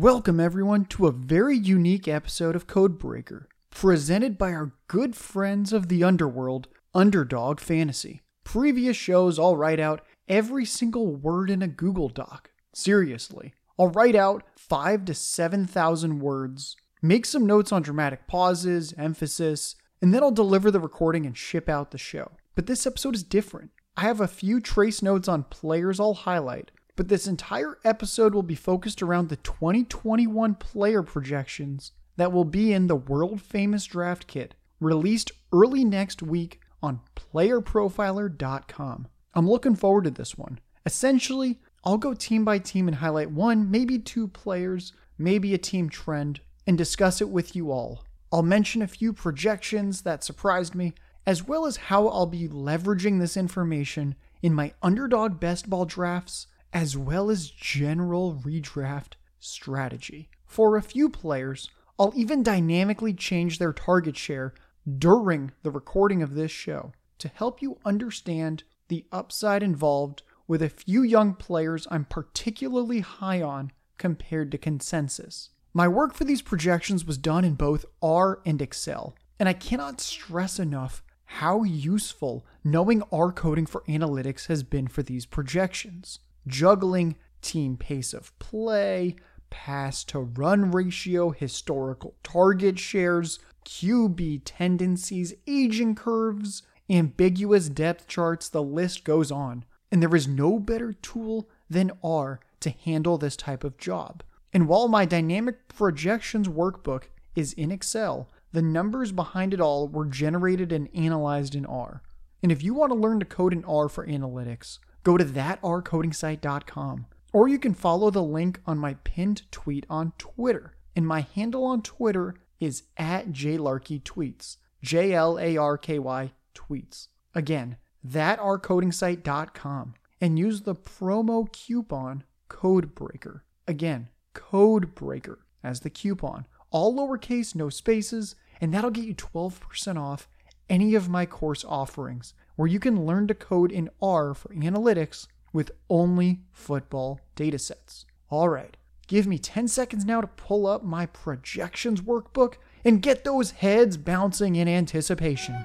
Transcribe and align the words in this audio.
Welcome, 0.00 0.40
everyone, 0.40 0.86
to 0.86 1.08
a 1.08 1.12
very 1.12 1.58
unique 1.58 2.08
episode 2.08 2.56
of 2.56 2.66
Codebreaker, 2.66 3.44
presented 3.68 4.38
by 4.38 4.50
our 4.50 4.72
good 4.88 5.14
friends 5.14 5.74
of 5.74 5.88
the 5.88 6.02
underworld, 6.02 6.68
Underdog 6.94 7.60
Fantasy. 7.60 8.22
Previous 8.42 8.96
shows, 8.96 9.38
I'll 9.38 9.58
write 9.58 9.78
out 9.78 10.00
every 10.26 10.64
single 10.64 11.14
word 11.14 11.50
in 11.50 11.60
a 11.60 11.68
Google 11.68 12.08
Doc. 12.08 12.48
Seriously. 12.72 13.52
I'll 13.78 13.88
write 13.88 14.16
out 14.16 14.42
five 14.56 15.04
to 15.04 15.12
7,000 15.12 16.20
words, 16.20 16.76
make 17.02 17.26
some 17.26 17.44
notes 17.44 17.70
on 17.70 17.82
dramatic 17.82 18.26
pauses, 18.26 18.94
emphasis, 18.96 19.76
and 20.00 20.14
then 20.14 20.22
I'll 20.22 20.30
deliver 20.30 20.70
the 20.70 20.80
recording 20.80 21.26
and 21.26 21.36
ship 21.36 21.68
out 21.68 21.90
the 21.90 21.98
show. 21.98 22.30
But 22.54 22.64
this 22.64 22.86
episode 22.86 23.16
is 23.16 23.22
different. 23.22 23.70
I 23.98 24.04
have 24.04 24.22
a 24.22 24.26
few 24.26 24.60
trace 24.60 25.02
notes 25.02 25.28
on 25.28 25.44
players 25.44 26.00
I'll 26.00 26.14
highlight, 26.14 26.70
but 26.96 27.08
this 27.08 27.26
entire 27.26 27.78
episode 27.84 28.34
will 28.34 28.42
be 28.42 28.54
focused 28.54 29.02
around 29.02 29.28
the 29.28 29.36
2021 29.36 30.54
player 30.54 31.02
projections 31.02 31.92
that 32.16 32.32
will 32.32 32.44
be 32.44 32.72
in 32.72 32.86
the 32.86 32.96
world 32.96 33.40
famous 33.40 33.84
draft 33.84 34.26
kit 34.26 34.54
released 34.80 35.32
early 35.52 35.84
next 35.84 36.22
week 36.22 36.60
on 36.82 37.00
playerprofiler.com. 37.16 39.08
I'm 39.34 39.48
looking 39.48 39.76
forward 39.76 40.04
to 40.04 40.10
this 40.10 40.36
one. 40.36 40.58
Essentially, 40.84 41.60
I'll 41.84 41.98
go 41.98 42.14
team 42.14 42.44
by 42.44 42.58
team 42.58 42.88
and 42.88 42.96
highlight 42.96 43.30
one, 43.30 43.70
maybe 43.70 43.98
two 43.98 44.28
players, 44.28 44.92
maybe 45.18 45.54
a 45.54 45.58
team 45.58 45.88
trend, 45.88 46.40
and 46.66 46.76
discuss 46.76 47.20
it 47.20 47.28
with 47.28 47.54
you 47.54 47.70
all. 47.70 48.04
I'll 48.32 48.42
mention 48.42 48.82
a 48.82 48.88
few 48.88 49.12
projections 49.12 50.02
that 50.02 50.24
surprised 50.24 50.74
me, 50.74 50.94
as 51.26 51.46
well 51.46 51.66
as 51.66 51.76
how 51.76 52.08
I'll 52.08 52.26
be 52.26 52.48
leveraging 52.48 53.18
this 53.18 53.36
information 53.36 54.14
in 54.42 54.54
my 54.54 54.72
underdog 54.82 55.40
best 55.40 55.68
ball 55.68 55.84
drafts, 55.84 56.46
as 56.72 56.96
well 56.96 57.30
as 57.30 57.50
general 57.50 58.40
redraft 58.44 59.14
strategy. 59.38 60.28
For 60.46 60.76
a 60.76 60.82
few 60.82 61.08
players, 61.08 61.70
I'll 61.98 62.12
even 62.16 62.42
dynamically 62.42 63.12
change 63.12 63.58
their 63.58 63.72
target 63.72 64.16
share 64.16 64.54
during 64.98 65.52
the 65.62 65.70
recording 65.70 66.22
of 66.22 66.34
this 66.34 66.50
show 66.50 66.92
to 67.18 67.28
help 67.28 67.60
you 67.60 67.78
understand 67.84 68.64
the 68.88 69.04
upside 69.12 69.62
involved 69.62 70.22
with 70.48 70.62
a 70.62 70.68
few 70.68 71.02
young 71.02 71.34
players 71.34 71.86
I'm 71.90 72.04
particularly 72.04 73.00
high 73.00 73.42
on 73.42 73.72
compared 73.98 74.50
to 74.52 74.58
consensus. 74.58 75.50
My 75.72 75.86
work 75.86 76.14
for 76.14 76.24
these 76.24 76.42
projections 76.42 77.04
was 77.04 77.18
done 77.18 77.44
in 77.44 77.54
both 77.54 77.84
R 78.02 78.40
and 78.44 78.60
Excel, 78.60 79.14
and 79.38 79.48
I 79.48 79.52
cannot 79.52 80.00
stress 80.00 80.58
enough 80.58 81.02
how 81.24 81.62
useful 81.62 82.44
knowing 82.64 83.02
R 83.12 83.30
coding 83.30 83.66
for 83.66 83.82
analytics 83.82 84.46
has 84.46 84.64
been 84.64 84.88
for 84.88 85.04
these 85.04 85.26
projections. 85.26 86.18
Juggling 86.46 87.16
team 87.42 87.76
pace 87.76 88.12
of 88.12 88.36
play, 88.38 89.16
pass 89.50 90.04
to 90.04 90.20
run 90.20 90.70
ratio, 90.70 91.30
historical 91.30 92.14
target 92.22 92.78
shares, 92.78 93.38
QB 93.64 94.42
tendencies, 94.44 95.34
aging 95.46 95.94
curves, 95.94 96.62
ambiguous 96.88 97.68
depth 97.68 98.08
charts, 98.08 98.48
the 98.48 98.62
list 98.62 99.04
goes 99.04 99.30
on. 99.30 99.64
And 99.92 100.02
there 100.02 100.14
is 100.14 100.28
no 100.28 100.58
better 100.58 100.92
tool 100.92 101.48
than 101.68 101.92
R 102.02 102.40
to 102.60 102.70
handle 102.70 103.18
this 103.18 103.36
type 103.36 103.64
of 103.64 103.78
job. 103.78 104.22
And 104.52 104.68
while 104.68 104.88
my 104.88 105.04
dynamic 105.04 105.68
projections 105.68 106.48
workbook 106.48 107.04
is 107.34 107.52
in 107.52 107.70
Excel, 107.70 108.28
the 108.52 108.62
numbers 108.62 109.12
behind 109.12 109.54
it 109.54 109.60
all 109.60 109.88
were 109.88 110.06
generated 110.06 110.72
and 110.72 110.88
analyzed 110.94 111.54
in 111.54 111.64
R. 111.66 112.02
And 112.42 112.50
if 112.50 112.62
you 112.62 112.74
want 112.74 112.92
to 112.92 112.98
learn 112.98 113.20
to 113.20 113.26
code 113.26 113.52
in 113.52 113.64
R 113.64 113.88
for 113.88 114.06
analytics, 114.06 114.78
go 115.02 115.16
to 115.16 115.24
thatrcodingsite.com. 115.24 117.06
Or 117.32 117.48
you 117.48 117.58
can 117.58 117.74
follow 117.74 118.10
the 118.10 118.22
link 118.22 118.60
on 118.66 118.78
my 118.78 118.94
pinned 119.04 119.50
tweet 119.50 119.86
on 119.88 120.12
Twitter. 120.18 120.74
And 120.96 121.06
my 121.06 121.20
handle 121.20 121.64
on 121.64 121.82
Twitter 121.82 122.34
is 122.58 122.84
at 122.96 123.30
jlarkytweets. 123.30 124.56
J 124.82 125.12
L 125.12 125.38
A 125.38 125.56
R 125.56 125.78
K 125.78 125.98
Y 125.98 126.32
tweets. 126.54 127.08
Again, 127.34 127.76
thatrcodingsite.com. 128.06 129.94
And 130.20 130.38
use 130.38 130.62
the 130.62 130.74
promo 130.74 131.50
coupon 131.50 132.24
CODEBREAKER. 132.48 133.40
Again, 133.66 134.08
CODEBREAKER 134.34 135.38
as 135.62 135.80
the 135.80 135.90
coupon. 135.90 136.46
All 136.70 136.94
lowercase, 136.94 137.54
no 137.54 137.68
spaces, 137.68 138.34
and 138.60 138.72
that'll 138.74 138.90
get 138.90 139.04
you 139.04 139.14
12% 139.14 139.96
off 139.96 140.28
any 140.68 140.94
of 140.94 141.08
my 141.08 141.26
course 141.26 141.64
offerings 141.64 142.34
where 142.60 142.68
you 142.68 142.78
can 142.78 143.06
learn 143.06 143.26
to 143.26 143.32
code 143.32 143.72
in 143.72 143.88
R 144.02 144.34
for 144.34 144.50
analytics 144.50 145.26
with 145.50 145.70
only 145.88 146.40
football 146.52 147.18
datasets. 147.34 148.04
All 148.28 148.50
right, 148.50 148.76
give 149.06 149.26
me 149.26 149.38
10 149.38 149.66
seconds 149.66 150.04
now 150.04 150.20
to 150.20 150.26
pull 150.26 150.66
up 150.66 150.84
my 150.84 151.06
projections 151.06 152.02
workbook 152.02 152.56
and 152.84 153.00
get 153.00 153.24
those 153.24 153.52
heads 153.52 153.96
bouncing 153.96 154.56
in 154.56 154.68
anticipation. 154.68 155.56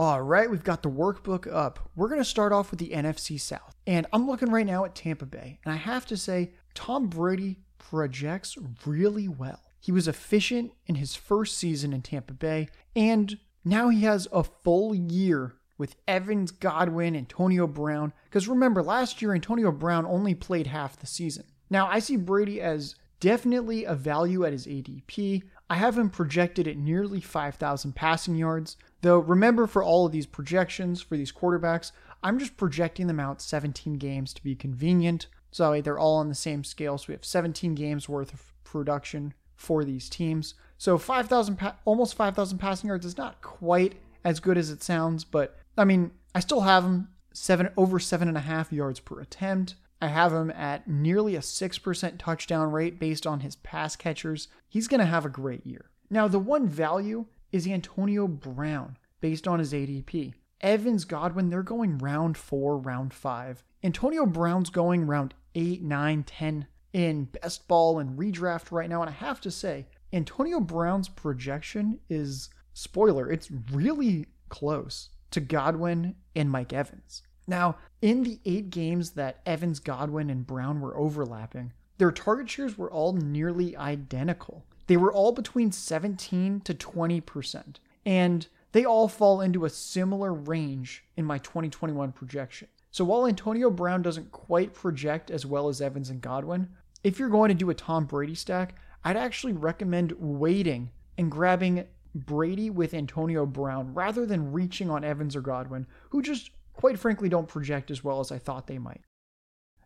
All 0.00 0.22
right, 0.22 0.50
we've 0.50 0.64
got 0.64 0.82
the 0.82 0.88
workbook 0.88 1.46
up. 1.54 1.90
We're 1.94 2.08
going 2.08 2.22
to 2.22 2.24
start 2.24 2.54
off 2.54 2.70
with 2.70 2.80
the 2.80 2.88
NFC 2.88 3.38
South. 3.38 3.76
And 3.86 4.06
I'm 4.14 4.26
looking 4.26 4.50
right 4.50 4.64
now 4.64 4.86
at 4.86 4.94
Tampa 4.94 5.26
Bay. 5.26 5.58
And 5.62 5.74
I 5.74 5.76
have 5.76 6.06
to 6.06 6.16
say, 6.16 6.52
Tom 6.72 7.08
Brady 7.08 7.58
projects 7.76 8.56
really 8.86 9.28
well. 9.28 9.60
He 9.78 9.92
was 9.92 10.08
efficient 10.08 10.72
in 10.86 10.94
his 10.94 11.16
first 11.16 11.58
season 11.58 11.92
in 11.92 12.00
Tampa 12.00 12.32
Bay, 12.32 12.70
and 12.96 13.36
now 13.62 13.90
he 13.90 14.00
has 14.04 14.26
a 14.32 14.42
full 14.42 14.94
year 14.94 15.56
with 15.76 15.96
Evans, 16.08 16.50
Godwin, 16.50 17.14
Antonio 17.14 17.66
Brown. 17.66 18.14
Because 18.24 18.48
remember, 18.48 18.82
last 18.82 19.20
year, 19.20 19.34
Antonio 19.34 19.70
Brown 19.70 20.06
only 20.06 20.34
played 20.34 20.68
half 20.68 20.98
the 20.98 21.06
season. 21.06 21.44
Now, 21.68 21.86
I 21.88 21.98
see 21.98 22.16
Brady 22.16 22.62
as 22.62 22.94
definitely 23.20 23.84
a 23.84 23.94
value 23.94 24.46
at 24.46 24.52
his 24.52 24.66
ADP. 24.66 25.42
I 25.68 25.74
have 25.74 25.98
him 25.98 26.08
projected 26.08 26.66
at 26.66 26.78
nearly 26.78 27.20
5,000 27.20 27.94
passing 27.94 28.34
yards. 28.34 28.78
Though 29.02 29.18
remember, 29.18 29.66
for 29.66 29.82
all 29.82 30.06
of 30.06 30.12
these 30.12 30.26
projections 30.26 31.00
for 31.00 31.16
these 31.16 31.32
quarterbacks, 31.32 31.92
I'm 32.22 32.38
just 32.38 32.56
projecting 32.56 33.06
them 33.06 33.20
out 33.20 33.40
17 33.40 33.94
games 33.94 34.34
to 34.34 34.42
be 34.42 34.54
convenient. 34.54 35.26
So 35.50 35.80
they're 35.80 35.98
all 35.98 36.16
on 36.16 36.28
the 36.28 36.34
same 36.34 36.64
scale. 36.64 36.98
So 36.98 37.06
we 37.08 37.14
have 37.14 37.24
17 37.24 37.74
games 37.74 38.08
worth 38.08 38.32
of 38.32 38.52
production 38.64 39.34
for 39.56 39.84
these 39.84 40.08
teams. 40.08 40.54
So 40.78 40.96
5,000, 40.96 41.56
pa- 41.56 41.76
almost 41.84 42.14
5,000 42.14 42.58
passing 42.58 42.88
yards 42.88 43.04
is 43.04 43.18
not 43.18 43.42
quite 43.42 43.96
as 44.24 44.40
good 44.40 44.58
as 44.58 44.70
it 44.70 44.82
sounds, 44.82 45.24
but 45.24 45.58
I 45.76 45.84
mean, 45.84 46.10
I 46.34 46.40
still 46.40 46.60
have 46.60 46.82
them 46.82 47.08
seven 47.32 47.70
over 47.76 47.98
seven 47.98 48.28
and 48.28 48.36
a 48.36 48.40
half 48.40 48.72
yards 48.72 49.00
per 49.00 49.20
attempt. 49.20 49.74
I 50.02 50.08
have 50.08 50.32
him 50.32 50.50
at 50.50 50.88
nearly 50.88 51.36
a 51.36 51.40
6% 51.40 52.18
touchdown 52.18 52.72
rate 52.72 52.98
based 52.98 53.26
on 53.26 53.40
his 53.40 53.56
pass 53.56 53.96
catchers. 53.96 54.48
He's 54.68 54.88
going 54.88 55.00
to 55.00 55.06
have 55.06 55.26
a 55.26 55.30
great 55.30 55.66
year. 55.66 55.90
Now, 56.08 56.26
the 56.26 56.38
one 56.38 56.66
value 56.66 57.26
is 57.52 57.66
Antonio 57.66 58.26
Brown 58.26 58.96
based 59.20 59.46
on 59.46 59.58
his 59.58 59.72
ADP. 59.72 60.34
Evans, 60.60 61.04
Godwin, 61.04 61.48
they're 61.48 61.62
going 61.62 61.98
round 61.98 62.36
four, 62.36 62.76
round 62.76 63.14
five. 63.14 63.64
Antonio 63.82 64.26
Brown's 64.26 64.70
going 64.70 65.06
round 65.06 65.34
eight, 65.54 65.82
nine, 65.82 66.22
10 66.22 66.66
in 66.92 67.24
best 67.24 67.66
ball 67.68 67.98
and 67.98 68.18
redraft 68.18 68.70
right 68.70 68.88
now. 68.88 69.00
And 69.00 69.08
I 69.10 69.14
have 69.14 69.40
to 69.42 69.50
say, 69.50 69.86
Antonio 70.12 70.60
Brown's 70.60 71.08
projection 71.08 72.00
is 72.08 72.50
spoiler, 72.74 73.30
it's 73.30 73.50
really 73.72 74.26
close 74.48 75.10
to 75.30 75.40
Godwin 75.40 76.16
and 76.34 76.50
Mike 76.50 76.72
Evans. 76.72 77.22
Now, 77.46 77.76
in 78.02 78.22
the 78.22 78.40
eight 78.44 78.70
games 78.70 79.10
that 79.12 79.40
Evans, 79.46 79.80
Godwin, 79.80 80.30
and 80.30 80.46
Brown 80.46 80.80
were 80.80 80.96
overlapping, 80.96 81.72
their 81.98 82.12
target 82.12 82.48
shares 82.48 82.78
were 82.78 82.90
all 82.90 83.12
nearly 83.12 83.76
identical. 83.76 84.64
They 84.90 84.96
were 84.96 85.12
all 85.12 85.30
between 85.30 85.70
17 85.70 86.62
to 86.62 86.74
20%. 86.74 87.76
And 88.04 88.48
they 88.72 88.84
all 88.84 89.06
fall 89.06 89.40
into 89.40 89.64
a 89.64 89.70
similar 89.70 90.34
range 90.34 91.04
in 91.16 91.24
my 91.24 91.38
2021 91.38 92.10
projection. 92.10 92.66
So 92.90 93.04
while 93.04 93.24
Antonio 93.24 93.70
Brown 93.70 94.02
doesn't 94.02 94.32
quite 94.32 94.74
project 94.74 95.30
as 95.30 95.46
well 95.46 95.68
as 95.68 95.80
Evans 95.80 96.10
and 96.10 96.20
Godwin, 96.20 96.70
if 97.04 97.20
you're 97.20 97.28
going 97.28 97.50
to 97.50 97.54
do 97.54 97.70
a 97.70 97.74
Tom 97.74 98.04
Brady 98.04 98.34
stack, 98.34 98.74
I'd 99.04 99.16
actually 99.16 99.52
recommend 99.52 100.10
waiting 100.18 100.90
and 101.16 101.30
grabbing 101.30 101.86
Brady 102.12 102.68
with 102.68 102.92
Antonio 102.92 103.46
Brown 103.46 103.94
rather 103.94 104.26
than 104.26 104.50
reaching 104.50 104.90
on 104.90 105.04
Evans 105.04 105.36
or 105.36 105.40
Godwin, 105.40 105.86
who 106.08 106.20
just 106.20 106.50
quite 106.72 106.98
frankly 106.98 107.28
don't 107.28 107.46
project 107.46 107.92
as 107.92 108.02
well 108.02 108.18
as 108.18 108.32
I 108.32 108.38
thought 108.38 108.66
they 108.66 108.78
might. 108.78 109.02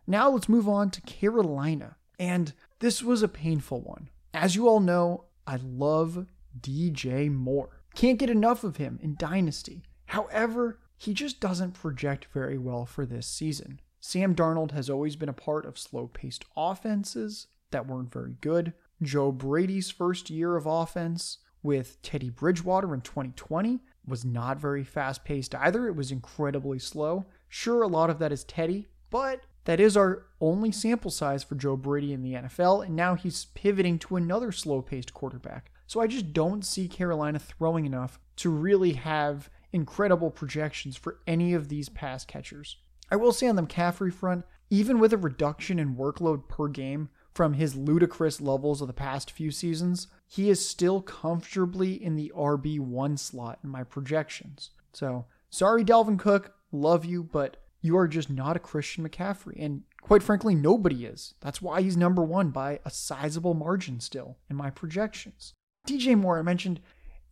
Now 0.07 0.31
let's 0.31 0.49
move 0.49 0.67
on 0.67 0.89
to 0.89 1.01
Carolina. 1.01 1.97
And 2.17 2.53
this 2.79 3.03
was 3.03 3.21
a 3.21 3.27
painful 3.27 3.81
one. 3.81 4.09
As 4.35 4.53
you 4.53 4.67
all 4.67 4.81
know, 4.81 5.23
I 5.47 5.59
love 5.63 6.25
DJ 6.59 7.31
Moore. 7.31 7.69
Can't 7.95 8.19
get 8.19 8.29
enough 8.29 8.65
of 8.65 8.75
him 8.75 8.99
in 9.01 9.15
Dynasty. 9.17 9.83
However, 10.07 10.81
he 10.97 11.13
just 11.13 11.39
doesn't 11.39 11.71
project 11.71 12.27
very 12.33 12.57
well 12.57 12.85
for 12.85 13.05
this 13.05 13.27
season. 13.27 13.79
Sam 14.01 14.35
Darnold 14.35 14.71
has 14.71 14.89
always 14.89 15.15
been 15.15 15.29
a 15.29 15.33
part 15.33 15.65
of 15.65 15.79
slow 15.79 16.07
paced 16.07 16.43
offenses 16.57 17.47
that 17.71 17.87
weren't 17.87 18.11
very 18.11 18.35
good. 18.41 18.73
Joe 19.01 19.31
Brady's 19.31 19.89
first 19.89 20.29
year 20.29 20.57
of 20.57 20.65
offense 20.65 21.37
with 21.63 22.01
Teddy 22.01 22.29
Bridgewater 22.29 22.93
in 22.93 22.99
2020 22.99 23.79
was 24.05 24.25
not 24.25 24.59
very 24.59 24.83
fast 24.83 25.23
paced 25.23 25.55
either. 25.55 25.87
It 25.87 25.95
was 25.95 26.11
incredibly 26.11 26.77
slow. 26.77 27.25
Sure, 27.47 27.83
a 27.83 27.87
lot 27.87 28.09
of 28.09 28.19
that 28.19 28.33
is 28.33 28.43
Teddy, 28.43 28.89
but 29.09 29.45
that 29.65 29.79
is 29.79 29.97
our 29.97 30.25
only 30.39 30.71
sample 30.71 31.11
size 31.11 31.43
for 31.43 31.55
Joe 31.55 31.75
Brady 31.75 32.13
in 32.13 32.21
the 32.21 32.33
NFL, 32.33 32.85
and 32.85 32.95
now 32.95 33.15
he's 33.15 33.45
pivoting 33.53 33.99
to 33.99 34.15
another 34.15 34.51
slow 34.51 34.81
paced 34.81 35.13
quarterback. 35.13 35.71
So 35.87 35.99
I 35.99 36.07
just 36.07 36.33
don't 36.33 36.65
see 36.65 36.87
Carolina 36.87 37.39
throwing 37.39 37.85
enough 37.85 38.19
to 38.37 38.49
really 38.49 38.93
have 38.93 39.49
incredible 39.73 40.31
projections 40.31 40.95
for 40.95 41.19
any 41.27 41.53
of 41.53 41.67
these 41.67 41.89
pass 41.89 42.25
catchers. 42.25 42.77
I 43.11 43.17
will 43.17 43.31
say 43.31 43.47
on 43.47 43.55
the 43.55 43.63
McCaffrey 43.63 44.13
front, 44.13 44.45
even 44.69 44.99
with 44.99 45.13
a 45.13 45.17
reduction 45.17 45.77
in 45.77 45.95
workload 45.95 46.47
per 46.47 46.67
game 46.67 47.09
from 47.33 47.53
his 47.53 47.75
ludicrous 47.75 48.39
levels 48.39 48.81
of 48.81 48.87
the 48.87 48.93
past 48.93 49.29
few 49.29 49.51
seasons, 49.51 50.07
he 50.27 50.49
is 50.49 50.67
still 50.67 51.01
comfortably 51.01 52.01
in 52.01 52.15
the 52.15 52.31
RB1 52.35 53.19
slot 53.19 53.59
in 53.63 53.69
my 53.69 53.83
projections. 53.83 54.71
So, 54.93 55.25
sorry, 55.49 55.83
Dalvin 55.83 56.17
Cook, 56.17 56.53
love 56.71 57.05
you, 57.05 57.23
but 57.23 57.57
you 57.85 57.97
are 57.97 58.07
just 58.07 58.29
not 58.29 58.55
a 58.55 58.59
Christian 58.59 59.07
McCaffrey. 59.07 59.55
And 59.63 59.83
quite 60.01 60.23
frankly, 60.23 60.55
nobody 60.55 61.05
is. 61.05 61.35
That's 61.41 61.61
why 61.61 61.81
he's 61.81 61.95
number 61.95 62.23
one 62.23 62.49
by 62.49 62.79
a 62.83 62.89
sizable 62.89 63.53
margin 63.53 63.99
still 63.99 64.37
in 64.49 64.55
my 64.55 64.69
projections. 64.69 65.53
DJ 65.87 66.17
Moore, 66.17 66.39
I 66.39 66.41
mentioned, 66.41 66.79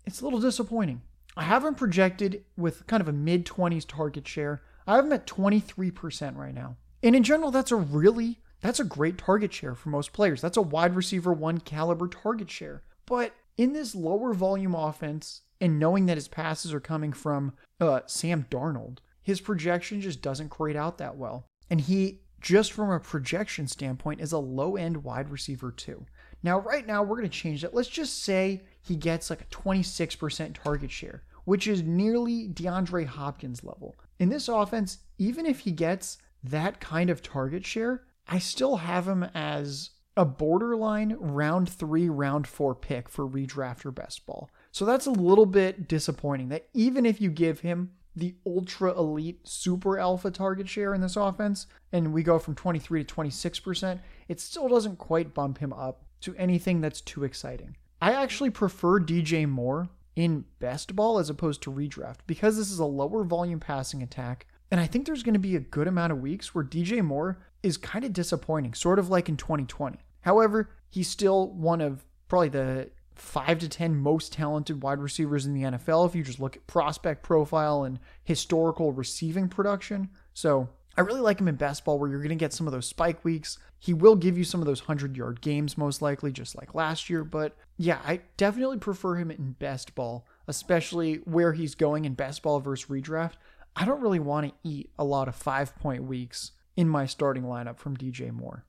it's 0.06 0.22
a 0.22 0.24
little 0.24 0.40
disappointing. 0.40 1.02
I 1.36 1.44
have 1.44 1.66
him 1.66 1.74
projected 1.74 2.44
with 2.56 2.86
kind 2.86 3.02
of 3.02 3.08
a 3.08 3.14
mid 3.14 3.46
20s 3.46 3.88
target 3.88 4.28
share. 4.28 4.62
I 4.86 4.96
have 4.96 5.06
him 5.06 5.14
at 5.14 5.26
23% 5.26 6.36
right 6.36 6.54
now. 6.54 6.78
And 7.02 7.16
in 7.16 7.24
general, 7.24 7.52
that's 7.52 7.72
a 7.72 7.76
really 7.76 8.40
that's 8.62 8.80
a 8.80 8.86
great 8.86 9.18
target 9.18 9.52
share 9.52 9.76
for 9.76 9.90
most 9.90 10.14
players. 10.14 10.40
That's 10.40 10.56
a 10.56 10.62
wide 10.62 10.96
receiver 10.96 11.34
one 11.34 11.60
caliber 11.60 12.08
target 12.08 12.50
share. 12.50 12.84
But 13.06 13.34
in 13.58 13.74
this 13.74 13.94
lower 13.94 14.34
volume 14.34 14.74
offense, 14.74 15.42
and 15.60 15.80
knowing 15.80 16.06
that 16.06 16.18
his 16.18 16.28
passes 16.28 16.74
are 16.74 16.80
coming 16.80 17.14
from 17.14 17.54
uh, 17.80 18.02
Sam 18.06 18.46
Darnold, 18.50 19.00
his 19.24 19.42
projection 19.42 20.02
just 20.02 20.22
doesn't 20.22 20.50
grade 20.50 20.76
out 20.76 20.98
that 21.00 21.18
well. 21.18 21.46
And 21.70 21.82
he, 21.82 22.22
just 22.42 22.74
from 22.74 22.92
a 22.92 23.00
projection 23.00 23.68
standpoint, 23.68 24.22
is 24.22 24.32
a 24.32 24.38
low 24.38 24.76
end 24.76 25.04
wide 25.04 25.30
receiver 25.30 25.72
too. 25.72 26.06
Now, 26.44 26.60
right 26.60 26.86
now, 26.86 27.02
we're 27.02 27.18
going 27.18 27.30
to 27.30 27.38
change 27.38 27.62
that. 27.62 27.74
Let's 27.74 27.88
just 27.88 28.22
say 28.22 28.64
he 28.82 28.98
gets 28.98 29.30
like 29.30 29.42
a 29.42 29.46
26% 29.46 30.62
target 30.62 30.92
share, 30.92 31.24
which 31.46 31.68
is 31.68 31.82
nearly 31.82 32.50
DeAndre 32.50 33.06
Hopkins 33.06 33.64
level. 33.64 33.96
In 34.20 34.30
this 34.30 34.50
offense, 34.50 35.00
even 35.18 35.46
if 35.46 35.60
he 35.60 35.72
gets 35.72 36.18
that 36.44 36.82
kind 36.82 37.10
of 37.10 37.24
target 37.24 37.66
share, 37.66 38.04
I 38.28 38.40
still 38.40 38.78
have 38.78 39.08
him 39.08 39.24
as 39.34 39.92
a 40.16 40.26
borderline 40.26 41.16
round 41.20 41.70
three, 41.70 42.10
round 42.10 42.46
four 42.46 42.76
pick 42.76 43.10
for 43.10 43.28
redraft 43.28 43.86
or 43.86 43.92
best 43.92 44.26
ball. 44.26 44.50
So 44.72 44.86
that's 44.86 45.08
a 45.08 45.12
little 45.12 45.46
bit 45.46 45.88
disappointing 45.88 46.50
that 46.50 46.68
even 46.74 47.06
if 47.06 47.20
you 47.20 47.32
give 47.32 47.62
him 47.62 47.92
the 48.16 48.36
ultra 48.46 48.98
elite 48.98 49.48
super 49.48 49.98
alpha 49.98 50.30
target 50.30 50.70
share 50.70 50.94
in 50.94 51.02
this 51.02 51.16
offense 51.16 51.68
and 51.92 52.14
we 52.14 52.24
go 52.24 52.40
from 52.40 52.56
23 52.56 53.04
to 53.04 53.16
26%, 53.16 54.00
it 54.28 54.40
still 54.40 54.68
doesn't 54.68 54.98
quite 54.98 55.34
bump 55.34 55.58
him 55.58 55.74
up 55.74 56.04
to 56.22 56.36
anything 56.36 56.82
that's 56.82 57.02
too 57.02 57.24
exciting. 57.24 57.76
I 58.02 58.14
actually 58.14 58.50
prefer 58.50 59.00
DJ 59.00 59.48
Moore 59.48 59.90
in 60.16 60.46
best 60.60 60.96
ball 60.96 61.20
as 61.20 61.30
opposed 61.30 61.62
to 61.64 61.72
redraft 61.72 62.18
because 62.28 62.58
this 62.58 62.72
is 62.72 62.80
a 62.80 62.86
lower 62.86 63.24
volume 63.24 63.60
passing 63.60 64.04
attack. 64.04 64.48
And 64.72 64.80
I 64.80 64.88
think 64.88 65.06
there's 65.06 65.24
going 65.24 65.34
to 65.34 65.40
be 65.40 65.56
a 65.56 65.62
good 65.62 65.88
amount 65.88 66.12
of 66.12 66.22
weeks 66.22 66.54
where 66.54 66.64
DJ 66.64 67.04
Moore 67.04 67.38
is 67.62 67.78
kind 67.78 68.04
of 68.04 68.14
disappointing, 68.14 68.74
sort 68.74 69.00
of 69.00 69.10
like 69.10 69.30
in 69.30 69.38
2020. 69.38 70.00
However, 70.22 70.70
he's 70.90 71.08
still 71.08 71.50
one 71.52 71.82
of 71.82 72.06
probably 72.28 72.50
the 72.50 72.90
five 73.16 73.60
to 73.60 73.70
10 73.70 73.96
most 73.96 74.34
talented 74.34 74.84
wide 74.84 75.00
receivers 75.00 75.46
in 75.46 75.54
the 75.54 75.64
NFL 75.64 76.08
if 76.08 76.16
you 76.16 76.24
just 76.24 76.40
look 76.40 76.56
at 76.56 76.68
prospect 76.68 77.24
profile 77.24 77.84
and 77.84 78.00
historical 78.24 78.92
receiving 78.92 79.48
production. 79.48 80.10
So 80.34 80.70
I 80.96 81.02
really 81.02 81.22
like 81.22 81.40
him 81.40 81.48
in 81.48 81.56
best 81.56 81.86
ball 81.86 81.98
where 81.98 82.10
you're 82.10 82.20
going 82.20 82.30
to 82.30 82.36
get 82.36 82.54
some 82.54 82.68
of 82.68 82.74
those 82.74 82.86
spike 82.86 83.24
weeks. 83.26 83.58
He 83.80 83.94
will 83.94 84.16
give 84.16 84.38
you 84.38 84.44
some 84.44 84.62
of 84.62 84.68
those 84.68 84.82
100 84.82 85.18
yard 85.18 85.42
games, 85.42 85.78
most 85.78 86.02
likely, 86.02 86.32
just 86.32 86.56
like 86.56 86.76
last 86.76 87.10
year. 87.10 87.24
But 87.24 87.56
yeah, 87.78 88.00
I 88.06 88.22
definitely 88.38 88.78
prefer 88.78 89.16
him 89.16 89.32
in 89.32 89.54
best 89.54 89.96
ball, 89.96 90.28
especially 90.48 91.16
where 91.26 91.54
he's 91.54 91.76
going 91.76 92.06
in 92.06 92.14
best 92.14 92.44
ball 92.44 92.60
versus 92.60 92.90
redraft. 92.90 93.34
I 93.76 93.86
don't 93.86 94.02
really 94.02 94.20
want 94.20 94.48
to 94.48 94.70
eat 94.70 94.92
a 95.00 95.04
lot 95.04 95.28
of 95.28 95.36
five 95.36 95.76
point 95.76 96.04
weeks 96.04 96.52
in 96.78 96.88
my 96.88 97.06
starting 97.08 97.44
lineup 97.44 97.80
from 97.80 97.98
DJ 97.98 98.32
Moore. 98.32 98.66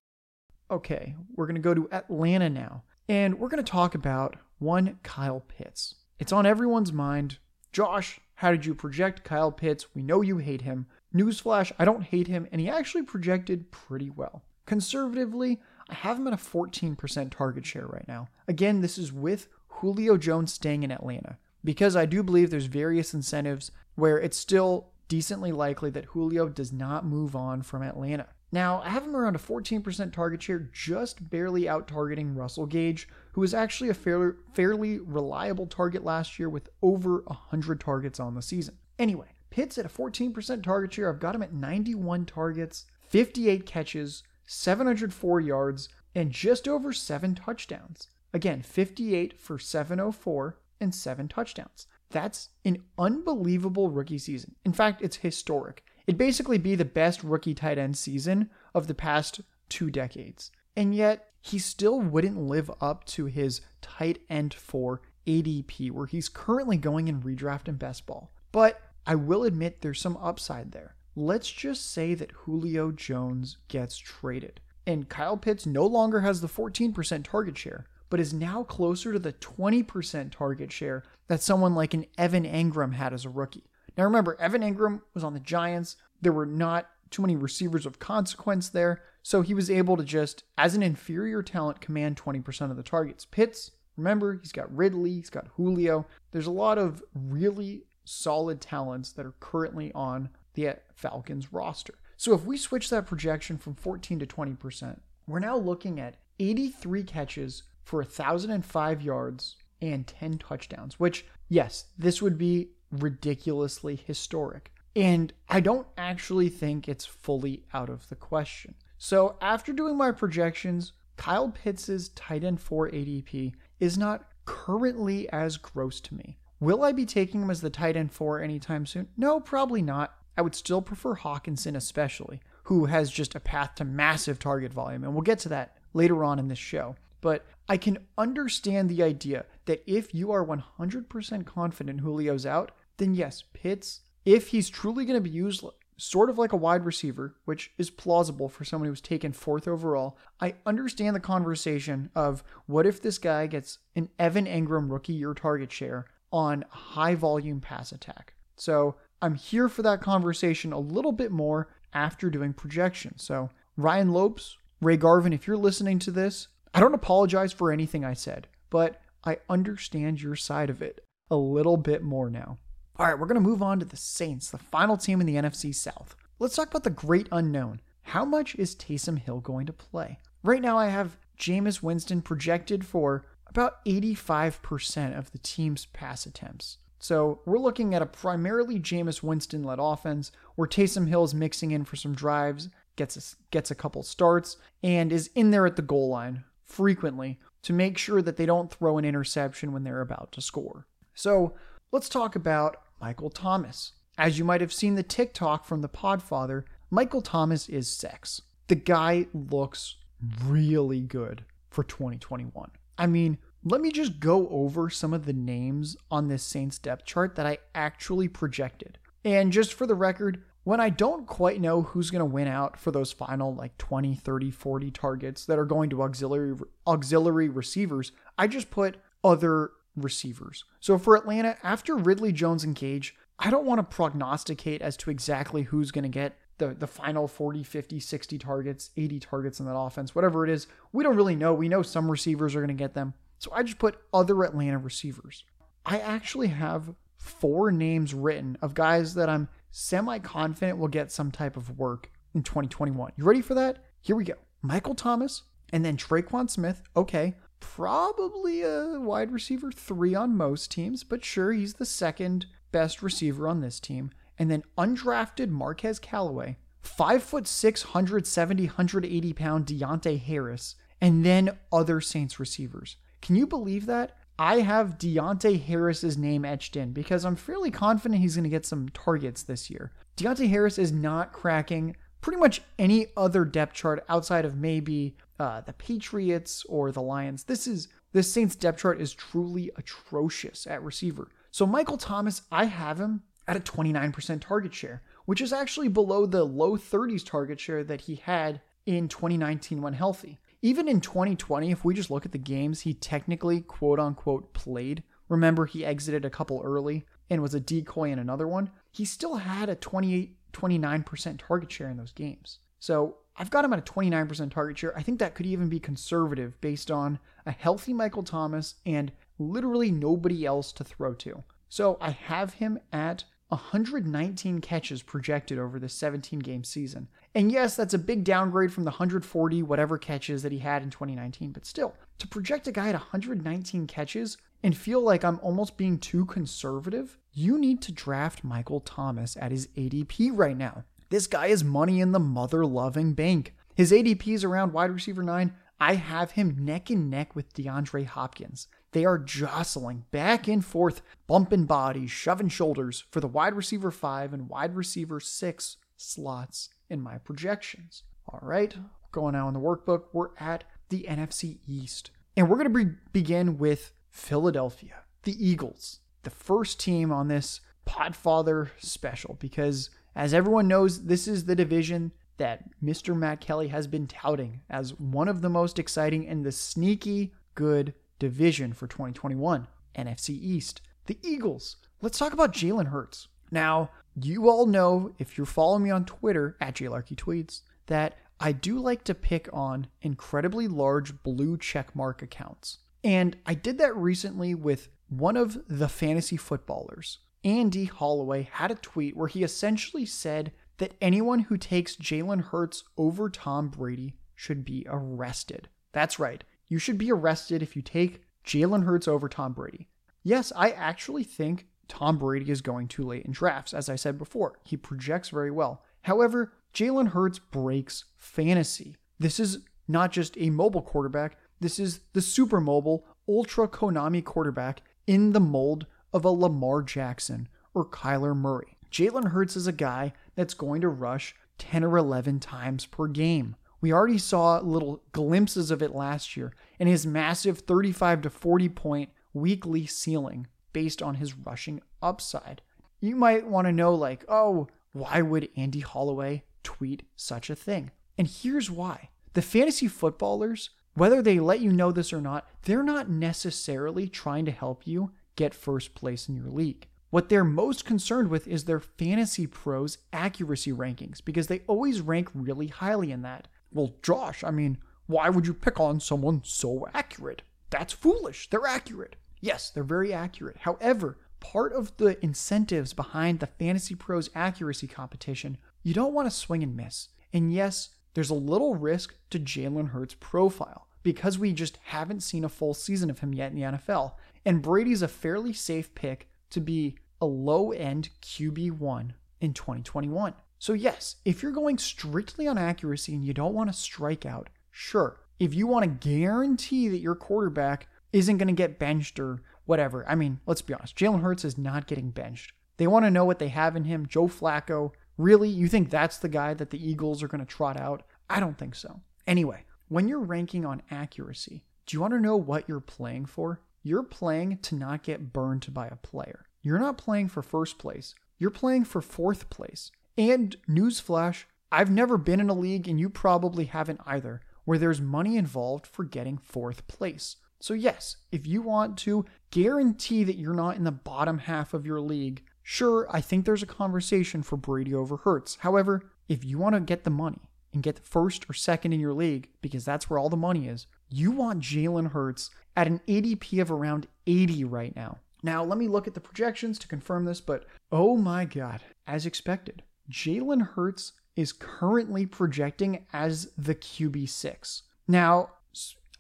Okay, 0.70 1.14
we're 1.36 1.46
going 1.46 1.56
to 1.56 1.60
go 1.60 1.74
to 1.74 1.88
Atlanta 1.92 2.48
now, 2.48 2.82
and 3.08 3.38
we're 3.38 3.48
going 3.48 3.62
to 3.62 3.70
talk 3.70 3.94
about 3.94 4.36
one 4.58 4.98
Kyle 5.02 5.40
Pitts. 5.40 5.96
It's 6.18 6.32
on 6.32 6.46
everyone's 6.46 6.92
mind. 6.92 7.38
Josh, 7.72 8.20
how 8.36 8.50
did 8.50 8.66
you 8.66 8.74
project 8.74 9.24
Kyle 9.24 9.52
Pitts? 9.52 9.94
We 9.94 10.02
know 10.02 10.20
you 10.20 10.38
hate 10.38 10.62
him. 10.62 10.86
Newsflash, 11.14 11.72
I 11.78 11.84
don't 11.84 12.02
hate 12.02 12.26
him, 12.26 12.48
and 12.50 12.60
he 12.60 12.68
actually 12.68 13.02
projected 13.02 13.70
pretty 13.70 14.10
well. 14.10 14.42
Conservatively, 14.66 15.60
I 15.88 15.94
have 15.94 16.18
him 16.18 16.26
at 16.26 16.32
a 16.32 16.36
14% 16.36 17.30
target 17.30 17.66
share 17.66 17.86
right 17.86 18.08
now. 18.08 18.28
Again, 18.48 18.80
this 18.80 18.98
is 18.98 19.12
with 19.12 19.48
Julio 19.68 20.16
Jones 20.16 20.52
staying 20.52 20.82
in 20.82 20.90
Atlanta 20.90 21.38
because 21.62 21.96
I 21.96 22.06
do 22.06 22.22
believe 22.22 22.50
there's 22.50 22.66
various 22.66 23.14
incentives 23.14 23.70
where 23.94 24.18
it's 24.18 24.36
still 24.36 24.88
decently 25.08 25.52
likely 25.52 25.90
that 25.90 26.06
Julio 26.06 26.48
does 26.48 26.72
not 26.72 27.04
move 27.04 27.36
on 27.36 27.62
from 27.62 27.82
Atlanta. 27.82 28.28
Now, 28.54 28.82
I 28.82 28.90
have 28.90 29.02
him 29.02 29.16
around 29.16 29.34
a 29.34 29.40
14% 29.40 30.12
target 30.12 30.40
share, 30.40 30.70
just 30.72 31.28
barely 31.28 31.68
out 31.68 31.88
targeting 31.88 32.36
Russell 32.36 32.66
Gage, 32.66 33.08
who 33.32 33.40
was 33.40 33.52
actually 33.52 33.90
a 33.90 33.94
fairly, 33.94 35.00
reliable 35.00 35.66
target 35.66 36.04
last 36.04 36.38
year 36.38 36.48
with 36.48 36.68
over 36.80 37.24
100 37.26 37.80
targets 37.80 38.20
on 38.20 38.36
the 38.36 38.42
season. 38.42 38.78
Anyway, 38.96 39.26
Pitts 39.50 39.76
at 39.76 39.86
a 39.86 39.88
14% 39.88 40.62
target 40.62 40.94
share. 40.94 41.10
I've 41.10 41.18
got 41.18 41.34
him 41.34 41.42
at 41.42 41.52
91 41.52 42.26
targets, 42.26 42.84
58 43.08 43.66
catches, 43.66 44.22
704 44.46 45.40
yards, 45.40 45.88
and 46.14 46.30
just 46.30 46.68
over 46.68 46.92
7 46.92 47.34
touchdowns. 47.34 48.06
Again, 48.32 48.62
58 48.62 49.36
for 49.36 49.58
704 49.58 50.60
and 50.80 50.94
7 50.94 51.26
touchdowns. 51.26 51.88
That's 52.10 52.50
an 52.64 52.84
unbelievable 52.98 53.90
rookie 53.90 54.18
season. 54.18 54.54
In 54.64 54.72
fact, 54.72 55.02
it's 55.02 55.16
historic. 55.16 55.82
It'd 56.06 56.18
basically 56.18 56.58
be 56.58 56.74
the 56.74 56.84
best 56.84 57.24
rookie 57.24 57.54
tight 57.54 57.78
end 57.78 57.96
season 57.96 58.50
of 58.74 58.86
the 58.86 58.94
past 58.94 59.40
two 59.68 59.90
decades. 59.90 60.50
And 60.76 60.94
yet, 60.94 61.28
he 61.40 61.58
still 61.58 62.00
wouldn't 62.00 62.38
live 62.38 62.70
up 62.80 63.04
to 63.06 63.26
his 63.26 63.60
tight 63.80 64.20
end 64.28 64.54
4 64.54 65.00
ADP, 65.26 65.90
where 65.90 66.06
he's 66.06 66.28
currently 66.28 66.76
going 66.76 67.08
in 67.08 67.22
redraft 67.22 67.68
and 67.68 67.78
best 67.78 68.06
ball. 68.06 68.30
But 68.52 68.80
I 69.06 69.14
will 69.14 69.44
admit 69.44 69.80
there's 69.80 70.00
some 70.00 70.16
upside 70.18 70.72
there. 70.72 70.96
Let's 71.16 71.50
just 71.50 71.92
say 71.92 72.14
that 72.14 72.32
Julio 72.32 72.90
Jones 72.90 73.58
gets 73.68 73.96
traded, 73.96 74.60
and 74.86 75.08
Kyle 75.08 75.36
Pitts 75.36 75.66
no 75.66 75.86
longer 75.86 76.20
has 76.20 76.40
the 76.40 76.48
14% 76.48 77.24
target 77.24 77.56
share, 77.56 77.86
but 78.10 78.20
is 78.20 78.32
now 78.32 78.64
closer 78.64 79.12
to 79.12 79.18
the 79.18 79.32
20% 79.34 80.32
target 80.32 80.72
share 80.72 81.04
that 81.28 81.42
someone 81.42 81.74
like 81.74 81.94
an 81.94 82.06
Evan 82.18 82.44
Engram 82.44 82.94
had 82.94 83.12
as 83.12 83.24
a 83.24 83.30
rookie. 83.30 83.64
Now 83.96 84.04
remember, 84.04 84.36
Evan 84.40 84.62
Engram 84.62 85.02
was 85.12 85.24
on 85.24 85.34
the 85.34 85.40
Giants. 85.40 85.96
There 86.20 86.32
were 86.32 86.46
not 86.46 86.88
too 87.10 87.22
many 87.22 87.36
receivers 87.36 87.86
of 87.86 87.98
consequence 87.98 88.68
there, 88.68 89.02
so 89.22 89.42
he 89.42 89.54
was 89.54 89.70
able 89.70 89.96
to 89.96 90.04
just, 90.04 90.44
as 90.58 90.74
an 90.74 90.82
inferior 90.82 91.42
talent, 91.42 91.80
command 91.80 92.16
20% 92.16 92.70
of 92.70 92.76
the 92.76 92.82
targets. 92.82 93.24
Pitts, 93.24 93.70
remember, 93.96 94.38
he's 94.40 94.52
got 94.52 94.74
Ridley, 94.74 95.14
he's 95.14 95.30
got 95.30 95.48
Julio. 95.56 96.06
There's 96.32 96.46
a 96.46 96.52
lot 96.52 96.78
of 96.78 97.02
really 97.14 97.84
solid 98.04 98.60
talents 98.60 99.12
that 99.12 99.26
are 99.26 99.34
currently 99.40 99.92
on 99.94 100.30
the 100.54 100.76
Falcons 100.94 101.52
roster. 101.52 101.94
So 102.16 102.34
if 102.34 102.44
we 102.44 102.56
switch 102.56 102.90
that 102.90 103.06
projection 103.06 103.58
from 103.58 103.74
14 103.74 104.18
to 104.20 104.26
20%, 104.26 104.98
we're 105.26 105.38
now 105.38 105.56
looking 105.56 106.00
at 106.00 106.16
83 106.38 107.02
catches 107.04 107.62
for 107.82 108.00
1,005 108.00 109.02
yards 109.02 109.56
and 109.80 110.06
10 110.06 110.38
touchdowns, 110.38 110.98
which, 110.98 111.26
yes, 111.48 111.86
this 111.98 112.22
would 112.22 112.38
be 112.38 112.70
ridiculously 113.02 113.96
historic. 113.96 114.72
And 114.96 115.32
I 115.48 115.60
don't 115.60 115.86
actually 115.98 116.48
think 116.48 116.88
it's 116.88 117.04
fully 117.04 117.64
out 117.72 117.90
of 117.90 118.08
the 118.08 118.16
question. 118.16 118.74
So, 118.96 119.36
after 119.40 119.72
doing 119.72 119.96
my 119.96 120.12
projections, 120.12 120.92
Kyle 121.16 121.50
Pitts' 121.50 122.08
tight 122.14 122.44
end 122.44 122.60
4 122.60 122.90
ADP 122.90 123.52
is 123.80 123.98
not 123.98 124.28
currently 124.44 125.28
as 125.30 125.56
gross 125.56 126.00
to 126.00 126.14
me. 126.14 126.38
Will 126.60 126.84
I 126.84 126.92
be 126.92 127.06
taking 127.06 127.42
him 127.42 127.50
as 127.50 127.60
the 127.60 127.70
tight 127.70 127.96
end 127.96 128.12
4 128.12 128.40
anytime 128.40 128.86
soon? 128.86 129.08
No, 129.16 129.40
probably 129.40 129.82
not. 129.82 130.14
I 130.36 130.42
would 130.42 130.54
still 130.54 130.82
prefer 130.82 131.16
Hockenson, 131.16 131.76
especially, 131.76 132.40
who 132.64 132.86
has 132.86 133.10
just 133.10 133.34
a 133.34 133.40
path 133.40 133.74
to 133.76 133.84
massive 133.84 134.38
target 134.38 134.72
volume. 134.72 135.04
And 135.04 135.12
we'll 135.12 135.22
get 135.22 135.38
to 135.40 135.48
that 135.50 135.76
later 135.92 136.24
on 136.24 136.38
in 136.38 136.48
this 136.48 136.58
show. 136.58 136.96
But 137.20 137.46
I 137.68 137.76
can 137.76 137.98
understand 138.18 138.88
the 138.88 139.02
idea 139.02 139.46
that 139.66 139.82
if 139.86 140.14
you 140.14 140.30
are 140.32 140.44
100% 140.44 141.46
confident 141.46 142.00
Julio's 142.00 142.44
out, 142.44 142.72
then 142.96 143.14
yes, 143.14 143.42
Pitts, 143.52 144.00
if 144.24 144.48
he's 144.48 144.70
truly 144.70 145.04
going 145.04 145.16
to 145.16 145.20
be 145.20 145.30
used 145.30 145.64
sort 145.96 146.30
of 146.30 146.38
like 146.38 146.52
a 146.52 146.56
wide 146.56 146.84
receiver, 146.84 147.36
which 147.44 147.72
is 147.78 147.90
plausible 147.90 148.48
for 148.48 148.64
someone 148.64 148.88
who's 148.88 149.00
taken 149.00 149.32
fourth 149.32 149.68
overall. 149.68 150.18
I 150.40 150.54
understand 150.66 151.14
the 151.14 151.20
conversation 151.20 152.10
of 152.14 152.42
what 152.66 152.86
if 152.86 153.00
this 153.00 153.18
guy 153.18 153.46
gets 153.46 153.78
an 153.94 154.08
Evan 154.18 154.46
Engram 154.46 154.90
rookie 154.90 155.12
year 155.12 155.34
target 155.34 155.70
share 155.70 156.06
on 156.32 156.64
high 156.68 157.14
volume 157.14 157.60
pass 157.60 157.92
attack. 157.92 158.34
So 158.56 158.96
I'm 159.22 159.36
here 159.36 159.68
for 159.68 159.82
that 159.82 160.00
conversation 160.00 160.72
a 160.72 160.78
little 160.78 161.12
bit 161.12 161.30
more 161.30 161.68
after 161.92 162.28
doing 162.28 162.52
projections. 162.52 163.22
So 163.22 163.50
Ryan 163.76 164.12
Lopes, 164.12 164.56
Ray 164.80 164.96
Garvin, 164.96 165.32
if 165.32 165.46
you're 165.46 165.56
listening 165.56 165.98
to 166.00 166.10
this, 166.10 166.48
I 166.72 166.80
don't 166.80 166.94
apologize 166.94 167.52
for 167.52 167.70
anything 167.70 168.04
I 168.04 168.14
said, 168.14 168.48
but 168.68 169.00
I 169.24 169.38
understand 169.48 170.20
your 170.20 170.34
side 170.34 170.70
of 170.70 170.82
it 170.82 171.04
a 171.30 171.36
little 171.36 171.76
bit 171.76 172.02
more 172.02 172.28
now. 172.28 172.58
All 172.96 173.06
right, 173.06 173.18
we're 173.18 173.26
going 173.26 173.34
to 173.34 173.40
move 173.40 173.60
on 173.60 173.80
to 173.80 173.84
the 173.84 173.96
Saints, 173.96 174.50
the 174.50 174.58
final 174.58 174.96
team 174.96 175.20
in 175.20 175.26
the 175.26 175.34
NFC 175.34 175.74
South. 175.74 176.14
Let's 176.38 176.54
talk 176.54 176.68
about 176.68 176.84
the 176.84 176.90
great 176.90 177.26
unknown. 177.32 177.80
How 178.02 178.24
much 178.24 178.54
is 178.54 178.76
Taysom 178.76 179.18
Hill 179.18 179.40
going 179.40 179.66
to 179.66 179.72
play? 179.72 180.20
Right 180.44 180.62
now, 180.62 180.78
I 180.78 180.86
have 180.86 181.16
Jameis 181.36 181.82
Winston 181.82 182.22
projected 182.22 182.86
for 182.86 183.26
about 183.48 183.84
85% 183.84 185.18
of 185.18 185.32
the 185.32 185.38
team's 185.38 185.86
pass 185.86 186.24
attempts. 186.24 186.78
So 187.00 187.40
we're 187.46 187.58
looking 187.58 187.96
at 187.96 188.02
a 188.02 188.06
primarily 188.06 188.78
Jameis 188.78 189.24
Winston 189.24 189.64
led 189.64 189.80
offense 189.80 190.30
where 190.54 190.68
Taysom 190.68 191.08
Hill 191.08 191.24
is 191.24 191.34
mixing 191.34 191.72
in 191.72 191.84
for 191.84 191.96
some 191.96 192.14
drives, 192.14 192.68
gets 192.94 193.16
a, 193.16 193.36
gets 193.50 193.72
a 193.72 193.74
couple 193.74 194.04
starts, 194.04 194.56
and 194.84 195.12
is 195.12 195.30
in 195.34 195.50
there 195.50 195.66
at 195.66 195.74
the 195.74 195.82
goal 195.82 196.10
line 196.10 196.44
frequently 196.64 197.40
to 197.62 197.72
make 197.72 197.98
sure 197.98 198.22
that 198.22 198.36
they 198.36 198.46
don't 198.46 198.70
throw 198.70 198.98
an 198.98 199.04
interception 199.04 199.72
when 199.72 199.82
they're 199.82 200.00
about 200.00 200.30
to 200.30 200.40
score. 200.40 200.86
So 201.12 201.54
let's 201.90 202.08
talk 202.08 202.36
about 202.36 202.83
Michael 203.04 203.28
Thomas. 203.28 203.92
As 204.16 204.38
you 204.38 204.46
might 204.46 204.62
have 204.62 204.72
seen 204.72 204.94
the 204.94 205.02
TikTok 205.02 205.66
from 205.66 205.82
the 205.82 205.90
Podfather, 205.90 206.62
Michael 206.90 207.20
Thomas 207.20 207.68
is 207.68 207.86
sex. 207.86 208.40
The 208.68 208.76
guy 208.76 209.26
looks 209.34 209.96
really 210.42 211.02
good 211.02 211.44
for 211.68 211.84
2021. 211.84 212.70
I 212.96 213.06
mean, 213.06 213.36
let 213.62 213.82
me 213.82 213.92
just 213.92 214.20
go 214.20 214.48
over 214.48 214.88
some 214.88 215.12
of 215.12 215.26
the 215.26 215.34
names 215.34 215.98
on 216.10 216.28
this 216.28 216.42
Saints 216.42 216.78
depth 216.78 217.04
chart 217.04 217.34
that 217.34 217.44
I 217.44 217.58
actually 217.74 218.26
projected. 218.26 218.96
And 219.22 219.52
just 219.52 219.74
for 219.74 219.86
the 219.86 219.94
record, 219.94 220.42
when 220.62 220.80
I 220.80 220.88
don't 220.88 221.26
quite 221.26 221.60
know 221.60 221.82
who's 221.82 222.10
going 222.10 222.20
to 222.20 222.24
win 222.24 222.48
out 222.48 222.80
for 222.80 222.90
those 222.90 223.12
final 223.12 223.54
like 223.54 223.76
20, 223.76 224.14
30, 224.14 224.50
40 224.50 224.90
targets 224.92 225.44
that 225.44 225.58
are 225.58 225.66
going 225.66 225.90
to 225.90 226.02
auxiliary 226.02 226.56
auxiliary 226.86 227.50
receivers, 227.50 228.12
I 228.38 228.46
just 228.46 228.70
put 228.70 228.96
other 229.22 229.72
receivers. 229.96 230.64
So 230.80 230.98
for 230.98 231.16
Atlanta, 231.16 231.56
after 231.62 231.96
Ridley 231.96 232.32
Jones 232.32 232.64
and 232.64 232.74
Gage, 232.74 233.14
I 233.38 233.50
don't 233.50 233.66
want 233.66 233.78
to 233.78 233.96
prognosticate 233.96 234.82
as 234.82 234.96
to 234.98 235.10
exactly 235.10 235.62
who's 235.62 235.90
going 235.90 236.04
to 236.04 236.08
get 236.08 236.36
the, 236.58 236.68
the 236.68 236.86
final 236.86 237.26
40, 237.26 237.64
50, 237.64 238.00
60 238.00 238.38
targets, 238.38 238.90
80 238.96 239.20
targets 239.20 239.60
in 239.60 239.66
that 239.66 239.76
offense, 239.76 240.14
whatever 240.14 240.44
it 240.44 240.50
is. 240.50 240.66
We 240.92 241.02
don't 241.02 241.16
really 241.16 241.34
know. 241.34 241.52
We 241.52 241.68
know 241.68 241.82
some 241.82 242.10
receivers 242.10 242.54
are 242.54 242.60
going 242.60 242.68
to 242.68 242.74
get 242.74 242.94
them. 242.94 243.14
So 243.38 243.50
I 243.52 243.62
just 243.62 243.78
put 243.78 243.98
other 244.12 244.44
Atlanta 244.44 244.78
receivers. 244.78 245.44
I 245.84 245.98
actually 245.98 246.48
have 246.48 246.94
four 247.16 247.72
names 247.72 248.14
written 248.14 248.56
of 248.62 248.74
guys 248.74 249.14
that 249.14 249.28
I'm 249.28 249.48
semi 249.70 250.18
confident 250.20 250.78
will 250.78 250.88
get 250.88 251.10
some 251.10 251.30
type 251.30 251.56
of 251.56 251.78
work 251.78 252.10
in 252.34 252.42
2021. 252.42 253.12
You 253.16 253.24
ready 253.24 253.42
for 253.42 253.54
that? 253.54 253.84
Here 254.00 254.16
we 254.16 254.24
go. 254.24 254.34
Michael 254.62 254.94
Thomas 254.94 255.42
and 255.72 255.84
then 255.84 255.96
Tre'Quan 255.96 256.48
Smith. 256.48 256.82
Okay. 256.96 257.34
Probably 257.72 258.62
a 258.62 259.00
wide 259.00 259.32
receiver 259.32 259.72
three 259.72 260.14
on 260.14 260.36
most 260.36 260.70
teams, 260.70 261.02
but 261.02 261.24
sure, 261.24 261.52
he's 261.52 261.74
the 261.74 261.84
second 261.84 262.46
best 262.70 263.02
receiver 263.02 263.48
on 263.48 263.62
this 263.62 263.80
team. 263.80 264.10
And 264.38 264.48
then 264.48 264.62
undrafted 264.78 265.48
Marquez 265.48 265.98
Callaway, 265.98 266.56
five 266.82 267.24
foot 267.24 267.48
six, 267.48 267.84
170, 267.84 268.66
180 268.66 269.32
pound 269.32 269.66
Deonte 269.66 270.20
Harris, 270.20 270.76
and 271.00 271.24
then 271.26 271.58
other 271.72 272.00
Saints 272.00 272.38
receivers. 272.38 272.96
Can 273.20 273.34
you 273.34 273.46
believe 273.46 273.86
that? 273.86 274.18
I 274.38 274.60
have 274.60 274.98
Deonte 274.98 275.60
Harris's 275.64 276.16
name 276.16 276.44
etched 276.44 276.76
in 276.76 276.92
because 276.92 277.24
I'm 277.24 277.34
fairly 277.34 277.72
confident 277.72 278.20
he's 278.20 278.36
going 278.36 278.44
to 278.44 278.50
get 278.50 278.66
some 278.66 278.90
targets 278.90 279.42
this 279.42 279.68
year. 279.68 279.90
Deonte 280.16 280.48
Harris 280.48 280.78
is 280.78 280.92
not 280.92 281.32
cracking 281.32 281.96
pretty 282.24 282.40
much 282.40 282.62
any 282.78 283.08
other 283.18 283.44
depth 283.44 283.74
chart 283.74 284.02
outside 284.08 284.46
of 284.46 284.56
maybe 284.56 285.14
uh, 285.38 285.60
the 285.60 285.74
Patriots 285.74 286.64
or 286.70 286.90
the 286.90 287.02
Lions. 287.02 287.44
This 287.44 287.66
is 287.66 287.88
this 288.14 288.32
Saints 288.32 288.56
depth 288.56 288.80
chart 288.80 288.98
is 288.98 289.12
truly 289.12 289.70
atrocious 289.76 290.66
at 290.66 290.82
receiver. 290.82 291.28
So 291.50 291.66
Michael 291.66 291.98
Thomas, 291.98 292.40
I 292.50 292.64
have 292.64 292.98
him 292.98 293.24
at 293.46 293.58
a 293.58 293.60
29% 293.60 294.40
target 294.40 294.72
share, 294.72 295.02
which 295.26 295.42
is 295.42 295.52
actually 295.52 295.88
below 295.88 296.24
the 296.24 296.44
low 296.44 296.78
30s 296.78 297.26
target 297.26 297.60
share 297.60 297.84
that 297.84 298.00
he 298.00 298.14
had 298.14 298.62
in 298.86 299.06
2019 299.06 299.82
when 299.82 299.92
healthy. 299.92 300.38
Even 300.62 300.88
in 300.88 301.02
2020, 301.02 301.70
if 301.70 301.84
we 301.84 301.92
just 301.92 302.10
look 302.10 302.24
at 302.24 302.32
the 302.32 302.38
games 302.38 302.80
he 302.80 302.94
technically 302.94 303.60
quote 303.60 304.00
unquote 304.00 304.54
played, 304.54 305.02
remember 305.28 305.66
he 305.66 305.84
exited 305.84 306.24
a 306.24 306.30
couple 306.30 306.62
early 306.64 307.04
and 307.28 307.42
was 307.42 307.54
a 307.54 307.60
decoy 307.60 308.10
in 308.10 308.18
another 308.18 308.48
one, 308.48 308.70
he 308.92 309.04
still 309.04 309.36
had 309.36 309.68
a 309.68 309.74
28 309.74 310.38
29% 310.54 311.38
target 311.46 311.70
share 311.70 311.88
in 311.88 311.96
those 311.96 312.12
games. 312.12 312.60
So 312.80 313.16
I've 313.36 313.50
got 313.50 313.64
him 313.64 313.72
at 313.72 313.78
a 313.78 313.92
29% 313.92 314.50
target 314.50 314.78
share. 314.78 314.96
I 314.96 315.02
think 315.02 315.18
that 315.18 315.34
could 315.34 315.46
even 315.46 315.68
be 315.68 315.80
conservative 315.80 316.60
based 316.60 316.90
on 316.90 317.18
a 317.46 317.50
healthy 317.50 317.92
Michael 317.92 318.22
Thomas 318.22 318.74
and 318.86 319.12
literally 319.38 319.90
nobody 319.90 320.46
else 320.46 320.72
to 320.72 320.84
throw 320.84 321.14
to. 321.14 321.42
So 321.68 321.98
I 322.00 322.10
have 322.10 322.54
him 322.54 322.78
at 322.92 323.24
119 323.48 324.60
catches 324.60 325.02
projected 325.02 325.58
over 325.58 325.78
the 325.78 325.88
17 325.88 326.38
game 326.40 326.64
season. 326.64 327.08
And 327.34 327.50
yes, 327.50 327.76
that's 327.76 327.94
a 327.94 327.98
big 327.98 328.24
downgrade 328.24 328.72
from 328.72 328.84
the 328.84 328.90
140 328.90 329.62
whatever 329.62 329.98
catches 329.98 330.42
that 330.42 330.52
he 330.52 330.58
had 330.58 330.82
in 330.82 330.90
2019, 330.90 331.52
but 331.52 331.66
still, 331.66 331.94
to 332.18 332.28
project 332.28 332.68
a 332.68 332.72
guy 332.72 332.88
at 332.88 332.94
119 332.94 333.86
catches 333.86 334.36
and 334.62 334.76
feel 334.76 335.00
like 335.00 335.24
I'm 335.24 335.40
almost 335.42 335.76
being 335.76 335.98
too 335.98 336.24
conservative, 336.26 337.18
you 337.34 337.58
need 337.58 337.82
to 337.82 337.92
draft 337.92 338.44
Michael 338.44 338.80
Thomas 338.80 339.36
at 339.40 339.50
his 339.50 339.66
ADP 339.76 340.30
right 340.32 340.56
now. 340.56 340.84
This 341.10 341.26
guy 341.26 341.46
is 341.46 341.64
money 341.64 342.00
in 342.00 342.12
the 342.12 342.20
mother 342.20 342.64
loving 342.64 343.12
bank. 343.12 343.54
His 343.74 343.92
ADP 343.92 344.28
is 344.28 344.44
around 344.44 344.72
wide 344.72 344.90
receiver 344.90 345.22
9. 345.22 345.52
I 345.80 345.94
have 345.94 346.32
him 346.32 346.64
neck 346.64 346.90
and 346.90 347.10
neck 347.10 347.34
with 347.34 347.52
DeAndre 347.52 348.06
Hopkins. 348.06 348.68
They 348.92 349.04
are 349.04 349.18
jostling 349.18 350.04
back 350.12 350.46
and 350.46 350.64
forth, 350.64 351.02
bumping 351.26 351.64
bodies, 351.64 352.12
shoving 352.12 352.48
shoulders 352.48 353.04
for 353.10 353.20
the 353.20 353.26
wide 353.26 353.54
receiver 353.54 353.90
5 353.90 354.32
and 354.32 354.48
wide 354.48 354.76
receiver 354.76 355.18
6 355.18 355.76
slots 355.96 356.68
in 356.88 357.00
my 357.00 357.18
projections. 357.18 358.04
All 358.28 358.38
right, 358.40 358.74
going 359.10 359.32
now 359.32 359.48
in 359.48 359.54
the 359.54 359.60
workbook, 359.60 360.04
we're 360.12 360.30
at 360.38 360.62
the 360.88 361.06
NFC 361.08 361.58
East. 361.66 362.12
And 362.36 362.48
we're 362.48 362.56
going 362.56 362.72
to 362.72 362.84
be- 362.84 362.96
begin 363.12 363.58
with 363.58 363.92
Philadelphia, 364.10 365.02
the 365.24 365.44
Eagles, 365.44 365.98
the 366.24 366.30
first 366.30 366.80
team 366.80 367.12
on 367.12 367.28
this 367.28 367.60
Podfather 367.86 368.70
special, 368.78 369.36
because 369.40 369.90
as 370.16 370.32
everyone 370.32 370.68
knows, 370.68 371.04
this 371.04 371.28
is 371.28 371.44
the 371.44 371.56
division 371.56 372.12
that 372.36 372.64
Mr. 372.82 373.16
Matt 373.16 373.40
Kelley 373.40 373.68
has 373.68 373.86
been 373.86 374.06
touting 374.06 374.60
as 374.68 374.98
one 374.98 375.28
of 375.28 375.40
the 375.40 375.48
most 375.48 375.78
exciting 375.78 376.26
and 376.26 376.44
the 376.44 376.52
sneaky 376.52 377.32
good 377.54 377.94
division 378.18 378.72
for 378.72 378.86
2021, 378.86 379.66
NFC 379.96 380.30
East. 380.30 380.80
The 381.06 381.18
Eagles. 381.22 381.76
Let's 382.00 382.18
talk 382.18 382.32
about 382.32 382.52
Jalen 382.52 382.88
Hurts. 382.88 383.28
Now, 383.50 383.90
you 384.20 384.48
all 384.48 384.66
know, 384.66 385.14
if 385.18 385.36
you're 385.36 385.46
following 385.46 385.84
me 385.84 385.90
on 385.90 386.04
Twitter 386.04 386.56
at 386.60 386.74
JLarky 386.74 387.14
Tweets, 387.14 387.60
that 387.86 388.16
I 388.40 388.52
do 388.52 388.78
like 388.78 389.04
to 389.04 389.14
pick 389.14 389.48
on 389.52 389.86
incredibly 390.02 390.66
large 390.66 391.22
blue 391.22 391.56
checkmark 391.56 392.22
accounts. 392.22 392.78
And 393.02 393.36
I 393.44 393.54
did 393.54 393.78
that 393.78 393.96
recently 393.96 394.54
with 394.54 394.88
one 395.18 395.36
of 395.36 395.58
the 395.68 395.88
fantasy 395.88 396.36
footballers. 396.36 397.18
Andy 397.44 397.84
Holloway 397.84 398.48
had 398.52 398.70
a 398.70 398.76
tweet 398.76 399.16
where 399.16 399.28
he 399.28 399.42
essentially 399.42 400.06
said 400.06 400.52
that 400.78 400.94
anyone 401.00 401.40
who 401.40 401.56
takes 401.56 401.96
Jalen 401.96 402.44
Hurts 402.44 402.84
over 402.96 403.28
Tom 403.28 403.68
Brady 403.68 404.16
should 404.34 404.64
be 404.64 404.86
arrested. 404.88 405.68
That's 405.92 406.18
right. 406.18 406.42
You 406.68 406.78
should 406.78 406.98
be 406.98 407.12
arrested 407.12 407.62
if 407.62 407.76
you 407.76 407.82
take 407.82 408.22
Jalen 408.44 408.84
Hurts 408.84 409.06
over 409.06 409.28
Tom 409.28 409.52
Brady. 409.52 409.88
Yes, 410.22 410.52
I 410.56 410.70
actually 410.70 411.22
think 411.22 411.66
Tom 411.86 412.18
Brady 412.18 412.50
is 412.50 412.62
going 412.62 412.88
too 412.88 413.04
late 413.04 413.26
in 413.26 413.32
drafts, 413.32 413.74
as 413.74 413.88
I 413.88 413.96
said 413.96 414.18
before. 414.18 414.58
He 414.64 414.76
projects 414.76 415.28
very 415.28 415.50
well. 415.50 415.82
However, 416.02 416.54
Jalen 416.72 417.08
Hurts 417.08 417.38
breaks 417.38 418.04
fantasy. 418.16 418.96
This 419.18 419.38
is 419.38 419.58
not 419.86 420.10
just 420.10 420.36
a 420.38 420.50
mobile 420.50 420.82
quarterback, 420.82 421.36
this 421.60 421.78
is 421.78 422.00
the 422.14 422.22
super 422.22 422.60
mobile, 422.60 423.06
ultra 423.28 423.68
Konami 423.68 424.24
quarterback 424.24 424.82
in 425.06 425.32
the 425.32 425.40
mold 425.40 425.86
of 426.12 426.24
a 426.24 426.30
Lamar 426.30 426.82
Jackson 426.82 427.48
or 427.74 427.84
Kyler 427.84 428.36
Murray. 428.36 428.76
Jalen 428.90 429.30
Hurts 429.30 429.56
is 429.56 429.66
a 429.66 429.72
guy 429.72 430.12
that's 430.36 430.54
going 430.54 430.80
to 430.80 430.88
rush 430.88 431.34
10 431.58 431.84
or 431.84 431.96
11 431.96 432.40
times 432.40 432.86
per 432.86 433.08
game. 433.08 433.56
We 433.80 433.92
already 433.92 434.18
saw 434.18 434.58
little 434.60 435.02
glimpses 435.12 435.70
of 435.70 435.82
it 435.82 435.94
last 435.94 436.36
year 436.36 436.54
in 436.78 436.86
his 436.86 437.06
massive 437.06 437.60
35 437.60 438.22
to 438.22 438.30
40 438.30 438.68
point 438.70 439.10
weekly 439.34 439.84
ceiling 439.86 440.46
based 440.72 441.02
on 441.02 441.16
his 441.16 441.36
rushing 441.36 441.82
upside. 442.00 442.62
You 443.00 443.16
might 443.16 443.46
want 443.46 443.66
to 443.66 443.72
know, 443.72 443.94
like, 443.94 444.24
oh, 444.28 444.68
why 444.92 445.20
would 445.20 445.50
Andy 445.56 445.80
Holloway 445.80 446.44
tweet 446.62 447.02
such 447.16 447.50
a 447.50 447.56
thing? 447.56 447.90
And 448.16 448.28
here's 448.28 448.70
why. 448.70 449.10
The 449.34 449.42
fantasy 449.42 449.88
footballers, 449.88 450.70
whether 450.94 451.20
they 451.20 451.40
let 451.40 451.60
you 451.60 451.72
know 451.72 451.90
this 451.90 452.12
or 452.12 452.20
not, 452.20 452.48
they're 452.62 452.82
not 452.82 453.08
necessarily 453.08 454.08
trying 454.08 454.44
to 454.44 454.52
help 454.52 454.86
you 454.86 455.10
get 455.36 455.54
first 455.54 455.94
place 455.94 456.28
in 456.28 456.36
your 456.36 456.48
league. 456.48 456.86
What 457.10 457.28
they're 457.28 457.44
most 457.44 457.84
concerned 457.84 458.28
with 458.28 458.48
is 458.48 458.64
their 458.64 458.80
fantasy 458.80 459.46
pros 459.46 459.98
accuracy 460.12 460.72
rankings 460.72 461.24
because 461.24 461.46
they 461.46 461.62
always 461.66 462.00
rank 462.00 462.28
really 462.34 462.68
highly 462.68 463.12
in 463.12 463.22
that. 463.22 463.48
Well, 463.72 463.94
Josh, 464.02 464.42
I 464.42 464.50
mean, 464.50 464.78
why 465.06 465.28
would 465.28 465.46
you 465.46 465.54
pick 465.54 465.78
on 465.78 466.00
someone 466.00 466.42
so 466.44 466.88
accurate? 466.94 467.42
That's 467.70 467.92
foolish. 467.92 468.50
They're 468.50 468.66
accurate. 468.66 469.16
Yes, 469.40 469.70
they're 469.70 469.84
very 469.84 470.12
accurate. 470.12 470.58
However, 470.60 471.18
part 471.40 471.72
of 471.72 471.96
the 471.98 472.22
incentives 472.24 472.92
behind 472.92 473.40
the 473.40 473.46
Fantasy 473.46 473.94
Pros 473.94 474.30
accuracy 474.34 474.86
competition, 474.86 475.58
you 475.82 475.92
don't 475.92 476.14
want 476.14 476.26
to 476.26 476.36
swing 476.36 476.62
and 476.62 476.76
miss. 476.76 477.08
And 477.32 477.52
yes, 477.52 477.90
there's 478.14 478.30
a 478.30 478.34
little 478.34 478.76
risk 478.76 479.14
to 479.30 479.38
Jalen 479.38 479.90
Hurts' 479.90 480.16
profile 480.18 480.83
because 481.04 481.38
we 481.38 481.52
just 481.52 481.78
haven't 481.84 482.22
seen 482.22 482.42
a 482.42 482.48
full 482.48 482.74
season 482.74 483.10
of 483.10 483.20
him 483.20 483.32
yet 483.32 483.52
in 483.52 483.56
the 483.56 483.62
NFL. 483.62 484.14
And 484.44 484.62
Brady's 484.62 485.02
a 485.02 485.08
fairly 485.08 485.52
safe 485.52 485.94
pick 485.94 486.28
to 486.50 486.60
be 486.60 486.96
a 487.20 487.26
low 487.26 487.70
end 487.70 488.08
QB1 488.22 489.12
in 489.40 489.54
2021. 489.54 490.34
So, 490.58 490.72
yes, 490.72 491.16
if 491.24 491.42
you're 491.42 491.52
going 491.52 491.78
strictly 491.78 492.48
on 492.48 492.58
accuracy 492.58 493.14
and 493.14 493.24
you 493.24 493.34
don't 493.34 493.54
want 493.54 493.70
to 493.70 493.78
strike 493.78 494.24
out, 494.26 494.48
sure. 494.70 495.20
If 495.38 495.54
you 495.54 495.66
want 495.66 495.84
to 495.84 496.08
guarantee 496.08 496.88
that 496.88 496.98
your 496.98 497.14
quarterback 497.14 497.86
isn't 498.12 498.38
going 498.38 498.48
to 498.48 498.54
get 498.54 498.78
benched 498.78 499.20
or 499.20 499.42
whatever, 499.66 500.08
I 500.08 500.14
mean, 500.14 500.40
let's 500.46 500.62
be 500.62 500.72
honest, 500.72 500.96
Jalen 500.96 501.20
Hurts 501.20 501.44
is 501.44 501.58
not 501.58 501.86
getting 501.86 502.10
benched. 502.10 502.52
They 502.78 502.86
want 502.86 503.04
to 503.04 503.10
know 503.10 503.24
what 503.24 503.38
they 503.38 503.48
have 503.48 503.76
in 503.76 503.84
him. 503.84 504.06
Joe 504.06 504.26
Flacco, 504.26 504.92
really? 505.18 505.48
You 505.48 505.68
think 505.68 505.90
that's 505.90 506.18
the 506.18 506.28
guy 506.28 506.54
that 506.54 506.70
the 506.70 506.90
Eagles 506.90 507.22
are 507.22 507.28
going 507.28 507.44
to 507.44 507.46
trot 507.46 507.78
out? 507.78 508.04
I 508.30 508.40
don't 508.40 508.58
think 508.58 508.74
so. 508.74 509.00
Anyway, 509.26 509.64
when 509.88 510.08
you're 510.08 510.20
ranking 510.20 510.64
on 510.64 510.82
accuracy, 510.90 511.62
do 511.86 511.96
you 511.96 512.00
want 512.00 512.14
to 512.14 512.20
know 512.20 512.36
what 512.36 512.68
you're 512.68 512.80
playing 512.80 513.26
for? 513.26 513.60
You're 513.82 514.02
playing 514.02 514.58
to 514.58 514.74
not 514.74 515.02
get 515.02 515.32
burned 515.32 515.72
by 515.74 515.88
a 515.88 515.96
player. 515.96 516.46
You're 516.62 516.78
not 516.78 516.96
playing 516.96 517.28
for 517.28 517.42
first 517.42 517.78
place, 517.78 518.14
you're 518.38 518.50
playing 518.50 518.84
for 518.84 519.02
fourth 519.02 519.50
place. 519.50 519.90
And 520.16 520.56
newsflash, 520.68 521.44
I've 521.70 521.90
never 521.90 522.16
been 522.16 522.40
in 522.40 522.48
a 522.48 522.54
league, 522.54 522.88
and 522.88 522.98
you 522.98 523.10
probably 523.10 523.66
haven't 523.66 524.00
either, 524.06 524.40
where 524.64 524.78
there's 524.78 525.00
money 525.00 525.36
involved 525.36 525.86
for 525.86 526.04
getting 526.04 526.38
fourth 526.38 526.86
place. 526.86 527.36
So, 527.60 527.74
yes, 527.74 528.16
if 528.30 528.46
you 528.46 528.62
want 528.62 528.96
to 528.98 529.24
guarantee 529.50 530.24
that 530.24 530.36
you're 530.36 530.54
not 530.54 530.76
in 530.76 530.84
the 530.84 530.92
bottom 530.92 531.38
half 531.38 531.74
of 531.74 531.84
your 531.84 532.00
league, 532.00 532.42
sure, 532.62 533.06
I 533.10 533.20
think 533.20 533.44
there's 533.44 533.62
a 533.62 533.66
conversation 533.66 534.42
for 534.42 534.56
Brady 534.56 534.94
over 534.94 535.18
Hurts. 535.18 535.56
However, 535.60 536.10
if 536.28 536.44
you 536.44 536.58
want 536.58 536.74
to 536.74 536.80
get 536.80 537.04
the 537.04 537.10
money 537.10 537.50
and 537.74 537.82
get 537.82 537.98
first 537.98 538.48
or 538.48 538.54
second 538.54 538.92
in 538.92 539.00
your 539.00 539.12
league, 539.12 539.48
because 539.60 539.84
that's 539.84 540.08
where 540.08 540.18
all 540.18 540.30
the 540.30 540.36
money 540.36 540.68
is, 540.68 540.86
you 541.10 541.30
want 541.30 541.62
Jalen 541.62 542.12
Hurts 542.12 542.50
at 542.76 542.86
an 542.86 543.00
ADP 543.06 543.60
of 543.60 543.70
around 543.70 544.06
80 544.26 544.64
right 544.64 544.94
now. 544.96 545.18
Now, 545.42 545.62
let 545.62 545.76
me 545.76 545.88
look 545.88 546.06
at 546.06 546.14
the 546.14 546.20
projections 546.20 546.78
to 546.78 546.88
confirm 546.88 547.26
this, 547.26 547.40
but 547.40 547.66
oh 547.92 548.16
my 548.16 548.46
God, 548.46 548.80
as 549.06 549.26
expected, 549.26 549.82
Jalen 550.10 550.68
Hurts 550.68 551.12
is 551.36 551.52
currently 551.52 552.24
projecting 552.24 553.04
as 553.12 553.52
the 553.58 553.74
QB6. 553.74 554.82
Now, 555.06 555.50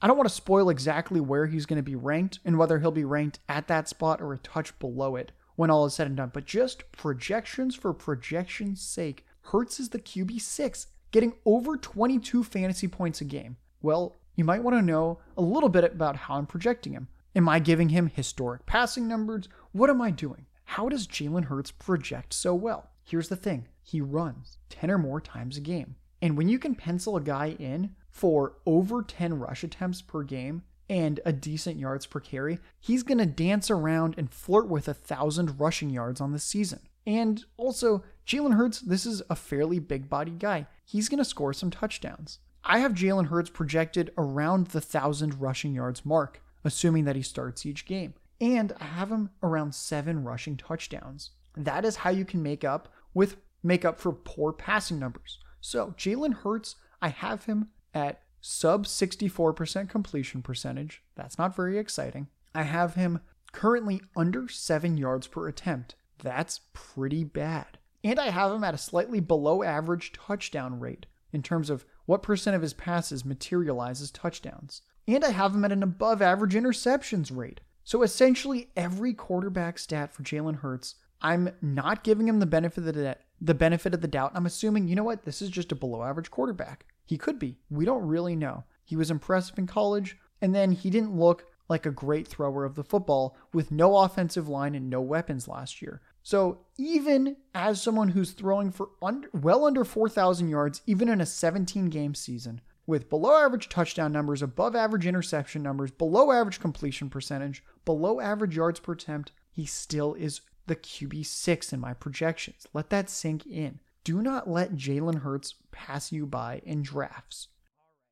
I 0.02 0.06
don't 0.06 0.18
want 0.18 0.28
to 0.28 0.34
spoil 0.34 0.68
exactly 0.68 1.20
where 1.20 1.46
he's 1.46 1.64
going 1.64 1.78
to 1.78 1.82
be 1.82 1.94
ranked 1.94 2.40
and 2.44 2.58
whether 2.58 2.78
he'll 2.78 2.90
be 2.90 3.06
ranked 3.06 3.38
at 3.48 3.68
that 3.68 3.88
spot 3.88 4.20
or 4.20 4.34
a 4.34 4.38
touch 4.38 4.78
below 4.78 5.16
it 5.16 5.32
when 5.56 5.70
all 5.70 5.86
is 5.86 5.94
said 5.94 6.08
and 6.08 6.16
done, 6.16 6.30
but 6.34 6.44
just 6.44 6.90
projections 6.92 7.74
for 7.74 7.92
projection's 7.92 8.82
sake, 8.82 9.24
Hurts 9.48 9.78
is 9.78 9.90
the 9.90 9.98
QB6, 9.98 10.86
getting 11.14 11.32
over 11.46 11.76
22 11.76 12.42
fantasy 12.42 12.88
points 12.88 13.20
a 13.20 13.24
game. 13.24 13.56
Well, 13.80 14.16
you 14.34 14.42
might 14.42 14.64
want 14.64 14.76
to 14.76 14.82
know 14.82 15.20
a 15.36 15.42
little 15.42 15.68
bit 15.68 15.84
about 15.84 16.16
how 16.16 16.34
I'm 16.34 16.46
projecting 16.46 16.92
him. 16.92 17.06
Am 17.36 17.48
I 17.48 17.60
giving 17.60 17.90
him 17.90 18.08
historic 18.08 18.66
passing 18.66 19.06
numbers? 19.06 19.48
What 19.70 19.90
am 19.90 20.02
I 20.02 20.10
doing? 20.10 20.46
How 20.64 20.88
does 20.88 21.06
Jalen 21.06 21.44
Hurts 21.44 21.70
project 21.70 22.32
so 22.32 22.52
well? 22.52 22.90
Here's 23.04 23.28
the 23.28 23.36
thing 23.36 23.68
he 23.80 24.00
runs 24.00 24.58
10 24.70 24.90
or 24.90 24.98
more 24.98 25.20
times 25.20 25.56
a 25.56 25.60
game. 25.60 25.94
And 26.20 26.36
when 26.36 26.48
you 26.48 26.58
can 26.58 26.74
pencil 26.74 27.16
a 27.16 27.20
guy 27.20 27.54
in 27.60 27.94
for 28.10 28.54
over 28.66 29.00
10 29.00 29.38
rush 29.38 29.62
attempts 29.62 30.02
per 30.02 30.24
game 30.24 30.64
and 30.90 31.20
a 31.24 31.32
decent 31.32 31.78
yards 31.78 32.06
per 32.06 32.18
carry, 32.18 32.58
he's 32.80 33.04
going 33.04 33.18
to 33.18 33.26
dance 33.26 33.70
around 33.70 34.16
and 34.18 34.32
flirt 34.32 34.66
with 34.66 34.88
a 34.88 34.94
thousand 34.94 35.60
rushing 35.60 35.90
yards 35.90 36.20
on 36.20 36.32
the 36.32 36.40
season. 36.40 36.80
And 37.06 37.44
also, 37.56 38.02
Jalen 38.26 38.54
Hurts, 38.54 38.80
this 38.80 39.06
is 39.06 39.22
a 39.30 39.36
fairly 39.36 39.78
big 39.78 40.08
bodied 40.08 40.40
guy. 40.40 40.66
He's 40.84 41.08
going 41.08 41.18
to 41.18 41.24
score 41.24 41.52
some 41.52 41.70
touchdowns. 41.70 42.38
I 42.62 42.78
have 42.78 42.92
Jalen 42.92 43.26
Hurts 43.26 43.50
projected 43.50 44.12
around 44.16 44.68
the 44.68 44.80
thousand 44.80 45.40
rushing 45.40 45.74
yards 45.74 46.04
mark 46.04 46.40
assuming 46.64 47.04
that 47.04 47.16
he 47.16 47.22
starts 47.22 47.66
each 47.66 47.86
game. 47.86 48.14
And 48.40 48.72
I 48.80 48.84
have 48.84 49.12
him 49.12 49.30
around 49.42 49.74
seven 49.74 50.24
rushing 50.24 50.56
touchdowns. 50.56 51.30
That 51.56 51.84
is 51.84 51.96
how 51.96 52.10
you 52.10 52.24
can 52.24 52.42
make 52.42 52.64
up 52.64 52.88
with 53.12 53.36
make 53.62 53.84
up 53.84 54.00
for 54.00 54.12
poor 54.12 54.52
passing 54.52 54.98
numbers. 54.98 55.38
So 55.60 55.94
Jalen 55.96 56.34
Hurts, 56.34 56.76
I 57.00 57.08
have 57.08 57.44
him 57.44 57.68
at 57.94 58.20
sub 58.40 58.86
64% 58.86 59.88
completion 59.88 60.42
percentage. 60.42 61.02
That's 61.14 61.38
not 61.38 61.54
very 61.54 61.78
exciting. 61.78 62.28
I 62.54 62.64
have 62.64 62.94
him 62.94 63.20
currently 63.52 64.02
under 64.16 64.48
seven 64.48 64.96
yards 64.96 65.26
per 65.26 65.48
attempt. 65.48 65.94
That's 66.22 66.60
pretty 66.72 67.24
bad. 67.24 67.78
And 68.04 68.20
I 68.20 68.30
have 68.30 68.52
him 68.52 68.62
at 68.62 68.74
a 68.74 68.78
slightly 68.78 69.18
below 69.18 69.64
average 69.64 70.12
touchdown 70.12 70.78
rate 70.78 71.06
in 71.32 71.42
terms 71.42 71.70
of 71.70 71.84
what 72.06 72.22
percent 72.22 72.54
of 72.54 72.62
his 72.62 72.74
passes 72.74 73.24
materialize 73.24 74.00
as 74.00 74.12
touchdowns 74.12 74.82
and 75.06 75.24
I 75.24 75.30
have 75.30 75.54
him 75.54 75.64
at 75.64 75.72
an 75.72 75.82
above 75.82 76.22
average 76.22 76.54
interceptions 76.54 77.34
rate. 77.34 77.60
So 77.82 78.02
essentially, 78.02 78.70
every 78.76 79.12
quarterback 79.12 79.78
stat 79.78 80.14
for 80.14 80.22
Jalen 80.22 80.60
Hurts, 80.60 80.94
I'm 81.20 81.50
not 81.60 82.04
giving 82.04 82.26
him 82.26 82.38
the 82.38 82.46
benefit 82.46 82.86
of 82.86 82.94
the, 82.94 83.18
the 83.40 83.54
benefit 83.54 83.92
of 83.92 84.00
the 84.00 84.08
doubt. 84.08 84.32
I'm 84.34 84.46
assuming, 84.46 84.88
you 84.88 84.96
know 84.96 85.04
what, 85.04 85.24
this 85.24 85.42
is 85.42 85.50
just 85.50 85.72
a 85.72 85.76
below 85.76 86.02
average 86.02 86.30
quarterback. 86.30 86.86
He 87.04 87.18
could 87.18 87.38
be. 87.38 87.58
We 87.68 87.84
don't 87.84 88.06
really 88.06 88.36
know. 88.36 88.64
He 88.84 88.96
was 88.96 89.10
impressive 89.10 89.58
in 89.58 89.66
college, 89.66 90.16
and 90.40 90.54
then 90.54 90.72
he 90.72 90.88
didn't 90.88 91.16
look 91.16 91.44
like 91.68 91.86
a 91.86 91.90
great 91.90 92.26
thrower 92.26 92.64
of 92.64 92.74
the 92.74 92.84
football 92.84 93.36
with 93.52 93.70
no 93.70 93.98
offensive 93.98 94.48
line 94.48 94.74
and 94.74 94.88
no 94.88 95.00
weapons 95.00 95.48
last 95.48 95.82
year. 95.82 96.00
So 96.24 96.60
even 96.78 97.36
as 97.54 97.82
someone 97.82 98.08
who's 98.08 98.32
throwing 98.32 98.72
for 98.72 98.88
under, 99.02 99.28
well 99.34 99.66
under 99.66 99.84
4,000 99.84 100.48
yards, 100.48 100.80
even 100.86 101.10
in 101.10 101.20
a 101.20 101.26
17 101.26 101.90
game 101.90 102.14
season, 102.14 102.62
with 102.86 103.10
below 103.10 103.44
average 103.44 103.68
touchdown 103.68 104.10
numbers, 104.10 104.40
above 104.40 104.74
average 104.74 105.06
interception 105.06 105.62
numbers, 105.62 105.90
below 105.90 106.32
average 106.32 106.60
completion 106.60 107.10
percentage, 107.10 107.62
below 107.84 108.20
average 108.20 108.56
yards 108.56 108.80
per 108.80 108.92
attempt, 108.92 109.32
he 109.50 109.66
still 109.66 110.14
is 110.14 110.40
the 110.66 110.76
QB6 110.76 111.74
in 111.74 111.80
my 111.80 111.92
projections. 111.92 112.66
Let 112.72 112.88
that 112.88 113.10
sink 113.10 113.46
in. 113.46 113.80
Do 114.02 114.22
not 114.22 114.48
let 114.48 114.76
Jalen 114.76 115.20
Hurts 115.20 115.54
pass 115.72 116.10
you 116.10 116.24
by 116.24 116.62
in 116.64 116.82
drafts. 116.82 117.48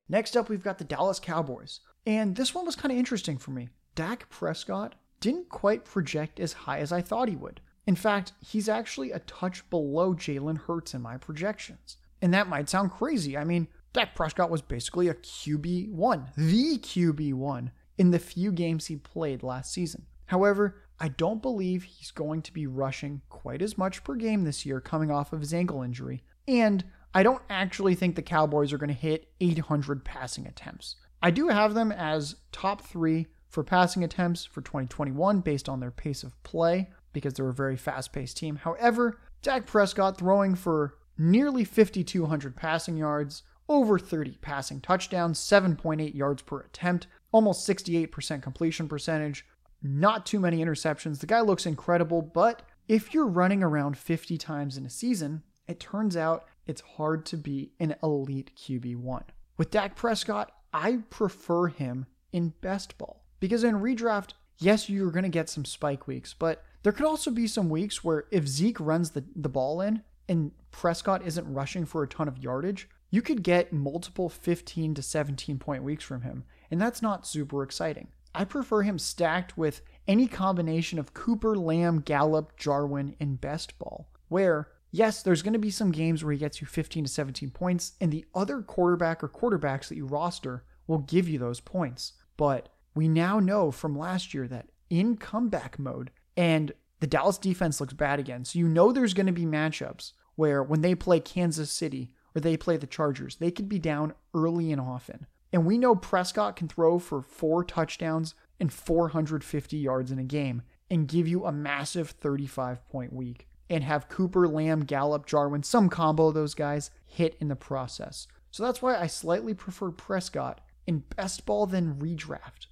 Next 0.06 0.36
up, 0.36 0.50
we've 0.50 0.62
got 0.62 0.76
the 0.76 0.84
Dallas 0.84 1.18
Cowboys. 1.18 1.80
And 2.04 2.36
this 2.36 2.54
one 2.54 2.66
was 2.66 2.76
kind 2.76 2.92
of 2.92 2.98
interesting 2.98 3.38
for 3.38 3.52
me. 3.52 3.70
Dak 3.94 4.28
Prescott 4.28 4.96
didn't 5.20 5.48
quite 5.48 5.86
project 5.86 6.40
as 6.40 6.52
high 6.52 6.78
as 6.78 6.92
I 6.92 7.00
thought 7.00 7.28
he 7.30 7.36
would. 7.36 7.60
In 7.86 7.96
fact, 7.96 8.32
he's 8.40 8.68
actually 8.68 9.10
a 9.10 9.18
touch 9.20 9.68
below 9.70 10.14
Jalen 10.14 10.58
Hurts 10.58 10.94
in 10.94 11.02
my 11.02 11.16
projections. 11.16 11.96
And 12.20 12.32
that 12.32 12.48
might 12.48 12.68
sound 12.68 12.92
crazy. 12.92 13.36
I 13.36 13.44
mean, 13.44 13.66
Dak 13.92 14.14
Prescott 14.14 14.50
was 14.50 14.62
basically 14.62 15.08
a 15.08 15.14
QB1, 15.14 16.34
the 16.36 16.78
QB1 16.78 17.70
in 17.98 18.10
the 18.10 18.18
few 18.18 18.52
games 18.52 18.86
he 18.86 18.96
played 18.96 19.42
last 19.42 19.72
season. 19.72 20.06
However, 20.26 20.82
I 20.98 21.08
don't 21.08 21.42
believe 21.42 21.82
he's 21.82 22.10
going 22.12 22.42
to 22.42 22.52
be 22.52 22.66
rushing 22.66 23.22
quite 23.28 23.60
as 23.60 23.76
much 23.76 24.04
per 24.04 24.14
game 24.14 24.44
this 24.44 24.64
year 24.64 24.80
coming 24.80 25.10
off 25.10 25.32
of 25.32 25.40
his 25.40 25.52
ankle 25.52 25.82
injury. 25.82 26.22
And 26.46 26.84
I 27.12 27.22
don't 27.22 27.42
actually 27.50 27.94
think 27.96 28.14
the 28.14 28.22
Cowboys 28.22 28.72
are 28.72 28.78
going 28.78 28.88
to 28.88 28.94
hit 28.94 29.28
800 29.40 30.04
passing 30.04 30.46
attempts. 30.46 30.96
I 31.20 31.30
do 31.30 31.48
have 31.48 31.74
them 31.74 31.92
as 31.92 32.36
top 32.52 32.82
three 32.82 33.26
for 33.48 33.62
passing 33.62 34.02
attempts 34.02 34.44
for 34.44 34.62
2021 34.62 35.40
based 35.40 35.68
on 35.68 35.80
their 35.80 35.90
pace 35.90 36.22
of 36.22 36.40
play 36.42 36.90
because 37.12 37.34
they're 37.34 37.48
a 37.48 37.54
very 37.54 37.76
fast 37.76 38.12
paced 38.12 38.36
team. 38.36 38.56
However, 38.56 39.18
Dak 39.42 39.66
Prescott 39.66 40.18
throwing 40.18 40.54
for 40.54 40.94
nearly 41.18 41.64
5,200 41.64 42.56
passing 42.56 42.96
yards, 42.96 43.42
over 43.68 43.98
30 43.98 44.38
passing 44.40 44.80
touchdowns, 44.80 45.38
7.8 45.38 46.14
yards 46.14 46.42
per 46.42 46.60
attempt, 46.60 47.06
almost 47.32 47.68
68% 47.68 48.42
completion 48.42 48.88
percentage, 48.88 49.46
not 49.82 50.26
too 50.26 50.38
many 50.38 50.64
interceptions. 50.64 51.20
The 51.20 51.26
guy 51.26 51.40
looks 51.40 51.66
incredible, 51.66 52.22
but 52.22 52.62
if 52.88 53.14
you're 53.14 53.26
running 53.26 53.62
around 53.62 53.96
50 53.96 54.38
times 54.38 54.76
in 54.76 54.86
a 54.86 54.90
season, 54.90 55.42
it 55.66 55.80
turns 55.80 56.16
out 56.16 56.46
it's 56.66 56.82
hard 56.82 57.24
to 57.26 57.36
be 57.36 57.72
an 57.80 57.96
elite 58.02 58.52
QB1. 58.56 59.22
With 59.56 59.70
Dak 59.70 59.96
Prescott, 59.96 60.52
I 60.72 60.98
prefer 61.10 61.68
him 61.68 62.06
in 62.32 62.54
best 62.60 62.96
ball 62.98 63.24
because 63.40 63.64
in 63.64 63.76
redraft, 63.76 64.30
yes, 64.58 64.88
you're 64.88 65.10
going 65.10 65.24
to 65.24 65.28
get 65.28 65.48
some 65.48 65.64
spike 65.64 66.06
weeks, 66.06 66.34
but 66.34 66.64
there 66.82 66.92
could 66.92 67.06
also 67.06 67.30
be 67.30 67.46
some 67.46 67.68
weeks 67.68 68.02
where 68.02 68.24
if 68.30 68.46
Zeke 68.46 68.80
runs 68.80 69.10
the, 69.10 69.24
the 69.34 69.48
ball 69.48 69.80
in 69.80 70.02
and 70.28 70.52
Prescott 70.70 71.24
isn't 71.26 71.52
rushing 71.52 71.84
for 71.84 72.02
a 72.02 72.08
ton 72.08 72.28
of 72.28 72.38
yardage, 72.38 72.88
you 73.10 73.22
could 73.22 73.42
get 73.42 73.72
multiple 73.72 74.28
15 74.28 74.94
to 74.94 75.02
17 75.02 75.58
point 75.58 75.82
weeks 75.82 76.04
from 76.04 76.22
him, 76.22 76.44
and 76.70 76.80
that's 76.80 77.02
not 77.02 77.26
super 77.26 77.62
exciting. 77.62 78.08
I 78.34 78.44
prefer 78.44 78.82
him 78.82 78.98
stacked 78.98 79.58
with 79.58 79.82
any 80.08 80.26
combination 80.26 80.98
of 80.98 81.12
Cooper, 81.12 81.56
Lamb, 81.56 82.00
Gallup, 82.00 82.56
Jarwin, 82.56 83.14
and 83.20 83.40
Best 83.40 83.78
Ball, 83.78 84.08
where 84.28 84.68
yes, 84.90 85.22
there's 85.22 85.42
going 85.42 85.52
to 85.52 85.58
be 85.58 85.70
some 85.70 85.90
games 85.90 86.24
where 86.24 86.32
he 86.32 86.38
gets 86.38 86.60
you 86.60 86.66
15 86.66 87.04
to 87.04 87.10
17 87.10 87.50
points, 87.50 87.92
and 88.00 88.10
the 88.10 88.24
other 88.34 88.62
quarterback 88.62 89.22
or 89.22 89.28
quarterbacks 89.28 89.88
that 89.88 89.96
you 89.96 90.06
roster 90.06 90.64
will 90.86 90.98
give 90.98 91.28
you 91.28 91.38
those 91.38 91.60
points. 91.60 92.14
But 92.36 92.70
we 92.94 93.08
now 93.08 93.38
know 93.40 93.70
from 93.70 93.98
last 93.98 94.32
year 94.32 94.48
that 94.48 94.68
in 94.90 95.16
comeback 95.16 95.78
mode, 95.78 96.10
and 96.36 96.72
the 97.00 97.06
Dallas 97.06 97.38
defense 97.38 97.80
looks 97.80 97.94
bad 97.94 98.20
again. 98.20 98.44
So 98.44 98.58
you 98.58 98.68
know 98.68 98.92
there's 98.92 99.14
going 99.14 99.26
to 99.26 99.32
be 99.32 99.44
matchups 99.44 100.12
where 100.36 100.62
when 100.62 100.80
they 100.80 100.94
play 100.94 101.20
Kansas 101.20 101.70
City 101.70 102.10
or 102.34 102.40
they 102.40 102.56
play 102.56 102.76
the 102.76 102.86
Chargers, 102.86 103.36
they 103.36 103.50
could 103.50 103.68
be 103.68 103.78
down 103.78 104.14
early 104.34 104.72
and 104.72 104.80
often. 104.80 105.26
And 105.52 105.66
we 105.66 105.76
know 105.76 105.94
Prescott 105.94 106.56
can 106.56 106.68
throw 106.68 106.98
for 106.98 107.20
four 107.20 107.64
touchdowns 107.64 108.34
and 108.58 108.72
450 108.72 109.76
yards 109.76 110.10
in 110.10 110.18
a 110.18 110.24
game 110.24 110.62
and 110.90 111.08
give 111.08 111.28
you 111.28 111.44
a 111.44 111.52
massive 111.52 112.10
35 112.10 112.86
point 112.88 113.12
week 113.12 113.48
and 113.68 113.82
have 113.82 114.08
Cooper, 114.08 114.46
Lamb, 114.46 114.84
Gallup, 114.84 115.26
Jarwin, 115.26 115.62
some 115.62 115.88
combo 115.88 116.28
of 116.28 116.34
those 116.34 116.54
guys 116.54 116.90
hit 117.06 117.36
in 117.40 117.48
the 117.48 117.56
process. 117.56 118.26
So 118.50 118.62
that's 118.62 118.82
why 118.82 118.96
I 118.96 119.06
slightly 119.06 119.54
prefer 119.54 119.90
Prescott 119.90 120.60
in 120.86 121.04
best 121.16 121.46
ball 121.46 121.66
than 121.66 121.94
redraft 121.94 122.66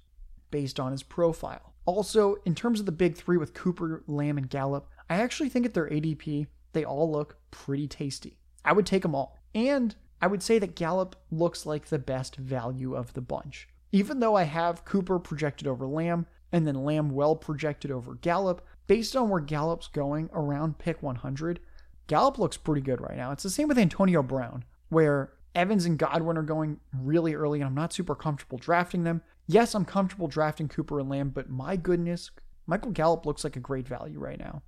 based 0.51 0.79
on 0.79 0.91
his 0.91 1.03
profile. 1.03 1.70
Also, 1.85 2.35
in 2.45 2.55
terms 2.55 2.79
of 2.79 2.85
the 2.85 2.91
big 2.91 3.15
three 3.15 3.37
with 3.37 3.53
Cooper, 3.53 4.03
Lamb, 4.07 4.37
and 4.37 4.49
Gallup, 4.49 4.87
I 5.09 5.15
actually 5.15 5.49
think 5.49 5.65
at 5.65 5.73
their 5.73 5.89
ADP, 5.89 6.47
they 6.73 6.85
all 6.85 7.11
look 7.11 7.37
pretty 7.49 7.87
tasty. 7.87 8.37
I 8.63 8.73
would 8.73 8.85
take 8.85 9.01
them 9.01 9.15
all. 9.15 9.37
And 9.55 9.95
I 10.21 10.27
would 10.27 10.43
say 10.43 10.59
that 10.59 10.75
Gallup 10.75 11.15
looks 11.31 11.65
like 11.65 11.87
the 11.87 11.99
best 11.99 12.35
value 12.35 12.95
of 12.95 13.13
the 13.13 13.21
bunch. 13.21 13.67
Even 13.91 14.19
though 14.19 14.35
I 14.35 14.43
have 14.43 14.85
Cooper 14.85 15.19
projected 15.19 15.67
over 15.67 15.85
Lamb 15.85 16.27
and 16.51 16.67
then 16.67 16.75
Lamb 16.75 17.09
well 17.09 17.35
projected 17.35 17.91
over 17.91 18.15
Gallup, 18.15 18.65
based 18.87 19.15
on 19.15 19.29
where 19.29 19.41
Gallup's 19.41 19.87
going 19.87 20.29
around 20.33 20.77
pick 20.77 21.01
100, 21.01 21.59
Gallup 22.07 22.37
looks 22.37 22.57
pretty 22.57 22.81
good 22.81 23.01
right 23.01 23.17
now. 23.17 23.31
It's 23.31 23.43
the 23.43 23.49
same 23.49 23.67
with 23.67 23.77
Antonio 23.77 24.21
Brown, 24.21 24.63
where 24.89 25.33
Evans 25.55 25.85
and 25.85 25.97
Godwin 25.97 26.37
are 26.37 26.43
going 26.43 26.79
really 26.93 27.33
early 27.33 27.59
and 27.59 27.67
I'm 27.67 27.75
not 27.75 27.93
super 27.93 28.15
comfortable 28.15 28.57
drafting 28.57 29.03
them. 29.03 29.21
Yes, 29.47 29.75
I'm 29.75 29.85
comfortable 29.85 30.27
drafting 30.27 30.67
Cooper 30.67 30.99
and 30.99 31.09
Lamb, 31.09 31.29
but 31.29 31.49
my 31.49 31.75
goodness, 31.75 32.31
Michael 32.67 32.91
Gallup 32.91 33.25
looks 33.25 33.43
like 33.43 33.55
a 33.55 33.59
great 33.61 33.87
value 33.87 34.19
right 34.19 34.39
now. 34.39 34.61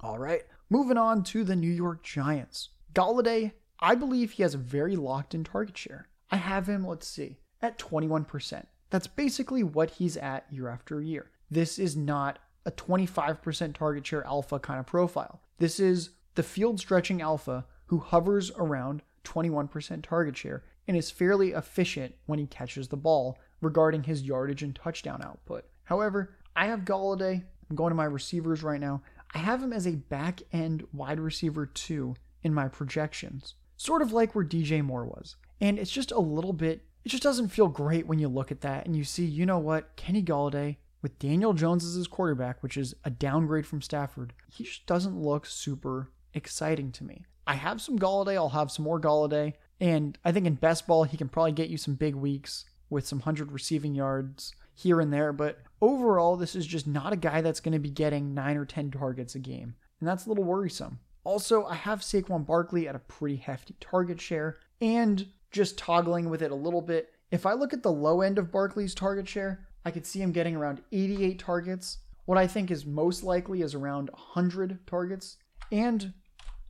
All 0.00 0.18
right, 0.18 0.42
moving 0.70 0.96
on 0.96 1.22
to 1.24 1.44
the 1.44 1.56
New 1.56 1.70
York 1.70 2.02
Giants. 2.02 2.70
Golladay, 2.94 3.52
I 3.78 3.94
believe 3.94 4.32
he 4.32 4.42
has 4.42 4.54
a 4.54 4.58
very 4.58 4.96
locked 4.96 5.34
in 5.34 5.44
target 5.44 5.76
share. 5.76 6.08
I 6.30 6.36
have 6.36 6.68
him, 6.68 6.86
let's 6.86 7.06
see, 7.06 7.38
at 7.60 7.78
21%. 7.78 8.66
That's 8.90 9.06
basically 9.06 9.62
what 9.62 9.90
he's 9.90 10.16
at 10.16 10.46
year 10.50 10.68
after 10.68 11.00
year. 11.00 11.30
This 11.50 11.78
is 11.78 11.96
not 11.96 12.38
a 12.64 12.70
25% 12.70 13.74
target 13.74 14.06
share 14.06 14.26
alpha 14.26 14.58
kind 14.58 14.80
of 14.80 14.86
profile. 14.86 15.40
This 15.58 15.80
is 15.80 16.10
the 16.34 16.42
field 16.42 16.80
stretching 16.80 17.20
alpha 17.20 17.66
who 17.86 17.98
hovers 17.98 18.50
around 18.56 19.02
21% 19.24 20.02
target 20.02 20.36
share 20.36 20.64
and 20.88 20.96
is 20.96 21.10
fairly 21.10 21.52
efficient 21.52 22.14
when 22.26 22.38
he 22.38 22.46
catches 22.46 22.88
the 22.88 22.96
ball 22.96 23.38
regarding 23.62 24.02
his 24.02 24.22
yardage 24.22 24.62
and 24.62 24.74
touchdown 24.74 25.22
output. 25.22 25.64
However, 25.84 26.36
I 26.54 26.66
have 26.66 26.80
Golladay. 26.80 27.42
I'm 27.70 27.76
going 27.76 27.90
to 27.90 27.96
my 27.96 28.04
receivers 28.04 28.62
right 28.62 28.80
now. 28.80 29.02
I 29.34 29.38
have 29.38 29.62
him 29.62 29.72
as 29.72 29.86
a 29.86 29.92
back 29.92 30.42
end 30.52 30.84
wide 30.92 31.18
receiver 31.18 31.64
two 31.64 32.14
in 32.42 32.52
my 32.52 32.68
projections, 32.68 33.54
sort 33.76 34.02
of 34.02 34.12
like 34.12 34.34
where 34.34 34.44
DJ 34.44 34.84
Moore 34.84 35.06
was. 35.06 35.36
And 35.60 35.78
it's 35.78 35.90
just 35.90 36.12
a 36.12 36.18
little 36.18 36.52
bit, 36.52 36.84
it 37.04 37.08
just 37.08 37.22
doesn't 37.22 37.48
feel 37.48 37.68
great 37.68 38.06
when 38.06 38.18
you 38.18 38.28
look 38.28 38.50
at 38.50 38.60
that 38.60 38.84
and 38.84 38.94
you 38.94 39.04
see, 39.04 39.24
you 39.24 39.46
know 39.46 39.58
what, 39.58 39.96
Kenny 39.96 40.22
Golladay 40.22 40.76
with 41.00 41.18
Daniel 41.18 41.52
Jones 41.52 41.84
as 41.84 41.94
his 41.94 42.06
quarterback, 42.06 42.62
which 42.62 42.76
is 42.76 42.94
a 43.04 43.10
downgrade 43.10 43.66
from 43.66 43.82
Stafford, 43.82 44.32
he 44.50 44.64
just 44.64 44.86
doesn't 44.86 45.20
look 45.20 45.46
super 45.46 46.10
exciting 46.34 46.92
to 46.92 47.04
me. 47.04 47.24
I 47.46 47.54
have 47.54 47.80
some 47.80 47.98
Golladay, 47.98 48.36
I'll 48.36 48.50
have 48.50 48.70
some 48.70 48.84
more 48.84 49.00
Golladay, 49.00 49.54
and 49.80 50.16
I 50.24 50.30
think 50.30 50.46
in 50.46 50.54
best 50.54 50.86
ball 50.86 51.04
he 51.04 51.16
can 51.16 51.28
probably 51.28 51.52
get 51.52 51.70
you 51.70 51.76
some 51.76 51.94
big 51.94 52.14
weeks 52.14 52.64
with 52.92 53.06
some 53.06 53.18
100 53.18 53.50
receiving 53.50 53.94
yards 53.94 54.54
here 54.74 55.00
and 55.00 55.12
there, 55.12 55.32
but 55.32 55.58
overall, 55.80 56.36
this 56.36 56.54
is 56.54 56.66
just 56.66 56.86
not 56.86 57.12
a 57.12 57.16
guy 57.16 57.40
that's 57.40 57.60
going 57.60 57.72
to 57.72 57.78
be 57.78 57.90
getting 57.90 58.34
9 58.34 58.56
or 58.56 58.66
10 58.66 58.90
targets 58.90 59.34
a 59.34 59.38
game, 59.38 59.74
and 59.98 60.08
that's 60.08 60.26
a 60.26 60.28
little 60.28 60.44
worrisome. 60.44 61.00
Also, 61.24 61.64
I 61.64 61.74
have 61.74 62.00
Saquon 62.00 62.46
Barkley 62.46 62.86
at 62.86 62.94
a 62.94 63.00
pretty 63.00 63.36
hefty 63.36 63.74
target 63.80 64.20
share, 64.20 64.58
and 64.80 65.26
just 65.50 65.78
toggling 65.78 66.28
with 66.28 66.42
it 66.42 66.50
a 66.50 66.56
little 66.56 66.82
bit. 66.82 67.10
If 67.30 67.46
I 67.46 67.54
look 67.54 67.72
at 67.72 67.82
the 67.82 67.92
low 67.92 68.20
end 68.20 68.38
of 68.38 68.52
Barkley's 68.52 68.94
target 68.94 69.28
share, 69.28 69.66
I 69.84 69.90
could 69.90 70.06
see 70.06 70.20
him 70.20 70.32
getting 70.32 70.54
around 70.54 70.82
88 70.92 71.38
targets. 71.38 71.98
What 72.26 72.38
I 72.38 72.46
think 72.46 72.70
is 72.70 72.86
most 72.86 73.24
likely 73.24 73.62
is 73.62 73.74
around 73.74 74.10
100 74.10 74.86
targets. 74.86 75.38
And 75.70 76.12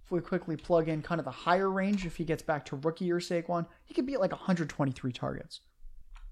if 0.04 0.10
we 0.10 0.20
quickly 0.20 0.56
plug 0.56 0.88
in 0.88 1.02
kind 1.02 1.18
of 1.18 1.24
the 1.24 1.30
higher 1.30 1.70
range, 1.70 2.06
if 2.06 2.16
he 2.16 2.24
gets 2.24 2.42
back 2.42 2.64
to 2.66 2.76
rookie 2.76 3.06
year 3.06 3.18
Saquon, 3.18 3.66
he 3.84 3.94
could 3.94 4.06
be 4.06 4.14
at 4.14 4.20
like 4.20 4.32
123 4.32 5.12
targets. 5.12 5.60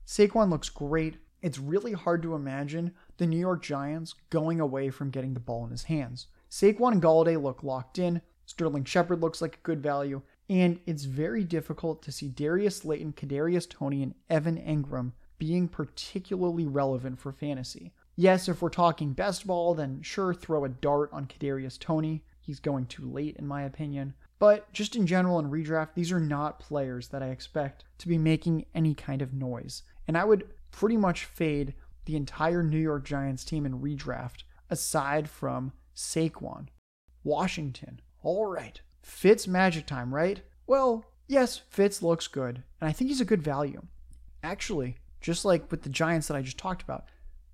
Saquon 0.07 0.51
looks 0.51 0.69
great. 0.69 1.19
It's 1.43 1.59
really 1.59 1.93
hard 1.93 2.23
to 2.23 2.35
imagine 2.35 2.93
the 3.17 3.27
New 3.27 3.39
York 3.39 3.63
Giants 3.63 4.15
going 4.29 4.61
away 4.61 4.91
from 4.91 5.11
getting 5.11 5.35
the 5.35 5.41
ball 5.41 5.65
in 5.65 5.71
his 5.71 5.85
hands. 5.85 6.27
Saquon 6.51 6.93
and 6.93 7.03
Golladay 7.03 7.41
look 7.41 7.63
locked 7.63 7.99
in. 7.99 8.21
Sterling 8.47 8.85
Shepard 8.85 9.21
looks 9.21 9.41
like 9.41 9.57
a 9.57 9.65
good 9.65 9.83
value. 9.83 10.23
And 10.49 10.81
it's 10.85 11.05
very 11.05 11.45
difficult 11.45 12.03
to 12.03 12.13
see 12.13 12.29
Darius 12.29 12.79
Slayton, 12.79 13.13
Kadarius 13.13 13.71
Toney, 13.71 14.03
and 14.03 14.15
Evan 14.29 14.57
Engram 14.59 15.13
being 15.39 15.69
particularly 15.69 16.67
relevant 16.67 17.21
for 17.21 17.33
fantasy. 17.33 17.93
Yes, 18.17 18.49
if 18.49 18.61
we're 18.61 18.69
talking 18.69 19.13
best 19.13 19.47
ball, 19.47 19.75
then 19.75 20.03
sure, 20.03 20.35
throw 20.35 20.65
a 20.65 20.69
dart 20.69 21.09
on 21.13 21.27
Kadarius 21.27 21.79
Toney. 21.79 22.25
He's 22.41 22.59
going 22.59 22.87
too 22.87 23.09
late, 23.09 23.37
in 23.37 23.47
my 23.47 23.63
opinion. 23.63 24.15
But 24.41 24.73
just 24.73 24.97
in 24.97 25.07
general 25.07 25.39
in 25.39 25.51
redraft, 25.51 25.91
these 25.95 26.11
are 26.11 26.19
not 26.19 26.59
players 26.59 27.09
that 27.09 27.23
I 27.23 27.29
expect 27.29 27.85
to 27.99 28.09
be 28.09 28.19
making 28.19 28.65
any 28.75 28.95
kind 28.95 29.23
of 29.23 29.35
noise. 29.35 29.83
And 30.09 30.19
I 30.19 30.25
would 30.25 30.49
pretty 30.73 30.97
much 30.97 31.27
fade 31.27 31.75
the 32.07 32.17
entire 32.17 32.63
New 32.63 32.79
York 32.79 33.05
Giants 33.05 33.45
team 33.45 33.67
in 33.67 33.81
redraft 33.81 34.45
aside 34.71 35.29
from 35.29 35.73
Saquon. 35.95 36.69
Washington. 37.23 38.01
All 38.23 38.47
right. 38.47 38.81
Fitz 39.03 39.47
magic 39.47 39.87
time, 39.87 40.15
right? 40.15 40.41
Well, 40.67 41.05
yes, 41.29 41.61
Fitz 41.69 42.03
looks 42.03 42.27
good, 42.27 42.63
and 42.81 42.89
I 42.89 42.93
think 42.93 43.11
he's 43.11 43.21
a 43.21 43.27
good 43.27 43.43
value. 43.43 43.83
Actually, 44.43 44.97
just 45.21 45.45
like 45.45 45.71
with 45.71 45.83
the 45.83 45.91
Giants 45.91 46.29
that 46.29 46.37
I 46.37 46.43
just 46.43 46.57
talked 46.57 46.83
about, 46.83 47.05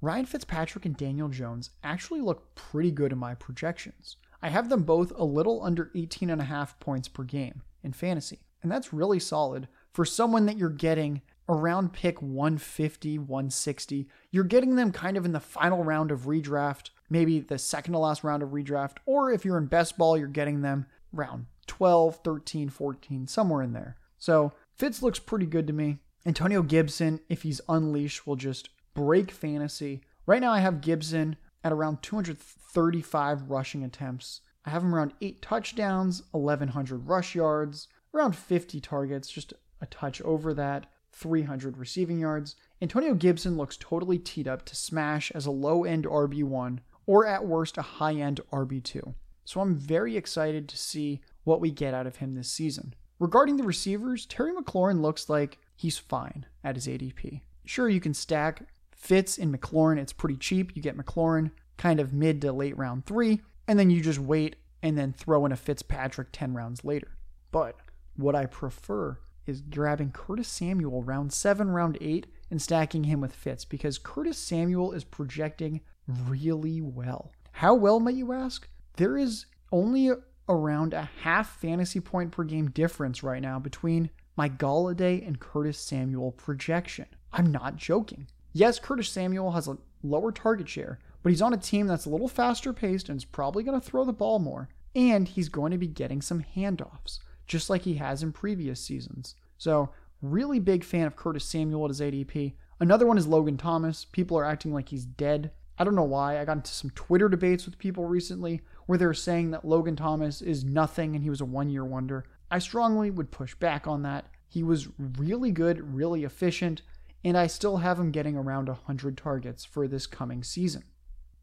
Ryan 0.01 0.27
Fitzpatrick 0.27 0.85
and 0.85 0.96
Daniel 0.96 1.29
Jones 1.29 1.70
actually 1.83 2.20
look 2.20 2.55
pretty 2.55 2.92
good 2.92 3.11
in 3.11 3.18
my 3.18 3.35
projections. 3.35 4.16
I 4.42 4.49
have 4.49 4.68
them 4.68 4.83
both 4.83 5.12
a 5.16 5.25
little 5.25 5.62
under 5.62 5.90
18 5.94 6.31
and 6.31 6.40
a 6.40 6.44
half 6.44 6.79
points 6.81 7.09
per 7.09 7.22
game 7.22 7.62
in 7.83 7.92
fantasy, 7.92 8.40
and 8.62 8.70
that's 8.70 8.92
really 8.92 9.18
solid 9.18 9.68
for 9.92 10.05
someone 10.05 10.46
that 10.46 10.59
you're 10.59 10.68
getting 10.68 11.22
around 11.49 11.92
pick 11.92 12.20
150, 12.20 13.18
160. 13.18 14.09
You're 14.31 14.44
getting 14.44 14.77
them 14.77 14.92
kind 14.92 15.16
of 15.16 15.25
in 15.25 15.33
the 15.33 15.40
final 15.40 15.85
round 15.85 16.11
of 16.11 16.22
redraft, 16.22 16.90
maybe 17.09 17.40
the 17.40 17.59
second 17.59 17.92
to 17.92 17.99
last 17.99 18.25
round 18.25 18.42
of 18.42 18.51
redraft, 18.51 18.99
or 19.07 19.31
if 19.31 19.44
you're 19.44 19.59
in 19.59 19.66
best 19.66 19.96
ball, 19.96 20.18
you're 20.18 20.29
getting 20.29 20.62
them 20.62 20.87
round 21.12 21.46
12, 21.66 22.20
13, 22.25 22.68
14, 22.68 23.27
somewhere 23.27 23.62
in 23.62 23.72
there. 23.72 23.96
So 24.18 24.53
Fitz 24.75 25.03
looks 25.03 25.18
pretty 25.18 25.46
good 25.46 25.66
to 25.66 25.72
me. 25.72 25.99
Antonio 26.25 26.62
Gibson, 26.62 27.20
if 27.29 27.42
he's 27.42 27.61
unleashed, 27.68 28.27
will 28.27 28.37
just 28.37 28.70
break 28.94 29.31
fantasy. 29.31 30.03
Right 30.27 30.40
now, 30.40 30.53
I 30.53 30.59
have 30.59 30.81
Gibson 30.81 31.37
at 31.64 31.73
around 31.73 32.03
235 32.03 33.51
rushing 33.51 33.85
attempts. 33.85 34.40
I 34.64 34.71
have 34.71 34.83
him 34.83 34.95
around 34.95 35.14
8 35.21 35.40
touchdowns, 35.42 36.23
1,100 36.33 37.09
rush 37.09 37.35
yards, 37.35 37.88
around 38.14 38.37
50 38.37 38.81
targets, 38.81 39.31
just 39.31 39.53
a 39.81 39.87
touch 39.87 40.21
over 40.23 40.55
that, 40.55 40.87
300 41.12 41.77
receiving 41.77 42.19
yards. 42.19 42.57
Antonio 42.83 43.14
Gibson 43.14 43.57
looks 43.57 43.77
totally 43.79 44.19
teed 44.19 44.47
up 44.47 44.64
to 44.66 44.77
smash 44.77 45.31
as 45.33 45.47
a 45.47 45.51
low 45.51 45.85
end 45.85 46.05
RB1 46.05 46.81
or 47.07 47.27
at 47.27 47.47
worst 47.47 47.79
a 47.79 47.83
high 47.83 48.14
end 48.14 48.40
RB2. 48.53 49.14
So 49.45 49.61
I'm 49.61 49.77
very 49.77 50.16
excited 50.16 50.69
to 50.69 50.77
see 50.77 51.21
what 51.45 51.61
we 51.61 51.71
get 51.71 51.95
out 51.95 52.07
of 52.07 52.16
him 52.16 52.35
this 52.35 52.51
season. 52.51 52.95
Regarding 53.19 53.57
the 53.57 53.62
receivers, 53.62 54.27
Terry 54.27 54.53
McLaurin 54.53 55.01
looks 55.01 55.29
like 55.29 55.59
he's 55.75 55.97
fine 55.97 56.45
at 56.64 56.75
his 56.75 56.87
ADP. 56.87 57.40
Sure, 57.64 57.88
you 57.88 58.01
can 58.01 58.12
stack 58.12 58.62
Fitz 58.96 59.38
in 59.38 59.52
McLaurin, 59.52 59.98
it's 59.98 60.12
pretty 60.12 60.37
cheap. 60.37 60.74
You 60.74 60.82
get 60.82 60.96
McLaurin 60.96 61.50
kind 61.76 62.00
of 62.00 62.12
mid 62.12 62.40
to 62.40 62.52
late 62.52 62.76
round 62.76 63.06
three, 63.06 63.42
and 63.68 63.78
then 63.78 63.90
you 63.90 64.00
just 64.00 64.18
wait 64.18 64.56
and 64.82 64.96
then 64.96 65.12
throw 65.12 65.44
in 65.46 65.52
a 65.52 65.56
Fitzpatrick 65.56 66.28
10 66.32 66.54
rounds 66.54 66.85
later. 66.85 67.16
But 67.52 67.76
what 68.16 68.35
I 68.35 68.46
prefer 68.46 69.18
is 69.46 69.61
grabbing 69.61 70.11
Curtis 70.11 70.48
Samuel 70.48 71.02
round 71.02 71.32
seven, 71.32 71.70
round 71.70 71.98
eight, 72.00 72.26
and 72.50 72.61
stacking 72.61 73.04
him 73.04 73.20
with 73.20 73.35
Fitz 73.35 73.64
because 73.64 73.98
Curtis 73.98 74.38
Samuel 74.38 74.92
is 74.92 75.04
projecting 75.04 75.80
really 76.06 76.80
well. 76.80 77.32
How 77.52 77.74
well, 77.74 78.00
might 78.00 78.16
you 78.16 78.32
ask? 78.32 78.68
There 78.96 79.16
is 79.16 79.46
only 79.72 80.11
around 80.48 80.94
a 80.94 81.11
half 81.22 81.61
fantasy 81.61 82.00
point 82.00 82.32
per 82.32 82.44
game 82.44 82.70
difference 82.70 83.22
right 83.22 83.42
now 83.42 83.59
between 83.59 84.11
my 84.37 84.48
Golladay 84.48 85.26
and 85.26 85.40
Curtis 85.40 85.78
Samuel 85.78 86.32
projection. 86.32 87.06
I'm 87.32 87.50
not 87.50 87.76
joking. 87.76 88.28
Yes, 88.57 88.79
Curtis 88.79 89.11
Samuel 89.11 89.51
has 89.51 89.69
a 89.69 89.77
lower 90.03 90.33
target 90.33 90.66
share, 90.66 90.99
but 91.23 91.29
he's 91.29 91.42
on 91.42 91.53
a 91.53 91.59
team 91.59 91.87
that's 91.87 92.07
a 92.07 92.09
little 92.09 92.27
faster 92.27 92.73
paced 92.73 93.11
and 93.11 93.19
is 93.19 93.25
probably 93.27 93.62
going 93.62 93.79
to 93.79 93.87
throw 93.87 94.03
the 94.03 94.14
ball 94.14 94.38
more. 94.38 94.71
And 94.95 95.29
he's 95.29 95.51
going 95.51 95.73
to 95.73 95.79
be 95.79 95.87
getting 95.87 96.23
some 96.23 96.42
handoffs, 96.57 97.19
just 97.47 97.69
like 97.69 97.83
he 97.83 97.97
has 97.97 98.23
in 98.23 98.33
previous 98.33 98.81
seasons. 98.81 99.35
So, 99.59 99.90
really 100.23 100.59
big 100.59 100.85
fan 100.85 101.07
of 101.07 101.16
Curtis 101.16 101.45
Samuel 101.45 101.85
at 101.85 101.90
his 101.90 102.01
ADP. 102.01 102.55
Another 102.81 103.05
one 103.05 103.19
is 103.19 103.27
Logan 103.27 103.59
Thomas. 103.59 104.07
People 104.07 104.38
are 104.38 104.45
acting 104.47 104.73
like 104.73 104.88
he's 104.88 105.05
dead. 105.05 105.51
I 105.79 105.85
don't 105.85 105.95
know 105.95 106.05
why. 106.05 106.40
I 106.40 106.47
got 106.47 106.57
into 106.57 106.73
some 106.73 106.92
Twitter 106.95 107.29
debates 107.29 107.66
with 107.66 107.77
people 107.77 108.07
recently 108.07 108.62
where 108.87 108.97
they 108.97 109.05
were 109.05 109.12
saying 109.12 109.51
that 109.51 109.66
Logan 109.66 109.97
Thomas 109.97 110.40
is 110.40 110.64
nothing 110.64 111.14
and 111.14 111.23
he 111.23 111.29
was 111.29 111.42
a 111.42 111.45
one 111.45 111.69
year 111.69 111.85
wonder. 111.85 112.25
I 112.51 112.61
strongly 112.61 113.11
would 113.11 113.31
push 113.31 113.55
back 113.55 113.87
on 113.87 114.03
that. 114.05 114.25
He 114.49 114.62
was 114.62 114.88
really 114.99 115.51
good, 115.51 115.95
really 115.95 116.25
efficient, 116.25 116.81
and 117.24 117.37
I 117.37 117.46
still 117.46 117.79
have 117.79 117.98
him 117.98 118.11
getting 118.11 118.37
around 118.37 118.68
100 118.68 119.16
targets 119.16 119.64
for 119.64 119.88
this 119.88 120.07
coming 120.07 120.42
season. 120.42 120.85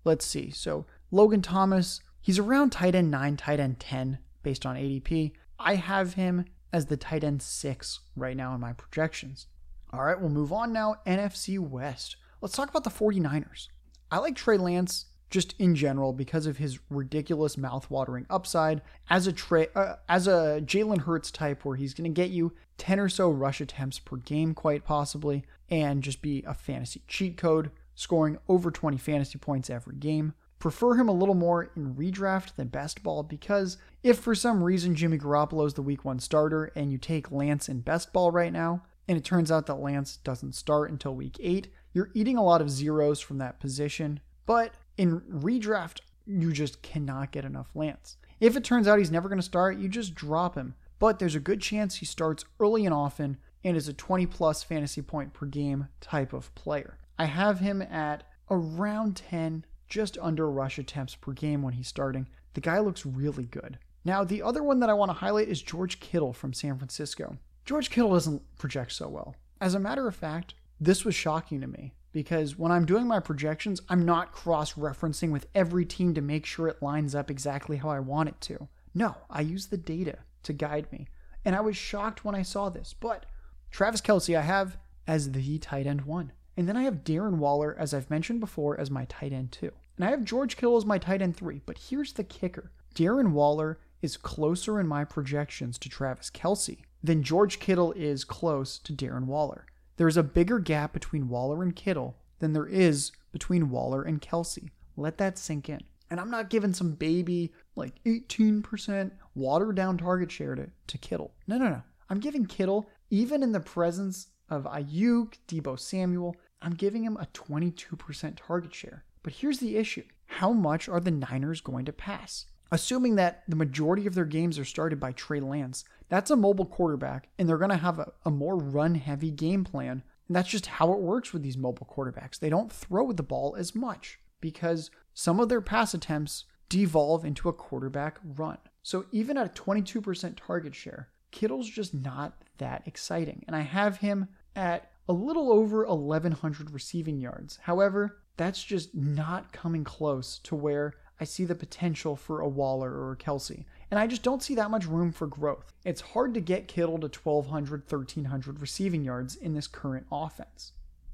Let's 0.03 0.25
see. 0.25 0.49
So, 0.49 0.85
Logan 1.11 1.41
Thomas, 1.41 2.01
he's 2.21 2.39
around 2.39 2.71
tight 2.71 2.95
end 2.95 3.11
9, 3.11 3.37
tight 3.37 3.59
end 3.59 3.79
10 3.79 4.19
based 4.43 4.65
on 4.65 4.75
ADP. 4.75 5.33
I 5.59 5.75
have 5.75 6.15
him 6.15 6.45
as 6.71 6.87
the 6.87 6.97
tight 6.97 7.23
end 7.23 7.41
6 7.41 7.99
right 8.15 8.35
now 8.35 8.53
in 8.55 8.61
my 8.61 8.73
projections. 8.73 9.47
All 9.91 10.03
right, 10.03 10.19
we'll 10.19 10.29
move 10.29 10.51
on 10.51 10.73
now. 10.73 10.95
NFC 11.05 11.59
West. 11.59 12.17
Let's 12.41 12.55
talk 12.55 12.69
about 12.69 12.83
the 12.83 12.89
49ers. 12.89 13.67
I 14.11 14.17
like 14.17 14.35
Trey 14.35 14.57
Lance 14.57 15.05
just 15.33 15.55
in 15.57 15.73
general 15.73 16.13
because 16.13 16.45
of 16.45 16.57
his 16.57 16.77
ridiculous 16.91 17.57
mouth-watering 17.57 18.23
upside 18.29 18.83
as 19.09 19.25
a 19.25 19.33
Trey, 19.33 19.65
uh, 19.75 19.95
as 20.07 20.27
a 20.27 20.61
Jalen 20.63 21.01
Hurts 21.01 21.31
type, 21.31 21.65
where 21.65 21.75
he's 21.75 21.95
going 21.95 22.03
to 22.03 22.21
get 22.21 22.29
you 22.29 22.53
10 22.77 22.99
or 22.99 23.09
so 23.09 23.31
rush 23.31 23.59
attempts 23.59 23.97
per 23.97 24.17
game, 24.17 24.53
quite 24.53 24.85
possibly, 24.85 25.43
and 25.71 26.03
just 26.03 26.21
be 26.21 26.43
a 26.45 26.53
fantasy 26.53 27.01
cheat 27.07 27.35
code, 27.35 27.71
scoring 27.95 28.37
over 28.47 28.69
20 28.69 28.95
fantasy 28.97 29.39
points 29.39 29.71
every 29.71 29.95
game. 29.95 30.35
Prefer 30.59 30.93
him 30.97 31.09
a 31.09 31.13
little 31.13 31.33
more 31.33 31.71
in 31.75 31.95
redraft 31.95 32.55
than 32.55 32.67
best 32.67 33.01
ball 33.01 33.23
because 33.23 33.77
if 34.03 34.19
for 34.19 34.35
some 34.35 34.63
reason 34.63 34.93
Jimmy 34.93 35.17
Garoppolo 35.17 35.65
is 35.65 35.73
the 35.73 35.81
week 35.81 36.05
one 36.05 36.19
starter 36.19 36.71
and 36.75 36.91
you 36.91 36.99
take 36.99 37.31
Lance 37.31 37.67
in 37.67 37.79
best 37.79 38.13
ball 38.13 38.29
right 38.29 38.53
now, 38.53 38.83
and 39.07 39.17
it 39.17 39.23
turns 39.23 39.51
out 39.51 39.65
that 39.65 39.79
Lance 39.81 40.17
doesn't 40.17 40.53
start 40.53 40.91
until 40.91 41.15
week 41.15 41.37
eight, 41.41 41.69
you're 41.91 42.11
eating 42.13 42.37
a 42.37 42.43
lot 42.43 42.61
of 42.61 42.69
zeros 42.69 43.19
from 43.19 43.39
that 43.39 43.59
position. 43.59 44.19
But 44.45 44.75
in 44.97 45.21
redraft, 45.21 45.99
you 46.25 46.51
just 46.51 46.81
cannot 46.81 47.31
get 47.31 47.45
enough 47.45 47.69
Lance. 47.75 48.17
If 48.39 48.55
it 48.55 48.63
turns 48.63 48.87
out 48.87 48.99
he's 48.99 49.11
never 49.11 49.29
going 49.29 49.39
to 49.39 49.43
start, 49.43 49.77
you 49.77 49.87
just 49.87 50.15
drop 50.15 50.55
him. 50.55 50.75
But 50.99 51.19
there's 51.19 51.35
a 51.35 51.39
good 51.39 51.61
chance 51.61 51.95
he 51.95 52.05
starts 52.05 52.45
early 52.59 52.85
and 52.85 52.93
often 52.93 53.37
and 53.63 53.77
is 53.77 53.87
a 53.87 53.93
20 53.93 54.25
plus 54.27 54.63
fantasy 54.63 55.01
point 55.01 55.33
per 55.33 55.45
game 55.45 55.87
type 56.01 56.33
of 56.33 56.53
player. 56.55 56.97
I 57.17 57.25
have 57.25 57.59
him 57.59 57.81
at 57.81 58.23
around 58.49 59.17
10, 59.17 59.65
just 59.87 60.17
under 60.21 60.49
rush 60.49 60.77
attempts 60.77 61.15
per 61.15 61.31
game 61.31 61.61
when 61.61 61.73
he's 61.73 61.87
starting. 61.87 62.27
The 62.53 62.61
guy 62.61 62.79
looks 62.79 63.05
really 63.05 63.45
good. 63.45 63.79
Now, 64.05 64.23
the 64.23 64.41
other 64.41 64.63
one 64.63 64.79
that 64.81 64.89
I 64.89 64.93
want 64.93 65.09
to 65.09 65.13
highlight 65.13 65.47
is 65.47 65.61
George 65.61 65.99
Kittle 65.99 66.33
from 66.33 66.53
San 66.53 66.77
Francisco. 66.77 67.37
George 67.65 67.89
Kittle 67.89 68.11
doesn't 68.11 68.41
project 68.57 68.91
so 68.91 69.07
well. 69.07 69.35
As 69.61 69.73
a 69.73 69.79
matter 69.79 70.07
of 70.07 70.15
fact, 70.15 70.55
this 70.79 71.05
was 71.05 71.15
shocking 71.15 71.61
to 71.61 71.67
me 71.67 71.93
because 72.13 72.57
when 72.57 72.71
I'm 72.71 72.85
doing 72.85 73.07
my 73.07 73.19
projections, 73.19 73.81
I'm 73.89 74.05
not 74.05 74.31
cross 74.31 74.73
referencing 74.73 75.31
with 75.31 75.47
every 75.53 75.85
team 75.85 76.13
to 76.13 76.21
make 76.21 76.45
sure 76.45 76.67
it 76.67 76.81
lines 76.81 77.13
up 77.15 77.29
exactly 77.29 77.77
how 77.77 77.89
I 77.89 77.99
want 77.99 78.29
it 78.29 78.39
to. 78.41 78.69
No, 78.93 79.17
I 79.29 79.41
use 79.41 79.65
the 79.65 79.77
data 79.77 80.19
to 80.43 80.53
guide 80.53 80.89
me. 80.91 81.07
And 81.43 81.55
I 81.55 81.61
was 81.61 81.75
shocked 81.75 82.23
when 82.23 82.35
I 82.35 82.43
saw 82.43 82.69
this. 82.69 82.93
But 82.93 83.25
Travis 83.71 84.01
Kelce, 84.01 84.37
I 84.37 84.41
have 84.41 84.77
as 85.07 85.31
the 85.31 85.57
tight 85.57 85.87
end 85.87 86.03
one. 86.03 86.31
And 86.55 86.69
then 86.69 86.77
I 86.77 86.83
have 86.83 87.03
Darren 87.03 87.37
Waller, 87.37 87.75
as 87.77 87.93
I've 87.93 88.11
mentioned 88.11 88.39
before, 88.39 88.79
as 88.79 88.91
my 88.91 89.05
tight 89.05 89.33
end 89.33 89.51
two. 89.51 89.71
And 89.97 90.05
I 90.05 90.11
have 90.11 90.23
George 90.23 90.55
Kittle 90.55 90.77
as 90.77 90.85
my 90.85 90.99
tight 90.99 91.21
end 91.21 91.35
three. 91.35 91.61
But 91.65 91.79
here's 91.89 92.13
the 92.13 92.23
kicker 92.23 92.71
Darren 92.95 93.31
Waller 93.31 93.79
is 94.01 94.17
closer 94.17 94.79
in 94.79 94.87
my 94.87 95.03
projections 95.03 95.77
to 95.79 95.89
Travis 95.89 96.29
Kelce 96.29 96.83
than 97.03 97.23
George 97.23 97.59
Kittle 97.59 97.91
is 97.93 98.23
close 98.23 98.77
to 98.79 98.93
Darren 98.93 99.25
Waller. 99.25 99.65
There 99.97 100.07
is 100.07 100.17
a 100.17 100.23
bigger 100.23 100.59
gap 100.59 100.93
between 100.93 101.29
Waller 101.29 101.61
and 101.61 101.75
Kittle 101.75 102.17
than 102.39 102.53
there 102.53 102.67
is 102.67 103.11
between 103.31 103.69
Waller 103.69 104.03
and 104.03 104.21
Kelce. 104.21 104.69
Let 104.97 105.17
that 105.17 105.37
sink 105.37 105.69
in. 105.69 105.81
And 106.09 106.19
I'm 106.19 106.31
not 106.31 106.49
giving 106.49 106.73
some 106.73 106.93
baby 106.93 107.53
like 107.75 107.93
18% 108.05 109.11
watered 109.35 109.75
down 109.75 109.97
target 109.97 110.31
share 110.31 110.55
to, 110.55 110.69
to 110.87 110.97
Kittle. 110.97 111.33
No, 111.47 111.57
no, 111.57 111.69
no. 111.69 111.81
I'm 112.09 112.19
giving 112.19 112.45
Kittle, 112.45 112.89
even 113.09 113.41
in 113.41 113.51
the 113.51 113.59
presence 113.59 114.27
of 114.49 114.65
Aiyuk, 114.65 115.35
Deebo 115.47 115.79
Samuel, 115.79 116.35
I'm 116.61 116.73
giving 116.73 117.03
him 117.03 117.17
a 117.17 117.27
22% 117.33 118.37
target 118.37 118.73
share. 118.73 119.03
But 119.23 119.33
here's 119.33 119.59
the 119.59 119.77
issue 119.77 120.03
how 120.25 120.51
much 120.51 120.89
are 120.89 120.99
the 120.99 121.11
Niners 121.11 121.61
going 121.61 121.85
to 121.85 121.93
pass? 121.93 122.45
Assuming 122.73 123.17
that 123.17 123.43
the 123.47 123.55
majority 123.55 124.07
of 124.07 124.15
their 124.15 124.25
games 124.25 124.57
are 124.57 124.65
started 124.65 124.99
by 124.99 125.11
Trey 125.11 125.39
Lance, 125.39 125.85
that's 126.09 126.31
a 126.31 126.35
mobile 126.35 126.65
quarterback, 126.65 127.29
and 127.37 127.47
they're 127.47 127.59
going 127.59 127.69
to 127.69 127.77
have 127.77 127.99
a, 127.99 128.11
a 128.25 128.31
more 128.31 128.57
run 128.57 128.95
heavy 128.95 129.29
game 129.29 129.63
plan. 129.63 130.01
And 130.27 130.35
that's 130.35 130.49
just 130.49 130.65
how 130.65 130.91
it 130.91 130.99
works 130.99 131.31
with 131.31 131.43
these 131.43 131.55
mobile 131.55 131.87
quarterbacks. 131.87 132.39
They 132.39 132.49
don't 132.49 132.71
throw 132.71 133.11
the 133.11 133.21
ball 133.21 133.55
as 133.55 133.75
much 133.75 134.17
because 134.41 134.89
some 135.13 135.39
of 135.39 135.49
their 135.49 135.61
pass 135.61 135.93
attempts 135.93 136.45
devolve 136.67 137.23
into 137.23 137.47
a 137.47 137.53
quarterback 137.53 138.17
run. 138.23 138.57
So 138.81 139.05
even 139.11 139.37
at 139.37 139.45
a 139.45 139.61
22% 139.61 140.35
target 140.35 140.73
share, 140.73 141.09
Kittle's 141.29 141.69
just 141.69 141.93
not 141.93 142.41
that 142.57 142.87
exciting. 142.87 143.43
And 143.45 143.55
I 143.55 143.61
have 143.61 143.97
him 143.97 144.29
at 144.55 144.89
a 145.07 145.13
little 145.13 145.51
over 145.51 145.85
1,100 145.85 146.71
receiving 146.71 147.19
yards. 147.19 147.59
However, 147.61 148.17
that's 148.35 148.63
just 148.63 148.95
not 148.95 149.53
coming 149.53 149.83
close 149.83 150.39
to 150.39 150.55
where 150.55 150.95
I 151.19 151.25
see 151.25 151.45
the 151.45 151.55
potential 151.55 152.15
for 152.15 152.41
a 152.41 152.47
Waller 152.47 152.91
or 152.91 153.11
a 153.11 153.17
Kelce. 153.17 153.65
And 153.91 153.99
I 153.99 154.07
just 154.07 154.23
don't 154.23 154.41
see 154.41 154.55
that 154.55 154.71
much 154.71 154.85
room 154.85 155.11
for 155.11 155.27
growth. 155.27 155.71
It's 155.85 156.01
hard 156.01 156.33
to 156.33 156.41
get 156.41 156.67
Kittle 156.67 156.97
to 156.99 157.07
1,200, 157.07 157.83
1,300 157.91 158.59
receiving 158.59 159.03
yards 159.03 159.35
in 159.35 159.53
this 159.53 159.67
current 159.67 160.07
offense. 160.11 160.71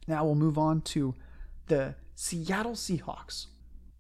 Now 0.08 0.26
we'll 0.26 0.36
move 0.36 0.58
on 0.58 0.82
to 0.82 1.14
the 1.68 1.96
Seattle 2.16 2.74
Seahawks. 2.74 3.48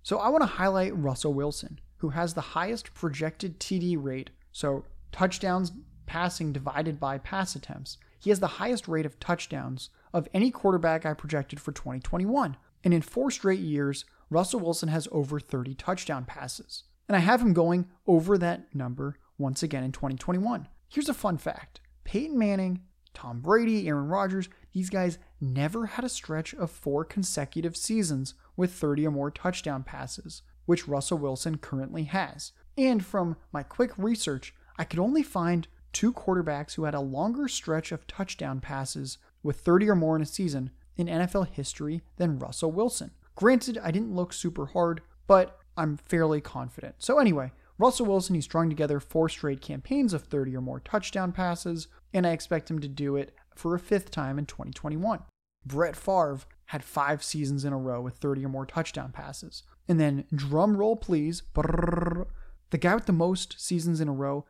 So 0.01 0.17
I 0.19 0.29
want 0.29 0.41
to 0.41 0.47
highlight 0.47 0.97
Russell 0.97 1.33
Wilson, 1.33 1.79
who 1.97 2.09
has 2.09 2.33
the 2.33 2.41
highest 2.41 2.93
projected 2.93 3.59
TD 3.59 4.01
rate, 4.01 4.29
so 4.51 4.85
touchdowns 5.11 5.71
passing 6.05 6.51
divided 6.51 6.99
by 6.99 7.17
pass 7.19 7.55
attempts. 7.55 7.97
He 8.17 8.29
has 8.31 8.39
the 8.39 8.47
highest 8.47 8.87
rate 8.87 9.05
of 9.05 9.19
touchdowns 9.19 9.89
of 10.13 10.27
any 10.33 10.51
quarterback 10.51 11.05
I 11.05 11.13
projected 11.13 11.59
for 11.59 11.71
2021. 11.71 12.57
And 12.83 12.93
in 12.93 13.01
four 13.01 13.29
straight 13.29 13.59
years, 13.59 14.05
Russell 14.29 14.59
Wilson 14.59 14.89
has 14.89 15.07
over 15.11 15.39
30 15.39 15.75
touchdown 15.75 16.25
passes. 16.25 16.83
And 17.07 17.15
I 17.15 17.19
have 17.19 17.41
him 17.41 17.53
going 17.53 17.87
over 18.05 18.37
that 18.37 18.73
number 18.75 19.17
once 19.37 19.63
again 19.63 19.83
in 19.83 19.91
2021. 19.91 20.67
Here's 20.87 21.09
a 21.09 21.13
fun 21.13 21.37
fact 21.37 21.81
Peyton 22.03 22.37
Manning, 22.37 22.81
Tom 23.13 23.41
Brady, 23.41 23.87
Aaron 23.87 24.07
Rodgers, 24.07 24.49
these 24.73 24.89
guys 24.89 25.17
never 25.41 25.87
had 25.87 26.05
a 26.05 26.09
stretch 26.09 26.53
of 26.53 26.69
four 26.69 27.03
consecutive 27.03 27.75
seasons 27.75 28.35
with 28.55 28.73
30 28.73 29.07
or 29.07 29.11
more 29.11 29.31
touchdown 29.31 29.83
passes, 29.83 30.43
which 30.65 30.87
Russell 30.87 31.17
Wilson 31.17 31.57
currently 31.57 32.03
has. 32.03 32.51
And 32.77 33.03
from 33.03 33.37
my 33.51 33.63
quick 33.63 33.91
research, 33.97 34.53
I 34.77 34.83
could 34.83 34.99
only 34.99 35.23
find 35.23 35.67
two 35.91 36.13
quarterbacks 36.13 36.75
who 36.75 36.83
had 36.83 36.93
a 36.93 37.01
longer 37.01 37.47
stretch 37.47 37.91
of 37.91 38.05
touchdown 38.07 38.59
passes 38.61 39.17
with 39.41 39.59
30 39.61 39.89
or 39.89 39.95
more 39.95 40.15
in 40.15 40.21
a 40.21 40.25
season 40.25 40.69
in 40.95 41.07
NFL 41.07 41.49
history 41.49 42.01
than 42.17 42.39
Russell 42.39 42.71
Wilson. 42.71 43.11
Granted, 43.39 43.77
I 43.81 43.91
didn't 43.91 44.13
look 44.13 44.33
super 44.33 44.65
hard, 44.65 44.99
but 45.25 45.59
I'm 45.77 45.95
fairly 45.95 46.41
confident. 46.41 46.95
So, 46.97 47.19
anyway, 47.19 47.53
Russell 47.77 48.07
Wilson, 48.07 48.35
he 48.35 48.41
strung 48.41 48.67
together 48.67 48.99
four 48.99 49.29
straight 49.29 49.61
campaigns 49.61 50.11
of 50.11 50.23
30 50.23 50.57
or 50.57 50.61
more 50.61 50.81
touchdown 50.81 51.31
passes, 51.31 51.87
and 52.13 52.27
I 52.27 52.31
expect 52.31 52.69
him 52.69 52.79
to 52.79 52.89
do 52.89 53.15
it 53.15 53.33
for 53.55 53.73
a 53.73 53.79
fifth 53.79 54.11
time 54.11 54.37
in 54.37 54.45
2021. 54.45 55.21
Brett 55.65 55.95
Favre 55.95 56.41
had 56.65 56.83
five 56.83 57.23
seasons 57.23 57.63
in 57.63 57.71
a 57.71 57.77
row 57.77 58.01
with 58.01 58.15
30 58.15 58.43
or 58.43 58.49
more 58.49 58.65
touchdown 58.65 59.13
passes. 59.13 59.63
And 59.87 60.01
then, 60.01 60.25
drum 60.35 60.75
roll 60.75 60.97
please, 60.97 61.41
brrr, 61.55 62.25
the 62.71 62.77
guy 62.77 62.93
with 62.93 63.05
the 63.05 63.13
most 63.13 63.55
seasons 63.57 64.01
in 64.01 64.09
a 64.09 64.13
row, 64.13 64.45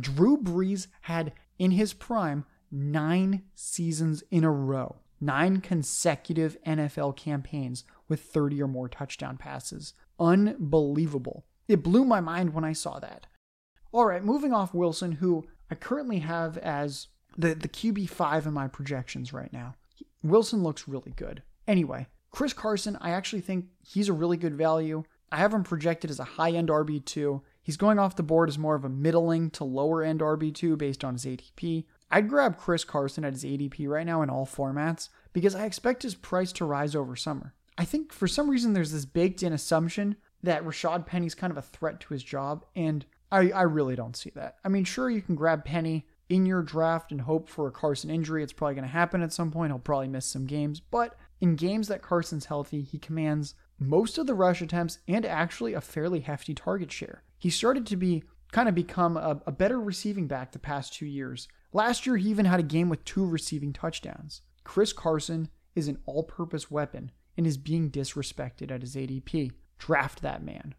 Drew 0.00 0.38
Brees 0.38 0.86
had 1.02 1.34
in 1.58 1.72
his 1.72 1.92
prime 1.92 2.46
nine 2.70 3.42
seasons 3.54 4.22
in 4.30 4.44
a 4.44 4.50
row, 4.50 4.96
nine 5.20 5.60
consecutive 5.60 6.56
NFL 6.62 7.14
campaigns 7.14 7.84
with 8.08 8.22
30 8.22 8.62
or 8.62 8.68
more 8.68 8.88
touchdown 8.88 9.36
passes. 9.36 9.94
Unbelievable. 10.18 11.44
It 11.68 11.82
blew 11.82 12.04
my 12.04 12.20
mind 12.20 12.54
when 12.54 12.64
I 12.64 12.72
saw 12.72 12.98
that. 12.98 13.26
All 13.92 14.06
right, 14.06 14.24
moving 14.24 14.52
off 14.52 14.74
Wilson, 14.74 15.12
who 15.12 15.46
I 15.70 15.74
currently 15.74 16.20
have 16.20 16.58
as 16.58 17.08
the, 17.36 17.54
the 17.54 17.68
QB5 17.68 18.46
in 18.46 18.52
my 18.52 18.68
projections 18.68 19.32
right 19.32 19.52
now. 19.52 19.76
Wilson 20.22 20.62
looks 20.62 20.88
really 20.88 21.12
good. 21.12 21.42
Anyway, 21.66 22.06
Chris 22.30 22.52
Carson, 22.52 22.98
I 23.00 23.10
actually 23.10 23.40
think 23.40 23.66
he's 23.80 24.08
a 24.08 24.12
really 24.12 24.36
good 24.36 24.54
value. 24.54 25.04
I 25.30 25.36
have 25.36 25.52
him 25.52 25.62
projected 25.62 26.10
as 26.10 26.18
a 26.18 26.24
high 26.24 26.52
end 26.52 26.68
RB2. 26.68 27.42
He's 27.62 27.76
going 27.76 27.98
off 27.98 28.16
the 28.16 28.22
board 28.22 28.48
as 28.48 28.58
more 28.58 28.74
of 28.74 28.84
a 28.84 28.88
middling 28.88 29.50
to 29.50 29.64
lower 29.64 30.02
end 30.02 30.20
RB2 30.20 30.78
based 30.78 31.04
on 31.04 31.14
his 31.14 31.26
ADP. 31.26 31.84
I'd 32.10 32.28
grab 32.28 32.56
Chris 32.56 32.84
Carson 32.84 33.24
at 33.24 33.34
his 33.34 33.44
ADP 33.44 33.86
right 33.88 34.06
now 34.06 34.22
in 34.22 34.30
all 34.30 34.46
formats 34.46 35.10
because 35.32 35.54
I 35.54 35.66
expect 35.66 36.02
his 36.02 36.14
price 36.14 36.52
to 36.52 36.64
rise 36.64 36.94
over 36.94 37.14
summer. 37.14 37.54
I 37.78 37.84
think 37.84 38.12
for 38.12 38.26
some 38.26 38.50
reason 38.50 38.72
there's 38.72 38.90
this 38.90 39.04
baked 39.04 39.44
in 39.44 39.52
assumption 39.52 40.16
that 40.42 40.64
Rashad 40.64 41.06
Penny's 41.06 41.36
kind 41.36 41.52
of 41.52 41.56
a 41.56 41.62
threat 41.62 42.00
to 42.00 42.12
his 42.12 42.24
job, 42.24 42.64
and 42.74 43.06
I, 43.30 43.50
I 43.52 43.62
really 43.62 43.94
don't 43.94 44.16
see 44.16 44.30
that. 44.34 44.56
I 44.64 44.68
mean, 44.68 44.82
sure, 44.84 45.08
you 45.08 45.22
can 45.22 45.36
grab 45.36 45.64
Penny 45.64 46.04
in 46.28 46.44
your 46.44 46.62
draft 46.62 47.12
and 47.12 47.20
hope 47.20 47.48
for 47.48 47.68
a 47.68 47.72
Carson 47.72 48.10
injury. 48.10 48.42
It's 48.42 48.52
probably 48.52 48.74
going 48.74 48.84
to 48.84 48.90
happen 48.90 49.22
at 49.22 49.32
some 49.32 49.52
point. 49.52 49.70
He'll 49.70 49.78
probably 49.78 50.08
miss 50.08 50.26
some 50.26 50.44
games, 50.44 50.80
but 50.80 51.16
in 51.40 51.54
games 51.54 51.86
that 51.88 52.02
Carson's 52.02 52.46
healthy, 52.46 52.82
he 52.82 52.98
commands 52.98 53.54
most 53.78 54.18
of 54.18 54.26
the 54.26 54.34
rush 54.34 54.60
attempts 54.60 54.98
and 55.06 55.24
actually 55.24 55.74
a 55.74 55.80
fairly 55.80 56.20
hefty 56.20 56.54
target 56.54 56.90
share. 56.90 57.22
He 57.38 57.48
started 57.48 57.86
to 57.86 57.96
be 57.96 58.24
kind 58.50 58.68
of 58.68 58.74
become 58.74 59.16
a, 59.16 59.40
a 59.46 59.52
better 59.52 59.80
receiving 59.80 60.26
back 60.26 60.50
the 60.50 60.58
past 60.58 60.94
two 60.94 61.06
years. 61.06 61.46
Last 61.72 62.06
year, 62.06 62.16
he 62.16 62.28
even 62.28 62.46
had 62.46 62.58
a 62.58 62.64
game 62.64 62.88
with 62.88 63.04
two 63.04 63.24
receiving 63.24 63.72
touchdowns. 63.72 64.42
Chris 64.64 64.92
Carson 64.92 65.48
is 65.76 65.86
an 65.86 65.98
all 66.06 66.24
purpose 66.24 66.70
weapon 66.70 67.12
and 67.38 67.46
is 67.46 67.56
being 67.56 67.90
disrespected 67.90 68.70
at 68.70 68.82
his 68.82 68.96
ADP. 68.96 69.52
Draft 69.78 70.20
that 70.22 70.42
man. 70.42 70.74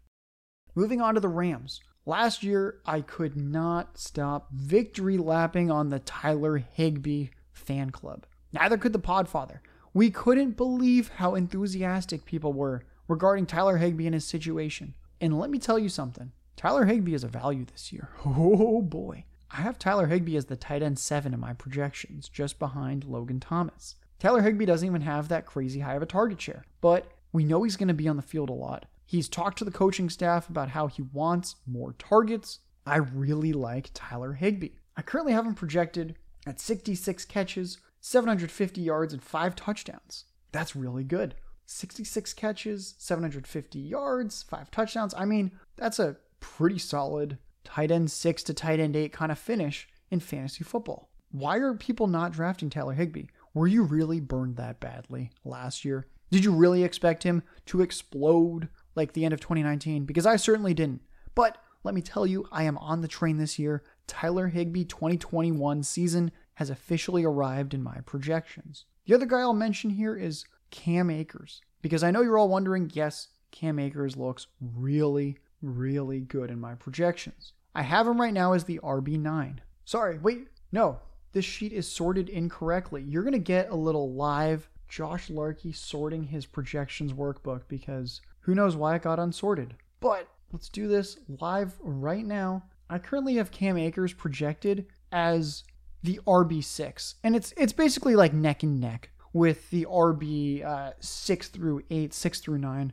Moving 0.74 1.00
on 1.00 1.14
to 1.14 1.20
the 1.20 1.28
Rams. 1.28 1.80
Last 2.04 2.42
year, 2.42 2.80
I 2.84 3.00
could 3.00 3.34
not 3.34 3.98
stop 3.98 4.50
victory 4.52 5.16
lapping 5.16 5.70
on 5.70 5.88
the 5.88 5.98
Tyler 6.00 6.58
Higbee 6.58 7.28
fan 7.52 7.90
club. 7.90 8.26
Neither 8.52 8.76
could 8.76 8.92
the 8.92 9.00
Podfather. 9.00 9.60
We 9.94 10.10
couldn't 10.10 10.56
believe 10.56 11.08
how 11.08 11.34
enthusiastic 11.34 12.24
people 12.24 12.52
were 12.52 12.84
regarding 13.08 13.46
Tyler 13.46 13.78
Higbee 13.78 14.06
and 14.06 14.14
his 14.14 14.26
situation. 14.26 14.94
And 15.20 15.38
let 15.38 15.50
me 15.50 15.58
tell 15.58 15.78
you 15.78 15.88
something 15.88 16.32
Tyler 16.56 16.84
Higbee 16.84 17.14
is 17.14 17.24
a 17.24 17.28
value 17.28 17.64
this 17.64 17.92
year. 17.92 18.10
Oh 18.26 18.82
boy. 18.82 19.24
I 19.50 19.62
have 19.62 19.78
Tyler 19.78 20.06
Higbee 20.06 20.36
as 20.36 20.44
the 20.44 20.56
tight 20.56 20.82
end 20.82 20.98
seven 20.98 21.34
in 21.34 21.40
my 21.40 21.54
projections, 21.54 22.28
just 22.28 22.58
behind 22.58 23.04
Logan 23.04 23.40
Thomas. 23.40 23.96
Tyler 24.20 24.42
Higbee 24.42 24.66
doesn't 24.66 24.86
even 24.86 25.00
have 25.00 25.28
that 25.28 25.46
crazy 25.46 25.80
high 25.80 25.94
of 25.94 26.02
a 26.02 26.06
target 26.06 26.40
share, 26.40 26.64
but 26.82 27.10
we 27.32 27.42
know 27.42 27.62
he's 27.62 27.76
going 27.76 27.88
to 27.88 27.94
be 27.94 28.06
on 28.06 28.16
the 28.16 28.22
field 28.22 28.50
a 28.50 28.52
lot. 28.52 28.84
He's 29.06 29.28
talked 29.28 29.58
to 29.58 29.64
the 29.64 29.70
coaching 29.70 30.10
staff 30.10 30.48
about 30.48 30.68
how 30.68 30.86
he 30.86 31.02
wants 31.02 31.56
more 31.66 31.94
targets. 31.94 32.60
I 32.86 32.96
really 32.96 33.52
like 33.52 33.90
Tyler 33.94 34.34
Higbee. 34.34 34.72
I 34.96 35.02
currently 35.02 35.32
have 35.32 35.46
him 35.46 35.54
projected 35.54 36.16
at 36.46 36.60
66 36.60 37.24
catches, 37.24 37.78
750 38.02 38.80
yards, 38.80 39.14
and 39.14 39.22
five 39.22 39.56
touchdowns. 39.56 40.26
That's 40.52 40.76
really 40.76 41.04
good. 41.04 41.34
66 41.64 42.34
catches, 42.34 42.94
750 42.98 43.78
yards, 43.78 44.42
five 44.42 44.70
touchdowns. 44.70 45.14
I 45.16 45.24
mean, 45.24 45.52
that's 45.76 45.98
a 45.98 46.16
pretty 46.40 46.78
solid 46.78 47.38
tight 47.64 47.90
end 47.90 48.10
six 48.10 48.42
to 48.44 48.54
tight 48.54 48.80
end 48.80 48.96
eight 48.96 49.12
kind 49.12 49.32
of 49.32 49.38
finish 49.38 49.88
in 50.10 50.20
fantasy 50.20 50.64
football. 50.64 51.10
Why 51.30 51.58
are 51.58 51.74
people 51.74 52.08
not 52.08 52.32
drafting 52.32 52.70
Tyler 52.70 52.94
Higbee? 52.94 53.26
Were 53.54 53.66
you 53.66 53.82
really 53.82 54.20
burned 54.20 54.56
that 54.56 54.80
badly 54.80 55.30
last 55.44 55.84
year? 55.84 56.06
Did 56.30 56.44
you 56.44 56.52
really 56.52 56.84
expect 56.84 57.24
him 57.24 57.42
to 57.66 57.80
explode 57.80 58.68
like 58.94 59.12
the 59.12 59.24
end 59.24 59.34
of 59.34 59.40
2019 59.40 60.04
because 60.04 60.26
I 60.26 60.36
certainly 60.36 60.74
didn't. 60.74 61.02
But 61.34 61.58
let 61.82 61.94
me 61.94 62.02
tell 62.02 62.26
you, 62.26 62.46
I 62.52 62.64
am 62.64 62.78
on 62.78 63.00
the 63.00 63.08
train 63.08 63.38
this 63.38 63.58
year. 63.58 63.82
Tyler 64.06 64.48
Higbee 64.48 64.84
2021 64.84 65.82
season 65.82 66.30
has 66.54 66.70
officially 66.70 67.24
arrived 67.24 67.72
in 67.72 67.82
my 67.82 67.98
projections. 68.04 68.84
The 69.06 69.14
other 69.14 69.26
guy 69.26 69.40
I'll 69.40 69.54
mention 69.54 69.90
here 69.90 70.16
is 70.16 70.44
Cam 70.70 71.10
Akers 71.10 71.62
because 71.82 72.02
I 72.02 72.10
know 72.10 72.20
you're 72.20 72.38
all 72.38 72.48
wondering, 72.48 72.90
yes, 72.92 73.28
Cam 73.50 73.78
Akers 73.78 74.16
looks 74.16 74.46
really, 74.60 75.38
really 75.62 76.20
good 76.20 76.50
in 76.50 76.60
my 76.60 76.74
projections. 76.74 77.54
I 77.74 77.82
have 77.82 78.06
him 78.06 78.20
right 78.20 78.34
now 78.34 78.52
as 78.52 78.64
the 78.64 78.80
RB9. 78.82 79.58
Sorry, 79.84 80.18
wait, 80.18 80.48
no, 80.70 81.00
this 81.32 81.44
sheet 81.44 81.72
is 81.72 81.90
sorted 81.90 82.28
incorrectly. 82.28 83.02
You're 83.02 83.22
going 83.22 83.32
to 83.32 83.38
get 83.38 83.70
a 83.70 83.76
little 83.76 84.12
live 84.12 84.68
Josh 84.88 85.30
Larky 85.30 85.72
sorting 85.72 86.24
his 86.24 86.46
projections 86.46 87.12
workbook 87.12 87.62
because 87.68 88.20
who 88.40 88.54
knows 88.54 88.76
why 88.76 88.96
it 88.96 89.02
got 89.02 89.20
unsorted? 89.20 89.74
But 90.00 90.28
let's 90.52 90.68
do 90.68 90.88
this 90.88 91.18
live 91.28 91.74
right 91.80 92.24
now. 92.24 92.64
I 92.88 92.98
currently 92.98 93.36
have 93.36 93.52
Cam 93.52 93.78
Akers 93.78 94.12
projected 94.12 94.86
as 95.12 95.62
the 96.02 96.18
RB6, 96.26 97.14
and 97.22 97.36
it's 97.36 97.52
it's 97.56 97.72
basically 97.72 98.16
like 98.16 98.32
neck 98.32 98.62
and 98.62 98.80
neck 98.80 99.10
with 99.32 99.70
the 99.70 99.86
RB 99.86 100.64
uh, 100.64 100.92
six 100.98 101.48
through 101.48 101.82
eight, 101.90 102.12
six 102.12 102.40
through 102.40 102.58
nine. 102.58 102.92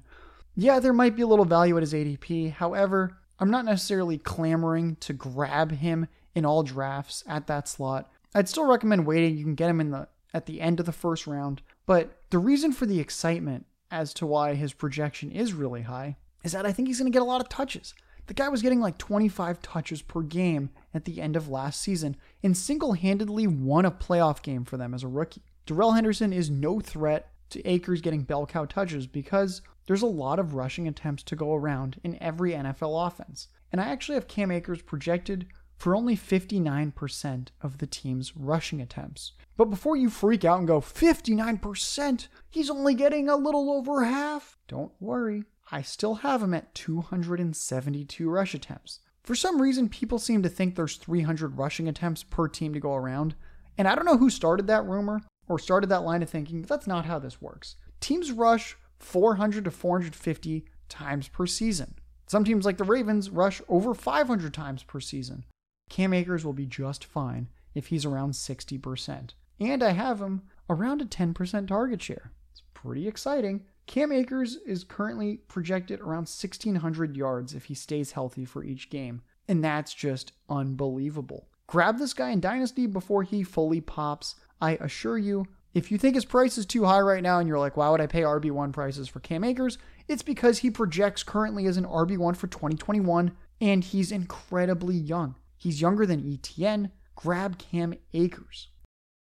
Yeah, 0.56 0.80
there 0.80 0.94
might 0.94 1.16
be 1.16 1.22
a 1.22 1.28
little 1.28 1.46
value 1.46 1.78
at 1.78 1.84
his 1.84 1.94
ADP. 1.94 2.52
However, 2.52 3.18
I'm 3.40 3.52
not 3.52 3.66
necessarily 3.66 4.18
clamoring 4.18 4.98
to 4.98 5.14
grab 5.14 5.72
him 5.72 6.08
in 6.36 6.46
all 6.46 6.64
drafts 6.64 7.24
at 7.28 7.48
that 7.48 7.68
slot. 7.68 8.12
I'd 8.38 8.48
still 8.48 8.66
recommend 8.66 9.08
waiting. 9.08 9.36
You 9.36 9.44
can 9.44 9.56
get 9.56 9.70
him 9.70 9.82
in 9.82 9.90
the 9.90 10.08
at 10.34 10.46
the 10.46 10.62
end 10.62 10.80
of 10.80 10.86
the 10.86 10.92
first 10.92 11.26
round. 11.26 11.64
But 11.88 12.22
the 12.30 12.38
reason 12.38 12.72
for 12.72 12.86
the 12.86 13.00
excitement 13.00 13.66
as 13.90 14.14
to 14.16 14.28
why 14.28 14.54
his 14.54 14.74
projection 14.74 15.32
is 15.32 15.54
really 15.54 15.82
high 15.82 16.18
is 16.44 16.52
that 16.52 16.66
I 16.66 16.72
think 16.72 16.88
he's 16.88 17.00
going 17.00 17.12
to 17.12 17.16
get 17.16 17.24
a 17.24 17.26
lot 17.26 17.42
of 17.42 17.50
touches. 17.50 17.96
The 18.28 18.36
guy 18.36 18.50
was 18.50 18.62
getting 18.62 18.80
like 18.80 19.00
25 19.00 19.62
touches 19.62 20.02
per 20.04 20.22
game 20.22 20.70
at 20.94 21.06
the 21.06 21.20
end 21.20 21.36
of 21.36 21.50
last 21.50 21.82
season 21.82 22.16
and 22.44 22.56
single 22.56 22.94
handedly 22.94 23.48
won 23.48 23.86
a 23.86 23.92
playoff 23.92 24.44
game 24.44 24.66
for 24.66 24.78
them 24.78 24.94
as 24.94 25.04
a 25.04 25.08
rookie. 25.08 25.46
Darrell 25.66 25.94
Henderson 25.94 26.32
is 26.32 26.50
no 26.50 26.80
threat 26.80 27.32
to 27.50 27.66
Akers 27.66 28.02
getting 28.02 28.22
bell 28.22 28.46
cow 28.46 28.66
touches 28.66 29.08
because 29.08 29.62
there's 29.88 30.02
a 30.04 30.08
lot 30.08 30.38
of 30.38 30.54
rushing 30.54 30.88
attempts 30.88 31.24
to 31.24 31.36
go 31.36 31.56
around 31.56 32.00
in 32.04 32.22
every 32.22 32.52
NFL 32.52 33.08
offense. 33.08 33.48
And 33.72 33.82
I 33.82 33.86
actually 33.86 34.16
have 34.16 34.28
Cam 34.28 34.52
Akers 34.52 34.82
projected 34.82 35.48
for 35.78 35.96
only 35.96 36.18
59% 36.18 37.48
of 37.62 37.78
the 37.78 37.88
team's 37.88 38.36
rushing 38.36 38.82
attempts. 38.82 39.34
But 39.56 39.70
before 39.70 39.96
you 39.96 40.10
freak 40.10 40.44
out 40.44 40.60
and 40.60 40.68
go, 40.68 40.82
59%, 40.82 42.28
he's 42.50 42.70
only 42.70 42.94
getting 42.94 43.30
a 43.30 43.36
little 43.36 43.72
over 43.72 44.04
half, 44.04 44.58
don't 44.68 44.92
worry. 45.00 45.44
I 45.72 45.82
still 45.82 46.16
have 46.16 46.42
him 46.42 46.54
at 46.54 46.74
272 46.76 48.30
rush 48.30 48.54
attempts. 48.54 49.00
For 49.24 49.36
some 49.36 49.62
reason, 49.62 49.90
people 49.90 50.20
seem 50.20 50.42
to 50.44 50.50
think 50.50 50.76
there's 50.76 50.96
300 50.96 51.58
rushing 51.58 51.88
attempts 51.88 52.24
per 52.24 52.48
team 52.48 52.74
to 52.74 52.80
go 52.80 52.96
around. 52.96 53.36
And 53.78 53.88
I 53.88 53.94
don't 53.94 54.06
know 54.06 54.18
who 54.18 54.30
started 54.30 54.68
that 54.68 54.86
rumor 54.86 55.22
or 55.48 55.60
started 55.60 55.88
that 55.88 56.04
line 56.04 56.24
of 56.24 56.30
thinking, 56.30 56.62
but 56.62 56.70
that's 56.70 56.88
not 56.88 57.06
how 57.06 57.20
this 57.20 57.42
works. 57.42 57.76
Teams 58.00 58.32
rush 58.32 58.78
400 59.00 59.66
to 59.66 59.72
450 59.72 60.66
times 60.90 61.28
per 61.28 61.46
season. 61.46 61.96
Some 62.28 62.44
teams, 62.44 62.66
like 62.66 62.78
the 62.78 62.84
Ravens, 62.84 63.30
rush 63.30 63.62
over 63.68 63.94
500 63.94 64.54
times 64.54 64.84
per 64.84 65.00
season. 65.00 65.44
Cam 65.90 66.14
Akers 66.14 66.46
will 66.46 66.54
be 66.54 66.66
just 66.66 67.06
fine 67.06 67.48
if 67.74 67.88
he's 67.88 68.06
around 68.06 68.32
60%. 68.32 69.32
And 69.60 69.84
I 69.84 69.92
have 69.92 70.22
him 70.22 70.44
around 70.70 71.02
a 71.02 71.06
10% 71.06 71.68
target 71.68 72.02
share. 72.02 72.32
It's 72.52 72.62
pretty 72.74 73.08
exciting. 73.08 73.66
Cam 73.86 74.12
Akers 74.12 74.58
is 74.66 74.84
currently 74.84 75.38
projected 75.48 76.02
around 76.02 76.28
1,600 76.28 77.16
yards 77.16 77.54
if 77.54 77.66
he 77.66 77.74
stays 77.74 78.12
healthy 78.12 78.46
for 78.46 78.64
each 78.64 78.90
game. 78.90 79.22
And 79.48 79.64
that's 79.64 79.94
just 79.94 80.34
unbelievable. 80.50 81.48
Grab 81.68 81.98
this 81.98 82.14
guy 82.14 82.32
in 82.32 82.40
Dynasty 82.40 82.86
before 82.86 83.24
he 83.24 83.44
fully 83.44 83.82
pops. 83.82 84.36
I 84.62 84.76
assure 84.76 85.18
you, 85.18 85.46
if 85.74 85.92
you 85.92 85.98
think 85.98 86.16
his 86.16 86.26
price 86.26 86.58
is 86.58 86.66
too 86.66 86.86
high 86.86 87.00
right 87.00 87.24
now 87.24 87.40
and 87.40 87.48
you're 87.48 87.60
like, 87.60 87.78
why 87.78 87.90
would 87.90 88.02
I 88.02 88.08
pay 88.08 88.22
RB1 88.22 88.74
prices 88.74 89.08
for 89.08 89.20
Cam 89.20 89.44
Akers? 89.44 89.78
It's 90.08 90.24
because 90.24 90.60
he 90.60 90.72
projects 90.72 91.24
currently 91.24 91.66
as 91.66 91.78
an 91.78 91.86
RB1 91.86 92.36
for 92.36 92.48
2021 92.48 93.32
and 93.62 93.84
he's 93.84 94.12
incredibly 94.12 94.96
young. 94.96 95.36
He's 95.58 95.82
younger 95.82 96.06
than 96.06 96.24
ETN. 96.24 96.92
Grab 97.16 97.58
Cam 97.58 97.96
Akers. 98.14 98.70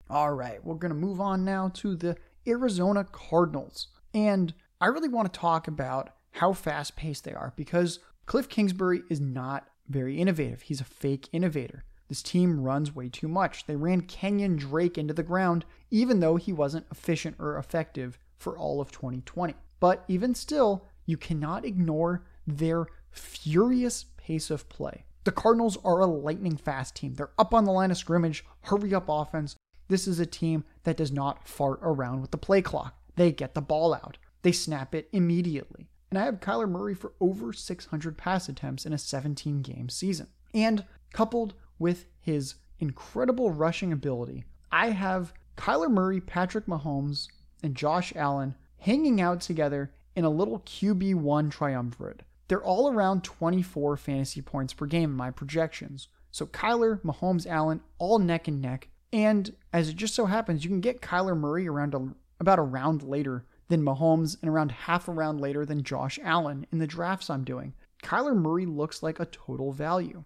All 0.09 0.33
right, 0.33 0.63
we're 0.63 0.75
going 0.75 0.93
to 0.93 0.95
move 0.95 1.21
on 1.21 1.45
now 1.45 1.69
to 1.75 1.95
the 1.95 2.17
Arizona 2.47 3.05
Cardinals. 3.11 3.87
And 4.13 4.53
I 4.81 4.87
really 4.87 5.09
want 5.09 5.31
to 5.31 5.39
talk 5.39 5.67
about 5.67 6.09
how 6.31 6.53
fast 6.53 6.95
paced 6.95 7.23
they 7.23 7.33
are 7.33 7.53
because 7.55 7.99
Cliff 8.25 8.49
Kingsbury 8.49 9.03
is 9.09 9.21
not 9.21 9.67
very 9.87 10.19
innovative. 10.19 10.63
He's 10.63 10.81
a 10.81 10.85
fake 10.85 11.29
innovator. 11.31 11.83
This 12.09 12.21
team 12.21 12.61
runs 12.61 12.95
way 12.95 13.09
too 13.09 13.27
much. 13.27 13.65
They 13.65 13.75
ran 13.75 14.01
Kenyan 14.01 14.57
Drake 14.57 14.97
into 14.97 15.13
the 15.13 15.23
ground, 15.23 15.65
even 15.89 16.19
though 16.19 16.35
he 16.35 16.53
wasn't 16.53 16.85
efficient 16.91 17.35
or 17.39 17.57
effective 17.57 18.19
for 18.37 18.57
all 18.57 18.81
of 18.81 18.91
2020. 18.91 19.55
But 19.79 20.03
even 20.07 20.35
still, 20.35 20.87
you 21.05 21.17
cannot 21.17 21.65
ignore 21.65 22.25
their 22.45 22.87
furious 23.11 24.05
pace 24.17 24.49
of 24.49 24.69
play. 24.69 25.05
The 25.23 25.31
Cardinals 25.31 25.77
are 25.85 25.99
a 25.99 26.05
lightning 26.05 26.57
fast 26.57 26.95
team. 26.95 27.15
They're 27.15 27.31
up 27.37 27.53
on 27.53 27.63
the 27.63 27.71
line 27.71 27.91
of 27.91 27.97
scrimmage, 27.97 28.43
hurry 28.61 28.93
up 28.93 29.05
offense. 29.07 29.55
This 29.87 30.07
is 30.07 30.19
a 30.19 30.25
team 30.25 30.65
that 30.83 30.97
does 30.97 31.11
not 31.11 31.47
fart 31.47 31.79
around 31.81 32.21
with 32.21 32.31
the 32.31 32.37
play 32.37 32.61
clock. 32.61 32.95
They 33.15 33.31
get 33.31 33.53
the 33.53 33.61
ball 33.61 33.93
out, 33.93 34.17
they 34.41 34.51
snap 34.51 34.93
it 34.93 35.07
immediately. 35.13 35.87
And 36.09 36.19
I 36.19 36.25
have 36.25 36.41
Kyler 36.41 36.69
Murray 36.69 36.93
for 36.93 37.13
over 37.19 37.53
600 37.53 38.17
pass 38.17 38.49
attempts 38.49 38.85
in 38.85 38.93
a 38.93 38.97
17 38.97 39.61
game 39.61 39.89
season. 39.89 40.27
And 40.53 40.85
coupled 41.11 41.53
with 41.79 42.05
his 42.19 42.55
incredible 42.79 43.49
rushing 43.49 43.91
ability, 43.91 44.43
I 44.71 44.89
have 44.89 45.33
Kyler 45.57 45.89
Murray, 45.89 46.19
Patrick 46.19 46.65
Mahomes, 46.65 47.27
and 47.63 47.75
Josh 47.75 48.13
Allen 48.15 48.55
hanging 48.77 49.21
out 49.21 49.41
together 49.41 49.93
in 50.15 50.25
a 50.25 50.29
little 50.29 50.59
QB1 50.59 51.49
triumvirate. 51.49 52.23
They're 52.47 52.63
all 52.63 52.91
around 52.91 53.23
24 53.23 53.97
fantasy 53.97 54.41
points 54.41 54.73
per 54.73 54.85
game 54.85 55.11
in 55.11 55.17
my 55.17 55.31
projections. 55.31 56.07
So 56.31 56.45
Kyler, 56.45 57.01
Mahomes, 57.01 57.47
Allen, 57.47 57.81
all 57.97 58.19
neck 58.19 58.47
and 58.47 58.61
neck. 58.61 58.89
And 59.11 59.55
as 59.71 59.89
it 59.89 59.95
just 59.95 60.15
so 60.15 60.25
happens, 60.25 60.63
you 60.63 60.69
can 60.69 60.81
get 60.81 61.01
Kyler 61.01 61.37
Murray 61.37 61.67
around 61.67 61.93
a, 61.93 62.09
about 62.39 62.59
a 62.59 62.63
round 62.63 63.03
later 63.03 63.45
than 63.69 63.83
Mahomes 63.83 64.37
and 64.41 64.49
around 64.49 64.71
half 64.71 65.07
a 65.07 65.11
round 65.11 65.39
later 65.39 65.65
than 65.65 65.83
Josh 65.83 66.19
Allen 66.23 66.65
in 66.71 66.79
the 66.79 66.87
drafts 66.87 67.29
I'm 67.29 67.43
doing. 67.43 67.73
Kyler 68.03 68.35
Murray 68.35 68.65
looks 68.65 69.01
like 69.01 69.19
a 69.19 69.25
total 69.25 69.71
value. 69.71 70.23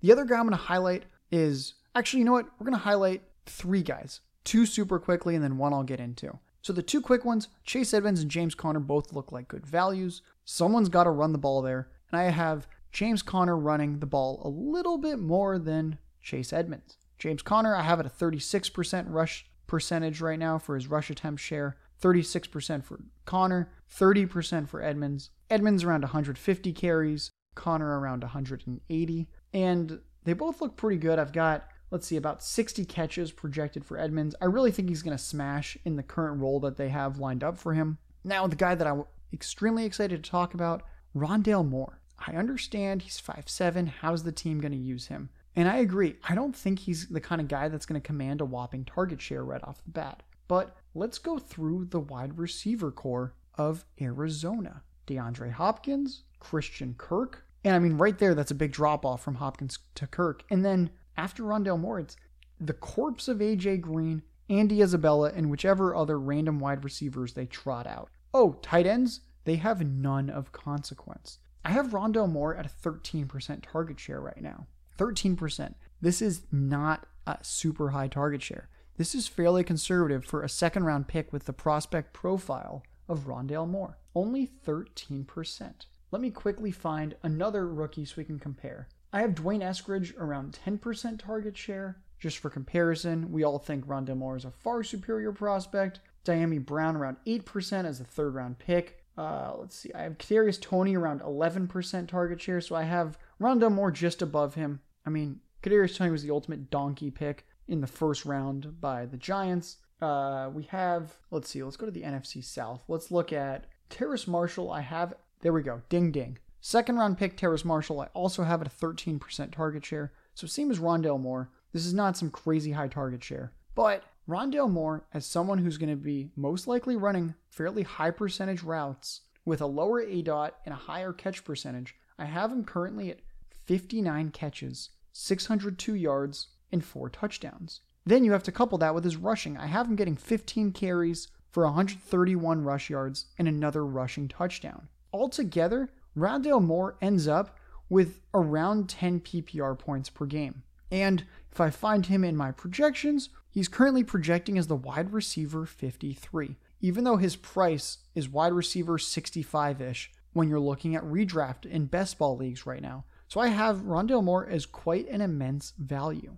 The 0.00 0.12
other 0.12 0.24
guy 0.24 0.36
I'm 0.36 0.46
going 0.46 0.50
to 0.52 0.56
highlight 0.56 1.04
is 1.30 1.74
actually, 1.94 2.20
you 2.20 2.24
know 2.24 2.32
what? 2.32 2.46
We're 2.58 2.64
going 2.64 2.76
to 2.76 2.82
highlight 2.82 3.22
three 3.46 3.82
guys, 3.82 4.20
two 4.44 4.66
super 4.66 4.98
quickly, 4.98 5.34
and 5.34 5.44
then 5.44 5.58
one 5.58 5.72
I'll 5.72 5.82
get 5.82 6.00
into. 6.00 6.38
So 6.62 6.72
the 6.72 6.82
two 6.82 7.00
quick 7.00 7.24
ones, 7.24 7.48
Chase 7.64 7.94
Edmonds 7.94 8.20
and 8.20 8.30
James 8.30 8.54
Conner 8.54 8.80
both 8.80 9.12
look 9.12 9.32
like 9.32 9.48
good 9.48 9.66
values. 9.66 10.22
Someone's 10.52 10.88
got 10.88 11.04
to 11.04 11.10
run 11.10 11.30
the 11.30 11.38
ball 11.38 11.62
there, 11.62 11.88
and 12.10 12.20
I 12.20 12.24
have 12.24 12.66
James 12.90 13.22
Conner 13.22 13.56
running 13.56 14.00
the 14.00 14.06
ball 14.06 14.42
a 14.44 14.48
little 14.48 14.98
bit 14.98 15.20
more 15.20 15.60
than 15.60 15.96
Chase 16.20 16.52
Edmonds. 16.52 16.96
James 17.20 17.40
Conner, 17.40 17.76
I 17.76 17.82
have 17.82 18.00
at 18.00 18.06
a 18.06 18.08
36% 18.08 19.04
rush 19.06 19.46
percentage 19.68 20.20
right 20.20 20.40
now 20.40 20.58
for 20.58 20.74
his 20.74 20.88
rush 20.88 21.08
attempt 21.08 21.40
share, 21.40 21.76
36% 22.02 22.82
for 22.82 22.98
Conner, 23.26 23.70
30% 23.96 24.68
for 24.68 24.82
Edmonds. 24.82 25.30
Edmonds 25.48 25.84
around 25.84 26.02
150 26.02 26.72
carries, 26.72 27.30
Conner 27.54 28.00
around 28.00 28.24
180, 28.24 29.28
and 29.54 30.00
they 30.24 30.32
both 30.32 30.60
look 30.60 30.76
pretty 30.76 30.98
good. 30.98 31.20
I've 31.20 31.32
got 31.32 31.68
let's 31.92 32.08
see, 32.08 32.16
about 32.16 32.42
60 32.42 32.84
catches 32.86 33.30
projected 33.30 33.84
for 33.84 33.98
Edmonds. 33.98 34.34
I 34.40 34.46
really 34.46 34.72
think 34.72 34.88
he's 34.88 35.02
going 35.02 35.16
to 35.16 35.22
smash 35.22 35.76
in 35.84 35.94
the 35.94 36.02
current 36.02 36.40
role 36.40 36.58
that 36.60 36.76
they 36.76 36.88
have 36.88 37.18
lined 37.18 37.42
up 37.44 37.58
for 37.58 37.74
him. 37.74 37.98
Now, 38.22 38.46
the 38.46 38.54
guy 38.56 38.74
that 38.74 38.86
I'm 38.86 39.04
extremely 39.32 39.84
excited 39.84 40.22
to 40.22 40.30
talk 40.30 40.54
about, 40.54 40.82
Rondale 41.14 41.66
Moore. 41.66 42.00
I 42.18 42.32
understand 42.32 43.02
he's 43.02 43.20
5'7. 43.20 43.88
How's 44.00 44.24
the 44.24 44.32
team 44.32 44.60
going 44.60 44.72
to 44.72 44.78
use 44.78 45.06
him? 45.06 45.30
And 45.56 45.68
I 45.68 45.78
agree. 45.78 46.16
I 46.28 46.34
don't 46.34 46.54
think 46.54 46.80
he's 46.80 47.08
the 47.08 47.20
kind 47.20 47.40
of 47.40 47.48
guy 47.48 47.68
that's 47.68 47.86
going 47.86 48.00
to 48.00 48.06
command 48.06 48.40
a 48.40 48.44
whopping 48.44 48.84
target 48.84 49.20
share 49.20 49.44
right 49.44 49.62
off 49.64 49.82
the 49.84 49.90
bat. 49.90 50.22
But 50.48 50.76
let's 50.94 51.18
go 51.18 51.38
through 51.38 51.86
the 51.86 52.00
wide 52.00 52.38
receiver 52.38 52.90
corps 52.90 53.34
of 53.56 53.84
Arizona 54.00 54.82
DeAndre 55.06 55.52
Hopkins, 55.52 56.24
Christian 56.38 56.94
Kirk. 56.96 57.44
And 57.64 57.74
I 57.74 57.78
mean, 57.78 57.98
right 57.98 58.18
there, 58.18 58.34
that's 58.34 58.50
a 58.50 58.56
big 58.56 58.72
drop 58.72 59.04
off 59.04 59.22
from 59.22 59.36
Hopkins 59.36 59.78
to 59.96 60.06
Kirk. 60.06 60.44
And 60.50 60.64
then 60.64 60.90
after 61.16 61.42
Rondale 61.42 61.78
Moore, 61.78 62.00
it's 62.00 62.16
the 62.60 62.72
corpse 62.72 63.28
of 63.28 63.38
AJ 63.38 63.80
Green, 63.80 64.22
Andy 64.48 64.82
Isabella, 64.82 65.32
and 65.34 65.50
whichever 65.50 65.94
other 65.94 66.18
random 66.18 66.58
wide 66.58 66.84
receivers 66.84 67.34
they 67.34 67.46
trot 67.46 67.86
out. 67.86 68.10
Oh, 68.32 68.58
tight 68.62 68.86
ends? 68.86 69.20
They 69.44 69.56
have 69.56 69.84
none 69.84 70.30
of 70.30 70.52
consequence. 70.52 71.38
I 71.64 71.70
have 71.70 71.88
Rondale 71.88 72.30
Moore 72.30 72.56
at 72.56 72.66
a 72.66 72.88
13% 72.88 73.62
target 73.62 73.98
share 73.98 74.20
right 74.20 74.40
now. 74.40 74.66
13%. 74.98 75.74
This 76.00 76.22
is 76.22 76.42
not 76.52 77.06
a 77.26 77.38
super 77.42 77.90
high 77.90 78.08
target 78.08 78.42
share. 78.42 78.68
This 78.96 79.14
is 79.14 79.26
fairly 79.26 79.64
conservative 79.64 80.24
for 80.24 80.42
a 80.42 80.48
second 80.48 80.84
round 80.84 81.08
pick 81.08 81.32
with 81.32 81.46
the 81.46 81.52
prospect 81.52 82.12
profile 82.12 82.82
of 83.08 83.26
Rondale 83.26 83.68
Moore. 83.68 83.98
Only 84.14 84.46
13%. 84.46 85.86
Let 86.10 86.22
me 86.22 86.30
quickly 86.30 86.70
find 86.70 87.16
another 87.22 87.66
rookie 87.66 88.04
so 88.04 88.14
we 88.18 88.24
can 88.24 88.38
compare. 88.38 88.88
I 89.12 89.20
have 89.22 89.34
D'Wayne 89.34 89.62
Eskridge 89.62 90.16
around 90.18 90.58
10% 90.64 91.18
target 91.18 91.56
share. 91.56 91.98
Just 92.18 92.38
for 92.38 92.50
comparison, 92.50 93.32
we 93.32 93.42
all 93.42 93.58
think 93.58 93.86
Rondale 93.86 94.16
Moore 94.16 94.36
is 94.36 94.44
a 94.44 94.50
far 94.50 94.82
superior 94.82 95.32
prospect. 95.32 96.00
Dyami 96.24 96.64
Brown 96.64 96.96
around 96.96 97.16
8% 97.26 97.84
as 97.84 98.00
a 98.00 98.04
third 98.04 98.34
round 98.34 98.58
pick. 98.58 99.04
Uh, 99.16 99.54
let's 99.58 99.76
see, 99.76 99.92
I 99.92 100.02
have 100.02 100.18
Kadarius 100.18 100.60
Toney 100.60 100.96
around 100.96 101.20
11% 101.20 102.08
target 102.08 102.40
share, 102.40 102.60
so 102.60 102.74
I 102.74 102.84
have 102.84 103.18
Rondale 103.40 103.72
Moore 103.72 103.90
just 103.90 104.22
above 104.22 104.54
him. 104.54 104.80
I 105.04 105.10
mean, 105.10 105.40
Kadarius 105.62 105.96
Toney 105.96 106.10
was 106.10 106.22
the 106.22 106.30
ultimate 106.30 106.70
donkey 106.70 107.10
pick 107.10 107.46
in 107.68 107.80
the 107.80 107.86
first 107.86 108.24
round 108.24 108.80
by 108.80 109.06
the 109.06 109.16
Giants. 109.16 109.76
Uh, 110.00 110.50
we 110.52 110.62
have, 110.64 111.16
let's 111.30 111.50
see, 111.50 111.62
let's 111.62 111.76
go 111.76 111.86
to 111.86 111.92
the 111.92 112.02
NFC 112.02 112.42
South. 112.42 112.84
Let's 112.88 113.10
look 113.10 113.32
at 113.32 113.66
Terrace 113.90 114.26
Marshall. 114.26 114.70
I 114.70 114.80
have, 114.80 115.14
there 115.40 115.52
we 115.52 115.62
go, 115.62 115.82
ding 115.88 116.12
ding. 116.12 116.38
Second 116.60 116.96
round 116.96 117.18
pick 117.18 117.36
Terrace 117.36 117.64
Marshall, 117.64 118.00
I 118.00 118.06
also 118.14 118.42
have 118.42 118.62
a 118.62 118.66
13% 118.66 119.50
target 119.52 119.84
share. 119.84 120.12
So 120.34 120.46
same 120.46 120.70
as 120.70 120.78
Rondale 120.78 121.20
Moore. 121.20 121.50
This 121.72 121.86
is 121.86 121.94
not 121.94 122.16
some 122.16 122.30
crazy 122.30 122.72
high 122.72 122.88
target 122.88 123.22
share. 123.22 123.52
But 123.74 124.04
Rondale 124.28 124.70
Moore, 124.70 125.06
as 125.12 125.26
someone 125.26 125.58
who's 125.58 125.78
going 125.78 125.90
to 125.90 125.96
be 125.96 126.30
most 126.36 126.66
likely 126.66 126.96
running 126.96 127.34
fairly 127.50 127.82
high 127.82 128.10
percentage 128.10 128.62
routes 128.62 129.22
with 129.44 129.60
a 129.60 129.66
lower 129.66 130.04
ADOT 130.04 130.52
and 130.64 130.72
a 130.72 130.78
higher 130.78 131.12
catch 131.12 131.44
percentage, 131.44 131.96
I 132.18 132.26
have 132.26 132.52
him 132.52 132.64
currently 132.64 133.10
at 133.10 133.20
59 133.66 134.30
catches, 134.30 134.90
602 135.12 135.94
yards, 135.94 136.48
and 136.70 136.84
4 136.84 137.08
touchdowns. 137.10 137.80
Then 138.06 138.24
you 138.24 138.32
have 138.32 138.42
to 138.44 138.52
couple 138.52 138.78
that 138.78 138.94
with 138.94 139.04
his 139.04 139.16
rushing. 139.16 139.56
I 139.56 139.66
have 139.66 139.86
him 139.86 139.96
getting 139.96 140.16
15 140.16 140.72
carries 140.72 141.28
for 141.50 141.64
131 141.64 142.62
rush 142.62 142.88
yards 142.90 143.26
and 143.38 143.48
another 143.48 143.84
rushing 143.84 144.28
touchdown. 144.28 144.88
Altogether, 145.12 145.90
Rondale 146.16 146.62
Moore 146.62 146.96
ends 147.02 147.26
up 147.26 147.56
with 147.88 148.20
around 148.32 148.88
10 148.88 149.20
PPR 149.20 149.78
points 149.78 150.08
per 150.08 150.26
game. 150.26 150.62
And 150.92 151.24
if 151.50 151.60
I 151.60 151.70
find 151.70 152.06
him 152.06 152.24
in 152.24 152.36
my 152.36 152.52
projections, 152.52 153.30
he's 153.50 153.68
currently 153.68 154.04
projecting 154.04 154.58
as 154.58 154.66
the 154.66 154.76
wide 154.76 155.12
receiver 155.12 155.66
53, 155.66 156.56
even 156.80 157.04
though 157.04 157.16
his 157.16 157.36
price 157.36 157.98
is 158.14 158.28
wide 158.28 158.52
receiver 158.52 158.98
65 158.98 159.80
ish 159.80 160.10
when 160.32 160.48
you're 160.48 160.60
looking 160.60 160.94
at 160.94 161.04
redraft 161.04 161.66
in 161.66 161.86
best 161.86 162.18
ball 162.18 162.36
leagues 162.36 162.66
right 162.66 162.82
now. 162.82 163.04
So 163.28 163.40
I 163.40 163.48
have 163.48 163.82
Rondale 163.82 164.24
Moore 164.24 164.46
as 164.46 164.66
quite 164.66 165.08
an 165.08 165.20
immense 165.20 165.72
value. 165.78 166.36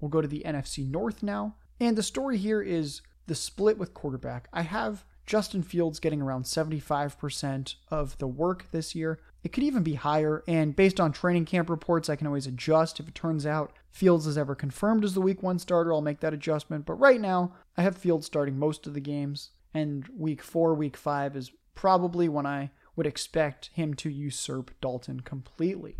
We'll 0.00 0.08
go 0.08 0.20
to 0.20 0.28
the 0.28 0.42
NFC 0.46 0.88
North 0.88 1.22
now. 1.22 1.56
And 1.80 1.96
the 1.96 2.02
story 2.02 2.38
here 2.38 2.62
is 2.62 3.02
the 3.26 3.34
split 3.34 3.78
with 3.78 3.94
quarterback. 3.94 4.48
I 4.52 4.62
have 4.62 5.04
Justin 5.26 5.62
Fields 5.62 6.00
getting 6.00 6.22
around 6.22 6.44
75% 6.44 7.74
of 7.90 8.16
the 8.18 8.26
work 8.26 8.70
this 8.70 8.94
year. 8.94 9.20
It 9.44 9.52
could 9.52 9.62
even 9.62 9.82
be 9.82 9.94
higher, 9.94 10.42
and 10.48 10.74
based 10.74 10.98
on 10.98 11.12
training 11.12 11.44
camp 11.44 11.68
reports, 11.68 12.08
I 12.08 12.16
can 12.16 12.26
always 12.26 12.46
adjust. 12.46 12.98
If 12.98 13.08
it 13.08 13.14
turns 13.14 13.44
out 13.44 13.72
Fields 13.98 14.28
is 14.28 14.38
ever 14.38 14.54
confirmed 14.54 15.02
as 15.02 15.14
the 15.14 15.20
week 15.20 15.42
one 15.42 15.58
starter, 15.58 15.92
I'll 15.92 16.00
make 16.00 16.20
that 16.20 16.32
adjustment. 16.32 16.86
But 16.86 17.00
right 17.00 17.20
now, 17.20 17.54
I 17.76 17.82
have 17.82 17.96
Fields 17.96 18.26
starting 18.26 18.56
most 18.56 18.86
of 18.86 18.94
the 18.94 19.00
games, 19.00 19.50
and 19.74 20.08
week 20.16 20.40
four, 20.40 20.72
week 20.72 20.96
five 20.96 21.34
is 21.34 21.50
probably 21.74 22.28
when 22.28 22.46
I 22.46 22.70
would 22.94 23.08
expect 23.08 23.70
him 23.72 23.94
to 23.94 24.08
usurp 24.08 24.70
Dalton 24.80 25.18
completely. 25.18 25.96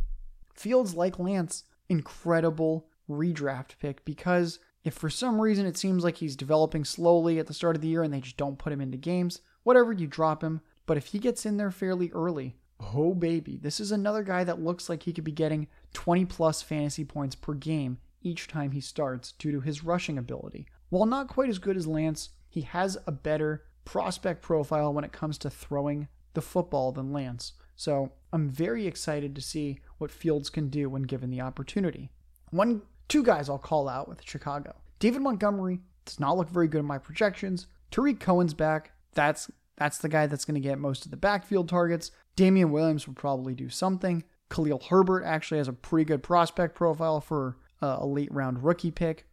Fields, 0.55 0.94
like 0.94 1.18
Lance, 1.18 1.64
incredible 1.88 2.86
redraft 3.11 3.80
pick 3.80 4.05
because 4.05 4.61
if 4.84 4.94
for 4.94 5.11
some 5.11 5.40
reason 5.40 5.66
it 5.66 5.76
seems 5.76 6.05
like 6.05 6.18
he's 6.18 6.36
developing 6.36 6.84
slowly 6.84 7.40
at 7.40 7.49
the 7.49 7.55
start 7.55 7.74
of 7.74 7.82
the 7.82 7.88
year 7.88 8.05
and 8.05 8.14
they 8.14 8.20
just 8.20 8.36
don't 8.36 8.61
put 8.61 8.72
him 8.72 8.80
into 8.80 8.96
games, 8.96 9.40
whatever, 9.64 9.92
you 9.92 10.07
drop 10.07 10.44
him. 10.44 10.61
But 10.86 10.99
if 10.99 11.07
he 11.07 11.18
gets 11.18 11.44
in 11.44 11.57
there 11.57 11.72
fairly 11.72 12.12
early, 12.12 12.59
oh 12.81 13.14
baby, 13.14 13.57
this 13.57 13.81
is 13.81 13.93
another 13.93 14.22
guy 14.22 14.45
that 14.45 14.62
looks 14.62 14.89
like 14.89 15.03
he 15.03 15.12
could 15.12 15.24
be 15.24 15.33
getting 15.33 15.68
20 15.95 16.24
plus 16.26 16.62
fantasy 16.62 17.05
points 17.05 17.35
per 17.35 17.55
game 17.55 17.99
each 18.22 18.49
time 18.49 18.72
he 18.72 18.81
starts 18.81 19.33
due 19.33 19.53
to 19.53 19.61
his 19.61 19.85
rushing 19.85 20.18
ability. 20.18 20.66
While 20.91 21.07
not 21.07 21.29
quite 21.29 21.49
as 21.49 21.59
good 21.59 21.76
as 21.76 21.87
Lance, 21.87 22.31
he 22.49 22.62
has 22.62 22.99
a 23.07 23.12
better 23.12 23.64
prospect 23.85 24.43
profile 24.43 24.93
when 24.93 25.05
it 25.05 25.12
comes 25.12 25.39
to 25.39 25.51
throwing 25.51 26.09
the 26.35 26.43
football 26.43 26.93
than 26.93 27.12
Lance. 27.12 27.53
So 27.76 28.12
I'm 28.33 28.49
very 28.49 28.87
excited 28.87 29.35
to 29.35 29.41
see 29.41 29.79
what 29.99 30.11
Fields 30.11 30.51
can 30.51 30.68
do 30.68 30.91
when 30.91 31.03
given 31.03 31.31
the 31.31 31.41
opportunity. 31.41 32.11
One 32.51 32.83
Two 33.09 33.22
guys 33.22 33.49
I'll 33.49 33.59
call 33.59 33.89
out 33.89 34.09
with 34.09 34.22
Chicago. 34.22 34.76
David 34.99 35.22
Montgomery 35.22 35.81
does 36.05 36.20
not 36.20 36.37
look 36.37 36.51
very 36.51 36.68
good 36.68 36.81
in 36.81 36.85
my 36.85 36.99
projections. 36.99 37.66
Tarik 37.91 38.20
Cohen's 38.20 38.55
back. 38.55 38.93
That's 39.14 39.51
that's 39.76 39.99
the 39.99 40.09
guy 40.09 40.26
that's 40.26 40.45
going 40.45 40.57
to 40.57 40.68
get 40.68 40.79
most 40.79 41.05
of 41.05 41.11
the 41.11 41.16
backfield 41.16 41.68
targets. 41.68 42.11
Damien 42.39 42.70
Williams 42.70 43.05
will 43.05 43.14
probably 43.14 43.53
do 43.53 43.68
something. 43.68 44.22
Khalil 44.49 44.80
Herbert 44.91 45.24
actually 45.24 45.59
has 45.59 45.66
a 45.66 45.72
pretty 45.72 46.05
good 46.05 46.22
prospect 46.22 46.76
profile 46.76 47.20
for 47.20 47.57
uh, 47.82 47.97
a 47.99 48.07
late 48.07 48.30
round 48.30 48.62
rookie 48.62 48.93
pick. 48.93 49.26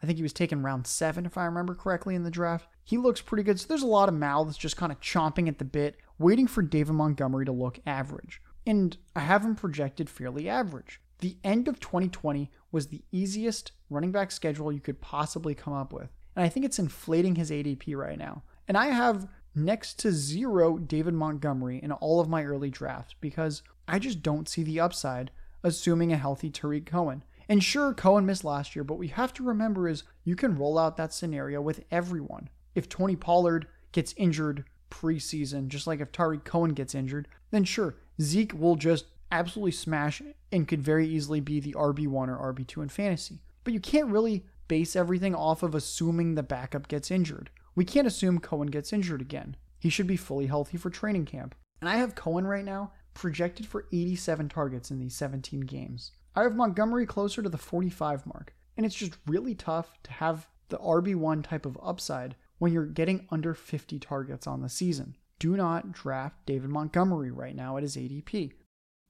I 0.00 0.06
think 0.06 0.18
he 0.18 0.22
was 0.22 0.32
taken 0.32 0.62
round 0.62 0.86
seven, 0.86 1.26
if 1.26 1.36
I 1.36 1.46
remember 1.46 1.74
correctly, 1.74 2.14
in 2.14 2.22
the 2.22 2.30
draft. 2.30 2.68
He 2.84 2.96
looks 2.96 3.20
pretty 3.20 3.42
good. 3.42 3.58
So 3.58 3.66
there's 3.66 3.82
a 3.82 3.88
lot 3.88 4.08
of 4.08 4.14
mouths 4.14 4.56
just 4.56 4.76
kind 4.76 4.92
of 4.92 5.00
chomping 5.00 5.48
at 5.48 5.58
the 5.58 5.64
bit, 5.64 5.96
waiting 6.16 6.46
for 6.46 6.62
David 6.62 6.92
Montgomery 6.92 7.44
to 7.44 7.50
look 7.50 7.80
average. 7.86 8.40
And 8.64 8.96
I 9.16 9.20
have 9.20 9.44
him 9.44 9.56
projected 9.56 10.08
fairly 10.08 10.48
average. 10.48 11.00
The 11.18 11.38
end 11.42 11.66
of 11.66 11.80
2020 11.80 12.52
was 12.70 12.86
the 12.86 13.02
easiest 13.10 13.72
running 13.90 14.12
back 14.12 14.30
schedule 14.30 14.70
you 14.70 14.80
could 14.80 15.00
possibly 15.00 15.56
come 15.56 15.72
up 15.72 15.92
with. 15.92 16.12
And 16.36 16.44
I 16.44 16.48
think 16.48 16.64
it's 16.64 16.78
inflating 16.78 17.34
his 17.34 17.50
ADP 17.50 17.96
right 17.96 18.18
now. 18.18 18.44
And 18.68 18.76
I 18.76 18.86
have 18.86 19.26
next 19.54 19.98
to 20.00 20.12
zero 20.12 20.78
David 20.78 21.14
Montgomery 21.14 21.78
in 21.82 21.92
all 21.92 22.20
of 22.20 22.28
my 22.28 22.44
early 22.44 22.70
drafts 22.70 23.14
because 23.20 23.62
I 23.86 23.98
just 23.98 24.22
don't 24.22 24.48
see 24.48 24.62
the 24.62 24.80
upside, 24.80 25.30
assuming 25.62 26.12
a 26.12 26.16
healthy 26.16 26.50
Tarik 26.50 26.86
Cohen. 26.86 27.22
And 27.48 27.62
sure, 27.62 27.92
Cohen 27.92 28.26
missed 28.26 28.44
last 28.44 28.74
year, 28.74 28.84
but 28.84 28.98
we 28.98 29.08
have 29.08 29.32
to 29.34 29.42
remember 29.42 29.88
is 29.88 30.04
you 30.24 30.36
can 30.36 30.56
roll 30.56 30.78
out 30.78 30.96
that 30.96 31.12
scenario 31.12 31.60
with 31.60 31.84
everyone. 31.90 32.48
If 32.74 32.88
Tony 32.88 33.16
Pollard 33.16 33.66
gets 33.92 34.14
injured 34.16 34.64
preseason, 34.90 35.68
just 35.68 35.86
like 35.86 36.00
if 36.00 36.10
Tarik 36.10 36.44
Cohen 36.44 36.72
gets 36.72 36.94
injured, 36.94 37.28
then 37.50 37.64
sure, 37.64 37.96
Zeke 38.20 38.54
will 38.54 38.76
just 38.76 39.06
absolutely 39.30 39.72
smash 39.72 40.22
and 40.52 40.68
could 40.68 40.82
very 40.82 41.06
easily 41.06 41.40
be 41.40 41.60
the 41.60 41.74
RB1 41.74 42.28
or 42.28 42.54
RB2 42.54 42.82
in 42.82 42.88
fantasy. 42.88 43.40
But 43.64 43.74
you 43.74 43.80
can't 43.80 44.08
really 44.08 44.44
base 44.68 44.96
everything 44.96 45.34
off 45.34 45.62
of 45.62 45.74
assuming 45.74 46.34
the 46.34 46.42
backup 46.42 46.88
gets 46.88 47.10
injured. 47.10 47.50
We 47.74 47.84
can't 47.84 48.06
assume 48.06 48.38
Cohen 48.38 48.68
gets 48.68 48.92
injured 48.92 49.20
again. 49.20 49.56
He 49.78 49.90
should 49.90 50.06
be 50.06 50.16
fully 50.16 50.46
healthy 50.46 50.76
for 50.76 50.90
training 50.90 51.26
camp. 51.26 51.54
And 51.80 51.88
I 51.88 51.96
have 51.96 52.14
Cohen 52.14 52.46
right 52.46 52.64
now 52.64 52.92
projected 53.14 53.66
for 53.66 53.86
87 53.92 54.48
targets 54.48 54.90
in 54.90 54.98
these 54.98 55.16
17 55.16 55.60
games. 55.62 56.12
I 56.34 56.42
have 56.42 56.56
Montgomery 56.56 57.06
closer 57.06 57.42
to 57.42 57.48
the 57.48 57.58
45 57.58 58.26
mark. 58.26 58.54
And 58.76 58.84
it's 58.84 58.94
just 58.94 59.16
really 59.26 59.54
tough 59.54 59.98
to 60.04 60.12
have 60.12 60.48
the 60.68 60.78
RB1 60.78 61.44
type 61.44 61.66
of 61.66 61.78
upside 61.82 62.34
when 62.58 62.72
you're 62.72 62.86
getting 62.86 63.26
under 63.30 63.54
50 63.54 63.98
targets 63.98 64.46
on 64.46 64.62
the 64.62 64.68
season. 64.68 65.16
Do 65.38 65.56
not 65.56 65.92
draft 65.92 66.46
David 66.46 66.70
Montgomery 66.70 67.30
right 67.30 67.54
now 67.54 67.76
at 67.76 67.82
his 67.82 67.96
ADP. 67.96 68.52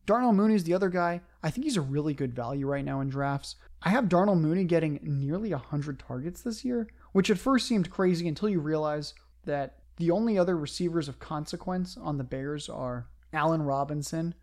Darnell 0.06 0.32
Mooney 0.32 0.54
is 0.54 0.64
the 0.64 0.74
other 0.74 0.90
guy. 0.90 1.22
I 1.42 1.50
think 1.50 1.64
he's 1.64 1.76
a 1.76 1.82
really 1.82 2.12
good 2.12 2.34
value 2.34 2.66
right 2.66 2.84
now 2.84 3.00
in 3.00 3.08
drafts. 3.08 3.56
I 3.82 3.90
have 3.90 4.08
Darnell 4.08 4.36
Mooney 4.36 4.64
getting 4.64 4.98
nearly 5.02 5.50
100 5.50 5.98
targets 5.98 6.42
this 6.42 6.64
year, 6.64 6.88
which 7.14 7.30
at 7.30 7.38
first 7.38 7.68
seemed 7.68 7.90
crazy 7.90 8.26
until 8.26 8.48
you 8.48 8.58
realize 8.58 9.14
that 9.44 9.76
the 9.98 10.10
only 10.10 10.36
other 10.36 10.56
receivers 10.56 11.08
of 11.08 11.20
consequence 11.20 11.96
on 11.96 12.18
the 12.18 12.24
Bears 12.24 12.68
are 12.68 13.06
Allen 13.32 13.62
Robinson, 13.62 14.34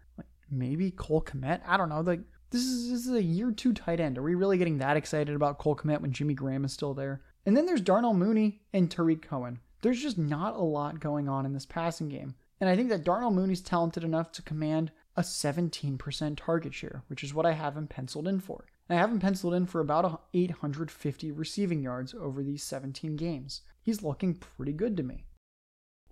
maybe 0.50 0.90
Cole 0.90 1.22
Kmet. 1.22 1.60
I 1.68 1.76
don't 1.76 1.90
know. 1.90 2.00
Like 2.00 2.22
this 2.50 2.62
is 2.62 2.90
this 2.90 3.06
is 3.06 3.14
a 3.14 3.22
year 3.22 3.52
two 3.52 3.74
tight 3.74 4.00
end. 4.00 4.18
Are 4.18 4.24
we 4.24 4.36
really 4.36 4.58
getting 4.58 4.78
that 4.78 4.96
excited 4.96 5.36
about 5.36 5.58
Cole 5.58 5.76
Kmet 5.76 6.00
when 6.00 6.14
Jimmy 6.14 6.34
Graham 6.34 6.64
is 6.64 6.72
still 6.72 6.94
there? 6.94 7.22
And 7.46 7.58
then 7.58 7.66
there's 7.66 7.82
Darnell 7.82 8.14
Mooney 8.14 8.62
and 8.72 8.90
Tarik 8.90 9.22
Cohen. 9.22 9.60
There's 9.82 10.02
just 10.02 10.18
not 10.18 10.56
a 10.56 10.62
lot 10.62 11.02
going 11.02 11.28
on 11.28 11.46
in 11.46 11.52
this 11.52 11.66
passing 11.66 12.08
game. 12.08 12.36
And 12.62 12.70
I 12.70 12.78
think 12.78 12.88
that 12.88 13.04
Darnell 13.04 13.32
Mooney's 13.32 13.62
talented 13.62 14.06
enough 14.06 14.32
to 14.32 14.42
command 14.42 14.92
a 15.18 15.22
17% 15.22 16.38
target 16.38 16.74
share, 16.74 17.04
which 17.08 17.22
is 17.22 17.34
what 17.34 17.46
I 17.46 17.52
have 17.52 17.76
him 17.76 17.88
penciled 17.88 18.30
in 18.30 18.40
for. 18.40 18.66
I 18.92 18.96
have 18.96 19.12
him 19.12 19.20
penciled 19.20 19.54
in 19.54 19.68
for 19.68 19.80
about 19.80 20.24
850 20.34 21.32
receiving 21.32 21.82
yards 21.82 22.14
over 22.14 22.44
these 22.44 22.64
17 22.64 23.16
games. 23.16 23.62
He's 23.82 24.04
looking 24.04 24.34
pretty 24.34 24.74
good 24.74 24.98
to 24.98 25.04
me. 25.04 25.26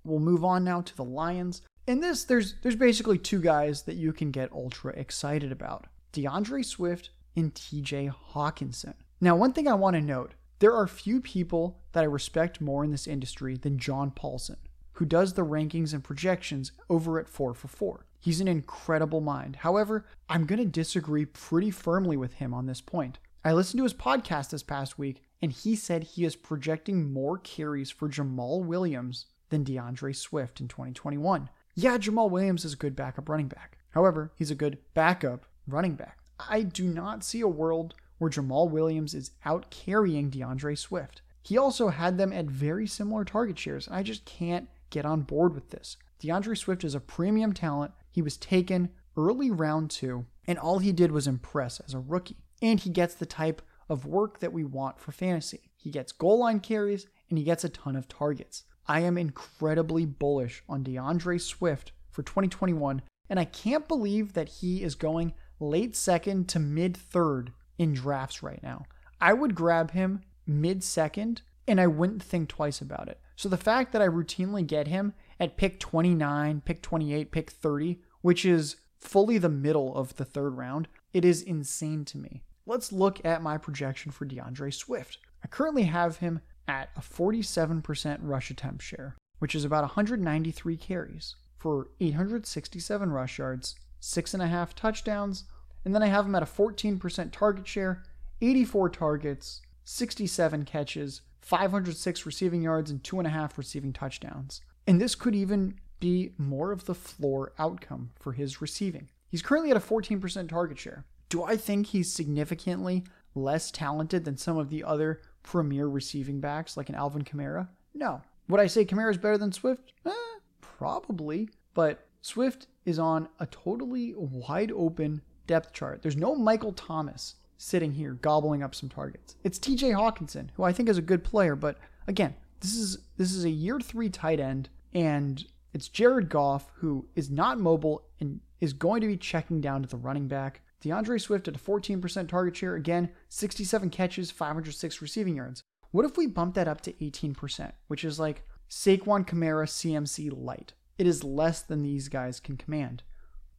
We'll 0.06 0.20
move 0.20 0.46
on 0.46 0.64
now 0.64 0.82
to 0.82 0.96
the 0.96 1.04
Lions. 1.04 1.62
In 1.88 2.00
this, 2.00 2.24
there's 2.24 2.56
there's 2.62 2.76
basically 2.76 3.18
two 3.18 3.42
guys 3.42 3.82
that 3.84 3.96
you 3.96 4.14
can 4.14 4.32
get 4.32 4.54
ultra 4.54 4.94
excited 4.94 5.52
about. 5.52 5.88
D'Andre 6.14 6.62
Swift 6.62 7.10
and 7.36 7.54
TJ 7.54 8.14
Hockenson. 8.34 8.94
Now, 9.20 9.36
one 9.36 9.54
thing 9.54 9.68
I 9.68 9.74
want 9.74 9.96
to 9.96 10.02
note, 10.02 10.36
there 10.60 10.74
are 10.74 10.88
few 10.88 11.20
people 11.20 11.82
that 11.92 12.04
I 12.04 12.08
respect 12.08 12.62
more 12.62 12.84
in 12.84 12.92
this 12.92 13.08
industry 13.08 13.58
than 13.58 13.78
John 13.78 14.12
Paulsen, 14.12 14.58
who 14.94 15.06
does 15.06 15.34
the 15.34 15.46
rankings 15.46 15.94
and 15.94 16.04
projections 16.04 16.72
over 16.90 17.20
at 17.20 17.28
4 17.28 17.54
for 17.54 17.68
4. 17.68 18.06
He's 18.20 18.42
an 18.42 18.48
incredible 18.48 19.22
mind. 19.22 19.58
However, 19.58 20.06
I'm 20.28 20.46
going 20.46 20.60
to 20.60 20.66
disagree 20.66 21.26
pretty 21.26 21.72
firmly 21.72 22.18
with 22.18 22.34
him 22.34 22.54
on 22.54 22.66
this 22.66 22.82
point. 22.82 23.18
I 23.44 23.54
listened 23.54 23.80
to 23.80 23.84
his 23.84 23.94
podcast 23.94 24.50
this 24.50 24.64
past 24.64 25.00
week, 25.00 25.24
and 25.42 25.52
he 25.52 25.76
said 25.76 26.04
he 26.04 26.26
is 26.26 26.36
projecting 26.36 27.14
more 27.14 27.38
carries 27.38 27.90
for 27.90 28.10
Jamaal 28.10 28.66
Williams 28.66 29.28
than 29.50 29.64
D'Andre 29.64 30.12
Swift 30.12 30.60
in 30.60 30.68
2021. 30.68 31.50
Yeah, 31.76 31.98
Jamaal 31.98 32.30
Williams 32.30 32.66
is 32.66 32.74
a 32.74 32.78
good 32.78 32.96
backup 32.96 33.30
running 33.30 33.48
back. 33.48 33.78
However, 33.92 34.34
he's 34.36 34.52
a 34.52 34.56
good 34.56 34.78
backup 34.94 35.46
running 35.66 35.96
back. 35.96 36.18
I 36.50 36.64
do 36.64 36.86
not 36.86 37.24
see 37.24 37.42
a 37.42 37.48
world 37.48 37.96
where 38.18 38.30
Jamaal 38.30 38.70
Williams 38.70 39.14
is 39.14 39.32
out 39.46 39.72
carrying 39.72 40.30
D'Andre 40.30 40.76
Swift. 40.76 41.22
He 41.42 41.58
also 41.58 41.88
had 41.88 42.18
them 42.18 42.34
at 42.34 42.46
very 42.46 42.86
similar 42.86 43.24
target 43.24 43.58
shares, 43.58 43.88
and 43.88 43.96
I 43.96 44.04
just 44.04 44.26
can't 44.26 44.70
get 44.90 45.06
on 45.06 45.22
board 45.22 45.56
with 45.56 45.70
this. 45.70 45.98
D'Andre 46.20 46.56
Swift 46.56 46.84
is 46.84 46.96
a 46.96 47.00
premium 47.00 47.54
talent. 47.54 47.94
He 48.12 48.22
was 48.22 48.38
taken 48.38 48.90
early 49.18 49.52
round 49.52 49.92
two, 49.92 50.26
and 50.48 50.58
all 50.58 50.80
he 50.80 50.92
did 50.92 51.12
was 51.12 51.28
impress 51.28 51.80
as 51.80 51.94
a 51.94 52.00
rookie. 52.00 52.38
And 52.62 52.80
he 52.80 52.90
gets 52.90 53.16
the 53.16 53.26
type 53.26 53.62
of 53.90 54.06
work 54.06 54.40
that 54.40 54.54
we 54.54 54.64
want 54.64 55.00
for 55.00 55.12
fantasy. 55.12 55.72
He 55.76 55.90
gets 55.90 56.12
goal 56.12 56.40
line 56.40 56.60
carries 56.60 57.08
and 57.30 57.38
he 57.38 57.44
gets 57.44 57.64
a 57.64 57.70
ton 57.70 57.96
of 57.96 58.08
targets. 58.08 58.64
I 58.88 59.02
am 59.02 59.18
incredibly 59.18 60.06
bullish 60.06 60.64
on 60.68 60.84
D'Andre 60.84 61.38
Swift 61.38 61.92
for 62.10 62.24
2021, 62.24 63.02
and 63.30 63.40
I 63.40 63.46
can't 63.46 63.88
believe 63.88 64.34
that 64.34 64.50
he 64.50 64.84
is 64.84 64.96
going 64.96 65.34
late 65.60 65.96
second 65.96 66.50
to 66.50 66.60
mid 66.60 66.98
third 66.98 67.52
in 67.78 67.94
drafts 67.94 68.42
right 68.42 68.62
now. 68.64 68.86
I 69.22 69.34
would 69.34 69.56
grab 69.56 69.92
him 69.92 70.22
mid 70.48 70.84
second 70.84 71.42
and 71.68 71.80
I 71.80 71.88
wouldn't 71.88 72.24
think 72.24 72.50
twice 72.50 72.82
about 72.82 73.10
it. 73.10 73.20
So 73.36 73.48
the 73.48 73.58
fact 73.58 73.94
that 73.94 74.02
I 74.02 74.08
routinely 74.08 74.66
get 74.66 74.88
him 74.88 75.14
at 75.40 75.58
pick 75.58 75.80
29, 75.80 76.62
pick 76.62 76.82
28, 76.82 77.32
pick 77.32 77.50
30, 77.50 78.02
which 78.22 78.46
is 78.46 78.78
fully 79.00 79.38
the 79.38 79.50
middle 79.50 79.96
of 79.96 80.16
the 80.16 80.26
third 80.26 80.58
round, 80.58 80.88
it 81.14 81.24
is 81.24 81.42
insane 81.42 82.06
to 82.06 82.18
me. 82.18 82.44
Let's 82.66 82.92
look 82.92 83.24
at 83.26 83.42
my 83.42 83.58
projection 83.58 84.12
for 84.12 84.26
D'Andre 84.26 84.72
Swift. 84.72 85.18
I 85.44 85.48
currently 85.48 85.84
have 85.84 86.18
him 86.18 86.42
at 86.68 86.90
a 86.96 87.02
47% 87.02 88.20
rush 88.22 88.52
attempt 88.52 88.84
share, 88.84 89.16
which 89.40 89.56
is 89.56 89.66
about 89.66 89.84
193 89.84 90.78
carries 90.78 91.36
for 91.58 91.90
867 92.00 93.12
rush 93.12 93.40
yards, 93.40 93.76
six 94.00 94.34
and 94.34 94.44
a 94.44 94.48
half 94.48 94.76
touchdowns, 94.76 95.46
and 95.84 95.96
then 95.96 96.04
I 96.04 96.08
have 96.08 96.26
him 96.26 96.36
at 96.36 96.44
a 96.44 96.46
14% 96.46 97.32
target 97.32 97.68
share, 97.68 98.04
84 98.42 98.90
targets, 98.90 99.62
67 99.84 100.66
catches, 100.66 101.22
506 101.42 102.26
receiving 102.26 102.62
yards, 102.62 102.92
and 102.92 103.04
two 103.04 103.18
and 103.18 103.28
a 103.28 103.32
half 103.32 103.58
receiving 103.58 103.94
touchdowns. 103.94 104.62
And 104.90 105.00
this 105.00 105.14
could 105.14 105.36
even 105.36 105.76
be 106.00 106.32
more 106.40 106.72
of 106.72 106.86
the 106.86 106.96
floor 106.96 107.54
outcome 107.60 108.10
for 108.20 108.32
his 108.32 108.60
receiving. 108.60 109.08
He's 109.30 109.44
currently 109.44 109.70
at 109.70 109.78
a 109.78 109.80
14% 109.80 110.50
target 110.50 110.80
share. 110.80 111.06
Do 111.30 111.44
I 111.44 111.58
think 111.58 111.86
he's 111.86 112.12
significantly 112.12 113.04
less 113.36 113.70
talented 113.70 114.26
than 114.26 114.36
some 114.36 114.58
of 114.58 114.72
the 114.72 114.84
other 114.84 115.22
premier 115.44 115.88
receiving 115.88 116.40
backs 116.40 116.76
like 116.76 116.90
an 116.90 116.96
Alvin 116.96 117.24
Kamara? 117.24 117.68
No. 117.94 118.24
Would 118.48 118.60
I 118.60 118.66
say 118.66 118.84
Kamara 118.84 119.12
is 119.12 119.20
better 119.20 119.38
than 119.38 119.52
Swift? 119.52 119.94
Eh, 120.08 120.40
probably. 120.60 121.50
But 121.76 122.08
Swift 122.24 122.66
is 122.86 122.98
on 122.98 123.30
a 123.40 123.46
totally 123.46 124.16
wide 124.18 124.72
open 124.72 125.22
depth 125.46 125.72
chart. 125.72 126.02
There's 126.02 126.18
no 126.18 126.34
Michael 126.34 126.74
Thomas 126.74 127.36
sitting 127.58 127.92
here 127.92 128.14
gobbling 128.14 128.64
up 128.64 128.74
some 128.74 128.90
targets. 128.90 129.36
It's 129.44 129.60
TJ 129.60 129.94
Hockenson, 129.94 130.50
who 130.56 130.64
I 130.64 130.74
think 130.74 130.90
is 130.90 130.98
a 130.98 131.04
good 131.04 131.24
player, 131.24 131.56
but 131.56 131.78
again, 132.08 132.34
this 132.60 132.76
is 132.76 132.98
this 133.18 133.32
is 133.32 133.46
a 133.46 133.50
year 133.50 133.80
3 133.80 134.10
tight 134.10 134.40
end 134.40 134.70
and 134.94 135.46
it's 135.74 135.88
Jared 135.88 136.30
Goff 136.30 136.72
who 136.76 137.08
is 137.16 137.30
not 137.30 137.60
mobile 137.60 138.04
and 138.20 138.40
is 138.60 138.74
going 138.74 139.02
to 139.02 139.08
be 139.08 139.18
checking 139.18 139.62
down 139.62 139.82
to 139.82 139.90
the 139.90 139.98
running 139.98 140.28
back. 140.28 140.62
D'Andre 140.82 141.18
Swift 141.18 141.48
at 141.48 141.56
a 141.56 141.60
14% 141.60 142.28
target 142.28 142.56
share, 142.56 142.76
again, 142.76 143.10
67 143.28 143.90
catches, 143.90 144.32
506 144.32 145.02
receiving 145.02 145.36
yards. 145.36 145.62
What 145.92 146.06
if 146.06 146.18
we 146.18 146.28
bump 146.28 146.56
that 146.56 146.68
up 146.68 146.82
to 146.82 146.94
18%, 146.94 147.72
which 147.88 148.04
is 148.04 148.20
like 148.20 148.46
Saquon 148.70 149.26
Kamara 149.26 149.66
CMC 149.66 150.32
light? 150.32 150.74
It 150.98 151.08
is 151.08 151.24
less 151.24 151.62
than 151.62 151.82
these 151.82 152.08
guys 152.08 152.40
can 152.40 152.58
command. 152.58 153.04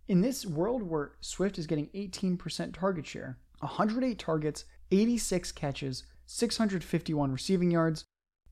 In 0.09 0.20
this 0.20 0.47
world 0.47 0.83
where 0.83 1.12
Swift 1.20 1.59
is 1.59 1.66
getting 1.66 1.89
18% 1.89 2.74
target 2.74 3.07
share, 3.07 3.39
108 3.61 4.18
targets, 4.18 4.64
86 4.91 5.53
catches, 5.53 6.05
651 6.26 7.33
receiving 7.33 7.70
yards, 7.70 8.05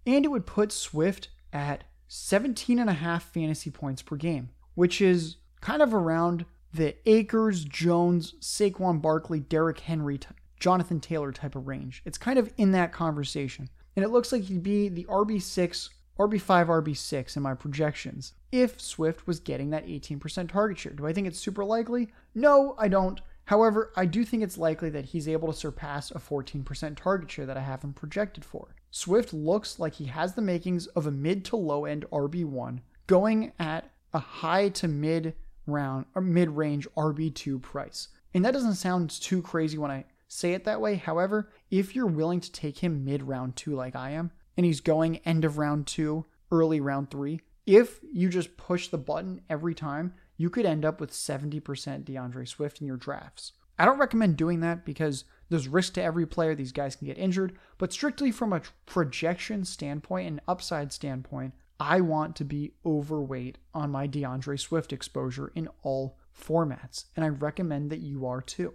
and 0.06 0.24
it 0.24 0.28
would 0.28 0.46
put 0.46 0.72
Swift 0.72 1.28
at 1.52 1.84
17 2.08 2.78
and 2.78 2.90
a 2.90 2.94
half 2.94 3.24
fantasy 3.32 3.70
points 3.70 4.02
per 4.02 4.16
game, 4.16 4.50
which 4.74 5.00
is 5.00 5.36
kind 5.60 5.82
of 5.82 5.94
around 5.94 6.46
the 6.72 6.96
Akers, 7.06 7.64
Jones, 7.64 8.34
Saquon 8.40 9.00
Barkley, 9.00 9.40
Derrick 9.40 9.80
Henry, 9.80 10.18
Jonathan 10.58 11.00
Taylor 11.00 11.32
type 11.32 11.54
of 11.54 11.68
range. 11.68 12.02
It's 12.04 12.18
kind 12.18 12.38
of 12.38 12.52
in 12.56 12.72
that 12.72 12.92
conversation. 12.92 13.68
And 13.96 14.04
it 14.04 14.10
looks 14.10 14.32
like 14.32 14.42
he'd 14.42 14.62
be 14.62 14.88
the 14.88 15.04
RB6, 15.04 15.90
RB5, 16.18 16.66
RB6 16.66 17.36
in 17.36 17.42
my 17.42 17.54
projections 17.54 18.34
if 18.50 18.80
Swift 18.80 19.26
was 19.26 19.40
getting 19.40 19.70
that 19.70 19.86
18% 19.86 20.50
target 20.50 20.78
share. 20.78 20.92
Do 20.92 21.06
I 21.06 21.12
think 21.12 21.26
it's 21.26 21.38
super 21.38 21.64
likely? 21.64 22.08
No, 22.34 22.74
I 22.78 22.88
don't. 22.88 23.20
However, 23.44 23.92
I 23.96 24.04
do 24.04 24.24
think 24.24 24.42
it's 24.42 24.58
likely 24.58 24.90
that 24.90 25.06
he's 25.06 25.28
able 25.28 25.50
to 25.52 25.58
surpass 25.58 26.10
a 26.10 26.18
14% 26.18 26.96
target 26.96 27.30
share 27.30 27.46
that 27.46 27.56
I 27.56 27.62
have 27.62 27.82
him 27.82 27.92
projected 27.92 28.44
for. 28.44 28.74
Swift 28.90 29.32
looks 29.32 29.78
like 29.78 29.94
he 29.94 30.06
has 30.06 30.34
the 30.34 30.42
makings 30.42 30.86
of 30.88 31.06
a 31.06 31.10
mid 31.10 31.44
to 31.46 31.56
low 31.56 31.84
end 31.84 32.06
RB1 32.10 32.80
going 33.06 33.52
at 33.58 33.90
a 34.12 34.18
high 34.18 34.68
to 34.70 34.88
mid 34.88 35.34
round 35.66 36.06
or 36.14 36.22
mid 36.22 36.50
range 36.50 36.88
RB2 36.96 37.60
price. 37.60 38.08
And 38.34 38.44
that 38.44 38.52
doesn't 38.52 38.74
sound 38.74 39.10
too 39.10 39.42
crazy 39.42 39.78
when 39.78 39.90
I 39.90 40.04
say 40.28 40.52
it 40.52 40.64
that 40.64 40.80
way. 40.80 40.96
However, 40.96 41.50
if 41.70 41.94
you're 41.94 42.06
willing 42.06 42.40
to 42.40 42.52
take 42.52 42.78
him 42.78 43.04
mid 43.04 43.22
round 43.22 43.56
2 43.56 43.74
like 43.74 43.96
I 43.96 44.10
am 44.10 44.30
and 44.56 44.64
he's 44.64 44.80
going 44.80 45.18
end 45.18 45.44
of 45.44 45.58
round 45.58 45.86
2, 45.86 46.24
early 46.50 46.80
round 46.80 47.10
3, 47.10 47.40
if 47.66 48.00
you 48.12 48.28
just 48.28 48.56
push 48.56 48.88
the 48.88 48.98
button 48.98 49.42
every 49.50 49.74
time, 49.74 50.14
you 50.36 50.48
could 50.48 50.64
end 50.64 50.84
up 50.84 51.00
with 51.00 51.10
70% 51.10 52.04
D'Andre 52.04 52.44
Swift 52.46 52.80
in 52.80 52.86
your 52.86 52.96
drafts. 52.96 53.52
I 53.78 53.84
don't 53.84 53.98
recommend 53.98 54.36
doing 54.36 54.60
that 54.60 54.84
because 54.84 55.24
there's 55.48 55.68
risk 55.68 55.94
to 55.94 56.02
every 56.02 56.26
player. 56.26 56.54
These 56.54 56.72
guys 56.72 56.96
can 56.96 57.06
get 57.06 57.18
injured. 57.18 57.56
But 57.78 57.92
strictly 57.92 58.30
from 58.30 58.52
a 58.52 58.62
projection 58.86 59.64
standpoint 59.64 60.28
and 60.28 60.40
upside 60.46 60.92
standpoint, 60.92 61.54
I 61.80 62.00
want 62.00 62.34
to 62.36 62.44
be 62.44 62.72
overweight 62.84 63.58
on 63.72 63.90
my 63.90 64.06
D'Andre 64.06 64.56
Swift 64.56 64.92
exposure 64.92 65.52
in 65.54 65.68
all 65.82 66.18
formats, 66.36 67.04
and 67.14 67.24
I 67.24 67.28
recommend 67.28 67.90
that 67.90 68.00
you 68.00 68.26
are 68.26 68.40
too. 68.40 68.74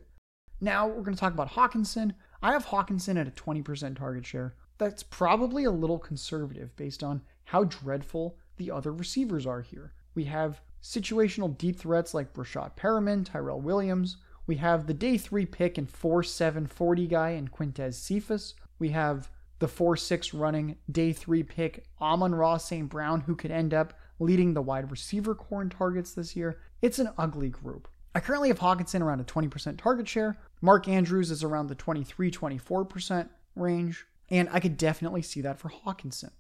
Now 0.61 0.88
we're 0.88 1.03
going 1.03 1.15
to 1.15 1.19
talk 1.19 1.34
about 1.34 1.51
Hockenson. 1.51 2.13
I 2.41 2.53
have 2.53 2.67
Hockenson 2.67 3.19
at 3.19 3.28
a 3.28 3.32
20% 3.32 3.97
target 3.97 4.26
share. 4.26 4.55
That's 4.78 5.03
probably 5.03 5.65
a 5.65 5.71
little 5.71 5.99
conservative 5.99 6.76
based 6.78 7.03
on 7.03 7.21
how 7.45 7.65
dreadful 7.65 8.38
the 8.57 8.71
other 8.71 8.93
receivers 8.93 9.45
are 9.45 9.61
here. 9.61 9.93
We 10.15 10.24
have 10.26 10.61
situational 10.82 11.57
deep 11.57 11.78
threats 11.78 12.13
like 12.13 12.34
Breshad 12.34 12.76
Perriman, 12.78 13.26
Tyrell 13.26 13.61
Williams. 13.61 14.17
We 14.46 14.58
have 14.58 14.88
the 14.88 14.94
day 14.94 15.18
three 15.18 15.46
pick 15.46 15.78
and 15.78 15.89
4 15.89 16.24
7 16.24 16.68
40 16.68 17.08
guy 17.08 17.30
in 17.30 17.48
Quintez 17.48 17.96
Cephus. 17.96 18.56
We 18.80 18.89
have 18.89 19.30
the 19.60 19.68
4 19.68 19.96
6 19.96 20.34
running 20.34 20.78
day 20.91 21.14
three 21.14 21.44
pick 21.44 21.86
Amon-Ra 22.02 22.58
St. 22.58 22.89
Brown, 22.89 23.22
who 23.22 23.36
could 23.36 23.52
end 23.52 23.74
up 23.74 23.94
leading 24.20 24.54
the 24.54 24.62
wide 24.62 24.91
receiver 24.91 25.34
corps 25.34 25.66
targets 25.66 26.14
this 26.14 26.36
year. 26.36 26.60
It's 26.82 27.00
an 27.00 27.10
ugly 27.18 27.50
group. 27.50 27.88
I 28.16 28.20
currently 28.20 28.50
have 28.50 28.60
Hockenson 28.60 29.02
around 29.02 29.22
a 29.22 29.24
20% 29.24 29.78
target 29.78 30.08
share. 30.08 30.38
Mark 30.62 30.88
Andrews 30.88 31.32
is 31.32 31.44
around 31.44 31.68
the 31.68 31.76
23 31.76 32.30
24% 32.30 33.30
range, 33.56 34.06
and 34.30 34.50
I 34.52 34.60
could 34.60 34.78
definitely 34.78 35.22
see 35.22 35.41
that 35.41 35.60
for 35.60 35.70
Hockenson. 35.70 36.32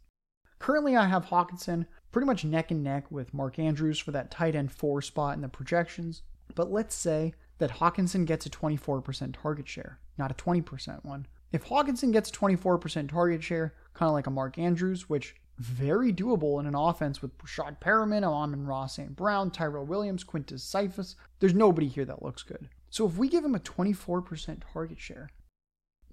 Currently, 0.59 0.95
I 0.95 1.07
have 1.07 1.25
Hockenson 1.25 1.87
pretty 2.11 2.25
much 2.25 2.45
neck 2.45 2.71
and 2.71 2.83
neck 2.83 3.09
with 3.11 3.33
Mark 3.33 3.57
Andrews 3.57 3.99
for 3.99 4.11
that 4.11 4.31
tight 4.31 4.55
end 4.55 4.71
four 4.71 5.01
spot 5.01 5.35
in 5.35 5.41
the 5.41 5.49
projections. 5.49 6.21
But 6.55 6.71
let's 6.71 6.95
say 6.95 7.33
that 7.57 7.71
Hockenson 7.71 8.25
gets 8.25 8.45
a 8.45 8.49
24% 8.49 9.35
target 9.41 9.67
share, 9.67 9.99
not 10.17 10.31
a 10.31 10.35
20% 10.35 11.03
one. 11.05 11.27
If 11.51 11.65
Hockenson 11.65 12.11
gets 12.11 12.29
a 12.29 12.33
24% 12.33 13.09
target 13.09 13.43
share, 13.43 13.75
kind 13.93 14.07
of 14.07 14.13
like 14.13 14.27
a 14.27 14.31
Mark 14.31 14.57
Andrews, 14.57 15.07
which 15.07 15.35
very 15.59 16.11
doable 16.11 16.59
in 16.59 16.65
an 16.65 16.75
offense 16.75 17.21
with 17.21 17.37
Breshad 17.37 17.79
Perriman, 17.79 18.23
Amon-Ra 18.23 18.87
St. 18.87 19.15
Brown, 19.15 19.51
Tyrell 19.51 19.85
Williams, 19.85 20.23
Quintez 20.23 20.61
Cephus. 20.61 21.15
There's 21.39 21.53
nobody 21.53 21.87
here 21.87 22.05
that 22.05 22.23
looks 22.23 22.41
good. 22.41 22.69
So 22.89 23.05
if 23.07 23.17
we 23.17 23.29
give 23.29 23.45
him 23.45 23.55
a 23.55 23.59
24% 23.59 24.61
target 24.73 24.99
share, 24.99 25.29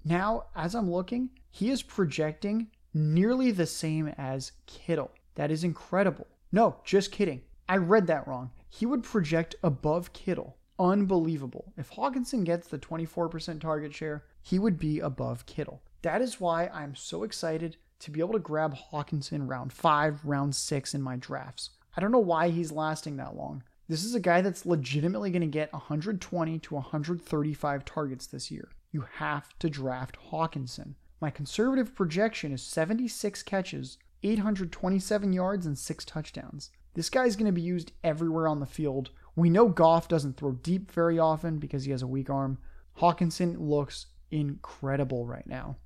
now 0.05 0.45
as 0.55 0.75
I'm 0.75 0.91
looking, 0.91 1.29
he 1.49 1.69
is 1.69 1.81
projecting 1.81 2.67
nearly 2.93 3.51
the 3.51 3.65
same 3.65 4.07
as 4.17 4.51
Kittle. 4.67 5.11
That 5.35 5.51
is 5.51 5.63
incredible. 5.63 6.27
No, 6.51 6.77
just 6.83 7.11
kidding. 7.11 7.41
I 7.67 7.77
read 7.77 8.07
that 8.07 8.27
wrong. 8.27 8.51
He 8.69 8.85
would 8.85 9.03
project 9.03 9.55
above 9.63 10.13
Kittle. 10.13 10.57
Unbelievable. 10.81 11.73
If 11.77 11.91
Hockenson 11.91 12.43
gets 12.43 12.67
the 12.67 12.79
24% 12.79 13.61
target 13.61 13.93
share, 13.93 14.23
he 14.41 14.57
would 14.57 14.79
be 14.79 14.99
above 14.99 15.45
Kittle. 15.45 15.83
That 16.01 16.23
is 16.23 16.39
why 16.39 16.71
I'm 16.73 16.95
so 16.95 17.21
excited 17.21 17.77
to 17.99 18.09
be 18.09 18.19
able 18.19 18.33
to 18.33 18.39
grab 18.39 18.75
Hockenson 18.75 19.47
round 19.47 19.71
five, 19.71 20.25
round 20.25 20.55
six 20.55 20.95
in 20.95 21.03
my 21.03 21.17
drafts. 21.17 21.69
I 21.95 22.01
don't 22.01 22.11
know 22.11 22.17
why 22.17 22.49
he's 22.49 22.71
lasting 22.71 23.17
that 23.17 23.35
long. 23.35 23.61
This 23.87 24.03
is 24.03 24.15
a 24.15 24.19
guy 24.19 24.41
that's 24.41 24.65
legitimately 24.65 25.29
going 25.29 25.41
to 25.41 25.47
get 25.47 25.71
120 25.71 26.57
to 26.57 26.73
135 26.73 27.85
targets 27.85 28.25
this 28.25 28.49
year. 28.49 28.69
You 28.91 29.05
have 29.17 29.59
to 29.59 29.69
draft 29.69 30.17
Hockenson. 30.31 30.95
My 31.19 31.29
conservative 31.29 31.93
projection 31.93 32.51
is 32.51 32.63
76 32.63 33.43
catches, 33.43 33.99
827 34.23 35.31
yards, 35.31 35.67
and 35.67 35.77
six 35.77 36.05
touchdowns. 36.05 36.71
This 36.95 37.09
guy's 37.09 37.35
going 37.35 37.45
to 37.45 37.51
be 37.51 37.61
used 37.61 37.91
everywhere 38.03 38.47
on 38.47 38.59
the 38.59 38.65
field. 38.65 39.11
We 39.35 39.49
know 39.49 39.69
Goff 39.69 40.07
doesn't 40.07 40.37
throw 40.37 40.53
deep 40.53 40.91
very 40.91 41.17
often 41.17 41.57
because 41.57 41.85
he 41.85 41.91
has 41.91 42.01
a 42.01 42.07
weak 42.07 42.29
arm. 42.29 42.57
Hockenson 42.99 43.55
looks 43.59 44.07
incredible 44.29 45.25
right 45.25 45.47
now. 45.47 45.77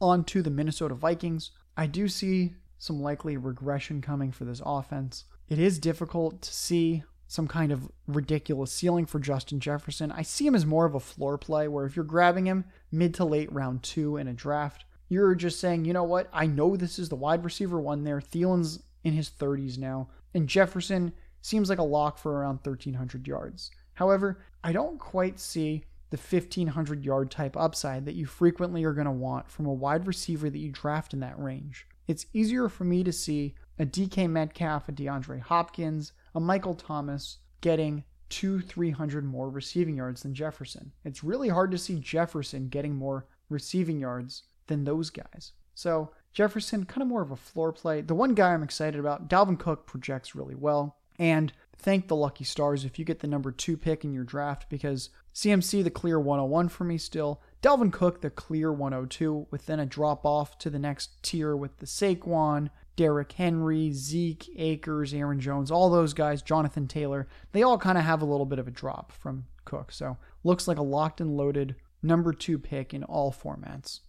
On 0.00 0.24
to 0.24 0.42
the 0.42 0.50
Minnesota 0.50 0.94
Vikings. 0.94 1.50
I 1.76 1.86
do 1.86 2.08
see 2.08 2.54
some 2.78 3.00
likely 3.00 3.36
regression 3.36 4.00
coming 4.00 4.32
for 4.32 4.44
this 4.44 4.60
offense. 4.64 5.24
It 5.48 5.58
is 5.58 5.78
difficult 5.78 6.42
to 6.42 6.52
see 6.52 7.04
some 7.26 7.48
kind 7.48 7.72
of 7.72 7.90
ridiculous 8.06 8.72
ceiling 8.72 9.06
for 9.06 9.18
Justin 9.18 9.60
Jefferson. 9.60 10.12
I 10.12 10.22
see 10.22 10.46
him 10.46 10.54
as 10.54 10.66
more 10.66 10.84
of 10.84 10.94
a 10.94 11.00
floor 11.00 11.38
play 11.38 11.68
where 11.68 11.86
if 11.86 11.96
you're 11.96 12.04
grabbing 12.04 12.46
him 12.46 12.64
mid 12.92 13.14
to 13.14 13.24
late 13.24 13.52
round 13.52 13.82
two 13.82 14.16
in 14.16 14.28
a 14.28 14.32
draft, 14.32 14.84
you're 15.08 15.34
just 15.34 15.60
saying, 15.60 15.84
you 15.84 15.92
know 15.92 16.04
what? 16.04 16.28
I 16.32 16.46
know 16.46 16.76
this 16.76 16.98
is 16.98 17.08
the 17.08 17.16
wide 17.16 17.44
receiver 17.44 17.80
one 17.80 18.04
there. 18.04 18.20
Thielen's 18.20 18.82
in 19.02 19.12
his 19.12 19.30
30s 19.30 19.78
now, 19.78 20.08
and 20.32 20.48
Jefferson 20.48 21.12
seems 21.44 21.68
like 21.68 21.78
a 21.78 21.82
lock 21.82 22.16
for 22.16 22.32
around 22.32 22.60
1,300 22.62 23.28
yards. 23.28 23.70
However, 23.92 24.40
I 24.62 24.72
don't 24.72 24.98
quite 24.98 25.38
see 25.38 25.84
the 26.08 26.16
1,500 26.16 27.04
yard 27.04 27.30
type 27.30 27.54
upside 27.54 28.06
that 28.06 28.14
you 28.14 28.24
frequently 28.24 28.82
are 28.84 28.94
going 28.94 29.04
to 29.04 29.10
want 29.10 29.50
from 29.50 29.66
a 29.66 29.72
wide 29.72 30.06
receiver 30.06 30.48
that 30.48 30.58
you 30.58 30.72
draft 30.72 31.12
in 31.12 31.20
that 31.20 31.38
range. 31.38 31.86
It's 32.08 32.26
easier 32.32 32.70
for 32.70 32.84
me 32.84 33.04
to 33.04 33.12
see 33.12 33.54
a 33.78 33.84
DK 33.84 34.30
Metcalf, 34.30 34.88
a 34.88 34.92
DeAndre 34.92 35.40
Hopkins, 35.40 36.12
a 36.34 36.40
Michael 36.40 36.74
Thomas 36.74 37.38
getting 37.60 38.04
two, 38.30 38.60
300 38.60 39.24
more 39.24 39.50
receiving 39.50 39.96
yards 39.96 40.22
than 40.22 40.34
Jefferson. 40.34 40.92
It's 41.04 41.22
really 41.22 41.50
hard 41.50 41.70
to 41.72 41.78
see 41.78 41.98
Jefferson 41.98 42.68
getting 42.68 42.94
more 42.94 43.26
receiving 43.50 44.00
yards 44.00 44.44
than 44.66 44.84
those 44.84 45.10
guys. 45.10 45.52
So 45.74 46.10
Jefferson, 46.32 46.86
kind 46.86 47.02
of 47.02 47.08
more 47.08 47.22
of 47.22 47.32
a 47.32 47.36
floor 47.36 47.70
play. 47.70 48.00
The 48.00 48.14
one 48.14 48.34
guy 48.34 48.54
I'm 48.54 48.62
excited 48.62 48.98
about, 48.98 49.28
Dalvin 49.28 49.58
Cook 49.58 49.86
projects 49.86 50.34
really 50.34 50.54
well. 50.54 50.96
And 51.18 51.52
thank 51.76 52.08
the 52.08 52.16
lucky 52.16 52.44
stars 52.44 52.84
if 52.84 52.98
you 52.98 53.04
get 53.04 53.20
the 53.20 53.26
number 53.26 53.52
two 53.52 53.76
pick 53.76 54.04
in 54.04 54.12
your 54.12 54.24
draft 54.24 54.68
because 54.68 55.10
CMC 55.34 55.82
the 55.84 55.90
clear 55.90 56.18
101 56.18 56.68
for 56.68 56.84
me 56.84 56.98
still. 56.98 57.42
Dalvin 57.62 57.92
Cook 57.92 58.20
the 58.20 58.30
clear 58.30 58.72
102 58.72 59.48
with 59.50 59.66
then 59.66 59.80
a 59.80 59.86
drop 59.86 60.24
off 60.24 60.58
to 60.58 60.70
the 60.70 60.78
next 60.78 61.22
tier 61.22 61.56
with 61.56 61.78
the 61.78 61.86
Saquon, 61.86 62.70
Derrick 62.96 63.32
Henry, 63.32 63.90
Zeke, 63.92 64.48
Akers, 64.56 65.12
Aaron 65.12 65.40
Jones, 65.40 65.70
all 65.70 65.90
those 65.90 66.14
guys, 66.14 66.42
Jonathan 66.42 66.86
Taylor, 66.86 67.26
they 67.52 67.62
all 67.62 67.78
kind 67.78 67.98
of 67.98 68.04
have 68.04 68.22
a 68.22 68.26
little 68.26 68.46
bit 68.46 68.58
of 68.58 68.68
a 68.68 68.72
drop 68.72 69.12
from 69.12 69.46
Cook. 69.64 69.92
So 69.92 70.16
looks 70.44 70.68
like 70.68 70.78
a 70.78 70.82
locked 70.82 71.20
and 71.20 71.36
loaded 71.36 71.76
number 72.02 72.32
two 72.32 72.58
pick 72.58 72.94
in 72.94 73.02
all 73.02 73.32
formats. 73.32 74.00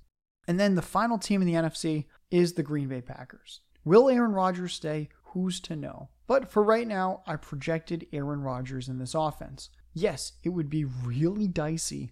And 0.47 0.59
then 0.59 0.75
the 0.75 0.81
final 0.81 1.17
team 1.17 1.41
in 1.41 1.47
the 1.47 1.53
NFC 1.53 2.05
is 2.29 2.53
the 2.53 2.63
Green 2.63 2.87
Bay 2.87 3.01
Packers. 3.01 3.61
Will 3.83 4.09
Aaron 4.09 4.33
Rodgers 4.33 4.73
stay? 4.73 5.09
Who's 5.33 5.59
to 5.61 5.75
know? 5.75 6.09
But 6.27 6.49
for 6.49 6.63
right 6.63 6.87
now, 6.87 7.21
I 7.27 7.35
projected 7.35 8.07
Aaron 8.11 8.41
Rodgers 8.41 8.89
in 8.89 8.97
this 8.97 9.13
offense. 9.13 9.69
Yes, 9.93 10.33
it 10.43 10.49
would 10.49 10.69
be 10.69 10.85
really 10.85 11.47
dicey 11.47 12.11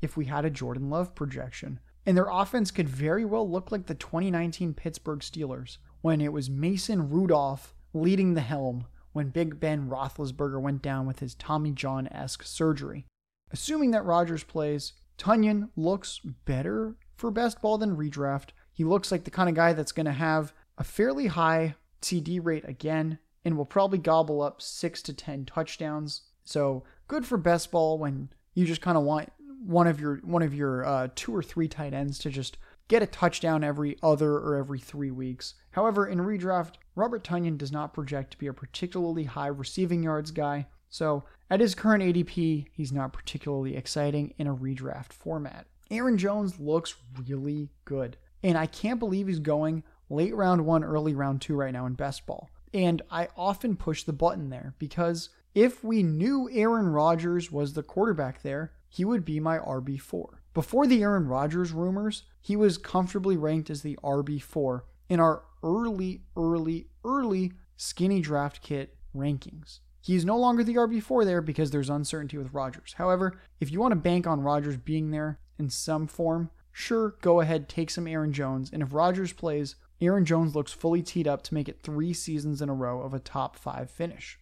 if 0.00 0.16
we 0.16 0.26
had 0.26 0.44
a 0.44 0.50
Jordan 0.50 0.90
Love 0.90 1.14
projection. 1.14 1.80
And 2.06 2.16
their 2.16 2.28
offense 2.30 2.70
could 2.70 2.88
very 2.88 3.24
well 3.24 3.48
look 3.48 3.70
like 3.72 3.86
the 3.86 3.94
2019 3.94 4.74
Pittsburgh 4.74 5.20
Steelers 5.20 5.78
when 6.00 6.20
it 6.20 6.32
was 6.32 6.48
Mason 6.48 7.10
Rudolph 7.10 7.74
leading 7.92 8.34
the 8.34 8.40
helm 8.40 8.86
when 9.12 9.30
Big 9.30 9.58
Ben 9.58 9.88
Roethlisberger 9.88 10.60
went 10.60 10.80
down 10.80 11.06
with 11.06 11.18
his 11.18 11.34
Tommy 11.34 11.72
John 11.72 12.06
esque 12.08 12.44
surgery. 12.44 13.06
Assuming 13.50 13.90
that 13.90 14.04
Rodgers 14.04 14.44
plays, 14.44 14.92
Tonyan 15.18 15.70
looks 15.76 16.20
better 16.44 16.96
for 17.16 17.30
best 17.30 17.60
ball 17.60 17.78
than 17.78 17.96
redraft. 17.96 18.50
He 18.72 18.84
looks 18.84 19.10
like 19.10 19.24
the 19.24 19.30
kind 19.30 19.48
of 19.48 19.56
guy 19.56 19.72
that's 19.72 19.92
going 19.92 20.06
to 20.06 20.12
have 20.12 20.52
a 20.76 20.84
fairly 20.84 21.26
high 21.26 21.74
TD 22.00 22.38
rate 22.42 22.64
again 22.68 23.18
and 23.44 23.56
will 23.56 23.64
probably 23.64 23.98
gobble 23.98 24.42
up 24.42 24.60
six 24.60 25.02
to 25.02 25.12
10 25.12 25.46
touchdowns. 25.46 26.22
So 26.44 26.84
good 27.06 27.26
for 27.26 27.36
best 27.36 27.70
ball 27.70 27.98
when 27.98 28.30
you 28.54 28.64
just 28.64 28.80
kind 28.80 28.98
of 28.98 29.04
want 29.04 29.30
one 29.64 29.86
of 29.86 30.00
your 30.00 30.16
one 30.18 30.42
of 30.42 30.54
your 30.54 30.84
uh, 30.84 31.08
two 31.14 31.34
or 31.34 31.42
three 31.42 31.68
tight 31.68 31.92
ends 31.92 32.18
to 32.18 32.30
just 32.30 32.58
get 32.88 33.02
a 33.02 33.06
touchdown 33.06 33.62
every 33.62 33.96
other 34.02 34.32
or 34.32 34.56
every 34.56 34.78
three 34.78 35.10
weeks. 35.10 35.54
However, 35.72 36.06
in 36.06 36.18
redraft, 36.18 36.74
Robert 36.94 37.22
Tonyan 37.22 37.58
does 37.58 37.70
not 37.70 37.92
project 37.92 38.32
to 38.32 38.38
be 38.38 38.46
a 38.46 38.52
particularly 38.52 39.24
high 39.24 39.48
receiving 39.48 40.02
yards 40.02 40.30
guy. 40.30 40.66
So 40.90 41.24
at 41.50 41.60
his 41.60 41.74
current 41.74 42.02
ADP, 42.02 42.66
he's 42.72 42.92
not 42.92 43.12
particularly 43.12 43.76
exciting 43.76 44.34
in 44.38 44.46
a 44.46 44.56
redraft 44.56 45.12
format. 45.12 45.66
Aaron 45.90 46.18
Jones 46.18 46.58
looks 46.58 46.94
really 47.26 47.70
good. 47.84 48.16
And 48.42 48.56
I 48.56 48.66
can't 48.66 49.00
believe 49.00 49.26
he's 49.26 49.38
going 49.38 49.82
late 50.08 50.34
round 50.34 50.64
one, 50.64 50.84
early 50.84 51.14
round 51.14 51.40
two 51.40 51.56
right 51.56 51.72
now 51.72 51.86
in 51.86 51.94
best 51.94 52.26
ball. 52.26 52.48
And 52.72 53.02
I 53.10 53.28
often 53.36 53.76
push 53.76 54.02
the 54.02 54.12
button 54.12 54.50
there 54.50 54.74
because 54.78 55.30
if 55.54 55.82
we 55.82 56.02
knew 56.02 56.48
Aaron 56.52 56.88
Rodgers 56.88 57.50
was 57.50 57.72
the 57.72 57.82
quarterback 57.82 58.42
there, 58.42 58.72
he 58.88 59.04
would 59.04 59.24
be 59.24 59.40
my 59.40 59.58
RB4. 59.58 60.38
Before 60.54 60.86
the 60.86 61.02
Aaron 61.02 61.26
Rodgers 61.26 61.72
rumors, 61.72 62.24
he 62.40 62.56
was 62.56 62.78
comfortably 62.78 63.36
ranked 63.36 63.70
as 63.70 63.82
the 63.82 63.98
RB4 64.02 64.82
in 65.08 65.20
our 65.20 65.42
early, 65.62 66.22
early, 66.36 66.88
early 67.04 67.52
skinny 67.76 68.20
draft 68.20 68.60
kit 68.62 68.96
rankings. 69.14 69.80
He 70.00 70.14
is 70.14 70.24
no 70.24 70.38
longer 70.38 70.64
the 70.64 70.76
RB4 70.76 71.24
there 71.24 71.42
because 71.42 71.70
there's 71.70 71.90
uncertainty 71.90 72.38
with 72.38 72.54
Rodgers. 72.54 72.94
However, 72.96 73.38
if 73.60 73.70
you 73.70 73.80
want 73.80 73.92
to 73.92 73.96
bank 73.96 74.26
on 74.26 74.40
Rodgers 74.40 74.76
being 74.76 75.10
there 75.10 75.38
in 75.58 75.70
some 75.70 76.06
form, 76.06 76.50
sure, 76.72 77.16
go 77.20 77.40
ahead, 77.40 77.68
take 77.68 77.90
some 77.90 78.06
Aaron 78.06 78.32
Jones. 78.32 78.70
And 78.72 78.82
if 78.82 78.94
Rodgers 78.94 79.32
plays, 79.32 79.76
Aaron 80.00 80.24
Jones 80.24 80.54
looks 80.54 80.72
fully 80.72 81.02
teed 81.02 81.26
up 81.26 81.42
to 81.42 81.54
make 81.54 81.68
it 81.68 81.80
three 81.82 82.12
seasons 82.12 82.62
in 82.62 82.68
a 82.68 82.74
row 82.74 83.02
of 83.02 83.14
a 83.14 83.18
top 83.18 83.56
five 83.56 83.90
finish. 83.90 84.38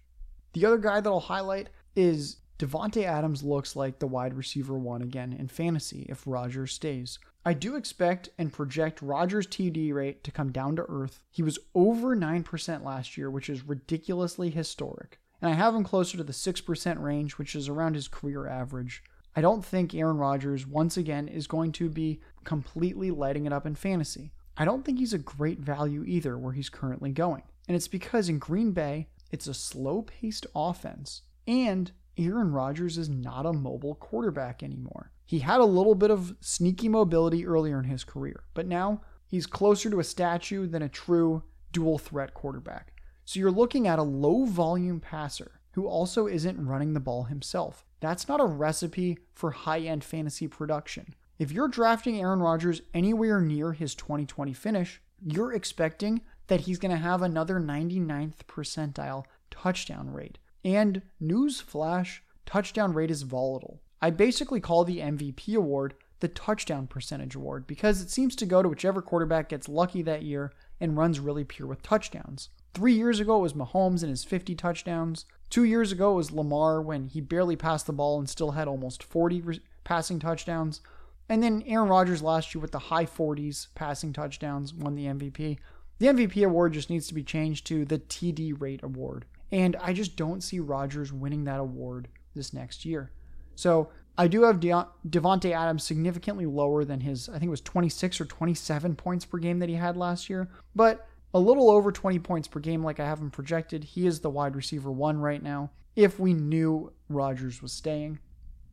The 0.52 0.66
other 0.66 0.78
guy 0.78 1.00
that 1.00 1.08
I'll 1.08 1.20
highlight 1.20 1.70
is 1.94 2.38
Davante 2.58 3.04
Adams 3.04 3.42
looks 3.42 3.76
like 3.76 3.98
the 3.98 4.06
wide 4.06 4.34
receiver 4.34 4.78
one 4.78 5.02
again 5.02 5.32
in 5.32 5.48
fantasy 5.48 6.06
if 6.08 6.26
Rodgers 6.26 6.72
stays. 6.72 7.18
I 7.44 7.52
do 7.52 7.76
expect 7.76 8.30
and 8.38 8.52
project 8.52 9.00
Rodgers' 9.00 9.46
TD 9.46 9.94
rate 9.94 10.24
to 10.24 10.30
come 10.30 10.50
down 10.50 10.76
to 10.76 10.86
earth. 10.88 11.22
He 11.30 11.42
was 11.42 11.58
over 11.74 12.16
9% 12.16 12.84
last 12.84 13.16
year, 13.16 13.30
which 13.30 13.48
is 13.48 13.62
ridiculously 13.62 14.50
historic. 14.50 15.20
And 15.40 15.50
I 15.50 15.54
have 15.54 15.74
him 15.74 15.84
closer 15.84 16.16
to 16.16 16.24
the 16.24 16.32
6% 16.32 17.02
range, 17.02 17.38
which 17.38 17.54
is 17.54 17.68
around 17.68 17.94
his 17.94 18.08
career 18.08 18.46
average. 18.46 19.02
I 19.34 19.42
don't 19.42 19.64
think 19.64 19.94
Aaron 19.94 20.16
Rodgers, 20.16 20.66
once 20.66 20.96
again, 20.96 21.28
is 21.28 21.46
going 21.46 21.72
to 21.72 21.90
be 21.90 22.20
completely 22.44 23.10
lighting 23.10 23.46
it 23.46 23.52
up 23.52 23.66
in 23.66 23.74
fantasy. 23.74 24.32
I 24.56 24.64
don't 24.64 24.84
think 24.84 24.98
he's 24.98 25.12
a 25.12 25.18
great 25.18 25.60
value 25.60 26.04
either 26.04 26.38
where 26.38 26.52
he's 26.52 26.68
currently 26.68 27.10
going. 27.10 27.42
And 27.68 27.76
it's 27.76 27.88
because 27.88 28.28
in 28.28 28.38
Green 28.38 28.72
Bay, 28.72 29.08
it's 29.30 29.46
a 29.46 29.54
slow 29.54 30.02
paced 30.02 30.46
offense. 30.54 31.22
And 31.46 31.92
Aaron 32.16 32.52
Rodgers 32.52 32.96
is 32.96 33.08
not 33.08 33.46
a 33.46 33.52
mobile 33.52 33.94
quarterback 33.94 34.62
anymore. 34.62 35.12
He 35.26 35.40
had 35.40 35.60
a 35.60 35.64
little 35.64 35.94
bit 35.94 36.10
of 36.10 36.36
sneaky 36.40 36.88
mobility 36.88 37.46
earlier 37.46 37.78
in 37.78 37.84
his 37.84 38.04
career, 38.04 38.44
but 38.54 38.66
now 38.66 39.02
he's 39.26 39.46
closer 39.46 39.90
to 39.90 40.00
a 40.00 40.04
statue 40.04 40.66
than 40.66 40.82
a 40.82 40.88
true 40.88 41.42
dual 41.72 41.98
threat 41.98 42.32
quarterback. 42.32 42.92
So 43.24 43.40
you're 43.40 43.50
looking 43.50 43.88
at 43.88 43.98
a 43.98 44.04
low 44.04 44.44
volume 44.44 45.00
passer 45.00 45.60
who 45.72 45.86
also 45.86 46.26
isn't 46.26 46.64
running 46.64 46.94
the 46.94 47.00
ball 47.00 47.24
himself. 47.24 47.84
That's 48.00 48.28
not 48.28 48.40
a 48.40 48.46
recipe 48.46 49.18
for 49.34 49.50
high 49.50 49.80
end 49.80 50.04
fantasy 50.04 50.46
production. 50.46 51.14
If 51.38 51.52
you're 51.52 51.68
drafting 51.68 52.18
Aaron 52.18 52.40
Rodgers 52.40 52.80
anywhere 52.94 53.42
near 53.42 53.72
his 53.72 53.94
2020 53.94 54.54
finish, 54.54 55.02
you're 55.20 55.52
expecting 55.52 56.22
that 56.46 56.62
he's 56.62 56.78
going 56.78 56.92
to 56.92 56.96
have 56.96 57.20
another 57.20 57.60
99th 57.60 58.44
percentile 58.48 59.24
touchdown 59.50 60.10
rate. 60.10 60.38
And 60.64 61.02
newsflash, 61.22 62.20
touchdown 62.46 62.94
rate 62.94 63.10
is 63.10 63.22
volatile. 63.22 63.82
I 64.00 64.10
basically 64.10 64.60
call 64.60 64.84
the 64.84 65.00
MVP 65.00 65.54
award 65.54 65.94
the 66.20 66.28
touchdown 66.28 66.86
percentage 66.86 67.34
award 67.34 67.66
because 67.66 68.00
it 68.00 68.10
seems 68.10 68.34
to 68.36 68.46
go 68.46 68.62
to 68.62 68.68
whichever 68.68 69.02
quarterback 69.02 69.50
gets 69.50 69.68
lucky 69.68 70.00
that 70.02 70.22
year 70.22 70.52
and 70.80 70.96
runs 70.96 71.20
really 71.20 71.44
pure 71.44 71.68
with 71.68 71.82
touchdowns. 71.82 72.48
Three 72.72 72.94
years 72.94 73.20
ago, 73.20 73.38
it 73.38 73.42
was 73.42 73.52
Mahomes 73.52 74.02
and 74.02 74.10
his 74.10 74.24
50 74.24 74.54
touchdowns. 74.54 75.26
Two 75.50 75.64
years 75.64 75.92
ago, 75.92 76.12
it 76.12 76.16
was 76.16 76.32
Lamar 76.32 76.80
when 76.80 77.08
he 77.08 77.20
barely 77.20 77.56
passed 77.56 77.86
the 77.86 77.92
ball 77.92 78.18
and 78.18 78.28
still 78.28 78.52
had 78.52 78.68
almost 78.68 79.02
40 79.02 79.40
re- 79.42 79.60
passing 79.84 80.18
touchdowns. 80.18 80.80
And 81.28 81.42
then 81.42 81.64
Aaron 81.66 81.88
Rodgers 81.88 82.22
last 82.22 82.54
year 82.54 82.62
with 82.62 82.72
the 82.72 82.78
high 82.78 83.06
40s 83.06 83.68
passing 83.74 84.12
touchdowns 84.12 84.72
won 84.72 84.94
the 84.94 85.06
MVP. 85.06 85.58
The 85.98 86.06
MVP 86.06 86.44
award 86.44 86.74
just 86.74 86.90
needs 86.90 87.08
to 87.08 87.14
be 87.14 87.22
changed 87.22 87.66
to 87.66 87.84
the 87.84 87.98
TD 87.98 88.60
rate 88.60 88.82
award. 88.82 89.24
And 89.50 89.76
I 89.76 89.92
just 89.92 90.16
don't 90.16 90.42
see 90.42 90.60
Rodgers 90.60 91.12
winning 91.12 91.44
that 91.44 91.60
award 91.60 92.08
this 92.34 92.52
next 92.52 92.84
year. 92.84 93.10
So 93.54 93.88
I 94.18 94.28
do 94.28 94.42
have 94.42 94.60
De- 94.60 94.88
Davante 95.08 95.52
Adams 95.52 95.84
significantly 95.84 96.46
lower 96.46 96.84
than 96.84 97.00
his, 97.00 97.28
I 97.28 97.32
think 97.32 97.44
it 97.44 97.50
was 97.50 97.60
26 97.60 98.20
or 98.20 98.24
27 98.24 98.94
points 98.96 99.24
per 99.24 99.38
game 99.38 99.58
that 99.58 99.68
he 99.68 99.74
had 99.74 99.96
last 99.96 100.30
year. 100.30 100.48
But 100.74 101.06
a 101.34 101.40
little 101.40 101.70
over 101.70 101.92
20 101.92 102.18
points 102.20 102.48
per 102.48 102.60
game, 102.60 102.84
like 102.84 103.00
I 103.00 103.06
have 103.06 103.20
him 103.20 103.30
projected. 103.30 103.84
He 103.84 104.06
is 104.06 104.20
the 104.20 104.30
wide 104.30 104.56
receiver 104.56 104.90
one 104.90 105.18
right 105.18 105.42
now, 105.42 105.70
if 105.94 106.18
we 106.18 106.32
knew 106.32 106.92
Rodgers 107.08 107.60
was 107.60 107.72
staying. 107.72 108.18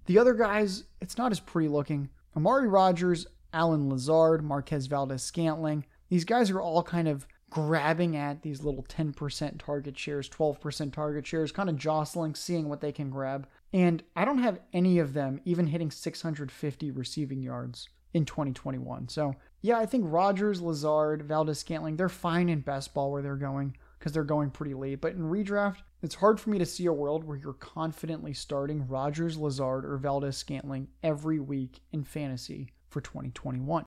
The 0.06 0.18
other 0.18 0.34
guys, 0.34 0.84
it's 1.01 1.18
not 1.18 1.32
as 1.32 1.39
pretty 1.39 1.70
looking. 1.70 2.10
Amari 2.36 2.68
Rodgers, 2.68 3.28
Allen 3.54 3.90
Lazard, 3.90 4.44
Marquez 4.44 4.88
Valdes 4.88 5.22
Scantling, 5.22 5.86
these 6.10 6.26
guys 6.26 6.50
are 6.50 6.62
all 6.62 6.84
kind 6.84 7.08
of 7.08 7.28
grabbing 7.50 8.18
at 8.18 8.42
these 8.42 8.64
little 8.64 8.84
10% 8.84 9.60
target 9.60 9.98
shares, 9.98 10.28
12% 10.28 10.92
target 10.92 11.28
shares, 11.28 11.52
kind 11.52 11.70
of 11.70 11.78
jostling, 11.78 12.34
seeing 12.34 12.68
what 12.68 12.82
they 12.82 12.92
can 12.92 13.12
grab. 13.12 13.48
And 13.72 14.02
I 14.16 14.26
don't 14.26 14.40
have 14.40 14.60
any 14.74 14.98
of 14.98 15.14
them 15.14 15.40
even 15.46 15.68
hitting 15.68 15.92
650 15.92 16.92
receiving 16.92 17.44
yards 17.44 17.90
in 18.14 18.26
2021. 18.26 19.08
So 19.10 19.36
yeah, 19.62 19.78
I 19.78 19.86
think 19.86 20.06
Rodgers, 20.08 20.62
Lazard, 20.62 21.24
Valdes 21.24 21.60
Scantling, 21.60 21.96
they're 21.96 22.10
fine 22.10 22.50
in 22.50 22.62
best 22.62 22.94
ball 22.94 23.12
where 23.12 23.22
they're 23.22 23.36
going 23.36 23.78
because 24.00 24.12
they're 24.12 24.24
going 24.24 24.50
pretty 24.50 24.74
late. 24.74 25.00
But 25.00 25.14
in 25.14 25.22
redraft, 25.22 25.78
it's 26.04 26.16
hard 26.16 26.38
for 26.38 26.49
me 26.49 26.60
to 26.60 26.66
see 26.66 26.86
a 26.86 26.91
world 26.93 27.24
where 27.24 27.38
you're 27.38 27.54
confidently 27.54 28.34
starting 28.34 28.89
Rodgers, 28.89 29.38
Lazard, 29.38 29.86
or 29.86 29.97
Valdes 29.97 30.36
Scantling 30.36 30.89
every 31.01 31.39
week 31.39 31.80
in 31.93 32.04
fantasy 32.04 32.74
for 32.89 32.99
2021. 32.99 33.86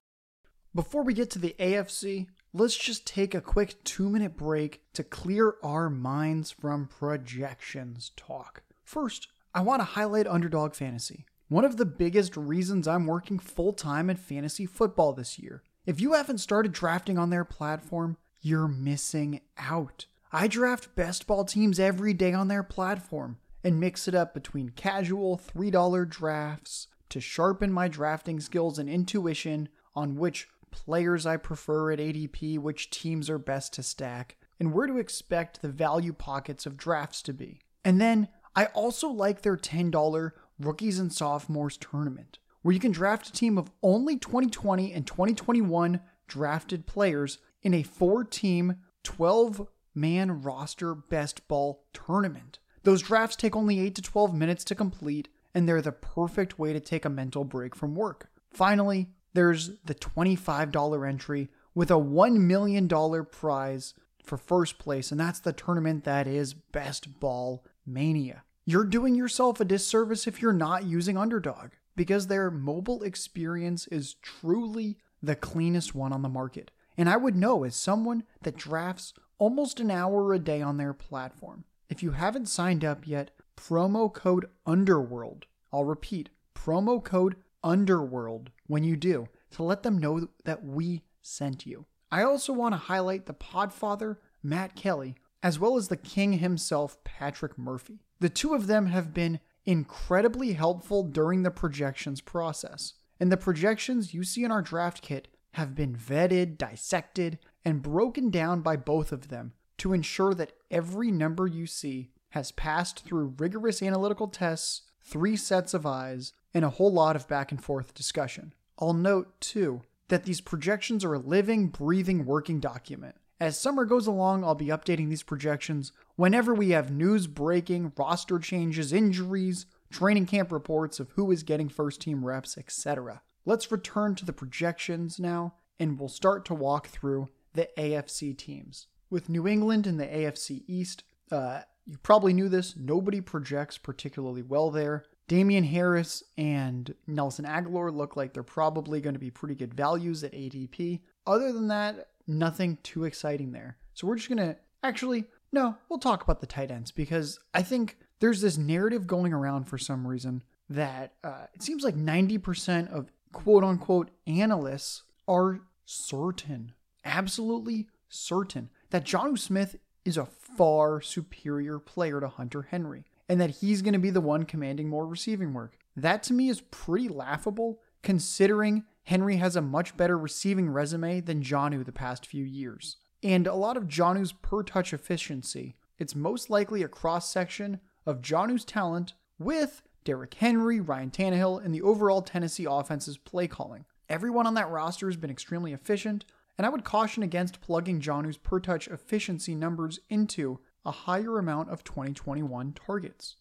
Before 0.74 1.02
we 1.02 1.12
get 1.12 1.30
to 1.32 1.38
the 1.38 1.54
AFC, 1.58 2.26
let's 2.54 2.74
just 2.74 3.06
take 3.06 3.34
a 3.34 3.42
quick 3.42 3.84
two 3.84 4.08
minute 4.08 4.34
break 4.34 4.82
to 4.94 5.04
clear 5.04 5.56
our 5.62 5.90
minds 5.90 6.50
from 6.50 6.88
projections 6.88 8.12
talk. 8.16 8.62
First, 8.82 9.28
I 9.54 9.60
want 9.60 9.80
to 9.80 9.84
highlight 9.84 10.26
Underdog 10.26 10.74
Fantasy. 10.74 11.26
One 11.48 11.66
of 11.66 11.76
the 11.76 11.84
biggest 11.84 12.34
reasons 12.34 12.88
I'm 12.88 13.06
working 13.06 13.38
full 13.38 13.74
time 13.74 14.08
in 14.08 14.16
fantasy 14.16 14.64
football 14.64 15.12
this 15.12 15.38
year. 15.38 15.62
If 15.84 16.00
you 16.00 16.14
haven't 16.14 16.38
started 16.38 16.72
drafting 16.72 17.18
on 17.18 17.28
their 17.28 17.44
platform, 17.44 18.16
you're 18.40 18.68
missing 18.68 19.42
out. 19.58 20.06
I 20.36 20.48
draft 20.48 20.94
best 20.94 21.26
ball 21.26 21.46
teams 21.46 21.80
every 21.80 22.12
day 22.12 22.34
on 22.34 22.48
their 22.48 22.62
platform 22.62 23.38
and 23.64 23.80
mix 23.80 24.06
it 24.06 24.14
up 24.14 24.34
between 24.34 24.68
casual 24.68 25.38
$3 25.38 26.06
drafts 26.10 26.88
to 27.08 27.22
sharpen 27.22 27.72
my 27.72 27.88
drafting 27.88 28.38
skills 28.40 28.78
and 28.78 28.86
intuition 28.86 29.70
on 29.94 30.16
which 30.16 30.46
players 30.70 31.24
I 31.24 31.38
prefer 31.38 31.90
at 31.90 32.00
ADP, 32.00 32.58
which 32.58 32.90
teams 32.90 33.30
are 33.30 33.38
best 33.38 33.72
to 33.72 33.82
stack, 33.82 34.36
and 34.60 34.74
where 34.74 34.86
to 34.86 34.98
expect 34.98 35.62
the 35.62 35.70
value 35.70 36.12
pockets 36.12 36.66
of 36.66 36.76
drafts 36.76 37.22
to 37.22 37.32
be. 37.32 37.62
And 37.82 37.98
then 37.98 38.28
I 38.54 38.66
also 38.66 39.08
like 39.08 39.40
their 39.40 39.56
$10 39.56 40.32
Rookies 40.60 40.98
and 40.98 41.10
Sophomores 41.10 41.78
Tournament, 41.78 42.40
where 42.60 42.74
you 42.74 42.80
can 42.80 42.92
draft 42.92 43.30
a 43.30 43.32
team 43.32 43.56
of 43.56 43.70
only 43.82 44.18
2020 44.18 44.92
and 44.92 45.06
2021 45.06 45.98
drafted 46.28 46.84
players 46.84 47.38
in 47.62 47.72
a 47.72 47.82
four 47.82 48.22
team, 48.22 48.76
12 49.02 49.66
man 49.96 50.42
roster 50.42 50.94
best 50.94 51.48
ball 51.48 51.84
tournament. 51.92 52.58
Those 52.82 53.02
drafts 53.02 53.36
take 53.36 53.56
only 53.56 53.80
8 53.80 53.94
to 53.96 54.02
12 54.02 54.34
minutes 54.34 54.62
to 54.64 54.74
complete, 54.74 55.28
and 55.54 55.68
they're 55.68 55.82
the 55.82 55.92
perfect 55.92 56.58
way 56.58 56.72
to 56.72 56.80
take 56.80 57.04
a 57.04 57.10
mental 57.10 57.42
break 57.42 57.74
from 57.74 57.96
work. 57.96 58.28
Finally, 58.50 59.08
there's 59.34 59.78
the 59.84 59.94
$25 59.94 61.08
entry 61.08 61.48
with 61.74 61.90
a 61.90 61.94
$1 61.94 62.36
million 62.36 62.88
prize 63.26 63.94
for 64.22 64.36
first 64.36 64.78
place, 64.78 65.10
and 65.10 65.20
that's 65.20 65.40
the 65.40 65.52
tournament 65.52 66.04
that 66.04 66.26
is 66.26 66.54
Best 66.54 67.18
Ball 67.20 67.64
Mania. 67.84 68.44
You're 68.64 68.84
doing 68.84 69.14
yourself 69.14 69.60
a 69.60 69.64
disservice 69.64 70.26
if 70.26 70.42
you're 70.42 70.52
not 70.52 70.84
using 70.84 71.16
Underdog 71.16 71.70
because 71.94 72.26
their 72.26 72.50
mobile 72.50 73.02
experience 73.02 73.86
is 73.88 74.14
truly 74.14 74.98
the 75.22 75.36
cleanest 75.36 75.94
one 75.94 76.12
on 76.12 76.22
the 76.22 76.28
market. 76.28 76.70
And 76.98 77.08
I 77.08 77.16
would 77.16 77.36
know 77.36 77.64
as 77.64 77.76
someone 77.76 78.24
that 78.42 78.56
drafts 78.56 79.12
almost 79.38 79.80
an 79.80 79.90
hour 79.90 80.32
a 80.32 80.38
day 80.38 80.62
on 80.62 80.76
their 80.76 80.92
platform. 80.94 81.64
If 81.88 82.02
you 82.02 82.12
haven't 82.12 82.46
signed 82.46 82.84
up 82.84 83.06
yet, 83.06 83.30
promo 83.56 84.12
code 84.12 84.46
Underworld. 84.66 85.46
I'll 85.72 85.84
repeat, 85.84 86.30
promo 86.54 87.02
code 87.02 87.36
Underworld 87.62 88.50
when 88.66 88.84
you 88.84 88.96
do 88.96 89.28
to 89.52 89.62
let 89.62 89.82
them 89.82 89.98
know 89.98 90.28
that 90.44 90.64
we 90.64 91.02
sent 91.22 91.66
you. 91.66 91.86
I 92.10 92.22
also 92.22 92.52
want 92.52 92.74
to 92.74 92.78
highlight 92.78 93.26
the 93.26 93.34
Podfather, 93.34 94.18
Matt 94.42 94.76
Kelley, 94.76 95.16
as 95.42 95.58
well 95.58 95.76
as 95.76 95.88
the 95.88 95.96
king 95.96 96.34
himself, 96.34 97.02
Patrick 97.04 97.58
Murphy. 97.58 98.00
The 98.20 98.28
two 98.28 98.54
of 98.54 98.66
them 98.66 98.86
have 98.86 99.12
been 99.12 99.40
incredibly 99.64 100.52
helpful 100.52 101.02
during 101.02 101.42
the 101.42 101.50
projections 101.50 102.20
process. 102.20 102.94
And 103.18 103.32
the 103.32 103.36
projections 103.36 104.14
you 104.14 104.24
see 104.24 104.44
in 104.44 104.50
our 104.50 104.62
draft 104.62 105.02
kit 105.02 105.28
have 105.52 105.74
been 105.74 105.96
vetted, 105.96 106.58
dissected, 106.58 107.38
and 107.66 107.82
broken 107.82 108.30
down 108.30 108.60
by 108.60 108.76
both 108.76 109.10
of 109.10 109.28
them 109.28 109.52
to 109.76 109.92
ensure 109.92 110.32
that 110.32 110.52
every 110.70 111.10
number 111.10 111.48
you 111.48 111.66
see 111.66 112.12
has 112.30 112.52
passed 112.52 113.04
through 113.04 113.34
rigorous 113.38 113.82
analytical 113.82 114.28
tests, 114.28 114.82
three 115.02 115.34
sets 115.34 115.74
of 115.74 115.84
eyes, 115.84 116.32
and 116.54 116.64
a 116.64 116.70
whole 116.70 116.92
lot 116.92 117.16
of 117.16 117.26
back 117.26 117.50
and 117.50 117.62
forth 117.62 117.92
discussion. 117.92 118.54
I'll 118.78 118.92
note, 118.92 119.40
too, 119.40 119.82
that 120.06 120.22
these 120.22 120.40
projections 120.40 121.04
are 121.04 121.14
a 121.14 121.18
living, 121.18 121.66
breathing, 121.66 122.24
working 122.24 122.60
document. 122.60 123.16
As 123.40 123.58
summer 123.58 123.84
goes 123.84 124.06
along, 124.06 124.44
I'll 124.44 124.54
be 124.54 124.66
updating 124.66 125.10
these 125.10 125.24
projections 125.24 125.90
whenever 126.14 126.54
we 126.54 126.70
have 126.70 126.92
news 126.92 127.26
breaking, 127.26 127.92
roster 127.96 128.38
changes, 128.38 128.92
injuries, 128.92 129.66
training 129.90 130.26
camp 130.26 130.52
reports 130.52 131.00
of 131.00 131.10
who 131.16 131.32
is 131.32 131.42
getting 131.42 131.68
first 131.68 132.00
team 132.00 132.24
reps, 132.24 132.56
etc. 132.56 133.22
Let's 133.44 133.72
return 133.72 134.14
to 134.14 134.24
the 134.24 134.32
projections 134.32 135.18
now, 135.18 135.54
and 135.80 135.98
we'll 135.98 136.08
start 136.08 136.44
to 136.44 136.54
walk 136.54 136.86
through 136.86 137.28
the 137.56 137.68
AFC 137.76 138.36
teams. 138.36 138.86
With 139.10 139.28
New 139.28 139.46
England 139.46 139.86
in 139.86 139.96
the 139.96 140.06
AFC 140.06 140.62
East, 140.66 141.04
uh, 141.30 141.62
you 141.86 141.98
probably 141.98 142.32
knew 142.32 142.48
this, 142.48 142.76
nobody 142.76 143.20
projects 143.20 143.78
particularly 143.78 144.42
well 144.42 144.70
there. 144.70 145.04
Damien 145.28 145.64
Harris 145.64 146.22
and 146.36 146.94
Nelson 147.06 147.44
Agholor 147.44 147.92
look 147.92 148.16
like 148.16 148.32
they're 148.32 148.42
probably 148.42 149.00
going 149.00 149.14
to 149.14 149.20
be 149.20 149.30
pretty 149.30 149.54
good 149.54 149.74
values 149.74 150.22
at 150.22 150.32
ADP. 150.32 151.00
Other 151.26 151.52
than 151.52 151.68
that, 151.68 152.08
nothing 152.26 152.78
too 152.82 153.04
exciting 153.04 153.52
there. 153.52 153.76
So 153.94 154.06
we're 154.06 154.16
just 154.16 154.28
going 154.28 154.38
to 154.38 154.56
actually, 154.82 155.24
no, 155.52 155.76
we'll 155.88 155.98
talk 155.98 156.22
about 156.22 156.40
the 156.40 156.46
tight 156.46 156.70
ends 156.70 156.92
because 156.92 157.38
I 157.54 157.62
think 157.62 157.98
there's 158.20 158.40
this 158.40 158.56
narrative 158.56 159.06
going 159.06 159.32
around 159.32 159.64
for 159.64 159.78
some 159.78 160.06
reason 160.06 160.42
that 160.68 161.14
uh, 161.24 161.46
it 161.54 161.62
seems 161.62 161.82
like 161.82 161.96
90% 161.96 162.92
of 162.92 163.10
quote 163.32 163.64
unquote 163.64 164.10
analysts 164.26 165.02
are 165.28 165.60
certain, 165.84 166.72
absolutely 167.06 167.88
certain, 168.08 168.70
that 168.90 169.04
Jonnu 169.04 169.38
Smith 169.38 169.76
is 170.04 170.16
a 170.16 170.26
far 170.26 171.00
superior 171.00 171.78
player 171.78 172.20
to 172.20 172.28
Hunter 172.28 172.62
Henry 172.70 173.04
and 173.28 173.40
that 173.40 173.56
he's 173.56 173.82
going 173.82 173.92
to 173.92 173.98
be 173.98 174.10
the 174.10 174.20
one 174.20 174.44
commanding 174.44 174.88
more 174.88 175.06
receiving 175.06 175.52
work. 175.52 175.78
That 175.96 176.22
to 176.24 176.34
me 176.34 176.48
is 176.48 176.60
pretty 176.60 177.08
laughable 177.08 177.80
considering 178.02 178.84
Henry 179.04 179.36
has 179.36 179.56
a 179.56 179.62
much 179.62 179.96
better 179.96 180.16
receiving 180.16 180.70
resume 180.70 181.20
than 181.20 181.42
Jonnu 181.42 181.84
the 181.84 181.92
past 181.92 182.26
few 182.26 182.44
years. 182.44 182.98
And 183.22 183.46
a 183.46 183.54
lot 183.54 183.76
of 183.76 183.88
Jonnu's 183.88 184.32
per 184.32 184.62
touch 184.62 184.92
efficiency, 184.92 185.76
it's 185.98 186.14
most 186.14 186.50
likely 186.50 186.82
a 186.82 186.88
cross 186.88 187.30
section 187.32 187.80
of 188.04 188.20
Jonnu's 188.20 188.64
talent 188.64 189.14
with 189.38 189.82
Derrick 190.04 190.34
Henry, 190.34 190.78
Ryan 190.78 191.10
Tannehill, 191.10 191.64
and 191.64 191.74
the 191.74 191.82
overall 191.82 192.22
Tennessee 192.22 192.66
offense's 192.68 193.18
play 193.18 193.48
calling. 193.48 193.84
Everyone 194.08 194.46
on 194.46 194.54
that 194.54 194.70
roster 194.70 195.08
has 195.08 195.16
been 195.16 195.30
extremely 195.30 195.72
efficient, 195.72 196.24
and 196.56 196.66
I 196.66 196.70
would 196.70 196.84
caution 196.84 197.22
against 197.22 197.60
plugging 197.60 198.00
Jonnu's 198.00 198.36
per 198.36 198.60
touch 198.60 198.88
efficiency 198.88 199.54
numbers 199.54 200.00
into 200.08 200.60
a 200.84 200.90
higher 200.90 201.38
amount 201.38 201.70
of 201.70 201.84
2021 201.84 202.72
targets. 202.72 203.36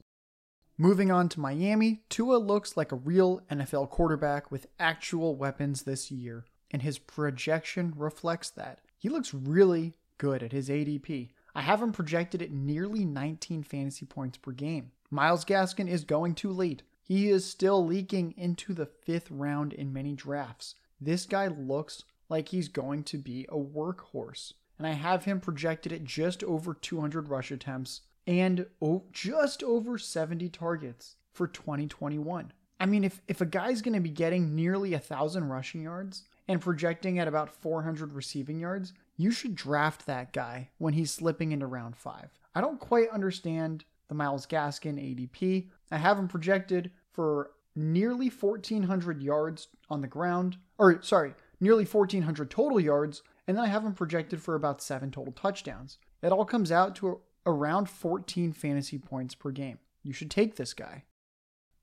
Moving 0.78 1.10
on 1.10 1.30
to 1.30 1.40
Miami, 1.40 2.04
Tua 2.10 2.38
looks 2.38 2.76
like 2.76 2.92
a 2.92 2.98
real 2.98 3.42
NFL 3.50 3.90
quarterback 3.90 4.52
with 4.52 4.68
actual 4.78 5.36
weapons 5.36 5.84
this 5.84 6.12
year, 6.12 6.46
and 6.72 6.82
his 6.82 7.00
projection 7.00 7.94
reflects 7.96 8.50
that. 8.50 8.80
He 8.98 9.08
looks 9.08 9.34
really 9.34 9.94
good 10.18 10.44
at 10.44 10.52
his 10.52 10.68
ADP. 10.68 11.30
I 11.54 11.62
have 11.62 11.82
him 11.82 11.94
projected 11.94 12.42
at 12.42 12.52
nearly 12.52 13.06
19 13.06 13.64
fantasy 13.64 14.06
points 14.06 14.38
per 14.38 14.52
game. 14.52 14.92
Myles 15.10 15.46
Gaskin 15.46 15.88
is 15.88 16.04
going 16.04 16.36
too 16.36 16.52
late. 16.52 16.84
He 17.02 17.30
is 17.30 17.46
still 17.46 17.86
leaking 17.86 18.34
into 18.36 18.74
the 18.74 18.88
fifth 18.88 19.32
round 19.32 19.72
in 19.72 19.94
many 19.94 20.14
drafts. 20.14 20.76
This 21.00 21.26
guy 21.26 21.48
looks 21.48 22.04
like 22.30 22.50
he's 22.50 22.68
going 22.68 23.04
to 23.04 23.18
be 23.18 23.46
a 23.50 23.58
workhorse. 23.58 24.54
And 24.78 24.86
I 24.86 24.92
have 24.92 25.26
him 25.26 25.40
projected 25.40 25.94
at 25.94 26.04
just 26.04 26.44
over 26.44 26.74
200 26.74 27.30
rush 27.30 27.52
attempts 27.52 28.02
and 28.28 28.66
just 29.12 29.64
over 29.64 29.98
70 29.98 30.50
targets 30.50 31.16
for 31.32 31.48
2021. 31.48 32.52
I 32.80 32.86
mean, 32.86 33.04
if, 33.04 33.22
if 33.28 33.42
a 33.42 33.46
guy's 33.46 33.82
going 33.82 33.94
to 33.94 34.02
be 34.02 34.10
getting 34.10 34.56
nearly 34.56 34.94
a 34.94 34.98
1,000 34.98 35.46
rushing 35.46 35.82
yards 35.82 36.24
and 36.48 36.62
projecting 36.62 37.20
at 37.20 37.28
about 37.28 37.50
400 37.50 38.14
receiving 38.14 38.60
yards, 38.60 38.94
you 39.18 39.32
should 39.32 39.56
draft 39.56 40.06
that 40.06 40.34
guy 40.34 40.70
when 40.78 40.94
he's 40.94 41.12
slipping 41.12 41.52
into 41.52 41.68
round 41.68 41.96
five. 41.96 42.30
I 42.54 42.62
don't 42.62 42.80
quite 42.80 43.10
understand 43.10 43.86
the 44.08 44.16
Myles 44.16 44.46
Gaskin 44.46 45.00
ADP. 45.00 45.70
I 45.92 45.98
have 45.98 46.20
him 46.20 46.28
projected 46.28 46.92
for 47.12 47.52
nearly 47.76 48.30
1,400 48.30 49.22
yards 49.22 49.68
on 49.90 50.02
the 50.02 50.08
ground, 50.08 50.58
or 50.78 51.02
sorry, 51.02 51.34
nearly 51.60 51.86
1,400 51.86 52.50
total 52.50 52.80
yards, 52.80 53.24
and 53.48 53.58
then 53.58 53.64
I 53.64 53.68
have 53.68 53.84
him 53.84 53.94
projected 53.94 54.42
for 54.42 54.56
about 54.56 54.82
seven 54.82 55.12
total 55.12 55.34
touchdowns. 55.34 55.98
It 56.22 56.32
all 56.32 56.46
comes 56.46 56.72
out 56.72 56.96
to 56.98 57.22
around 57.46 57.90
14 57.90 58.54
fantasy 58.54 58.98
points 58.98 59.36
per 59.36 59.52
game. 59.52 59.80
You 60.04 60.14
should 60.14 60.32
take 60.32 60.56
this 60.56 60.74
guy. 60.74 61.04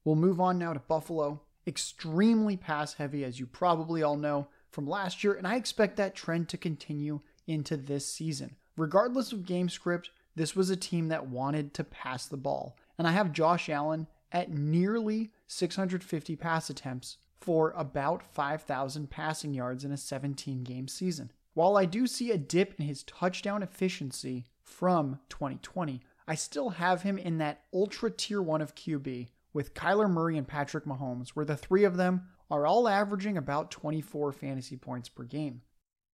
We'll 0.04 0.16
move 0.16 0.40
on 0.40 0.58
now 0.58 0.72
to 0.72 0.80
Buffalo. 0.80 1.42
Extremely 1.66 2.56
pass 2.56 2.94
heavy, 2.94 3.24
as 3.24 3.38
you 3.38 3.46
probably 3.46 4.02
all 4.02 4.16
know 4.16 4.48
from 4.70 4.86
last 4.86 5.22
year, 5.22 5.34
and 5.34 5.46
I 5.46 5.56
expect 5.56 5.96
that 5.96 6.14
trend 6.14 6.48
to 6.48 6.56
continue 6.56 7.20
into 7.46 7.76
this 7.76 8.06
season. 8.06 8.56
Regardless 8.76 9.32
of 9.32 9.44
game 9.44 9.68
script, 9.68 10.10
this 10.34 10.56
was 10.56 10.70
a 10.70 10.76
team 10.76 11.08
that 11.08 11.28
wanted 11.28 11.74
to 11.74 11.84
pass 11.84 12.26
the 12.26 12.36
ball. 12.36 12.76
And 12.98 13.06
I 13.06 13.12
have 13.12 13.32
Josh 13.32 13.68
Allen 13.68 14.06
at 14.32 14.50
nearly 14.50 15.30
650 15.46 16.36
pass 16.36 16.70
attempts 16.70 17.18
for 17.42 17.72
about 17.76 18.22
5,000 18.22 19.10
passing 19.10 19.52
yards 19.52 19.84
in 19.84 19.90
a 19.90 19.96
17 19.96 20.62
game 20.62 20.86
season. 20.86 21.32
While 21.54 21.76
I 21.76 21.84
do 21.84 22.06
see 22.06 22.30
a 22.30 22.38
dip 22.38 22.74
in 22.78 22.86
his 22.86 23.02
touchdown 23.02 23.62
efficiency 23.62 24.46
from 24.62 25.18
2020, 25.28 26.00
I 26.26 26.36
still 26.36 26.70
have 26.70 27.02
him 27.02 27.18
in 27.18 27.38
that 27.38 27.64
ultra 27.74 28.10
tier 28.10 28.40
1 28.40 28.62
of 28.62 28.76
QB 28.76 29.28
with 29.52 29.74
Kyler 29.74 30.08
Murray 30.08 30.38
and 30.38 30.46
Patrick 30.46 30.84
Mahomes, 30.84 31.30
where 31.30 31.44
the 31.44 31.56
three 31.56 31.84
of 31.84 31.96
them 31.96 32.28
are 32.48 32.64
all 32.64 32.88
averaging 32.88 33.36
about 33.36 33.70
24 33.72 34.32
fantasy 34.32 34.76
points 34.76 35.08
per 35.08 35.24
game. 35.24 35.62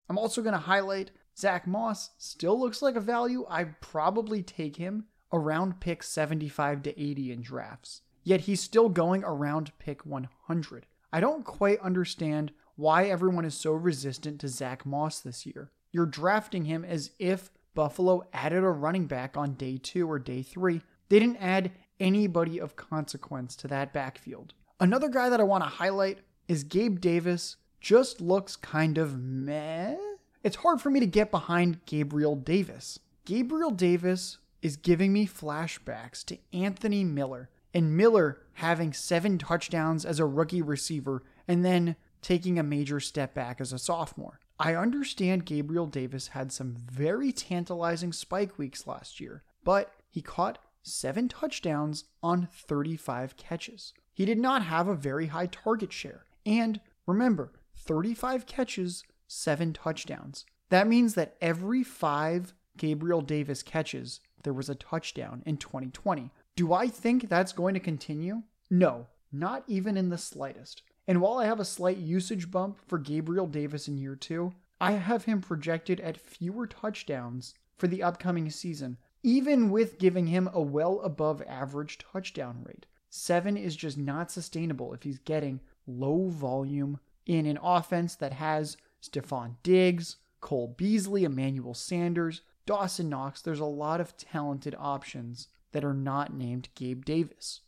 I'm 0.09 0.18
also 0.18 0.41
going 0.41 0.55
to 0.55 0.59
highlight 0.59 1.11
Zach 1.37 1.66
Moss 1.66 2.11
still 2.16 2.59
looks 2.59 2.81
like 2.81 2.97
a 2.97 3.01
value. 3.01 3.45
I'd 3.51 3.81
probably 3.81 4.43
take 4.43 4.76
him 4.76 5.05
around 5.33 5.81
pick 5.81 6.03
75 6.03 6.83
to 6.85 7.01
80 7.01 7.33
in 7.33 7.43
drafts. 7.43 8.01
Yet 8.24 8.43
he's 8.43 8.61
still 8.61 8.89
going 8.89 9.22
around 9.24 9.70
pick 9.79 10.05
100. 10.05 10.87
I 11.13 11.21
don't 11.21 11.45
quite 11.45 11.81
understand 11.81 12.53
why 12.77 13.07
everyone 13.07 13.45
is 13.45 13.55
so 13.55 13.73
resistant 13.73 14.41
to 14.41 14.49
Zach 14.49 14.87
Moss 14.87 15.21
this 15.21 15.47
year. 15.47 15.71
You're 15.93 16.07
drafting 16.07 16.65
him 16.65 16.85
as 16.85 17.11
if 17.19 17.51
Buffalo 17.75 18.23
added 18.33 18.65
a 18.65 18.71
running 18.71 19.07
back 19.07 19.37
on 19.37 19.55
day 19.55 19.79
two 19.79 20.11
or 20.11 20.19
day 20.19 20.43
three. 20.43 20.83
They 21.09 21.19
didn't 21.19 21.43
add 21.43 21.73
anybody 21.99 22.61
of 22.61 22.77
consequence 22.77 23.57
to 23.57 23.69
that 23.69 23.93
backfield. 23.93 24.55
Another 24.81 25.09
guy 25.09 25.29
that 25.29 25.41
I 25.41 25.45
want 25.45 25.65
to 25.65 25.71
highlight 25.71 26.19
is 26.47 26.65
Gabe 26.65 27.01
Davis. 27.01 27.57
Just 27.81 28.21
looks 28.21 28.57
kind 28.57 28.99
of 28.99 29.19
meh 29.19 29.97
it's 30.45 30.57
hard 30.57 30.81
for 30.81 30.91
me 30.91 31.01
to 31.01 31.07
get 31.07 31.31
behind 31.31 31.85
Gabriel 31.85 32.37
Davis. 32.37 32.99
Gabriel 33.25 33.71
Davis 33.71 34.39
is 34.63 34.77
giving 34.77 35.13
me 35.13 35.27
flashbacks 35.27 36.25
to 36.27 36.39
Anthony 36.53 37.05
Miller 37.05 37.51
and 37.75 37.97
Miller 37.97 38.41
having 38.55 38.93
seven 38.93 39.39
touchdowns 39.39 40.05
as 40.05 40.19
a 40.19 40.27
rookie 40.27 40.62
receiver 40.62 41.23
and 41.47 41.64
then 41.64 41.97
taking 42.23 42.59
a 42.59 42.62
major 42.62 43.01
step 43.01 43.35
back 43.35 43.61
as 43.61 43.73
a 43.73 43.79
sophomore. 43.79 44.41
I 44.59 44.75
understand 44.75 45.47
Gabriel 45.47 45.87
Davis 45.87 46.29
had 46.29 46.51
some 46.51 46.75
very 46.75 47.31
tantalizing 47.31 48.12
spike 48.12 48.59
weeks 48.59 48.87
last 48.87 49.21
year, 49.21 49.45
but 49.62 49.95
he 50.11 50.21
caught 50.21 50.59
seven 50.83 51.29
touchdowns 51.29 52.05
on 52.23 52.49
35 52.53 53.37
catches. 53.37 53.93
He 54.12 54.25
did 54.25 54.39
not 54.39 54.64
have 54.64 54.89
a 54.89 54.97
very 54.97 55.27
high 55.27 55.47
target 55.47 55.93
share. 55.93 56.25
And 56.45 56.81
remember, 57.07 57.53
35 57.77 58.47
catches 58.47 59.05
seven 59.29 59.73
touchdowns. 59.73 60.45
That 60.71 60.89
means 60.89 61.14
that 61.14 61.37
every 61.41 61.85
five 61.85 62.55
Gabriel 62.77 63.21
Davis 63.21 63.62
catches, 63.62 64.21
there 64.43 64.53
was 64.53 64.69
a 64.69 64.75
touchdown 64.75 65.43
in 65.47 65.57
2020. 65.57 66.33
Do 66.59 66.73
I 66.73 66.89
think 66.89 67.29
that's 67.29 67.53
going 67.53 67.75
to 67.75 67.79
continue? 67.79 68.43
No, 68.69 69.07
not 69.31 69.63
even 69.69 69.97
in 69.97 70.09
the 70.09 70.19
slightest. 70.19 70.83
And 71.07 71.21
while 71.21 71.39
I 71.39 71.47
have 71.47 71.61
a 71.61 71.65
slight 71.65 71.99
usage 71.99 72.51
bump 72.51 72.81
for 72.85 72.99
Gabriel 72.99 73.47
Davis 73.47 73.87
in 73.87 73.97
year 73.97 74.17
two, 74.17 74.53
I 74.81 74.95
have 74.95 75.27
him 75.27 75.41
projected 75.41 76.01
at 76.01 76.19
fewer 76.19 76.67
touchdowns 76.67 77.55
for 77.77 77.87
the 77.87 78.03
upcoming 78.03 78.51
season, 78.51 78.97
even 79.23 79.71
with 79.71 80.01
giving 80.01 80.27
him 80.27 80.51
a 80.53 80.61
well 80.61 80.99
above 81.03 81.45
average 81.47 81.97
touchdown 81.99 82.65
rate. 82.65 82.87
Seven 83.09 83.57
is 83.57 83.77
just 83.77 83.97
not 83.97 84.33
sustainable 84.33 84.93
if 84.93 85.05
he's 85.05 85.21
getting 85.21 85.61
low 85.87 86.27
volume 86.27 86.99
in 87.25 87.47
an 87.47 87.61
offense 87.63 88.17
that 88.17 88.33
has 88.33 88.77
Stefon 89.01 89.55
Diggs, 89.63 90.17
Cole 90.41 90.75
Beasley, 90.77 91.23
Emmanuel 91.23 91.75
Sanders, 91.75 92.43
Dawson 92.67 93.09
Knox. 93.09 93.43
There's 93.43 93.61
a 93.61 93.65
lot 93.65 94.01
of 94.01 94.17
talented 94.17 94.75
options 94.77 95.47
that 95.73 95.85
are 95.85 95.95
not 95.95 96.33
named 96.33 96.69
Gabe 96.75 97.05
Davis. 97.05 97.61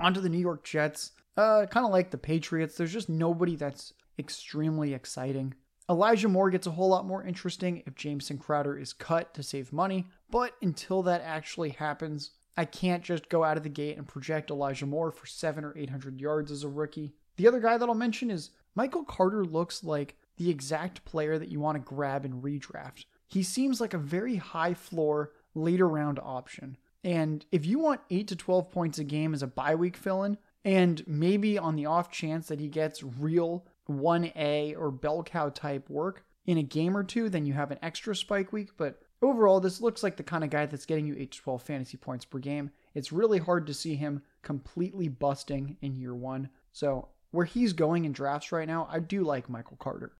Onto 0.00 0.20
the 0.20 0.28
New 0.28 0.38
York 0.38 0.64
Jets. 0.64 1.12
Uh, 1.36 1.66
kind 1.66 1.86
of 1.86 1.92
like 1.92 2.10
the 2.10 2.18
Patriots, 2.18 2.76
there's 2.76 2.92
just 2.92 3.08
nobody 3.08 3.56
that's 3.56 3.94
extremely 4.18 4.92
exciting. 4.92 5.54
Elijah 5.88 6.28
Moore 6.28 6.50
gets 6.50 6.66
a 6.66 6.70
whole 6.70 6.88
lot 6.88 7.06
more 7.06 7.24
interesting 7.24 7.82
if 7.86 7.94
Jamison 7.94 8.38
Crowder 8.38 8.78
is 8.78 8.92
cut 8.92 9.34
to 9.34 9.42
save 9.42 9.72
money, 9.72 10.06
but 10.30 10.54
until 10.62 11.02
that 11.02 11.22
actually 11.22 11.70
happens, 11.70 12.32
I 12.56 12.66
can't 12.66 13.02
just 13.02 13.28
go 13.28 13.44
out 13.44 13.56
of 13.56 13.62
the 13.62 13.68
gate 13.68 13.96
and 13.96 14.06
project 14.06 14.50
Elijah 14.50 14.86
Moore 14.86 15.10
for 15.10 15.26
seven 15.26 15.64
or 15.64 15.76
800 15.76 16.20
yards 16.20 16.50
as 16.50 16.64
a 16.64 16.68
rookie. 16.68 17.14
The 17.36 17.48
other 17.48 17.60
guy 17.60 17.78
that 17.78 17.88
I'll 17.88 17.94
mention 17.94 18.30
is 18.30 18.50
Michael 18.74 19.04
Carter 19.04 19.44
looks 19.44 19.82
like 19.82 20.16
the 20.36 20.50
exact 20.50 21.04
player 21.04 21.38
that 21.38 21.48
you 21.48 21.60
want 21.60 21.76
to 21.76 21.94
grab 21.94 22.24
and 22.24 22.42
redraft. 22.42 23.06
He 23.26 23.42
seems 23.42 23.80
like 23.80 23.94
a 23.94 23.98
very 23.98 24.36
high 24.36 24.74
floor, 24.74 25.32
later 25.54 25.88
round 25.88 26.18
option. 26.22 26.76
And 27.04 27.44
if 27.50 27.66
you 27.66 27.78
want 27.78 28.00
8 28.10 28.28
to 28.28 28.36
12 28.36 28.70
points 28.70 28.98
a 28.98 29.04
game 29.04 29.34
as 29.34 29.42
a 29.42 29.46
bye 29.46 29.74
week 29.74 29.96
fill 29.96 30.22
in, 30.22 30.38
and 30.64 31.02
maybe 31.06 31.58
on 31.58 31.74
the 31.74 31.86
off 31.86 32.10
chance 32.10 32.46
that 32.48 32.60
he 32.60 32.68
gets 32.68 33.02
real 33.02 33.66
1A 33.90 34.76
or 34.78 34.90
bell 34.90 35.22
cow 35.22 35.48
type 35.48 35.90
work 35.90 36.24
in 36.46 36.58
a 36.58 36.62
game 36.62 36.96
or 36.96 37.04
two, 37.04 37.28
then 37.28 37.46
you 37.46 37.52
have 37.52 37.70
an 37.70 37.78
extra 37.82 38.14
spike 38.14 38.52
week. 38.52 38.70
But 38.76 39.00
overall, 39.20 39.60
this 39.60 39.80
looks 39.80 40.02
like 40.02 40.16
the 40.16 40.22
kind 40.22 40.44
of 40.44 40.50
guy 40.50 40.66
that's 40.66 40.86
getting 40.86 41.06
you 41.06 41.16
8 41.18 41.32
to 41.32 41.38
12 41.38 41.62
fantasy 41.62 41.96
points 41.96 42.24
per 42.24 42.38
game. 42.38 42.70
It's 42.94 43.12
really 43.12 43.38
hard 43.38 43.66
to 43.66 43.74
see 43.74 43.96
him 43.96 44.22
completely 44.42 45.08
busting 45.08 45.76
in 45.80 45.96
year 45.96 46.14
one. 46.14 46.50
So, 46.72 47.08
where 47.30 47.46
he's 47.46 47.72
going 47.72 48.04
in 48.04 48.12
drafts 48.12 48.52
right 48.52 48.68
now, 48.68 48.86
I 48.90 48.98
do 48.98 49.22
like 49.22 49.48
Michael 49.48 49.78
Carter. 49.78 50.12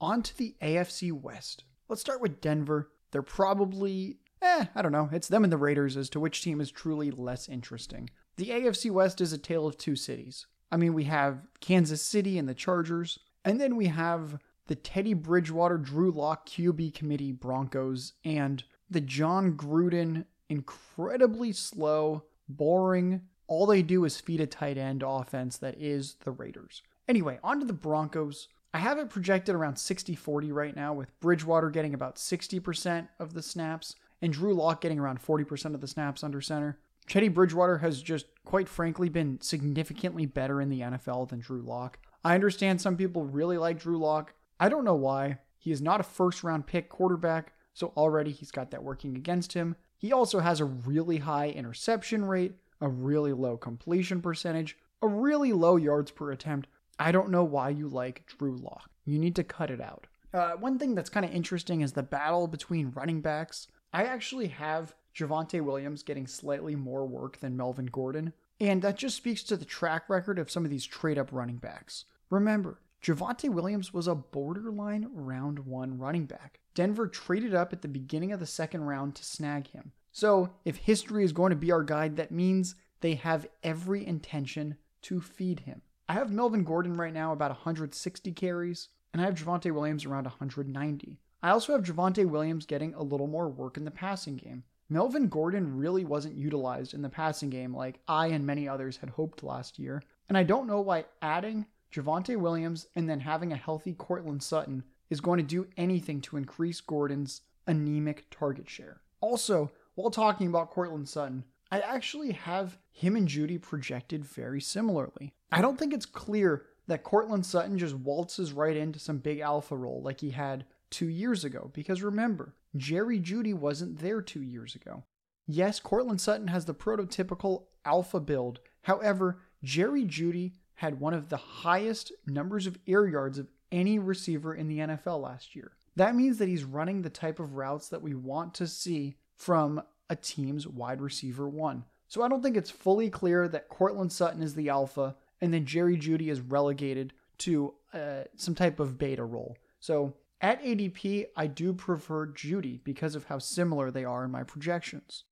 On 0.00 0.22
to 0.22 0.36
the 0.36 0.54
AFC 0.62 1.12
West. 1.12 1.64
Let's 1.88 2.00
start 2.00 2.20
with 2.20 2.40
Denver. 2.40 2.92
They're 3.10 3.22
probably 3.22 4.18
eh, 4.42 4.66
I 4.74 4.82
don't 4.82 4.92
know. 4.92 5.08
It's 5.12 5.28
them 5.28 5.44
and 5.44 5.52
the 5.52 5.56
Raiders 5.56 5.96
as 5.96 6.08
to 6.10 6.20
which 6.20 6.42
team 6.42 6.60
is 6.60 6.70
truly 6.70 7.10
less 7.10 7.48
interesting. 7.48 8.10
The 8.36 8.50
AFC 8.50 8.90
West 8.90 9.20
is 9.20 9.32
a 9.32 9.38
tale 9.38 9.66
of 9.66 9.76
two 9.76 9.96
cities. 9.96 10.46
I 10.70 10.76
mean, 10.76 10.94
we 10.94 11.04
have 11.04 11.46
Kansas 11.60 12.02
City 12.02 12.38
and 12.38 12.48
the 12.48 12.54
Chargers, 12.54 13.18
and 13.44 13.60
then 13.60 13.76
we 13.76 13.86
have 13.86 14.38
the 14.66 14.74
Teddy 14.74 15.14
Bridgewater 15.14 15.78
Drew 15.78 16.10
Lock 16.10 16.48
QB 16.48 16.94
committee 16.94 17.32
Broncos 17.32 18.12
and 18.24 18.62
the 18.90 19.00
Jon 19.00 19.54
Gruden 19.54 20.26
incredibly 20.48 21.52
slow, 21.52 22.24
boring, 22.48 23.22
all 23.48 23.66
they 23.66 23.82
do 23.82 24.04
is 24.04 24.20
feed 24.20 24.40
a 24.40 24.46
tight 24.46 24.78
end 24.78 25.02
offense 25.04 25.56
that 25.58 25.80
is 25.80 26.16
the 26.24 26.30
Raiders. 26.30 26.82
Anyway, 27.08 27.38
on 27.42 27.60
to 27.60 27.66
the 27.66 27.72
Broncos. 27.72 28.48
I 28.74 28.78
have 28.78 28.98
it 28.98 29.08
projected 29.08 29.54
around 29.54 29.76
60 29.76 30.14
40 30.14 30.52
right 30.52 30.76
now, 30.76 30.92
with 30.92 31.18
Bridgewater 31.20 31.70
getting 31.70 31.94
about 31.94 32.16
60% 32.16 33.08
of 33.18 33.32
the 33.32 33.42
snaps 33.42 33.94
and 34.20 34.32
Drew 34.32 34.54
Lock 34.54 34.80
getting 34.80 34.98
around 34.98 35.22
40% 35.22 35.74
of 35.74 35.80
the 35.80 35.88
snaps 35.88 36.24
under 36.24 36.40
center. 36.40 36.78
Teddy 37.08 37.28
Bridgewater 37.28 37.78
has 37.78 38.02
just, 38.02 38.26
quite 38.44 38.68
frankly, 38.68 39.08
been 39.08 39.40
significantly 39.40 40.26
better 40.26 40.60
in 40.60 40.68
the 40.68 40.80
NFL 40.80 41.30
than 41.30 41.40
Drew 41.40 41.62
Lock. 41.62 41.98
I 42.24 42.34
understand 42.34 42.80
some 42.80 42.96
people 42.96 43.24
really 43.24 43.56
like 43.56 43.80
Drew 43.80 43.98
Lock. 43.98 44.34
I 44.60 44.68
don't 44.68 44.84
know 44.84 44.94
why. 44.94 45.38
He 45.56 45.72
is 45.72 45.80
not 45.80 46.00
a 46.00 46.04
first 46.04 46.44
round 46.44 46.66
pick 46.66 46.88
quarterback, 46.88 47.52
so 47.72 47.92
already 47.96 48.32
he's 48.32 48.50
got 48.50 48.70
that 48.70 48.82
working 48.82 49.16
against 49.16 49.54
him. 49.54 49.76
He 49.96 50.12
also 50.12 50.40
has 50.40 50.60
a 50.60 50.64
really 50.64 51.18
high 51.18 51.48
interception 51.48 52.24
rate, 52.24 52.54
a 52.80 52.88
really 52.88 53.32
low 53.32 53.56
completion 53.56 54.20
percentage, 54.20 54.76
a 55.02 55.08
really 55.08 55.52
low 55.52 55.76
yards 55.76 56.10
per 56.10 56.30
attempt. 56.30 56.68
I 56.98 57.12
don't 57.12 57.30
know 57.30 57.44
why 57.44 57.70
you 57.70 57.88
like 57.88 58.26
Drew 58.26 58.56
Lock. 58.56 58.90
You 59.04 59.18
need 59.18 59.36
to 59.36 59.44
cut 59.44 59.70
it 59.70 59.80
out. 59.80 60.06
Uh, 60.34 60.52
one 60.52 60.78
thing 60.78 60.94
that's 60.94 61.08
kind 61.08 61.24
of 61.24 61.32
interesting 61.32 61.80
is 61.80 61.92
the 61.92 62.02
battle 62.02 62.46
between 62.46 62.90
running 62.90 63.20
backs. 63.20 63.68
I 63.92 64.04
actually 64.04 64.48
have 64.48 64.94
Javonte 65.14 65.60
Williams 65.62 66.02
getting 66.02 66.26
slightly 66.26 66.76
more 66.76 67.06
work 67.06 67.40
than 67.40 67.56
Melvin 67.56 67.86
Gordon, 67.86 68.32
and 68.60 68.82
that 68.82 68.96
just 68.96 69.16
speaks 69.16 69.42
to 69.44 69.56
the 69.56 69.64
track 69.64 70.08
record 70.08 70.38
of 70.38 70.50
some 70.50 70.64
of 70.64 70.70
these 70.70 70.86
trade 70.86 71.18
up 71.18 71.32
running 71.32 71.56
backs. 71.56 72.04
Remember, 72.30 72.80
Javonte 73.02 73.48
Williams 73.48 73.94
was 73.94 74.06
a 74.06 74.14
borderline 74.14 75.08
round 75.12 75.60
one 75.60 75.98
running 75.98 76.26
back. 76.26 76.60
Denver 76.74 77.08
traded 77.08 77.54
up 77.54 77.72
at 77.72 77.82
the 77.82 77.88
beginning 77.88 78.32
of 78.32 78.40
the 78.40 78.46
second 78.46 78.82
round 78.82 79.14
to 79.16 79.24
snag 79.24 79.68
him. 79.68 79.92
So, 80.12 80.50
if 80.64 80.76
history 80.76 81.24
is 81.24 81.32
going 81.32 81.50
to 81.50 81.56
be 81.56 81.72
our 81.72 81.82
guide, 81.82 82.16
that 82.16 82.32
means 82.32 82.74
they 83.00 83.14
have 83.14 83.46
every 83.62 84.06
intention 84.06 84.76
to 85.02 85.20
feed 85.20 85.60
him. 85.60 85.82
I 86.08 86.14
have 86.14 86.32
Melvin 86.32 86.64
Gordon 86.64 86.94
right 86.94 87.12
now 87.12 87.32
about 87.32 87.50
160 87.50 88.32
carries, 88.32 88.88
and 89.12 89.22
I 89.22 89.26
have 89.26 89.34
Javonte 89.34 89.72
Williams 89.72 90.04
around 90.04 90.24
190. 90.24 91.18
I 91.42 91.50
also 91.50 91.72
have 91.72 91.84
Javonte 91.84 92.26
Williams 92.26 92.66
getting 92.66 92.94
a 92.94 93.02
little 93.02 93.26
more 93.26 93.48
work 93.48 93.76
in 93.76 93.84
the 93.84 93.90
passing 93.90 94.36
game. 94.36 94.64
Melvin 94.88 95.28
Gordon 95.28 95.76
really 95.76 96.04
wasn't 96.04 96.36
utilized 96.36 96.94
in 96.94 97.02
the 97.02 97.08
passing 97.08 97.50
game 97.50 97.74
like 97.74 98.00
I 98.08 98.28
and 98.28 98.46
many 98.46 98.68
others 98.68 98.96
had 98.96 99.10
hoped 99.10 99.42
last 99.42 99.78
year, 99.78 100.02
and 100.28 100.36
I 100.36 100.42
don't 100.42 100.66
know 100.66 100.80
why 100.80 101.04
adding 101.22 101.66
Javonte 101.92 102.36
Williams 102.36 102.86
and 102.96 103.08
then 103.08 103.20
having 103.20 103.52
a 103.52 103.56
healthy 103.56 103.92
Courtland 103.92 104.42
Sutton 104.42 104.82
is 105.10 105.20
going 105.20 105.38
to 105.38 105.44
do 105.44 105.68
anything 105.76 106.20
to 106.22 106.36
increase 106.36 106.80
Gordon's 106.80 107.42
anemic 107.66 108.26
target 108.30 108.68
share. 108.68 109.00
Also, 109.20 109.70
while 109.94 110.10
talking 110.10 110.48
about 110.48 110.70
Courtland 110.70 111.08
Sutton, 111.08 111.44
I 111.70 111.80
actually 111.80 112.32
have 112.32 112.78
him 112.90 113.14
and 113.14 113.28
Jeudy 113.28 113.60
projected 113.60 114.24
very 114.24 114.60
similarly. 114.60 115.34
I 115.52 115.60
don't 115.60 115.78
think 115.78 115.92
it's 115.92 116.06
clear 116.06 116.64
that 116.86 117.04
Courtland 117.04 117.44
Sutton 117.44 117.78
just 117.78 117.94
waltzes 117.94 118.52
right 118.52 118.76
into 118.76 118.98
some 118.98 119.18
big 119.18 119.40
alpha 119.40 119.76
role 119.76 120.02
like 120.02 120.20
he 120.20 120.30
had 120.30 120.64
two 120.90 121.08
years 121.08 121.44
ago, 121.44 121.70
because 121.74 122.02
remember, 122.02 122.54
Jerry 122.76 123.20
Jeudy 123.20 123.54
wasn't 123.54 123.98
there 123.98 124.20
two 124.20 124.42
years 124.42 124.74
ago. 124.74 125.04
Yes, 125.46 125.80
Courtland 125.80 126.20
Sutton 126.20 126.48
has 126.48 126.66
the 126.66 126.74
prototypical 126.74 127.64
alpha 127.84 128.20
build. 128.20 128.60
However, 128.82 129.40
Jerry 129.62 130.04
Jeudy 130.04 130.52
had 130.74 131.00
one 131.00 131.14
of 131.14 131.28
the 131.28 131.36
highest 131.36 132.12
numbers 132.26 132.66
of 132.66 132.78
air 132.86 133.06
yards 133.06 133.38
of 133.38 133.50
any 133.72 133.98
receiver 133.98 134.54
in 134.54 134.68
the 134.68 134.78
NFL 134.78 135.22
last 135.22 135.56
year. 135.56 135.72
That 135.96 136.14
means 136.14 136.38
that 136.38 136.48
he's 136.48 136.64
running 136.64 137.02
the 137.02 137.10
type 137.10 137.40
of 137.40 137.54
routes 137.54 137.88
that 137.88 138.02
we 138.02 138.14
want 138.14 138.54
to 138.54 138.66
see 138.66 139.16
from 139.34 139.82
a 140.08 140.16
team's 140.16 140.66
wide 140.66 141.00
receiver 141.00 141.48
one. 141.48 141.84
So 142.06 142.22
I 142.22 142.28
don't 142.28 142.42
think 142.42 142.56
it's 142.56 142.70
fully 142.70 143.10
clear 143.10 143.48
that 143.48 143.68
Courtland 143.68 144.12
Sutton 144.12 144.42
is 144.42 144.54
the 144.54 144.68
alpha 144.68 145.16
and 145.40 145.52
then 145.52 145.66
Jerry 145.66 145.96
Jeudy 145.96 146.28
is 146.28 146.40
relegated 146.40 147.12
to 147.38 147.74
uh, 147.92 148.24
some 148.36 148.54
type 148.54 148.80
of 148.80 148.98
beta 148.98 149.24
role. 149.24 149.56
So 149.80 150.14
at 150.40 150.62
ADP, 150.62 151.26
I 151.36 151.46
do 151.46 151.72
prefer 151.72 152.26
Jeudy 152.26 152.82
because 152.84 153.14
of 153.14 153.24
how 153.24 153.38
similar 153.38 153.90
they 153.90 154.04
are 154.04 154.24
in 154.24 154.30
my 154.30 154.44
projections. 154.44 155.24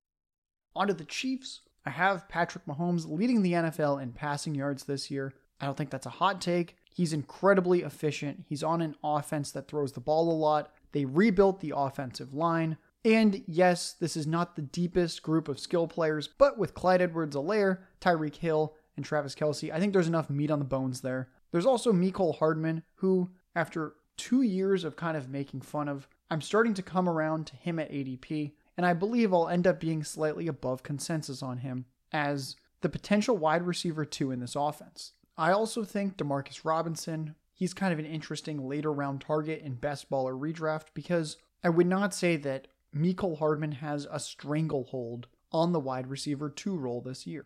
Onto 0.75 0.95
the 0.95 1.05
Chiefs. 1.05 1.61
I 1.85 1.91
have 1.91 2.29
Patrick 2.29 2.67
Mahomes 2.67 3.09
leading 3.09 3.43
the 3.43 3.53
NFL 3.53 4.03
in 4.03 4.13
passing 4.13 4.55
yards 4.55 4.85
this 4.85 5.11
year. 5.11 5.35
I 5.61 5.67
don't 5.67 5.77
think 5.77 5.91
that's 5.91 6.07
a 6.07 6.11
hot 6.11 6.41
take. 6.41 6.77
He's 6.93 7.13
incredibly 7.13 7.83
efficient. 7.83 8.45
He's 8.49 8.65
on 8.65 8.83
an 8.83 8.97
offense 9.05 9.53
that 9.53 9.69
throws 9.69 9.93
the 9.93 10.01
ball 10.01 10.31
a 10.31 10.35
lot. 10.35 10.73
They 10.93 11.05
rebuilt 11.05 11.61
the 11.61 11.75
offensive 11.77 12.35
line. 12.35 12.77
And 13.05 13.45
yes, 13.47 13.93
this 13.93 14.17
is 14.17 14.27
not 14.27 14.57
the 14.57 14.63
deepest 14.63 15.23
group 15.23 15.47
of 15.49 15.61
skill 15.61 15.87
players, 15.87 16.27
but 16.27 16.59
with 16.59 16.75
Clyde 16.75 17.03
Edwards 17.03 17.37
Helaire, 17.37 17.79
Tyreek 18.01 18.37
Hill, 18.37 18.75
and 18.97 19.05
Travis 19.05 19.35
Kelce, 19.35 19.71
I 19.73 19.79
think 19.79 19.93
there's 19.93 20.09
enough 20.09 20.31
meat 20.31 20.51
on 20.51 20.59
the 20.59 20.65
bones 20.65 21.03
there. 21.03 21.29
There's 21.53 21.67
also 21.67 21.93
Mecole 21.93 22.39
Hardman, 22.39 22.83
who, 22.97 23.31
after 23.55 23.95
two 24.17 24.43
years 24.43 24.85
of 24.85 24.97
kind 24.97 25.17
of 25.17 25.29
making 25.29 25.61
fun 25.61 25.89
of, 25.89 26.09
I'm 26.31 26.41
starting 26.41 26.75
to 26.75 26.83
come 26.83 27.09
around 27.09 27.47
to 27.49 27.57
him 27.57 27.79
at 27.79 27.91
ADP, 27.91 28.53
and 28.77 28.85
I 28.85 28.93
believe 28.93 29.33
I'll 29.33 29.49
end 29.49 29.67
up 29.67 29.81
being 29.81 30.05
slightly 30.05 30.49
above 30.49 30.83
consensus 30.83 31.43
on 31.43 31.59
him 31.59 31.87
as 32.13 32.57
the 32.81 32.89
potential 32.89 33.37
wide 33.37 33.63
receiver 33.63 34.05
two 34.05 34.31
in 34.31 34.41
this 34.41 34.57
offense. 34.57 35.13
I 35.39 35.53
also 35.53 35.85
think 35.85 36.17
Demarcus 36.17 36.65
Robinson, 36.65 37.35
he's 37.53 37.75
kind 37.75 37.93
of 37.93 37.99
an 37.99 38.07
interesting 38.07 38.67
later 38.69 38.93
round 38.93 39.21
target 39.21 39.63
in 39.63 39.75
best 39.75 40.09
ball 40.09 40.29
or 40.29 40.35
redraft 40.35 40.87
because 40.95 41.37
I 41.63 41.69
would 41.69 41.87
not 41.87 42.15
say 42.15 42.37
that 42.37 42.69
Mecole 42.95 43.39
Hardman 43.39 43.73
has 43.73 44.07
a 44.11 44.19
stranglehold 44.19 45.27
on 45.53 45.73
the 45.73 45.81
wide 45.81 46.07
receiver 46.07 46.49
two 46.49 46.77
role 46.77 47.01
this 47.01 47.27
year. 47.27 47.45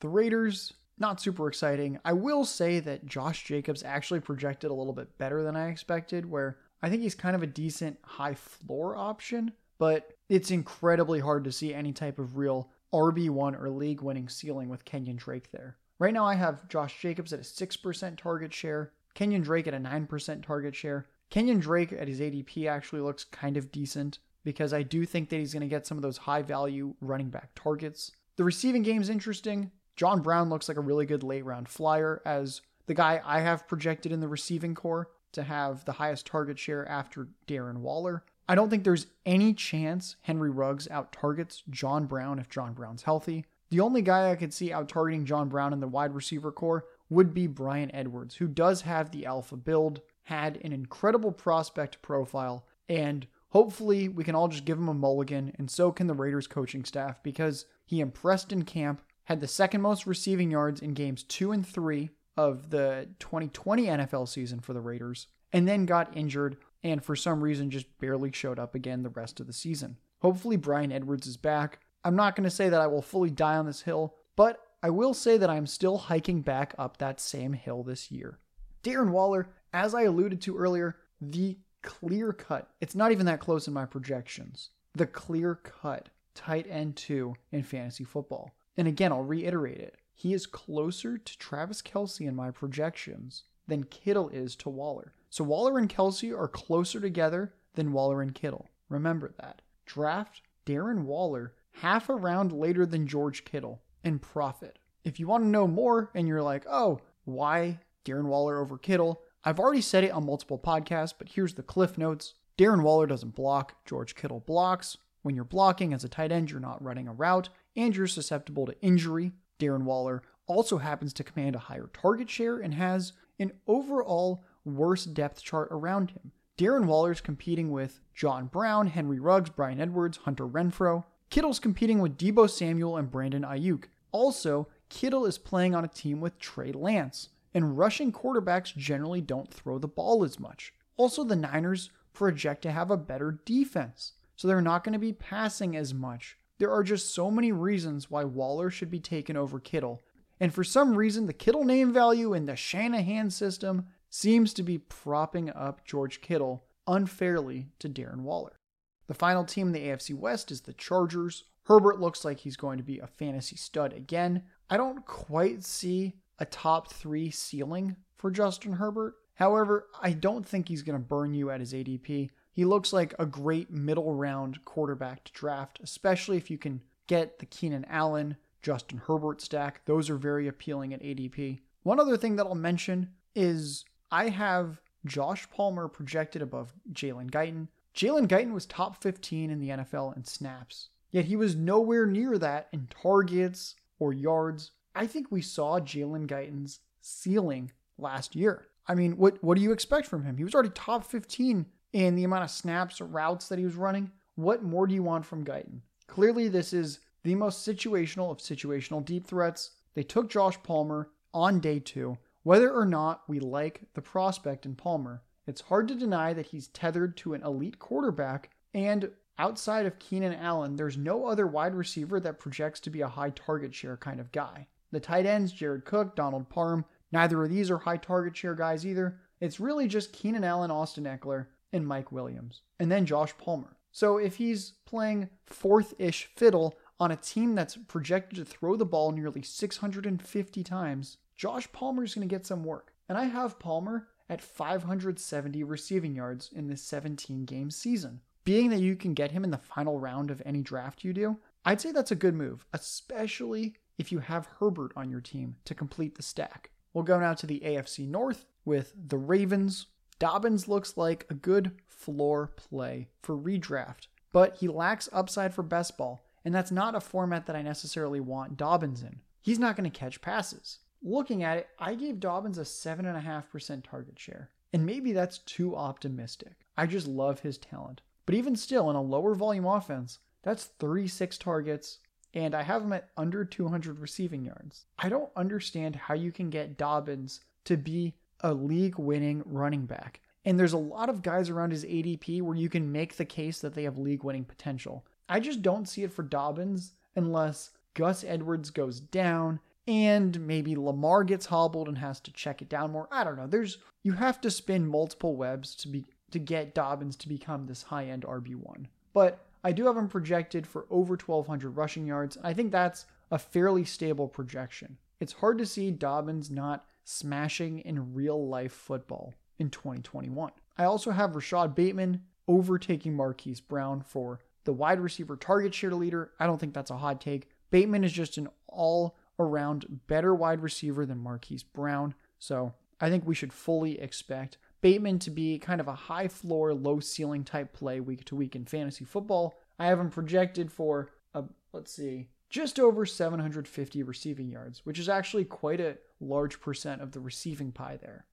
The 0.00 0.08
Raiders, 0.08 0.72
not 0.98 1.20
super 1.20 1.48
exciting. 1.48 1.98
I 2.04 2.12
will 2.12 2.44
say 2.44 2.80
that 2.80 3.06
Josh 3.06 3.44
Jacobs 3.44 3.82
actually 3.82 4.20
projected 4.20 4.70
a 4.70 4.74
little 4.74 4.92
bit 4.92 5.18
better 5.18 5.42
than 5.42 5.56
I 5.56 5.68
expected, 5.68 6.28
where 6.28 6.58
I 6.82 6.90
think 6.90 7.02
he's 7.02 7.14
kind 7.14 7.36
of 7.36 7.42
a 7.42 7.46
decent 7.46 7.98
high 8.02 8.34
floor 8.34 8.96
option, 8.96 9.52
but 9.78 10.12
it's 10.28 10.50
incredibly 10.50 11.20
hard 11.20 11.44
to 11.44 11.52
see 11.52 11.74
any 11.74 11.92
type 11.92 12.18
of 12.18 12.36
real 12.36 12.70
RB1 12.92 13.60
or 13.60 13.70
league 13.70 14.02
winning 14.02 14.28
ceiling 14.28 14.68
with 14.68 14.84
Kenyan 14.84 15.16
Drake 15.16 15.50
there. 15.50 15.76
Right 15.98 16.12
now, 16.12 16.24
I 16.24 16.34
have 16.34 16.68
Josh 16.68 17.00
Jacobs 17.00 17.32
at 17.32 17.40
a 17.40 17.42
6% 17.42 18.16
target 18.16 18.52
share, 18.52 18.92
Kenyan 19.14 19.44
Drake 19.44 19.66
at 19.66 19.74
a 19.74 19.78
9% 19.78 20.44
target 20.44 20.74
share. 20.74 21.06
Kenyan 21.30 21.60
Drake 21.60 21.92
at 21.92 22.08
his 22.08 22.20
ADP 22.20 22.68
actually 22.68 23.00
looks 23.00 23.24
kind 23.24 23.56
of 23.56 23.72
decent 23.72 24.18
because 24.44 24.72
I 24.72 24.82
do 24.82 25.06
think 25.06 25.28
that 25.28 25.36
he's 25.36 25.52
going 25.52 25.62
to 25.62 25.68
get 25.68 25.86
some 25.86 25.96
of 25.96 26.02
those 26.02 26.18
high 26.18 26.42
value 26.42 26.94
running 27.00 27.30
back 27.30 27.50
targets. 27.54 28.12
The 28.36 28.44
receiving 28.44 28.82
game 28.82 29.00
is 29.00 29.08
interesting. 29.08 29.70
John 29.96 30.20
Brown 30.20 30.48
looks 30.48 30.68
like 30.68 30.76
a 30.76 30.82
really 30.82 31.06
good 31.06 31.22
late 31.22 31.44
round 31.44 31.68
flyer 31.68 32.22
as 32.24 32.62
the 32.86 32.94
guy 32.94 33.20
I 33.24 33.40
have 33.40 33.68
projected 33.68 34.12
in 34.12 34.20
the 34.20 34.28
receiving 34.28 34.74
corps 34.74 35.08
to 35.32 35.42
have 35.42 35.84
the 35.84 35.92
highest 35.92 36.26
target 36.26 36.58
share 36.58 36.86
after 36.88 37.28
Darren 37.46 37.78
Waller. 37.78 38.24
I 38.48 38.54
don't 38.54 38.68
think 38.68 38.84
there's 38.84 39.06
any 39.24 39.54
chance 39.54 40.16
Henry 40.22 40.50
Ruggs 40.50 40.88
out 40.90 41.12
targets 41.12 41.62
John 41.70 42.06
Brown 42.06 42.38
if 42.38 42.48
John 42.50 42.74
Brown's 42.74 43.02
healthy. 43.02 43.46
The 43.70 43.80
only 43.80 44.02
guy 44.02 44.30
I 44.30 44.36
could 44.36 44.52
see 44.52 44.72
out 44.72 44.88
targeting 44.88 45.24
John 45.24 45.48
Brown 45.48 45.72
in 45.72 45.80
the 45.80 45.88
wide 45.88 46.14
receiver 46.14 46.52
corps 46.52 46.84
would 47.08 47.32
be 47.32 47.46
Bryan 47.46 47.94
Edwards, 47.94 48.36
who 48.36 48.48
does 48.48 48.82
have 48.82 49.10
the 49.10 49.24
alpha 49.24 49.56
build, 49.56 50.00
had 50.24 50.58
an 50.62 50.72
incredible 50.72 51.32
prospect 51.32 52.02
profile, 52.02 52.66
and 52.88 53.26
Hopefully, 53.52 54.08
we 54.08 54.24
can 54.24 54.34
all 54.34 54.48
just 54.48 54.64
give 54.64 54.78
him 54.78 54.88
a 54.88 54.94
mulligan, 54.94 55.52
and 55.58 55.70
so 55.70 55.92
can 55.92 56.06
the 56.06 56.14
Raiders 56.14 56.46
coaching 56.46 56.86
staff 56.86 57.22
because 57.22 57.66
he 57.84 58.00
impressed 58.00 58.50
in 58.50 58.62
camp, 58.64 59.02
had 59.32 59.40
the 59.40 59.48
second 59.48 59.80
most 59.80 60.06
receiving 60.06 60.50
yards 60.50 60.82
in 60.82 60.92
games 60.92 61.22
two 61.22 61.52
and 61.52 61.66
three 61.66 62.10
of 62.36 62.68
the 62.68 63.08
2020 63.18 63.86
NFL 63.86 64.28
season 64.28 64.60
for 64.60 64.74
the 64.74 64.80
Raiders, 64.80 65.26
and 65.54 65.66
then 65.66 65.86
got 65.86 66.14
injured 66.14 66.58
and 66.84 67.02
for 67.02 67.16
some 67.16 67.42
reason 67.42 67.70
just 67.70 67.86
barely 67.98 68.30
showed 68.30 68.58
up 68.58 68.74
again 68.74 69.02
the 69.02 69.08
rest 69.08 69.40
of 69.40 69.46
the 69.46 69.52
season. 69.54 69.96
Hopefully, 70.20 70.58
Bryan 70.58 70.92
Edwards 70.92 71.26
is 71.26 71.38
back. 71.38 71.80
I'm 72.04 72.14
not 72.14 72.36
going 72.36 72.44
to 72.44 72.50
say 72.50 72.68
that 72.68 72.80
I 72.80 72.86
will 72.86 73.00
fully 73.00 73.30
die 73.30 73.56
on 73.56 73.64
this 73.64 73.80
hill, 73.80 74.16
but 74.36 74.60
I 74.82 74.90
will 74.90 75.14
say 75.14 75.38
that 75.38 75.48
I'm 75.48 75.66
still 75.66 75.96
hiking 75.96 76.42
back 76.42 76.74
up 76.76 76.98
that 76.98 77.18
same 77.18 77.54
hill 77.54 77.82
this 77.82 78.10
year. 78.10 78.38
Darren 78.82 79.12
Waller, 79.12 79.48
as 79.72 79.94
I 79.94 80.02
alluded 80.02 80.42
to 80.42 80.58
earlier, 80.58 80.98
the 81.22 81.56
clear 81.82 82.34
cut. 82.34 82.68
It's 82.82 82.94
not 82.94 83.12
even 83.12 83.24
that 83.26 83.40
close 83.40 83.66
in 83.66 83.72
my 83.72 83.86
projections. 83.86 84.68
The 84.94 85.06
clear 85.06 85.54
cut 85.54 86.10
tight 86.34 86.66
end 86.68 86.96
two 86.96 87.34
in 87.50 87.62
fantasy 87.62 88.04
football. 88.04 88.50
And 88.76 88.88
again, 88.88 89.12
I'll 89.12 89.22
reiterate 89.22 89.78
it. 89.78 89.96
He 90.14 90.32
is 90.32 90.46
closer 90.46 91.18
to 91.18 91.38
Travis 91.38 91.82
Kelce 91.82 92.26
in 92.26 92.36
my 92.36 92.50
projections 92.50 93.44
than 93.66 93.84
Kittle 93.84 94.28
is 94.28 94.56
to 94.56 94.68
Waller. 94.68 95.14
So 95.30 95.44
Waller 95.44 95.78
and 95.78 95.88
Kelsey 95.88 96.32
are 96.32 96.48
closer 96.48 97.00
together 97.00 97.54
than 97.74 97.92
Waller 97.92 98.22
and 98.22 98.34
Kittle. 98.34 98.70
Remember 98.88 99.32
that. 99.38 99.62
Draft 99.86 100.42
Darren 100.66 101.04
Waller 101.04 101.54
half 101.72 102.08
a 102.08 102.14
round 102.14 102.52
later 102.52 102.86
than 102.86 103.06
George 103.06 103.44
Kittle 103.44 103.82
and 104.04 104.20
profit. 104.20 104.78
If 105.04 105.18
you 105.18 105.26
want 105.26 105.44
to 105.44 105.48
know 105.48 105.66
more 105.66 106.10
and 106.14 106.28
you're 106.28 106.42
like, 106.42 106.64
oh, 106.70 107.00
why 107.24 107.80
Darren 108.04 108.26
Waller 108.26 108.60
over 108.60 108.78
Kittle? 108.78 109.22
I've 109.44 109.58
already 109.58 109.80
said 109.80 110.04
it 110.04 110.12
on 110.12 110.26
multiple 110.26 110.58
podcasts, 110.58 111.14
but 111.16 111.30
here's 111.30 111.54
the 111.54 111.62
cliff 111.62 111.98
notes. 111.98 112.34
Darren 112.58 112.82
Waller 112.82 113.06
doesn't 113.06 113.34
block, 113.34 113.84
George 113.84 114.14
Kittle 114.14 114.40
blocks. 114.40 114.96
When 115.22 115.34
you're 115.34 115.44
blocking 115.44 115.92
as 115.92 116.04
a 116.04 116.08
tight 116.08 116.32
end, 116.32 116.50
you're 116.50 116.60
not 116.60 116.82
running 116.82 117.08
a 117.08 117.12
route 117.12 117.48
and 117.76 117.94
you're 117.96 118.06
susceptible 118.06 118.66
to 118.66 118.80
injury. 118.80 119.32
Darren 119.58 119.82
Waller 119.82 120.22
also 120.46 120.78
happens 120.78 121.12
to 121.14 121.24
command 121.24 121.54
a 121.56 121.60
higher 121.60 121.88
target 121.92 122.28
share 122.28 122.58
and 122.58 122.74
has 122.74 123.12
an 123.38 123.52
overall 123.66 124.44
worse 124.64 125.04
depth 125.04 125.42
chart 125.42 125.68
around 125.70 126.10
him. 126.10 126.32
Darren 126.58 126.86
Waller's 126.86 127.20
competing 127.20 127.70
with 127.70 128.00
John 128.14 128.46
Brown, 128.46 128.88
Henry 128.88 129.18
Ruggs, 129.18 129.50
Bryan 129.50 129.80
Edwards, 129.80 130.18
Hunter 130.18 130.46
Renfrow. 130.46 131.04
Kittle's 131.30 131.58
competing 131.58 132.00
with 132.00 132.18
Deebo 132.18 132.48
Samuel 132.48 132.96
and 132.96 133.10
Brandon 133.10 133.42
Aiyuk. 133.42 133.84
Also, 134.12 134.68
Kittle 134.90 135.24
is 135.24 135.38
playing 135.38 135.74
on 135.74 135.84
a 135.84 135.88
team 135.88 136.20
with 136.20 136.38
Trey 136.38 136.70
Lance, 136.70 137.30
and 137.54 137.78
rushing 137.78 138.12
quarterbacks 138.12 138.76
generally 138.76 139.22
don't 139.22 139.52
throw 139.52 139.78
the 139.78 139.88
ball 139.88 140.22
as 140.22 140.38
much. 140.38 140.74
Also, 140.98 141.24
the 141.24 141.34
Niners 141.34 141.90
project 142.12 142.60
to 142.62 142.70
have 142.70 142.90
a 142.90 142.98
better 142.98 143.40
defense, 143.46 144.12
so 144.36 144.46
they're 144.46 144.60
not 144.60 144.84
going 144.84 144.92
to 144.92 144.98
be 144.98 145.14
passing 145.14 145.74
as 145.74 145.94
much. 145.94 146.36
There 146.58 146.70
are 146.70 146.82
just 146.82 147.14
so 147.14 147.30
many 147.30 147.52
reasons 147.52 148.10
why 148.10 148.24
Waller 148.24 148.70
should 148.70 148.90
be 148.90 149.00
taken 149.00 149.36
over 149.36 149.58
Kittle, 149.58 150.00
and 150.38 150.52
for 150.52 150.64
some 150.64 150.96
reason, 150.96 151.26
the 151.26 151.32
Kittle 151.32 151.64
name 151.64 151.92
value 151.92 152.34
in 152.34 152.46
the 152.46 152.56
Shanahan 152.56 153.30
system 153.30 153.86
seems 154.10 154.52
to 154.54 154.62
be 154.62 154.78
propping 154.78 155.50
up 155.50 155.84
George 155.84 156.20
Kittle 156.20 156.64
unfairly 156.86 157.68
to 157.78 157.88
Darren 157.88 158.22
Waller. 158.22 158.58
The 159.06 159.14
final 159.14 159.44
team 159.44 159.68
in 159.68 159.72
the 159.72 159.86
AFC 159.86 160.14
West 160.14 160.50
is 160.50 160.62
the 160.62 160.72
Chargers. 160.72 161.44
Herbert 161.64 162.00
looks 162.00 162.24
like 162.24 162.40
he's 162.40 162.56
going 162.56 162.78
to 162.78 162.84
be 162.84 162.98
a 162.98 163.06
fantasy 163.06 163.56
stud 163.56 163.92
again. 163.92 164.42
I 164.68 164.76
don't 164.76 165.04
quite 165.06 165.64
see 165.64 166.14
a 166.38 166.44
top 166.44 166.92
three 166.92 167.30
ceiling 167.30 167.96
for 168.16 168.30
Justin 168.30 168.72
Herbert. 168.72 169.14
However, 169.34 169.88
I 170.00 170.12
don't 170.12 170.46
think 170.46 170.68
he's 170.68 170.82
going 170.82 170.98
to 170.98 171.04
burn 171.04 171.34
you 171.34 171.50
at 171.50 171.60
his 171.60 171.72
ADP. 171.72 172.30
He 172.52 172.64
looks 172.66 172.92
like 172.92 173.14
a 173.18 173.26
great 173.26 173.70
middle 173.70 174.14
round 174.14 174.64
quarterback 174.64 175.24
to 175.24 175.32
draft, 175.32 175.80
especially 175.82 176.36
if 176.36 176.50
you 176.50 176.58
can 176.58 176.82
get 177.06 177.38
the 177.38 177.46
Keenan 177.46 177.86
Allen, 177.86 178.36
Justin 178.60 178.98
Herbert 178.98 179.40
stack. 179.40 179.84
Those 179.86 180.10
are 180.10 180.16
very 180.16 180.46
appealing 180.46 180.92
at 180.92 181.02
ADP. 181.02 181.60
One 181.82 181.98
other 181.98 182.16
thing 182.16 182.36
that 182.36 182.46
I'll 182.46 182.54
mention 182.54 183.10
is 183.34 183.84
I 184.10 184.28
have 184.28 184.80
Josh 185.04 185.48
Palmer 185.50 185.88
projected 185.88 186.42
above 186.42 186.74
Jalen 186.92 187.30
Guyton. 187.30 187.68
Jalen 187.94 188.28
Guyton 188.28 188.52
was 188.52 188.66
top 188.66 189.02
15 189.02 189.50
in 189.50 189.58
the 189.58 189.70
NFL 189.70 190.16
in 190.16 190.24
snaps, 190.24 190.90
yet 191.10 191.24
he 191.24 191.36
was 191.36 191.56
nowhere 191.56 192.06
near 192.06 192.38
that 192.38 192.68
in 192.72 192.86
targets 192.88 193.74
or 193.98 194.12
yards. 194.12 194.72
I 194.94 195.06
think 195.06 195.30
we 195.30 195.42
saw 195.42 195.80
Jalen 195.80 196.26
Guyton's 196.26 196.80
ceiling 197.00 197.72
last 197.98 198.36
year. 198.36 198.68
I 198.86 198.94
mean, 198.94 199.16
what 199.16 199.42
what 199.42 199.56
do 199.56 199.62
you 199.62 199.72
expect 199.72 200.06
from 200.06 200.24
him? 200.24 200.36
He 200.36 200.44
was 200.44 200.54
already 200.54 200.70
top 200.70 201.04
15 201.04 201.66
in 201.92 202.14
the 202.14 202.24
amount 202.24 202.44
of 202.44 202.50
snaps 202.50 203.00
or 203.00 203.06
routes 203.06 203.48
that 203.48 203.58
he 203.58 203.64
was 203.64 203.74
running. 203.74 204.10
What 204.34 204.62
more 204.62 204.86
do 204.86 204.94
you 204.94 205.02
want 205.02 205.26
from 205.26 205.44
Guyton? 205.44 205.80
Clearly, 206.06 206.48
this 206.48 206.72
is 206.72 207.00
the 207.22 207.34
most 207.34 207.66
situational 207.66 208.30
of 208.30 208.38
situational 208.38 209.04
deep 209.04 209.26
threats. 209.26 209.72
They 209.94 210.02
took 210.02 210.30
Josh 210.30 210.62
Palmer 210.62 211.10
on 211.34 211.60
day 211.60 211.78
two. 211.78 212.18
Whether 212.42 212.72
or 212.72 212.84
not 212.84 213.22
we 213.28 213.38
like 213.38 213.82
the 213.94 214.02
prospect 214.02 214.66
in 214.66 214.74
Palmer, 214.74 215.22
it's 215.46 215.60
hard 215.60 215.88
to 215.88 215.94
deny 215.94 216.32
that 216.32 216.46
he's 216.46 216.68
tethered 216.68 217.16
to 217.18 217.34
an 217.34 217.42
elite 217.42 217.78
quarterback, 217.78 218.50
and 218.74 219.10
outside 219.38 219.86
of 219.86 219.98
Keenan 219.98 220.34
Allen, 220.34 220.76
there's 220.76 220.96
no 220.96 221.26
other 221.26 221.46
wide 221.46 221.74
receiver 221.74 222.20
that 222.20 222.38
projects 222.38 222.80
to 222.80 222.90
be 222.90 223.00
a 223.00 223.08
high 223.08 223.30
target 223.30 223.74
share 223.74 223.96
kind 223.96 224.18
of 224.20 224.32
guy. 224.32 224.66
The 224.90 225.00
tight 225.00 225.26
ends, 225.26 225.52
Jared 225.52 225.84
Cook, 225.84 226.16
Donald 226.16 226.48
Parham, 226.48 226.84
neither 227.12 227.42
of 227.42 227.50
these 227.50 227.70
are 227.70 227.78
high 227.78 227.96
target 227.96 228.36
share 228.36 228.54
guys 228.54 228.86
either. 228.86 229.20
It's 229.40 229.60
really 229.60 229.88
just 229.88 230.12
Keenan 230.12 230.44
Allen, 230.44 230.70
Austin 230.70 231.04
Ekeler, 231.04 231.46
and 231.72 231.86
Mike 231.86 232.12
Williams, 232.12 232.62
and 232.78 232.90
then 232.90 233.06
Josh 233.06 233.36
Palmer. 233.38 233.76
So 233.90 234.16
if 234.16 234.36
he's 234.36 234.74
playing 234.86 235.28
fourth 235.46 235.94
ish 235.98 236.30
fiddle, 236.36 236.78
on 237.02 237.10
a 237.10 237.16
team 237.16 237.56
that's 237.56 237.76
projected 237.88 238.36
to 238.38 238.44
throw 238.44 238.76
the 238.76 238.86
ball 238.86 239.10
nearly 239.10 239.42
650 239.42 240.62
times, 240.62 241.16
Josh 241.34 241.66
Palmer 241.72 242.04
is 242.04 242.14
going 242.14 242.28
to 242.28 242.32
get 242.32 242.46
some 242.46 242.62
work. 242.62 242.92
And 243.08 243.18
I 243.18 243.24
have 243.24 243.58
Palmer 243.58 244.06
at 244.30 244.40
570 244.40 245.64
receiving 245.64 246.14
yards 246.14 246.50
in 246.54 246.68
this 246.68 246.80
17 246.82 247.44
game 247.44 247.72
season. 247.72 248.20
Being 248.44 248.70
that 248.70 248.80
you 248.80 248.94
can 248.94 249.14
get 249.14 249.32
him 249.32 249.42
in 249.42 249.50
the 249.50 249.58
final 249.58 249.98
round 249.98 250.30
of 250.30 250.40
any 250.46 250.62
draft 250.62 251.02
you 251.02 251.12
do, 251.12 251.38
I'd 251.64 251.80
say 251.80 251.90
that's 251.90 252.12
a 252.12 252.16
good 252.16 252.34
move, 252.34 252.64
especially 252.72 253.74
if 253.98 254.12
you 254.12 254.20
have 254.20 254.48
Herbert 254.60 254.92
on 254.94 255.10
your 255.10 255.20
team 255.20 255.56
to 255.64 255.74
complete 255.74 256.14
the 256.14 256.22
stack. 256.22 256.70
We'll 256.94 257.02
go 257.02 257.18
now 257.18 257.34
to 257.34 257.46
the 257.48 257.62
AFC 257.64 258.06
North 258.06 258.46
with 258.64 258.92
the 258.96 259.18
Ravens. 259.18 259.86
Dobbins 260.22 260.68
looks 260.68 260.96
like 260.96 261.26
a 261.28 261.34
good 261.34 261.72
floor 261.88 262.52
play 262.56 263.08
for 263.22 263.36
redraft, 263.36 264.06
but 264.32 264.56
he 264.56 264.68
lacks 264.68 265.08
upside 265.12 265.52
for 265.52 265.62
best 265.62 265.98
ball 265.98 266.24
and 266.44 266.54
that's 266.54 266.70
not 266.70 266.94
a 266.94 267.00
format 267.00 267.46
that 267.46 267.56
I 267.56 267.62
necessarily 267.62 268.20
want 268.20 268.56
Dobbins 268.56 269.02
in. 269.02 269.20
He's 269.40 269.58
not 269.58 269.76
going 269.76 269.90
to 269.90 269.98
catch 269.98 270.20
passes. 270.20 270.78
Looking 271.02 271.42
at 271.42 271.58
it, 271.58 271.68
I 271.78 271.94
gave 271.94 272.20
Dobbins 272.20 272.58
a 272.58 272.62
7.5% 272.62 273.82
target 273.82 274.18
share, 274.18 274.50
and 274.72 274.86
maybe 274.86 275.12
that's 275.12 275.38
too 275.38 275.74
optimistic. 275.74 276.52
I 276.76 276.86
just 276.86 277.06
love 277.06 277.40
his 277.40 277.58
talent. 277.58 278.00
But 278.24 278.36
even 278.36 278.54
still, 278.54 278.88
in 278.88 278.96
a 278.96 279.02
lower 279.02 279.34
volume 279.34 279.66
offense, 279.66 280.20
that's 280.42 280.64
36 280.64 281.38
targets, 281.38 281.98
and 282.34 282.54
I 282.54 282.62
have 282.62 282.82
him 282.82 282.92
at 282.92 283.08
under 283.16 283.44
200 283.44 283.98
receiving 283.98 284.44
yards. 284.44 284.86
I 284.98 285.08
don't 285.08 285.30
understand 285.34 285.96
how 285.96 286.14
you 286.14 286.30
can 286.30 286.50
get 286.50 286.78
Dobbins 286.78 287.40
to 287.64 287.76
be 287.76 288.14
a 288.42 288.52
league 288.52 288.98
winning 288.98 289.42
running 289.46 289.86
back. 289.86 290.20
And 290.44 290.58
there's 290.58 290.72
a 290.72 290.78
lot 290.78 291.08
of 291.08 291.22
guys 291.22 291.48
around 291.50 291.70
his 291.70 291.84
ADP 291.84 292.42
where 292.42 292.56
you 292.56 292.68
can 292.68 292.90
make 292.90 293.16
the 293.16 293.24
case 293.24 293.60
that 293.60 293.74
they 293.74 293.84
have 293.84 293.98
league 293.98 294.24
winning 294.24 294.44
potential. 294.44 295.06
I 295.28 295.40
just 295.40 295.62
don't 295.62 295.88
see 295.88 296.02
it 296.02 296.12
for 296.12 296.22
Dobbins 296.22 296.92
unless 297.14 297.70
Gus 297.94 298.24
Edwards 298.24 298.70
goes 298.70 299.00
down 299.00 299.60
and 299.86 300.40
maybe 300.40 300.76
Lamar 300.76 301.24
gets 301.24 301.46
hobbled 301.46 301.88
and 301.88 301.98
has 301.98 302.20
to 302.20 302.32
check 302.32 302.62
it 302.62 302.68
down 302.68 302.92
more. 302.92 303.08
I 303.10 303.24
don't 303.24 303.36
know. 303.36 303.46
There's 303.46 303.78
you 304.02 304.12
have 304.12 304.40
to 304.42 304.50
spin 304.50 304.86
multiple 304.86 305.36
webs 305.36 305.74
to 305.76 305.88
be 305.88 306.04
to 306.30 306.38
get 306.38 306.74
Dobbins 306.74 307.16
to 307.16 307.28
become 307.28 307.66
this 307.66 307.82
high-end 307.82 308.22
RB1. 308.22 308.86
But 309.12 309.44
I 309.62 309.72
do 309.72 309.86
have 309.86 309.96
him 309.96 310.08
projected 310.08 310.66
for 310.66 310.86
over 310.90 311.14
1200 311.14 311.70
rushing 311.70 312.06
yards. 312.06 312.38
I 312.42 312.54
think 312.54 312.72
that's 312.72 313.06
a 313.30 313.38
fairly 313.38 313.84
stable 313.84 314.28
projection. 314.28 314.96
It's 315.20 315.34
hard 315.34 315.58
to 315.58 315.66
see 315.66 315.90
Dobbins 315.90 316.50
not 316.50 316.84
smashing 317.04 317.80
in 317.80 318.14
real 318.14 318.48
life 318.48 318.72
football 318.72 319.34
in 319.58 319.70
2021. 319.70 320.52
I 320.76 320.84
also 320.84 321.10
have 321.10 321.34
Rashod 321.34 321.74
Bateman 321.74 322.22
overtaking 322.48 323.14
Marquise 323.14 323.60
Brown 323.60 324.00
for 324.02 324.40
the 324.64 324.72
wide 324.72 325.00
receiver 325.00 325.36
target 325.36 325.74
share 325.74 325.94
leader. 325.94 326.32
I 326.38 326.46
don't 326.46 326.58
think 326.58 326.74
that's 326.74 326.90
a 326.90 326.96
hot 326.96 327.20
take. 327.20 327.48
Bateman 327.70 328.04
is 328.04 328.12
just 328.12 328.38
an 328.38 328.48
all 328.68 329.16
around 329.38 330.00
better 330.06 330.34
wide 330.34 330.60
receiver 330.60 331.06
than 331.06 331.18
Marquise 331.18 331.62
Brown. 331.62 332.14
So 332.38 332.74
I 333.00 333.10
think 333.10 333.26
we 333.26 333.34
should 333.34 333.52
fully 333.52 334.00
expect 334.00 334.58
Bateman 334.80 335.18
to 335.20 335.30
be 335.30 335.58
kind 335.58 335.80
of 335.80 335.88
a 335.88 335.94
high 335.94 336.28
floor, 336.28 336.74
low 336.74 337.00
ceiling 337.00 337.44
type 337.44 337.72
play 337.72 338.00
week 338.00 338.24
to 338.26 338.36
week 338.36 338.54
in 338.54 338.64
fantasy 338.64 339.04
football. 339.04 339.54
I 339.78 339.86
have 339.86 339.98
him 339.98 340.10
projected 340.10 340.70
for 340.70 341.10
a, 341.34 341.44
let's 341.72 341.92
see, 341.92 342.28
just 342.50 342.78
over 342.78 343.06
750 343.06 344.02
receiving 344.02 344.48
yards, 344.48 344.84
which 344.84 344.98
is 344.98 345.08
actually 345.08 345.44
quite 345.44 345.80
a 345.80 345.96
large 346.22 346.60
percent 346.60 347.02
of 347.02 347.12
the 347.12 347.20
receiving 347.20 347.72
pie 347.72 347.98
there. 348.00 348.26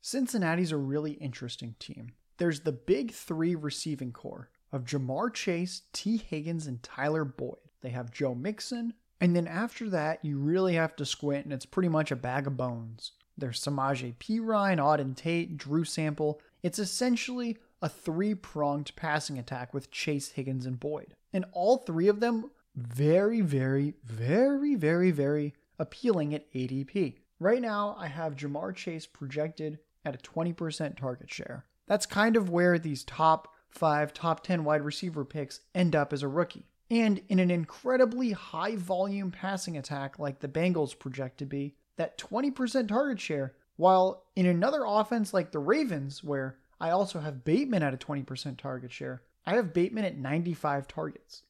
Cincinnati's 0.00 0.72
a 0.72 0.76
really 0.76 1.12
interesting 1.12 1.74
team. 1.78 2.12
There's 2.38 2.60
the 2.60 2.72
big 2.72 3.12
three 3.12 3.54
receiving 3.54 4.12
corps 4.12 4.50
of 4.72 4.84
Ja'Marr 4.84 5.32
Chase, 5.32 5.82
Tee 5.92 6.16
Higgins, 6.16 6.66
and 6.66 6.82
Tyler 6.82 7.24
Boyd. 7.24 7.56
They 7.80 7.90
have 7.90 8.10
Joe 8.10 8.34
Mixon, 8.34 8.94
and 9.20 9.34
then 9.34 9.46
after 9.46 9.88
that, 9.90 10.24
you 10.24 10.38
really 10.38 10.74
have 10.74 10.96
to 10.96 11.06
squint, 11.06 11.44
and 11.44 11.52
it's 11.52 11.66
pretty 11.66 11.88
much 11.88 12.10
a 12.10 12.16
bag 12.16 12.46
of 12.46 12.56
bones. 12.56 13.12
There's 13.38 13.62
Samaje 13.62 14.14
Perine, 14.16 14.78
Auden 14.78 15.16
Tate, 15.16 15.56
Drew 15.56 15.84
Sample. 15.84 16.40
It's 16.62 16.78
essentially 16.78 17.58
a 17.82 17.88
three 17.88 18.34
pronged 18.34 18.92
passing 18.96 19.38
attack 19.38 19.74
with 19.74 19.90
Chase, 19.90 20.32
Higgins, 20.32 20.66
and 20.66 20.80
Boyd. 20.80 21.14
And 21.32 21.44
all 21.52 21.78
three 21.78 22.08
of 22.08 22.20
them 22.20 22.50
very, 22.74 23.40
very, 23.40 23.94
very, 24.04 24.74
very, 24.74 25.10
very 25.10 25.54
appealing 25.78 26.34
at 26.34 26.52
ADP. 26.52 27.16
Right 27.38 27.60
now, 27.60 27.96
I 27.98 28.06
have 28.06 28.36
Ja'Marr 28.36 28.74
Chase 28.74 29.06
projected 29.06 29.78
at 30.04 30.14
a 30.14 30.18
20% 30.18 30.96
target 30.96 31.30
share. 31.30 31.66
That's 31.86 32.06
kind 32.06 32.36
of 32.36 32.48
where 32.48 32.78
these 32.78 33.04
top 33.04 33.48
five 33.68 34.14
top 34.14 34.42
10 34.42 34.64
wide 34.64 34.82
receiver 34.82 35.24
picks 35.24 35.60
end 35.74 35.94
up 35.94 36.12
as 36.12 36.22
a 36.22 36.28
rookie. 36.28 36.66
And 36.90 37.20
in 37.28 37.38
an 37.38 37.50
incredibly 37.50 38.32
high 38.32 38.76
volume 38.76 39.30
passing 39.30 39.76
attack 39.76 40.18
like 40.18 40.40
the 40.40 40.48
Bengals 40.48 40.98
project 40.98 41.38
to 41.38 41.44
be, 41.46 41.74
that 41.96 42.16
20% 42.16 42.88
target 42.88 43.20
share, 43.20 43.54
while 43.76 44.24
in 44.34 44.46
another 44.46 44.84
offense 44.86 45.34
like 45.34 45.50
the 45.50 45.58
Ravens, 45.58 46.24
where 46.24 46.56
I 46.80 46.90
also 46.90 47.20
have 47.20 47.44
Bateman 47.44 47.82
at 47.82 47.94
a 47.94 47.98
20% 47.98 48.56
target 48.56 48.92
share, 48.92 49.22
I 49.44 49.56
have 49.56 49.74
Bateman 49.74 50.04
at 50.04 50.16
95 50.16 50.88
targets. 50.88 51.42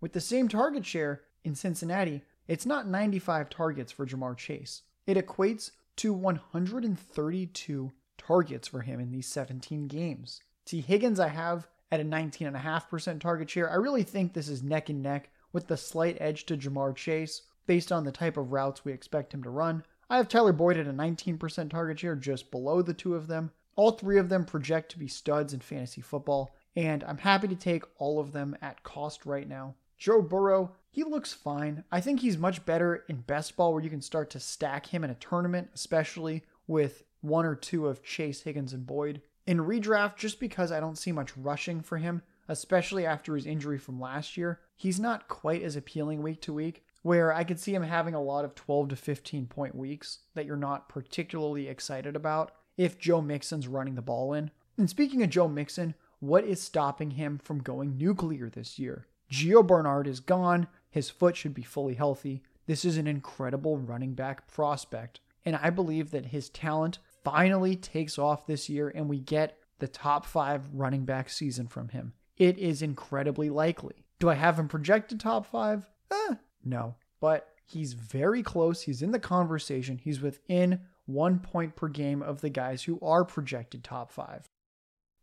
With 0.00 0.12
the 0.12 0.20
same 0.20 0.48
target 0.48 0.86
share 0.86 1.22
in 1.42 1.54
Cincinnati, 1.54 2.22
it's 2.46 2.66
not 2.66 2.86
95 2.86 3.50
targets 3.50 3.90
for 3.90 4.06
Ja'Marr 4.06 4.36
Chase. 4.36 4.82
It 5.06 5.16
equates 5.16 5.72
to 5.96 6.12
132 6.12 7.92
targets 8.18 8.68
for 8.68 8.80
him 8.80 9.00
in 9.00 9.10
these 9.10 9.26
17 9.26 9.88
games. 9.88 10.40
Tee 10.64 10.80
Higgins, 10.80 11.18
I 11.18 11.28
have 11.28 11.66
at 11.90 12.00
a 12.00 12.04
19.5% 12.04 13.20
target 13.20 13.50
share. 13.50 13.70
I 13.70 13.74
really 13.74 14.04
think 14.04 14.32
this 14.32 14.48
is 14.48 14.62
neck 14.62 14.88
and 14.88 15.02
neck 15.02 15.30
with 15.52 15.66
the 15.66 15.76
slight 15.76 16.16
edge 16.20 16.46
to 16.46 16.56
Ja'Marr 16.56 16.94
Chase 16.94 17.42
based 17.66 17.92
on 17.92 18.04
the 18.04 18.12
type 18.12 18.36
of 18.36 18.52
routes 18.52 18.84
we 18.84 18.92
expect 18.92 19.34
him 19.34 19.42
to 19.42 19.50
run. 19.50 19.84
I 20.08 20.16
have 20.16 20.28
Tyler 20.28 20.52
Boyd 20.52 20.76
at 20.76 20.86
a 20.86 20.92
19% 20.92 21.70
target 21.70 21.98
share, 21.98 22.16
just 22.16 22.50
below 22.50 22.82
the 22.82 22.94
two 22.94 23.14
of 23.14 23.26
them. 23.26 23.50
All 23.76 23.92
three 23.92 24.18
of 24.18 24.28
them 24.28 24.44
project 24.44 24.90
to 24.92 24.98
be 24.98 25.08
studs 25.08 25.54
in 25.54 25.60
fantasy 25.60 26.00
football, 26.00 26.54
and 26.76 27.02
I'm 27.04 27.18
happy 27.18 27.48
to 27.48 27.54
take 27.54 27.84
all 27.98 28.20
of 28.20 28.32
them 28.32 28.56
at 28.60 28.82
cost 28.82 29.24
right 29.24 29.48
now. 29.48 29.74
Joe 29.96 30.20
Burrow, 30.20 30.72
he 30.92 31.04
looks 31.04 31.32
fine. 31.32 31.84
I 31.90 32.02
think 32.02 32.20
he's 32.20 32.36
much 32.36 32.66
better 32.66 33.04
in 33.08 33.22
best 33.22 33.56
ball 33.56 33.72
where 33.72 33.82
you 33.82 33.88
can 33.88 34.02
start 34.02 34.28
to 34.30 34.40
stack 34.40 34.86
him 34.86 35.02
in 35.02 35.10
a 35.10 35.14
tournament, 35.14 35.70
especially 35.74 36.44
with 36.66 37.02
one 37.22 37.46
or 37.46 37.54
two 37.54 37.88
of 37.88 38.02
Chase, 38.02 38.42
Higgins, 38.42 38.74
and 38.74 38.86
Boyd. 38.86 39.22
In 39.46 39.58
redraft, 39.58 40.16
just 40.16 40.38
because 40.38 40.70
I 40.70 40.80
don't 40.80 40.98
see 40.98 41.10
much 41.10 41.34
rushing 41.34 41.80
for 41.80 41.96
him, 41.96 42.20
especially 42.46 43.06
after 43.06 43.34
his 43.34 43.46
injury 43.46 43.78
from 43.78 43.98
last 43.98 44.36
year, 44.36 44.60
he's 44.76 45.00
not 45.00 45.28
quite 45.28 45.62
as 45.62 45.76
appealing 45.76 46.22
week 46.22 46.42
to 46.42 46.52
week. 46.52 46.84
Where 47.00 47.32
I 47.32 47.42
could 47.42 47.58
see 47.58 47.74
him 47.74 47.82
having 47.82 48.14
a 48.14 48.22
lot 48.22 48.44
of 48.44 48.54
12 48.54 48.90
to 48.90 48.96
15 48.96 49.46
point 49.46 49.74
weeks 49.74 50.20
that 50.34 50.44
you're 50.44 50.56
not 50.56 50.88
particularly 50.90 51.68
excited 51.68 52.14
about 52.14 52.52
if 52.76 52.98
Joe 52.98 53.20
Mixon's 53.22 53.66
running 53.66 53.94
the 53.94 54.02
ball 54.02 54.34
in. 54.34 54.50
And 54.76 54.88
speaking 54.88 55.22
of 55.22 55.30
Joe 55.30 55.48
Mixon, 55.48 55.94
what 56.20 56.44
is 56.44 56.60
stopping 56.60 57.12
him 57.12 57.40
from 57.42 57.58
going 57.60 57.96
nuclear 57.96 58.48
this 58.48 58.78
year? 58.78 59.06
Gio 59.32 59.66
Bernard 59.66 60.06
is 60.06 60.20
gone. 60.20 60.68
His 60.92 61.10
foot 61.10 61.36
should 61.36 61.54
be 61.54 61.62
fully 61.62 61.94
healthy. 61.94 62.42
This 62.66 62.84
is 62.84 62.98
an 62.98 63.08
incredible 63.08 63.78
running 63.78 64.14
back 64.14 64.46
prospect. 64.46 65.20
And 65.44 65.56
I 65.56 65.70
believe 65.70 66.12
that 66.12 66.26
his 66.26 66.50
talent 66.50 66.98
finally 67.24 67.74
takes 67.74 68.18
off 68.18 68.46
this 68.46 68.68
year 68.68 68.92
and 68.94 69.08
we 69.08 69.18
get 69.18 69.58
the 69.78 69.88
top 69.88 70.26
five 70.26 70.68
running 70.72 71.04
back 71.04 71.28
season 71.30 71.66
from 71.66 71.88
him. 71.88 72.12
It 72.36 72.58
is 72.58 72.82
incredibly 72.82 73.50
likely. 73.50 74.04
Do 74.20 74.28
I 74.28 74.34
have 74.34 74.58
him 74.58 74.68
projected 74.68 75.18
top 75.18 75.46
five? 75.46 75.88
Eh, 76.10 76.34
no. 76.62 76.94
But 77.20 77.48
he's 77.64 77.94
very 77.94 78.42
close. 78.42 78.82
He's 78.82 79.02
in 79.02 79.12
the 79.12 79.18
conversation. 79.18 79.98
He's 79.98 80.20
within 80.20 80.80
one 81.06 81.38
point 81.38 81.74
per 81.74 81.88
game 81.88 82.22
of 82.22 82.42
the 82.42 82.50
guys 82.50 82.82
who 82.82 83.00
are 83.00 83.24
projected 83.24 83.82
top 83.82 84.12
five. 84.12 84.46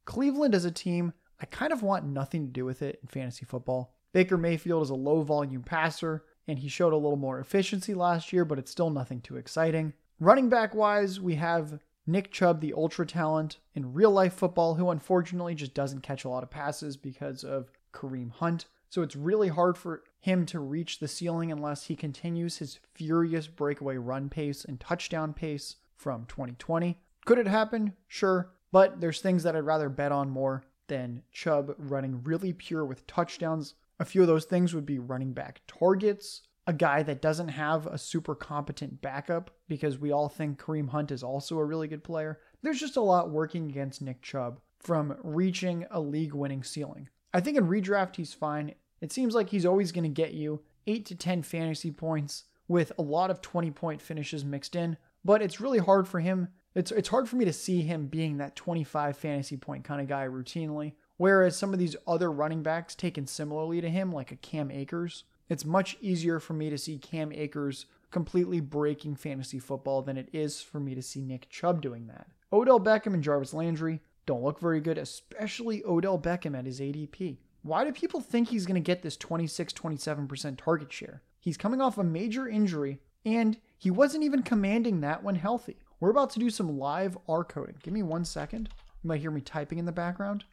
Cleveland 0.06 0.56
as 0.56 0.66
a 0.66 0.72
team, 0.72 1.14
I 1.40 1.46
kind 1.46 1.72
of 1.72 1.84
want 1.84 2.06
nothing 2.06 2.48
to 2.48 2.52
do 2.52 2.66
with 2.66 2.82
it 2.82 3.00
in 3.02 3.08
fantasy 3.08 3.46
football. 3.46 3.96
Baker 4.12 4.38
Mayfield 4.38 4.84
is 4.84 4.90
a 4.90 4.96
low 4.96 5.22
volume 5.22 5.64
passer, 5.64 6.24
and 6.48 6.60
he 6.60 6.68
showed 6.68 6.94
a 6.94 6.98
little 6.98 7.18
more 7.18 7.40
efficiency 7.40 7.94
last 7.94 8.34
year, 8.34 8.44
but 8.44 8.58
it's 8.58 8.72
still 8.72 8.90
nothing 8.90 9.22
too 9.22 9.38
exciting. 9.38 9.94
Running 10.20 10.50
back 10.50 10.74
wise, 10.74 11.20
we 11.20 11.36
have 11.36 11.80
Nick 12.08 12.32
Chubb, 12.32 12.60
the 12.60 12.74
ultra 12.74 13.06
talent 13.06 13.60
in 13.76 13.94
real 13.94 14.12
life 14.12 14.34
football, 14.34 14.76
who 14.76 14.90
unfortunately 14.90 15.54
just 15.54 15.76
doesn't 15.76 16.02
catch 16.02 16.26
a 16.26 16.30
lot 16.30 16.44
of 16.44 16.50
passes 16.50 16.98
because 16.98 17.44
of 17.44 17.72
Kareem 17.94 18.32
Hunt. 18.32 18.66
So 18.90 19.04
it's 19.04 19.16
really 19.16 19.50
hard 19.50 19.78
for 19.78 20.04
him 20.20 20.48
to 20.48 20.60
reach 20.60 21.00
the 21.00 21.08
ceiling 21.08 21.52
unless 21.52 21.86
he 21.86 21.96
continues 21.96 22.58
his 22.58 22.80
furious 22.96 23.46
breakaway 23.46 23.98
run 23.98 24.30
pace 24.30 24.66
and 24.66 24.80
touchdown 24.80 25.34
pace 25.34 25.76
from 25.96 26.26
2020. 26.26 26.98
Could 27.26 27.38
it 27.38 27.48
happen? 27.48 27.94
Sure. 28.08 28.52
But 28.72 29.00
there's 29.00 29.22
things 29.22 29.44
that 29.44 29.56
I'd 29.56 29.60
rather 29.60 29.90
bet 29.90 30.12
on 30.12 30.30
more 30.30 30.64
than 30.88 31.22
Chubb 31.32 31.76
running 31.78 32.24
really 32.24 32.54
pure 32.54 32.84
with 32.84 33.06
touchdowns. 33.06 33.76
A 34.00 34.06
few 34.06 34.22
of 34.22 34.28
those 34.28 34.46
things 34.46 34.74
would 34.74 34.86
be 34.86 35.00
running 35.00 35.34
back 35.34 35.62
targets, 35.68 36.42
a 36.66 36.74
guy 36.74 37.04
that 37.04 37.22
doesn't 37.22 37.50
have 37.50 37.88
a 37.88 37.98
super 37.98 38.36
competent 38.36 39.02
backup 39.02 39.52
because 39.68 39.98
we 39.98 40.12
all 40.12 40.30
think 40.30 40.62
Kareem 40.62 40.90
Hunt 40.90 41.12
is 41.12 41.24
also 41.24 41.58
a 41.58 41.66
really 41.66 41.88
good 41.88 42.04
player. 42.04 42.40
There's 42.62 42.80
just 42.80 42.96
a 42.96 43.02
lot 43.02 43.32
working 43.32 43.70
against 43.70 44.02
Nick 44.02 44.22
Chubb 44.22 44.60
from 44.80 45.18
reaching 45.24 45.86
a 45.92 46.00
league 46.00 46.34
winning 46.34 46.64
ceiling. 46.64 47.10
I 47.34 47.42
think 47.42 47.58
in 47.58 47.68
redraft 47.68 48.16
he's 48.16 48.34
fine. 48.34 48.76
It 49.02 49.12
seems 49.12 49.34
like 49.34 49.50
he's 49.50 49.66
always 49.66 49.92
going 49.92 50.04
to 50.04 50.10
get 50.10 50.34
you 50.34 50.62
8 50.88 51.06
to 51.08 51.16
10 51.16 51.44
fantasy 51.44 51.92
points 51.92 52.46
with 52.68 52.92
a 52.98 53.02
lot 53.02 53.32
of 53.32 53.42
20 53.42 53.72
point 53.72 54.02
finishes 54.02 54.46
mixed 54.46 54.76
in, 54.76 54.98
but 55.26 55.42
it's 55.42 55.60
really 55.60 55.80
hard 55.80 56.08
for 56.08 56.20
him. 56.20 56.50
It's 56.76 56.92
it's 56.92 57.10
hard 57.10 57.28
for 57.28 57.36
me 57.36 57.46
to 57.46 57.54
see 57.54 57.82
him 57.82 58.08
being 58.08 58.38
that 58.38 58.56
25 58.56 59.18
fantasy 59.18 59.58
point 59.58 59.84
kind 59.84 60.02
of 60.02 60.08
guy 60.08 60.28
routinely. 60.28 60.94
Whereas 61.20 61.58
some 61.58 61.74
of 61.74 61.80
these 61.80 61.98
other 62.08 62.32
running 62.32 62.64
backs 62.64 62.96
taken 62.96 63.28
similarly 63.28 63.82
to 63.82 63.90
him, 63.90 64.10
like 64.14 64.32
a 64.32 64.38
Cam 64.38 64.72
Akers, 64.72 65.26
it's 65.50 65.66
much 65.66 65.98
easier 66.00 66.40
for 66.40 66.54
me 66.54 66.70
to 66.70 66.78
see 66.78 66.98
Cam 66.98 67.34
Akers 67.34 67.88
completely 68.10 68.62
breaking 68.62 69.18
fantasy 69.18 69.60
football 69.60 70.02
than 70.02 70.16
it 70.16 70.30
is 70.32 70.62
for 70.62 70.80
me 70.80 70.96
to 70.96 71.02
see 71.02 71.20
Nick 71.20 71.50
Chubb 71.50 71.82
doing 71.82 72.08
that. 72.08 72.28
Odell 72.54 72.80
Beckham 72.80 73.14
and 73.14 73.22
Jarvis 73.22 73.54
Landry 73.54 74.00
don't 74.26 74.42
look 74.42 74.62
very 74.62 74.80
good, 74.80 74.98
especially 74.98 75.84
Odell 75.84 76.18
Beckham 76.18 76.58
at 76.58 76.66
his 76.66 76.80
ADP. 76.80 77.36
Why 77.64 77.84
do 77.84 77.92
people 77.92 78.22
think 78.22 78.48
he's 78.48 78.66
going 78.66 78.76
to 78.76 78.80
get 78.80 79.02
this 79.02 79.18
26 79.18 79.74
27% 79.74 80.58
target 80.58 80.94
share? 80.94 81.22
He's 81.42 81.58
coming 81.58 81.82
off 81.82 81.98
a 81.98 82.04
major 82.06 82.48
injury, 82.48 83.02
and 83.26 83.58
he 83.78 83.92
wasn't 83.92 84.24
even 84.24 84.42
commanding 84.42 85.02
that 85.02 85.22
when 85.22 85.36
healthy. 85.36 85.80
We're 86.00 86.12
about 86.12 86.30
to 86.30 86.40
do 86.40 86.50
some 86.50 86.80
live 86.80 87.18
R 87.28 87.44
coding. 87.44 87.76
Give 87.84 87.94
me 87.94 88.04
one 88.04 88.24
second. 88.24 88.70
You 89.04 89.10
might 89.10 89.20
hear 89.20 89.32
me 89.32 89.42
typing 89.42 89.80
in 89.80 89.86
the 89.86 89.92
background. 89.92 90.46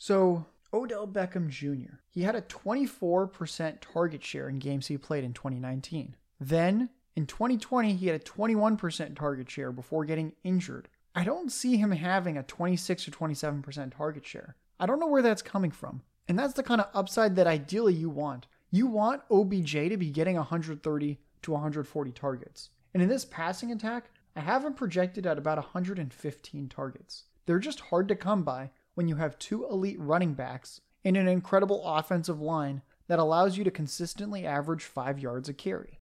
So, 0.00 0.46
Odell 0.72 1.06
Beckham 1.06 1.50
Jr. 1.50 1.96
He 2.08 2.22
had 2.22 2.34
a 2.34 2.40
24% 2.40 3.76
target 3.82 4.24
share 4.24 4.48
in 4.48 4.58
games 4.58 4.86
he 4.86 4.96
played 4.96 5.24
in 5.24 5.34
2019. 5.34 6.16
Then, 6.40 6.88
in 7.14 7.26
2020, 7.26 7.92
he 7.92 8.06
had 8.06 8.18
a 8.18 8.24
21% 8.24 9.14
target 9.14 9.50
share 9.50 9.72
before 9.72 10.06
getting 10.06 10.32
injured. 10.42 10.88
I 11.14 11.22
don't 11.22 11.52
see 11.52 11.76
him 11.76 11.90
having 11.90 12.38
a 12.38 12.42
26 12.42 13.08
or 13.08 13.10
27% 13.10 13.94
target 13.94 14.26
share. 14.26 14.56
I 14.78 14.86
don't 14.86 15.00
know 15.00 15.06
where 15.06 15.20
that's 15.20 15.42
coming 15.42 15.70
from. 15.70 16.00
And 16.28 16.38
that's 16.38 16.54
the 16.54 16.62
kind 16.62 16.80
of 16.80 16.88
upside 16.94 17.36
that 17.36 17.46
ideally 17.46 17.92
you 17.92 18.08
want. 18.08 18.46
You 18.70 18.86
want 18.86 19.20
OBJ 19.30 19.72
to 19.90 19.98
be 19.98 20.08
getting 20.08 20.36
130 20.36 21.18
to 21.42 21.52
140 21.52 22.12
targets. 22.12 22.70
And 22.94 23.02
in 23.02 23.10
this 23.10 23.26
passing 23.26 23.70
attack, 23.70 24.08
I 24.34 24.40
have 24.40 24.64
him 24.64 24.72
projected 24.72 25.26
at 25.26 25.36
about 25.36 25.58
115 25.58 26.68
targets. 26.70 27.24
They're 27.44 27.58
just 27.58 27.80
hard 27.80 28.08
to 28.08 28.16
come 28.16 28.44
by 28.44 28.70
when 28.94 29.08
you 29.08 29.16
have 29.16 29.38
two 29.38 29.66
elite 29.66 29.98
running 29.98 30.34
backs 30.34 30.80
and 31.04 31.16
an 31.16 31.28
incredible 31.28 31.82
offensive 31.84 32.40
line 32.40 32.82
that 33.08 33.18
allows 33.18 33.56
you 33.56 33.64
to 33.64 33.70
consistently 33.70 34.46
average 34.46 34.84
five 34.84 35.18
yards 35.18 35.48
a 35.48 35.54
carry. 35.54 35.98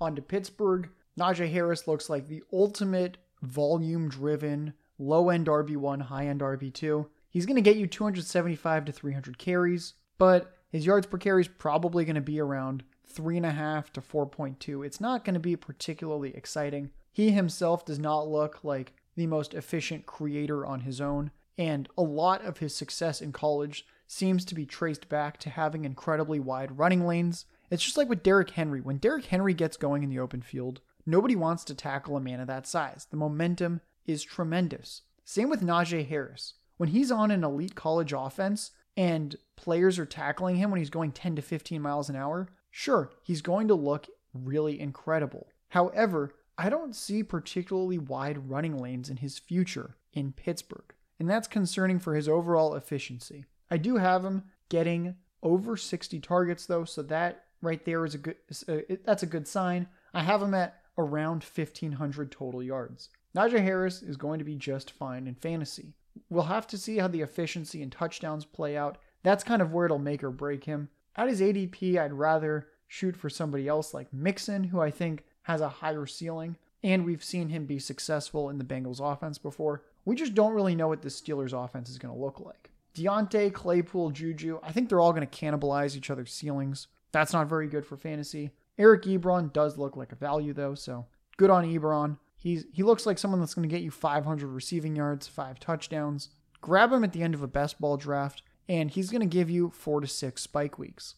On 0.00 0.14
to 0.14 0.22
Pittsburgh, 0.22 0.90
Najee 1.18 1.50
Harris 1.50 1.88
looks 1.88 2.10
like 2.10 2.28
the 2.28 2.42
ultimate 2.52 3.16
volume 3.42 4.08
driven, 4.08 4.74
low 4.98 5.30
end 5.30 5.46
RB1, 5.46 6.02
high 6.02 6.26
end 6.26 6.40
RB2. 6.40 7.06
He's 7.30 7.46
going 7.46 7.56
to 7.56 7.62
get 7.62 7.76
you 7.76 7.86
275 7.86 8.84
to 8.84 8.92
300 8.92 9.38
carries, 9.38 9.94
but 10.18 10.54
his 10.68 10.84
yards 10.84 11.06
per 11.06 11.18
carry 11.18 11.42
is 11.42 11.48
probably 11.48 12.04
going 12.04 12.16
to 12.16 12.20
be 12.20 12.40
around 12.40 12.82
3.5 13.14 13.90
to 13.90 14.00
4.2. 14.00 14.84
It's 14.84 15.00
not 15.00 15.24
going 15.24 15.34
to 15.34 15.40
be 15.40 15.56
particularly 15.56 16.34
exciting. 16.34 16.90
He 17.12 17.30
himself 17.30 17.84
does 17.84 17.98
not 17.98 18.28
look 18.28 18.62
like 18.62 18.92
the 19.14 19.26
most 19.26 19.54
efficient 19.54 20.04
creator 20.04 20.66
on 20.66 20.80
his 20.80 21.00
own. 21.00 21.30
And 21.58 21.88
a 21.96 22.02
lot 22.02 22.44
of 22.44 22.58
his 22.58 22.74
success 22.74 23.20
in 23.20 23.32
college 23.32 23.86
seems 24.06 24.44
to 24.44 24.54
be 24.54 24.66
traced 24.66 25.08
back 25.08 25.38
to 25.38 25.50
having 25.50 25.84
incredibly 25.84 26.38
wide 26.38 26.78
running 26.78 27.06
lanes. 27.06 27.46
It's 27.70 27.82
just 27.82 27.96
like 27.96 28.08
with 28.08 28.22
Derrick 28.22 28.50
Henry. 28.50 28.80
When 28.80 28.98
Derrick 28.98 29.26
Henry 29.26 29.54
gets 29.54 29.76
going 29.76 30.02
in 30.02 30.10
the 30.10 30.18
open 30.18 30.42
field, 30.42 30.80
nobody 31.04 31.34
wants 31.34 31.64
to 31.64 31.74
tackle 31.74 32.16
a 32.16 32.20
man 32.20 32.40
of 32.40 32.46
that 32.46 32.66
size. 32.66 33.06
The 33.10 33.16
momentum 33.16 33.80
is 34.04 34.22
tremendous. 34.22 35.02
Same 35.24 35.48
with 35.48 35.62
Najee 35.62 36.06
Harris. 36.06 36.54
When 36.76 36.90
he's 36.90 37.10
on 37.10 37.30
an 37.30 37.42
elite 37.42 37.74
college 37.74 38.12
offense 38.12 38.70
and 38.96 39.34
players 39.56 39.98
are 39.98 40.06
tackling 40.06 40.56
him 40.56 40.70
when 40.70 40.78
he's 40.78 40.90
going 40.90 41.12
10 41.12 41.36
to 41.36 41.42
15 41.42 41.82
miles 41.82 42.08
an 42.08 42.16
hour, 42.16 42.48
sure, 42.70 43.10
he's 43.22 43.42
going 43.42 43.66
to 43.68 43.74
look 43.74 44.06
really 44.34 44.78
incredible. 44.78 45.48
However, 45.70 46.34
I 46.58 46.68
don't 46.68 46.94
see 46.94 47.22
particularly 47.22 47.98
wide 47.98 48.50
running 48.50 48.78
lanes 48.78 49.10
in 49.10 49.16
his 49.16 49.38
future 49.38 49.96
in 50.12 50.32
Pittsburgh 50.32 50.94
and 51.18 51.28
that's 51.28 51.48
concerning 51.48 51.98
for 51.98 52.14
his 52.14 52.28
overall 52.28 52.74
efficiency. 52.74 53.44
I 53.70 53.76
do 53.76 53.96
have 53.96 54.24
him 54.24 54.44
getting 54.68 55.16
over 55.42 55.76
60 55.76 56.20
targets 56.20 56.66
though, 56.66 56.84
so 56.84 57.02
that 57.02 57.44
right 57.62 57.84
there 57.84 58.04
is 58.04 58.14
a 58.14 58.18
good 58.18 58.36
uh, 58.68 58.78
that's 59.04 59.22
a 59.22 59.26
good 59.26 59.48
sign. 59.48 59.88
I 60.14 60.22
have 60.22 60.42
him 60.42 60.54
at 60.54 60.80
around 60.98 61.42
1500 61.44 62.32
total 62.32 62.62
yards. 62.62 63.10
Najee 63.36 63.62
Harris 63.62 64.02
is 64.02 64.16
going 64.16 64.38
to 64.38 64.44
be 64.44 64.54
just 64.54 64.90
fine 64.90 65.26
in 65.26 65.34
fantasy. 65.34 65.92
We'll 66.30 66.44
have 66.44 66.66
to 66.68 66.78
see 66.78 66.98
how 66.98 67.08
the 67.08 67.20
efficiency 67.20 67.82
and 67.82 67.92
touchdowns 67.92 68.46
play 68.46 68.76
out. 68.76 68.98
That's 69.22 69.44
kind 69.44 69.60
of 69.60 69.72
where 69.72 69.84
it'll 69.84 69.98
make 69.98 70.24
or 70.24 70.30
break 70.30 70.64
him. 70.64 70.88
At 71.14 71.28
his 71.28 71.40
ADP, 71.40 71.98
I'd 71.98 72.12
rather 72.12 72.68
shoot 72.86 73.16
for 73.16 73.28
somebody 73.28 73.68
else 73.68 73.92
like 73.92 74.12
Mixon, 74.12 74.64
who 74.64 74.80
I 74.80 74.90
think 74.90 75.24
has 75.42 75.60
a 75.60 75.68
higher 75.68 76.06
ceiling, 76.06 76.56
and 76.82 77.04
we've 77.04 77.24
seen 77.24 77.50
him 77.50 77.66
be 77.66 77.78
successful 77.78 78.48
in 78.48 78.58
the 78.58 78.64
Bengals 78.64 79.00
offense 79.00 79.38
before. 79.38 79.82
We 80.06 80.14
just 80.14 80.34
don't 80.34 80.54
really 80.54 80.74
know 80.74 80.88
what 80.88 81.02
the 81.02 81.10
Steelers 81.10 81.52
offense 81.52 81.90
is 81.90 81.98
going 81.98 82.14
to 82.14 82.20
look 82.20 82.40
like. 82.40 82.70
Diontae, 82.94 83.52
Claypool, 83.52 84.12
Juju, 84.12 84.58
I 84.62 84.72
think 84.72 84.88
they're 84.88 85.00
all 85.00 85.12
going 85.12 85.26
to 85.26 85.38
cannibalize 85.38 85.96
each 85.96 86.08
other's 86.08 86.32
ceilings. 86.32 86.86
That's 87.12 87.34
not 87.34 87.48
very 87.48 87.66
good 87.66 87.84
for 87.84 87.98
fantasy. 87.98 88.52
Eric 88.78 89.02
Ebron 89.02 89.52
does 89.52 89.76
look 89.76 89.96
like 89.96 90.12
a 90.12 90.16
value 90.16 90.52
though, 90.52 90.74
so 90.74 91.06
good 91.36 91.50
on 91.50 91.64
Ebron. 91.64 92.18
He's 92.36 92.64
he 92.72 92.82
looks 92.82 93.06
like 93.06 93.18
someone 93.18 93.40
that's 93.40 93.54
going 93.54 93.68
to 93.68 93.74
get 93.74 93.82
you 93.82 93.90
500 93.90 94.46
receiving 94.46 94.96
yards, 94.96 95.26
five 95.26 95.58
touchdowns. 95.58 96.30
Grab 96.60 96.92
him 96.92 97.04
at 97.04 97.12
the 97.12 97.22
end 97.22 97.34
of 97.34 97.42
a 97.42 97.48
best 97.48 97.80
ball 97.80 97.96
draft, 97.96 98.42
and 98.68 98.90
he's 98.90 99.10
going 99.10 99.20
to 99.20 99.26
give 99.26 99.50
you 99.50 99.70
four 99.70 100.00
to 100.00 100.06
six 100.06 100.42
spike 100.42 100.78
weeks. 100.78 101.14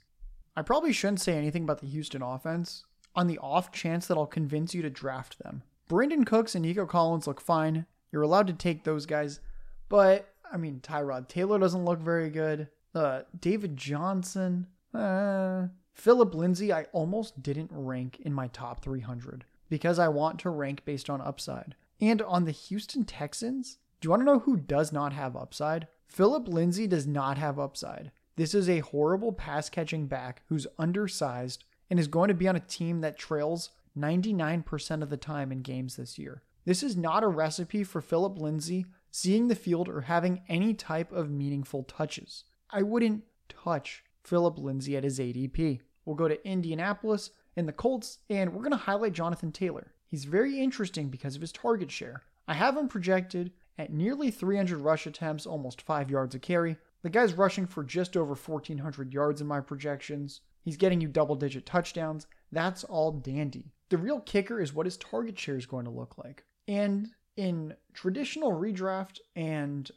I 0.57 0.63
probably 0.63 0.93
shouldn't 0.93 1.21
say 1.21 1.37
anything 1.37 1.65
about 1.65 1.81
the 1.81 1.87
Houston 1.87 2.23
offense 2.23 2.85
on 3.15 3.27
the 3.27 3.39
off 3.39 3.73
chance 3.73 4.07
that 4.07 4.17
I'll 4.17 4.27
convince 4.27 4.75
you 4.75 4.83
to 4.83 4.91
draft 4.91 5.39
them. 5.39 5.63
Brandin 5.89 6.27
Cooks 6.27 6.55
and 6.55 6.65
Nico 6.65 6.87
Collins 6.87 7.27
look 7.27 7.41
fine. 7.41 7.87
You're 8.13 8.23
allowed 8.23 8.47
to 8.49 8.53
take 8.53 8.85
those 8.85 9.07
guys, 9.07 9.41
but 9.89 10.33
I 10.51 10.57
mean 10.57 10.81
Tyrod 10.81 11.29
Taylor 11.29 11.59
doesn't 11.59 11.85
look 11.85 12.01
very 12.01 12.31
good. 12.31 12.69
Uh, 12.95 13.23
David 13.39 13.77
Johnson, 13.77 14.67
uh, 14.95 15.69
Phillip 15.93 16.35
Lindsay, 16.35 16.73
I 16.73 16.85
almost 16.93 17.43
didn't 17.43 17.71
rank 17.73 18.21
in 18.21 18.33
my 18.33 18.49
top 18.49 18.83
300 18.83 19.45
because 19.69 19.99
I 19.99 20.09
want 20.09 20.39
to 20.41 20.51
rank 20.51 20.85
based 20.85 21.11
on 21.11 21.21
upside. 21.21 21.75
And 22.01 22.23
on 22.23 22.45
the 22.45 22.53
Houston 22.53 23.05
Texans, 23.05 23.79
do 24.01 24.07
you 24.07 24.11
want 24.11 24.21
to 24.21 24.27
know 24.27 24.39
who 24.39 24.57
does 24.57 24.93
not 24.93 25.13
have 25.13 25.37
upside? 25.37 25.89
Phillip 26.07 26.49
Lindsay 26.49 26.87
does 26.87 27.07
not 27.07 27.37
have 27.37 27.59
upside. 27.59 28.13
This 28.37 28.55
is 28.55 28.69
a 28.69 28.79
horrible 28.79 29.33
pass 29.33 29.69
catching 29.69 30.07
back 30.07 30.43
who's 30.49 30.67
undersized 30.79 31.65
and 31.91 31.99
is 31.99 32.07
going 32.07 32.29
to 32.29 32.35
be 32.35 32.47
on 32.47 32.57
a 32.57 32.61
team 32.61 33.01
that 33.01 33.19
trails 33.19 33.71
99% 33.99 35.03
of 35.03 35.11
the 35.11 35.17
time 35.17 35.51
in 35.51 35.63
games 35.63 35.97
this 35.97 36.19
year. 36.19 36.43
This 36.69 36.83
is 36.83 36.99
not 36.99 37.25
a 37.25 37.29
recipe 37.29 37.83
for 37.83 38.03
Phillip 38.03 38.39
Lindsay 38.39 38.85
seeing 39.11 39.49
the 39.49 39.55
field 39.55 39.89
or 39.89 40.03
having 40.03 40.43
any 40.51 40.75
type 40.75 41.11
of 41.13 41.31
meaningful 41.31 41.83
touches. 41.85 42.45
I 42.69 42.83
wouldn't 42.83 43.25
touch 43.49 44.05
Phillip 44.23 44.59
Lindsay 44.59 44.95
at 44.95 45.03
his 45.03 45.19
ADP. 45.19 45.81
We'll 46.05 46.15
go 46.15 46.29
to 46.29 46.47
Indianapolis 46.47 47.31
and 47.57 47.67
the 47.67 47.73
Colts, 47.73 48.19
and 48.29 48.53
we're 48.53 48.61
going 48.61 48.73
to 48.73 48.77
highlight 48.77 49.15
Jonathan 49.15 49.51
Taylor. 49.51 49.95
He's 50.09 50.27
very 50.27 50.61
interesting 50.61 51.09
because 51.09 51.35
of 51.37 51.41
his 51.41 51.53
target 51.53 51.91
share. 51.91 52.25
I 52.47 52.53
have 52.53 52.77
him 52.77 52.89
projected 52.89 53.53
at 53.79 53.91
nearly 53.91 54.31
300 54.31 54.77
rush 54.77 55.07
attempts, 55.07 55.47
almost 55.47 55.81
5 55.81 56.11
yards 56.11 56.35
a 56.35 56.39
carry. 56.39 56.77
The 57.01 57.09
guy's 57.09 57.33
rushing 57.33 57.67
for 57.67 57.83
just 57.83 58.15
over 58.15 58.35
1,400 58.35 59.15
yards 59.15 59.41
in 59.41 59.47
my 59.47 59.61
projections. 59.61 60.43
He's 60.61 60.77
getting 60.77 61.01
you 61.01 61.09
double 61.09 61.35
digit 61.35 61.65
touchdowns. 61.65 62.27
That's 62.53 62.85
all 62.85 63.11
dandy. 63.11 63.73
The 63.89 63.97
real 63.97 64.21
kicker 64.21 64.61
is 64.61 64.75
what 64.75 64.85
his 64.85 64.99
target 64.99 65.39
share 65.39 65.57
is 65.57 65.65
going 65.65 65.87
to 65.87 65.91
look 65.91 66.19
like. 66.19 66.45
And 66.69 67.09
in 67.37 67.75
traditional 67.95 68.53
redraft 68.53 69.19
and 69.35 69.91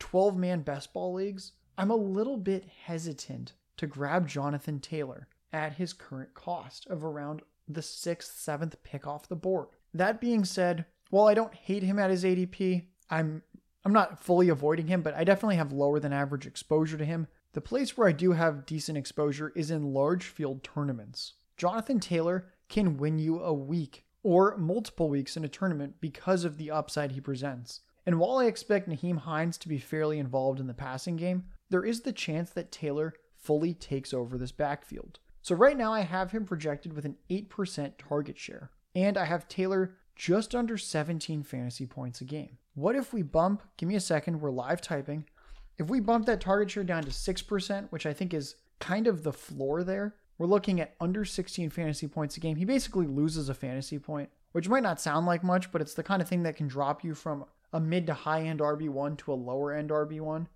12 0.00 0.34
uh, 0.34 0.36
man 0.36 0.62
best 0.62 0.92
ball 0.92 1.14
leagues, 1.14 1.52
I'm 1.78 1.90
a 1.90 1.96
little 1.96 2.36
bit 2.36 2.66
hesitant 2.84 3.52
to 3.76 3.86
grab 3.86 4.26
Jonathan 4.26 4.80
Taylor 4.80 5.28
at 5.52 5.74
his 5.74 5.92
current 5.92 6.34
cost 6.34 6.86
of 6.88 7.04
around 7.04 7.42
the 7.68 7.82
sixth, 7.82 8.38
seventh 8.38 8.82
pick 8.82 9.06
off 9.06 9.28
the 9.28 9.36
board. 9.36 9.68
That 9.94 10.20
being 10.20 10.44
said, 10.44 10.86
while 11.10 11.28
I 11.28 11.34
don't 11.34 11.54
hate 11.54 11.84
him 11.84 11.98
at 11.98 12.10
his 12.10 12.24
ADP, 12.24 12.84
I'm 13.08 13.42
I'm 13.84 13.92
not 13.92 14.22
fully 14.22 14.48
avoiding 14.48 14.88
him, 14.88 15.02
but 15.02 15.14
I 15.14 15.24
definitely 15.24 15.56
have 15.56 15.72
lower 15.72 16.00
than 16.00 16.12
average 16.12 16.46
exposure 16.46 16.98
to 16.98 17.04
him. 17.04 17.28
The 17.52 17.60
place 17.60 17.96
where 17.96 18.08
I 18.08 18.12
do 18.12 18.32
have 18.32 18.66
decent 18.66 18.98
exposure 18.98 19.52
is 19.54 19.70
in 19.70 19.94
large 19.94 20.24
field 20.24 20.62
tournaments. 20.62 21.34
Jonathan 21.56 22.00
Taylor 22.00 22.52
can 22.68 22.98
win 22.98 23.18
you 23.18 23.40
a 23.40 23.54
week 23.54 24.04
or 24.28 24.58
multiple 24.58 25.08
weeks 25.08 25.38
in 25.38 25.44
a 25.46 25.48
tournament 25.48 25.94
because 26.02 26.44
of 26.44 26.58
the 26.58 26.70
upside 26.70 27.12
he 27.12 27.20
presents. 27.20 27.80
And 28.04 28.18
while 28.18 28.36
I 28.36 28.44
expect 28.44 28.86
Nyheim 28.86 29.16
Hines 29.16 29.56
to 29.56 29.68
be 29.68 29.78
fairly 29.78 30.18
involved 30.18 30.60
in 30.60 30.66
the 30.66 30.74
passing 30.74 31.16
game, 31.16 31.44
there 31.70 31.82
is 31.82 32.02
the 32.02 32.12
chance 32.12 32.50
that 32.50 32.70
Taylor 32.70 33.14
fully 33.38 33.72
takes 33.72 34.12
over 34.12 34.36
this 34.36 34.52
backfield. 34.52 35.18
So 35.40 35.54
right 35.54 35.78
now 35.78 35.94
I 35.94 36.00
have 36.00 36.32
him 36.32 36.44
projected 36.44 36.92
with 36.92 37.06
an 37.06 37.16
8% 37.30 37.92
target 37.96 38.36
share, 38.36 38.70
and 38.94 39.16
I 39.16 39.24
have 39.24 39.48
Taylor 39.48 39.94
just 40.14 40.54
under 40.54 40.76
17 40.76 41.42
fantasy 41.42 41.86
points 41.86 42.20
a 42.20 42.26
game. 42.26 42.58
What 42.74 42.96
if 42.96 43.14
we 43.14 43.22
bump, 43.22 43.62
give 43.78 43.88
me 43.88 43.94
a 43.94 44.00
second, 44.00 44.42
we're 44.42 44.50
live 44.50 44.82
typing. 44.82 45.24
If 45.78 45.88
we 45.88 46.00
bump 46.00 46.26
that 46.26 46.42
target 46.42 46.70
share 46.70 46.84
down 46.84 47.04
to 47.04 47.10
6%, 47.10 47.88
which 47.88 48.04
I 48.04 48.12
think 48.12 48.34
is 48.34 48.56
kind 48.78 49.06
of 49.06 49.22
the 49.22 49.32
floor 49.32 49.82
there, 49.84 50.16
we're 50.38 50.46
looking 50.46 50.80
at 50.80 50.94
under 51.00 51.24
16 51.24 51.70
fantasy 51.70 52.06
points 52.06 52.36
a 52.36 52.40
game. 52.40 52.56
He 52.56 52.64
basically 52.64 53.06
loses 53.06 53.48
a 53.48 53.54
fantasy 53.54 53.98
point, 53.98 54.30
which 54.52 54.68
might 54.68 54.84
not 54.84 55.00
sound 55.00 55.26
like 55.26 55.42
much, 55.42 55.70
but 55.72 55.80
it's 55.80 55.94
the 55.94 56.02
kind 56.02 56.22
of 56.22 56.28
thing 56.28 56.44
that 56.44 56.56
can 56.56 56.68
drop 56.68 57.04
you 57.04 57.14
from 57.14 57.44
a 57.72 57.80
mid 57.80 58.06
to 58.06 58.14
high 58.14 58.42
end 58.42 58.60
RB1 58.60 59.18
to 59.18 59.32
a 59.32 59.34
lower 59.34 59.72
end 59.72 59.90
RB1. 59.90 60.46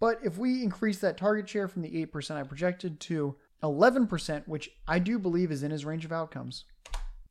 But 0.00 0.20
if 0.24 0.38
we 0.38 0.62
increase 0.62 0.98
that 0.98 1.16
target 1.16 1.48
share 1.48 1.68
from 1.68 1.82
the 1.82 2.06
8% 2.06 2.36
I 2.36 2.42
projected 2.42 3.00
to 3.00 3.36
11%, 3.62 4.46
which 4.46 4.70
I 4.86 4.98
do 4.98 5.18
believe 5.18 5.50
is 5.50 5.62
in 5.62 5.70
his 5.70 5.84
range 5.84 6.04
of 6.04 6.12
outcomes, 6.12 6.64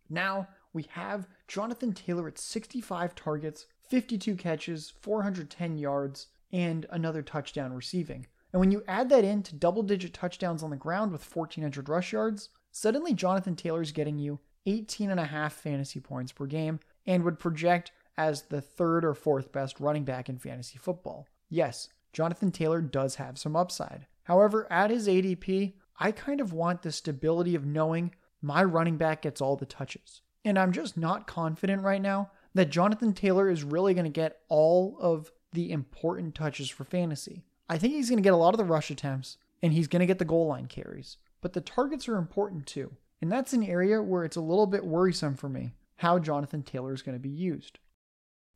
now 0.09 0.47
we 0.73 0.84
have 0.91 1.27
Jonathan 1.47 1.93
Taylor 1.93 2.27
at 2.27 2.38
65 2.38 3.15
targets, 3.15 3.67
52 3.89 4.35
catches, 4.35 4.91
410 5.01 5.77
yards, 5.77 6.27
and 6.51 6.85
another 6.89 7.21
touchdown 7.21 7.73
receiving. 7.73 8.27
And 8.53 8.59
when 8.59 8.71
you 8.71 8.84
add 8.88 9.09
that 9.09 9.25
in 9.25 9.41
to 9.43 9.55
double 9.55 9.84
digit 9.84 10.13
touchdowns 10.13 10.61
on 10.63 10.69
the 10.69 10.75
ground 10.77 11.11
with 11.11 11.35
1,400 11.35 11.89
rush 11.89 12.13
yards, 12.13 12.49
suddenly 12.71 13.13
Jonathan 13.13 13.55
Taylor's 13.55 13.91
getting 13.91 14.19
you 14.19 14.39
18 14.67 15.09
and 15.09 15.19
a 15.19 15.25
half 15.25 15.53
fantasy 15.53 15.99
points 15.99 16.31
per 16.31 16.45
game 16.45 16.80
and 17.05 17.23
would 17.23 17.39
project 17.39 17.91
as 18.15 18.43
the 18.43 18.61
third 18.61 19.03
or 19.03 19.15
fourth 19.15 19.51
best 19.51 19.80
running 19.80 20.03
back 20.03 20.30
in 20.30 20.38
fantasy 20.38 20.77
football. 20.77 21.27
Yes, 21.49 21.89
Jonathan 22.13 22.51
Taylor 22.51 22.80
does 22.80 23.15
have 23.15 23.39
some 23.39 23.55
upside. 23.55 24.05
However, 24.23 24.71
at 24.71 24.91
his 24.91 25.07
ADP, 25.07 25.73
I 25.99 26.11
kind 26.11 26.39
of 26.39 26.53
want 26.53 26.84
the 26.84 26.91
stability 26.91 27.55
of 27.55 27.65
knowing 27.65 28.13
my 28.41 28.63
running 28.63 28.97
back 28.97 29.23
gets 29.23 29.41
all 29.41 29.55
the 29.55 29.65
touches. 29.65 30.21
And 30.45 30.59
I'm 30.59 30.71
just 30.71 30.95
not 30.95 31.27
confident 31.27 31.81
right 31.81 32.01
now 32.01 32.30
that 32.53 32.69
Jonathan 32.69 33.13
Taylor 33.13 33.49
is 33.49 33.63
really 33.63 33.93
going 33.93 34.05
to 34.05 34.11
get 34.11 34.39
all 34.47 34.97
of 34.99 35.31
the 35.53 35.71
important 35.71 36.35
touches 36.35 36.69
for 36.69 36.84
fantasy. 36.84 37.43
I 37.69 37.77
think 37.77 37.94
he's 37.94 38.10
going 38.10 38.18
to 38.18 38.23
get 38.23 38.34
a 38.34 38.38
lot 38.38 38.53
of 38.53 38.57
the 38.57 38.65
rush 38.65 38.91
attempts 38.91 39.38
and 39.61 39.73
he's 39.73 39.88
going 39.88 40.02
to 40.02 40.06
get 40.06 40.19
the 40.19 40.26
goal 40.26 40.48
line 40.48 40.68
carries. 40.68 41.18
But 41.41 41.53
the 41.53 41.61
targets 41.61 42.07
are 42.07 42.18
important 42.18 42.68
too. 42.68 42.95
And 43.22 43.31
that's 43.31 43.53
an 43.53 43.64
area 43.64 44.02
where 44.02 44.26
it's 44.26 44.35
a 44.35 44.41
little 44.41 44.68
bit 44.68 44.85
worrisome 44.85 45.35
for 45.35 45.49
me 45.49 45.73
how 45.98 46.19
Jonathan 46.19 46.64
Taylor 46.64 46.94
is 46.94 47.02
going 47.02 47.15
to 47.15 47.22
be 47.22 47.30
used. 47.30 47.80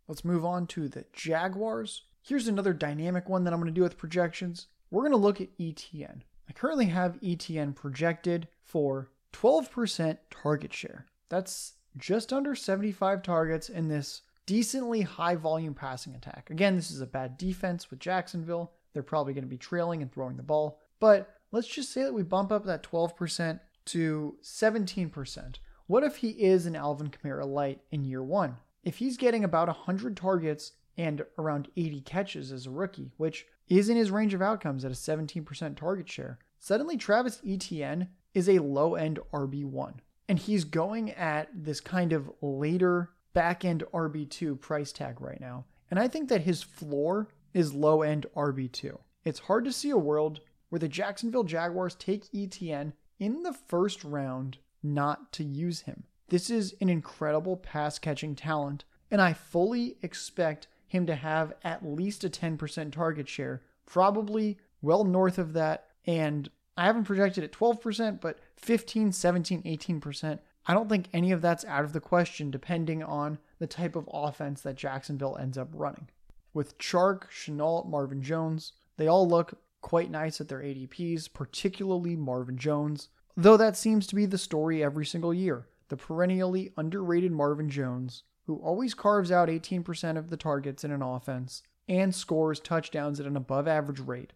Let's 0.07 0.25
move 0.25 0.43
on 0.43 0.67
to 0.67 0.89
the 0.89 1.05
Jaguars. 1.13 2.03
Here's 2.21 2.47
another 2.47 2.73
dynamic 2.73 3.29
one 3.29 3.43
that 3.43 3.53
I'm 3.53 3.59
going 3.59 3.73
to 3.73 3.79
do 3.79 3.83
with 3.83 3.97
projections. 3.97 4.67
We're 4.91 5.03
going 5.03 5.11
to 5.11 5.17
look 5.17 5.39
at 5.39 5.49
Etienne. 5.59 6.23
I 6.49 6.53
currently 6.53 6.87
have 6.87 7.19
Etienne 7.23 7.73
projected 7.73 8.47
for 8.63 9.09
12% 9.33 10.17
target 10.29 10.73
share. 10.73 11.05
That's 11.29 11.73
just 11.97 12.31
under 12.31 12.55
75 12.55 13.21
targets 13.21 13.69
in 13.69 13.87
this 13.87 14.21
decently 14.45 15.01
high 15.01 15.35
volume 15.35 15.73
passing 15.73 16.15
attack. 16.15 16.49
Again, 16.49 16.75
this 16.75 16.91
is 16.91 17.01
a 17.01 17.05
bad 17.05 17.37
defense 17.37 17.89
with 17.89 17.99
Jacksonville. 17.99 18.71
They're 18.97 19.03
probably 19.03 19.35
going 19.35 19.43
to 19.43 19.47
be 19.47 19.59
trailing 19.59 20.01
and 20.01 20.11
throwing 20.11 20.37
the 20.37 20.41
ball. 20.41 20.79
But 20.99 21.29
let's 21.51 21.67
just 21.67 21.93
say 21.93 22.01
that 22.01 22.15
we 22.15 22.23
bump 22.23 22.51
up 22.51 22.65
that 22.65 22.81
12% 22.81 23.59
to 23.85 24.35
17%. 24.41 25.55
What 25.85 26.03
if 26.03 26.15
he 26.15 26.29
is 26.29 26.65
an 26.65 26.75
Alvin 26.75 27.11
Kamara 27.11 27.45
light 27.45 27.81
in 27.91 28.03
year 28.03 28.23
one? 28.23 28.57
If 28.83 28.97
he's 28.97 29.15
getting 29.15 29.43
about 29.43 29.67
100 29.67 30.17
targets 30.17 30.71
and 30.97 31.23
around 31.37 31.67
80 31.77 32.01
catches 32.01 32.51
as 32.51 32.65
a 32.65 32.71
rookie, 32.71 33.11
which 33.17 33.45
is 33.67 33.87
in 33.87 33.97
his 33.97 34.09
range 34.09 34.33
of 34.33 34.41
outcomes 34.41 34.83
at 34.83 34.89
a 34.89 34.95
17% 34.95 35.77
target 35.77 36.09
share, 36.09 36.39
suddenly 36.57 36.97
Travis 36.97 37.39
Etienne 37.47 38.07
is 38.33 38.49
a 38.49 38.57
low 38.57 38.95
end 38.95 39.19
RB1. 39.31 39.93
And 40.27 40.39
he's 40.39 40.63
going 40.63 41.11
at 41.11 41.49
this 41.53 41.81
kind 41.81 42.13
of 42.13 42.31
later 42.41 43.11
back 43.33 43.63
end 43.63 43.83
RB2 43.93 44.59
price 44.59 44.91
tag 44.91 45.21
right 45.21 45.39
now. 45.39 45.65
And 45.91 45.99
I 45.99 46.07
think 46.07 46.29
that 46.29 46.41
his 46.41 46.63
floor 46.63 47.29
is 47.53 47.73
low 47.73 48.01
end 48.01 48.25
RB2. 48.35 48.97
It's 49.23 49.39
hard 49.39 49.65
to 49.65 49.71
see 49.71 49.89
a 49.89 49.97
world 49.97 50.39
where 50.69 50.79
the 50.79 50.87
Jacksonville 50.87 51.43
Jaguars 51.43 51.95
take 51.95 52.25
Etienne 52.33 52.93
in 53.19 53.43
the 53.43 53.53
first 53.53 54.03
round 54.03 54.57
not 54.83 55.31
to 55.33 55.43
use 55.43 55.81
him. 55.81 56.03
This 56.29 56.49
is 56.49 56.75
an 56.81 56.89
incredible 56.89 57.57
pass 57.57 57.99
catching 57.99 58.35
talent, 58.35 58.83
and 59.09 59.21
I 59.21 59.33
fully 59.33 59.97
expect 60.01 60.67
him 60.87 61.05
to 61.05 61.15
have 61.15 61.53
at 61.63 61.85
least 61.85 62.23
a 62.23 62.29
10% 62.29 62.91
target 62.91 63.27
share, 63.27 63.61
probably 63.85 64.57
well 64.81 65.03
north 65.03 65.37
of 65.37 65.53
that. 65.53 65.87
And 66.05 66.49
I 66.77 66.85
haven't 66.85 67.05
projected 67.05 67.43
at 67.43 67.51
12%, 67.51 68.21
but 68.21 68.39
15, 68.55 69.11
17, 69.11 69.63
18%. 69.63 70.39
I 70.65 70.73
don't 70.73 70.89
think 70.89 71.07
any 71.13 71.31
of 71.31 71.41
that's 71.41 71.65
out 71.65 71.85
of 71.85 71.93
the 71.93 72.01
question 72.01 72.51
depending 72.51 73.01
on 73.01 73.39
the 73.59 73.67
type 73.67 73.95
of 73.95 74.09
offense 74.11 74.61
that 74.61 74.75
Jacksonville 74.75 75.37
ends 75.37 75.57
up 75.57 75.69
running. 75.73 76.09
With 76.57 76.79
Chark, 76.79 77.29
Shenault, 77.29 77.87
Marvin 77.87 78.23
Jones, 78.23 78.73
they 78.97 79.05
all 79.05 79.29
look 79.29 79.59
quite 79.81 80.09
nice 80.09 80.41
at 80.41 80.47
their 80.47 80.61
ADPs, 80.61 81.31
particularly 81.31 82.15
Marvin 82.15 82.57
Jones, 82.57 83.09
though 83.35 83.57
that 83.57 83.77
seems 83.77 84.07
to 84.07 84.15
be 84.15 84.25
the 84.25 84.39
story 84.39 84.83
every 84.83 85.05
single 85.05 85.35
year. 85.35 85.67
The 85.89 85.97
perennially 85.97 86.73
underrated 86.75 87.31
Marvin 87.31 87.69
Jones 87.69 88.23
who 88.47 88.55
always 88.55 88.95
carves 88.95 89.31
out 89.31 89.49
18% 89.49 90.17
of 90.17 90.31
the 90.31 90.37
targets 90.37 90.83
in 90.83 90.91
an 90.91 91.03
offense, 91.03 91.61
and 91.87 92.15
scores 92.15 92.59
touchdowns 92.59 93.19
at 93.19 93.27
an 93.27 93.37
above 93.37 93.67
average 93.67 93.99
rate. 93.99 94.33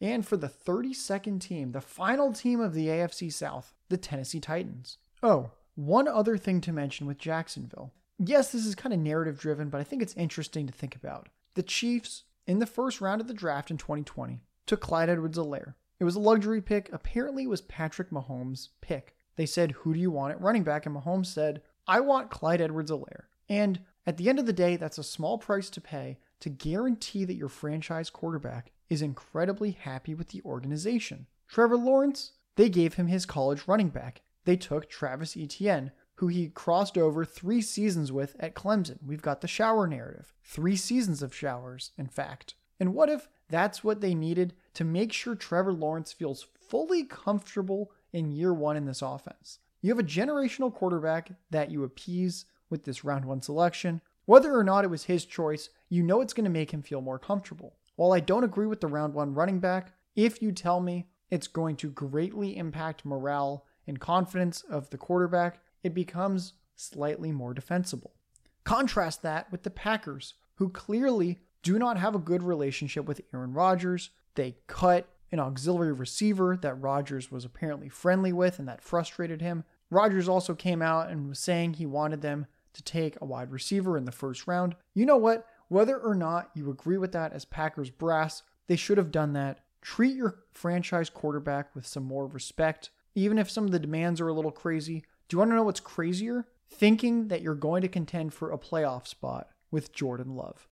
And 0.00 0.26
for 0.26 0.38
the 0.38 0.48
32nd 0.48 1.40
team, 1.40 1.72
the 1.72 1.80
final 1.82 2.32
team 2.32 2.60
of 2.60 2.72
the 2.72 2.86
AFC 2.86 3.30
South, 3.32 3.74
the 3.88 3.98
Tennessee 3.98 4.40
Titans. 4.40 4.96
Oh, 5.22 5.50
one 5.74 6.08
other 6.08 6.38
thing 6.38 6.60
to 6.62 6.72
mention 6.72 7.06
with 7.06 7.18
Jacksonville. 7.18 7.92
Yes, 8.18 8.52
this 8.52 8.64
is 8.64 8.74
kind 8.74 8.92
of 8.94 9.00
narrative 9.00 9.38
driven, 9.38 9.68
but 9.68 9.80
I 9.80 9.84
think 9.84 10.02
it's 10.02 10.14
interesting 10.14 10.66
to 10.66 10.72
think 10.72 10.94
about. 10.96 11.28
The 11.58 11.64
Chiefs, 11.64 12.22
in 12.46 12.60
the 12.60 12.66
first 12.66 13.00
round 13.00 13.20
of 13.20 13.26
the 13.26 13.34
draft 13.34 13.72
in 13.72 13.78
2020, 13.78 14.44
took 14.64 14.80
Clyde 14.80 15.08
Edwards 15.08 15.36
Helaire. 15.36 15.74
It 15.98 16.04
was 16.04 16.14
a 16.14 16.20
luxury 16.20 16.62
pick. 16.62 16.88
Apparently, 16.92 17.42
it 17.42 17.48
was 17.48 17.62
Patrick 17.62 18.10
Mahomes' 18.10 18.68
pick. 18.80 19.16
They 19.34 19.44
said, 19.44 19.72
Who 19.72 19.92
do 19.92 19.98
you 19.98 20.12
want 20.12 20.30
at 20.30 20.40
running 20.40 20.62
back? 20.62 20.86
And 20.86 20.94
Mahomes 20.94 21.26
said, 21.26 21.62
I 21.88 21.98
want 21.98 22.30
Clyde 22.30 22.60
Edwards 22.60 22.92
Helaire. 22.92 23.24
And 23.48 23.80
at 24.06 24.18
the 24.18 24.28
end 24.28 24.38
of 24.38 24.46
the 24.46 24.52
day, 24.52 24.76
that's 24.76 24.98
a 24.98 25.02
small 25.02 25.36
price 25.36 25.68
to 25.70 25.80
pay 25.80 26.20
to 26.38 26.48
guarantee 26.48 27.24
that 27.24 27.34
your 27.34 27.48
franchise 27.48 28.08
quarterback 28.08 28.70
is 28.88 29.02
incredibly 29.02 29.72
happy 29.72 30.14
with 30.14 30.28
the 30.28 30.42
organization. 30.44 31.26
Trevor 31.48 31.76
Lawrence, 31.76 32.34
they 32.54 32.68
gave 32.68 32.94
him 32.94 33.08
his 33.08 33.26
college 33.26 33.66
running 33.66 33.88
back. 33.88 34.20
They 34.44 34.56
took 34.56 34.88
Travis 34.88 35.36
Etienne, 35.36 35.90
who 36.18 36.26
he 36.26 36.48
crossed 36.48 36.98
over 36.98 37.24
three 37.24 37.62
seasons 37.62 38.10
with 38.10 38.34
at 38.40 38.56
Clemson. 38.56 38.98
We've 39.06 39.22
got 39.22 39.40
the 39.40 39.46
shower 39.46 39.86
narrative. 39.86 40.32
Three 40.42 40.74
seasons 40.74 41.22
of 41.22 41.32
showers, 41.32 41.92
in 41.96 42.08
fact. 42.08 42.54
And 42.80 42.92
what 42.92 43.08
if 43.08 43.28
that's 43.48 43.84
what 43.84 44.00
they 44.00 44.14
needed 44.14 44.54
to 44.74 44.84
make 44.84 45.12
sure 45.12 45.36
Trevor 45.36 45.72
Lawrence 45.72 46.12
feels 46.12 46.46
fully 46.58 47.04
comfortable 47.04 47.92
in 48.12 48.32
year 48.32 48.52
one 48.52 48.76
in 48.76 48.84
this 48.84 49.00
offense? 49.00 49.60
You 49.80 49.90
have 49.90 50.00
a 50.00 50.02
generational 50.02 50.74
quarterback 50.74 51.30
that 51.50 51.70
you 51.70 51.84
appease 51.84 52.46
with 52.68 52.82
this 52.82 53.04
round 53.04 53.24
one 53.24 53.40
selection. 53.40 54.00
Whether 54.24 54.56
or 54.56 54.64
not 54.64 54.82
it 54.84 54.90
was 54.90 55.04
his 55.04 55.24
choice, 55.24 55.70
you 55.88 56.02
know 56.02 56.20
it's 56.20 56.34
going 56.34 56.44
to 56.44 56.50
make 56.50 56.72
him 56.72 56.82
feel 56.82 57.00
more 57.00 57.20
comfortable. 57.20 57.76
While 57.94 58.12
I 58.12 58.18
don't 58.18 58.44
agree 58.44 58.66
with 58.66 58.80
the 58.80 58.88
round 58.88 59.14
one 59.14 59.34
running 59.34 59.60
back, 59.60 59.92
if 60.16 60.42
you 60.42 60.50
tell 60.50 60.80
me 60.80 61.06
it's 61.30 61.46
going 61.46 61.76
to 61.76 61.90
greatly 61.90 62.56
impact 62.56 63.04
morale 63.04 63.64
and 63.86 64.00
confidence 64.00 64.62
of 64.68 64.90
the 64.90 64.98
quarterback, 64.98 65.60
it 65.82 65.94
becomes 65.94 66.54
slightly 66.76 67.32
more 67.32 67.54
defensible. 67.54 68.14
Contrast 68.64 69.22
that 69.22 69.50
with 69.50 69.62
the 69.62 69.70
Packers, 69.70 70.34
who 70.56 70.68
clearly 70.68 71.40
do 71.62 71.78
not 71.78 71.98
have 71.98 72.14
a 72.14 72.20
good 72.20 72.42
relationship 72.42 73.06
with 73.06 73.20
Aaron 73.32 73.52
Rodgers. 73.52 74.10
They 74.34 74.56
cut 74.66 75.08
an 75.30 75.40
auxiliary 75.40 75.92
receiver 75.92 76.56
that 76.62 76.80
Rodgers 76.80 77.30
was 77.30 77.44
apparently 77.44 77.88
friendly 77.88 78.32
with, 78.32 78.58
and 78.58 78.68
that 78.68 78.82
frustrated 78.82 79.40
him. 79.40 79.64
Rodgers 79.90 80.28
also 80.28 80.54
came 80.54 80.82
out 80.82 81.10
and 81.10 81.28
was 81.28 81.38
saying 81.38 81.74
he 81.74 81.86
wanted 81.86 82.22
them 82.22 82.46
to 82.74 82.82
take 82.82 83.20
a 83.20 83.24
wide 83.24 83.50
receiver 83.50 83.96
in 83.96 84.04
the 84.04 84.12
first 84.12 84.46
round. 84.46 84.76
You 84.94 85.06
know 85.06 85.16
what? 85.16 85.46
Whether 85.68 85.98
or 85.98 86.14
not 86.14 86.50
you 86.54 86.70
agree 86.70 86.98
with 86.98 87.12
that 87.12 87.32
as 87.32 87.44
Packers 87.44 87.90
brass, 87.90 88.42
they 88.66 88.76
should 88.76 88.98
have 88.98 89.10
done 89.10 89.32
that. 89.34 89.60
Treat 89.82 90.16
your 90.16 90.40
franchise 90.52 91.10
quarterback 91.10 91.74
with 91.74 91.86
some 91.86 92.04
more 92.04 92.26
respect, 92.26 92.90
even 93.14 93.38
if 93.38 93.50
some 93.50 93.64
of 93.64 93.70
the 93.70 93.78
demands 93.78 94.20
are 94.20 94.28
a 94.28 94.34
little 94.34 94.50
crazy. 94.50 95.04
Do 95.28 95.34
you 95.34 95.38
want 95.38 95.50
to 95.50 95.56
know 95.56 95.62
what's 95.62 95.80
crazier? 95.80 96.46
Thinking 96.70 97.28
that 97.28 97.42
you're 97.42 97.54
going 97.54 97.82
to 97.82 97.88
contend 97.88 98.32
for 98.32 98.50
a 98.50 98.58
playoff 98.58 99.06
spot 99.06 99.48
with 99.70 99.92
Jordan 99.92 100.34
Love. 100.34 100.68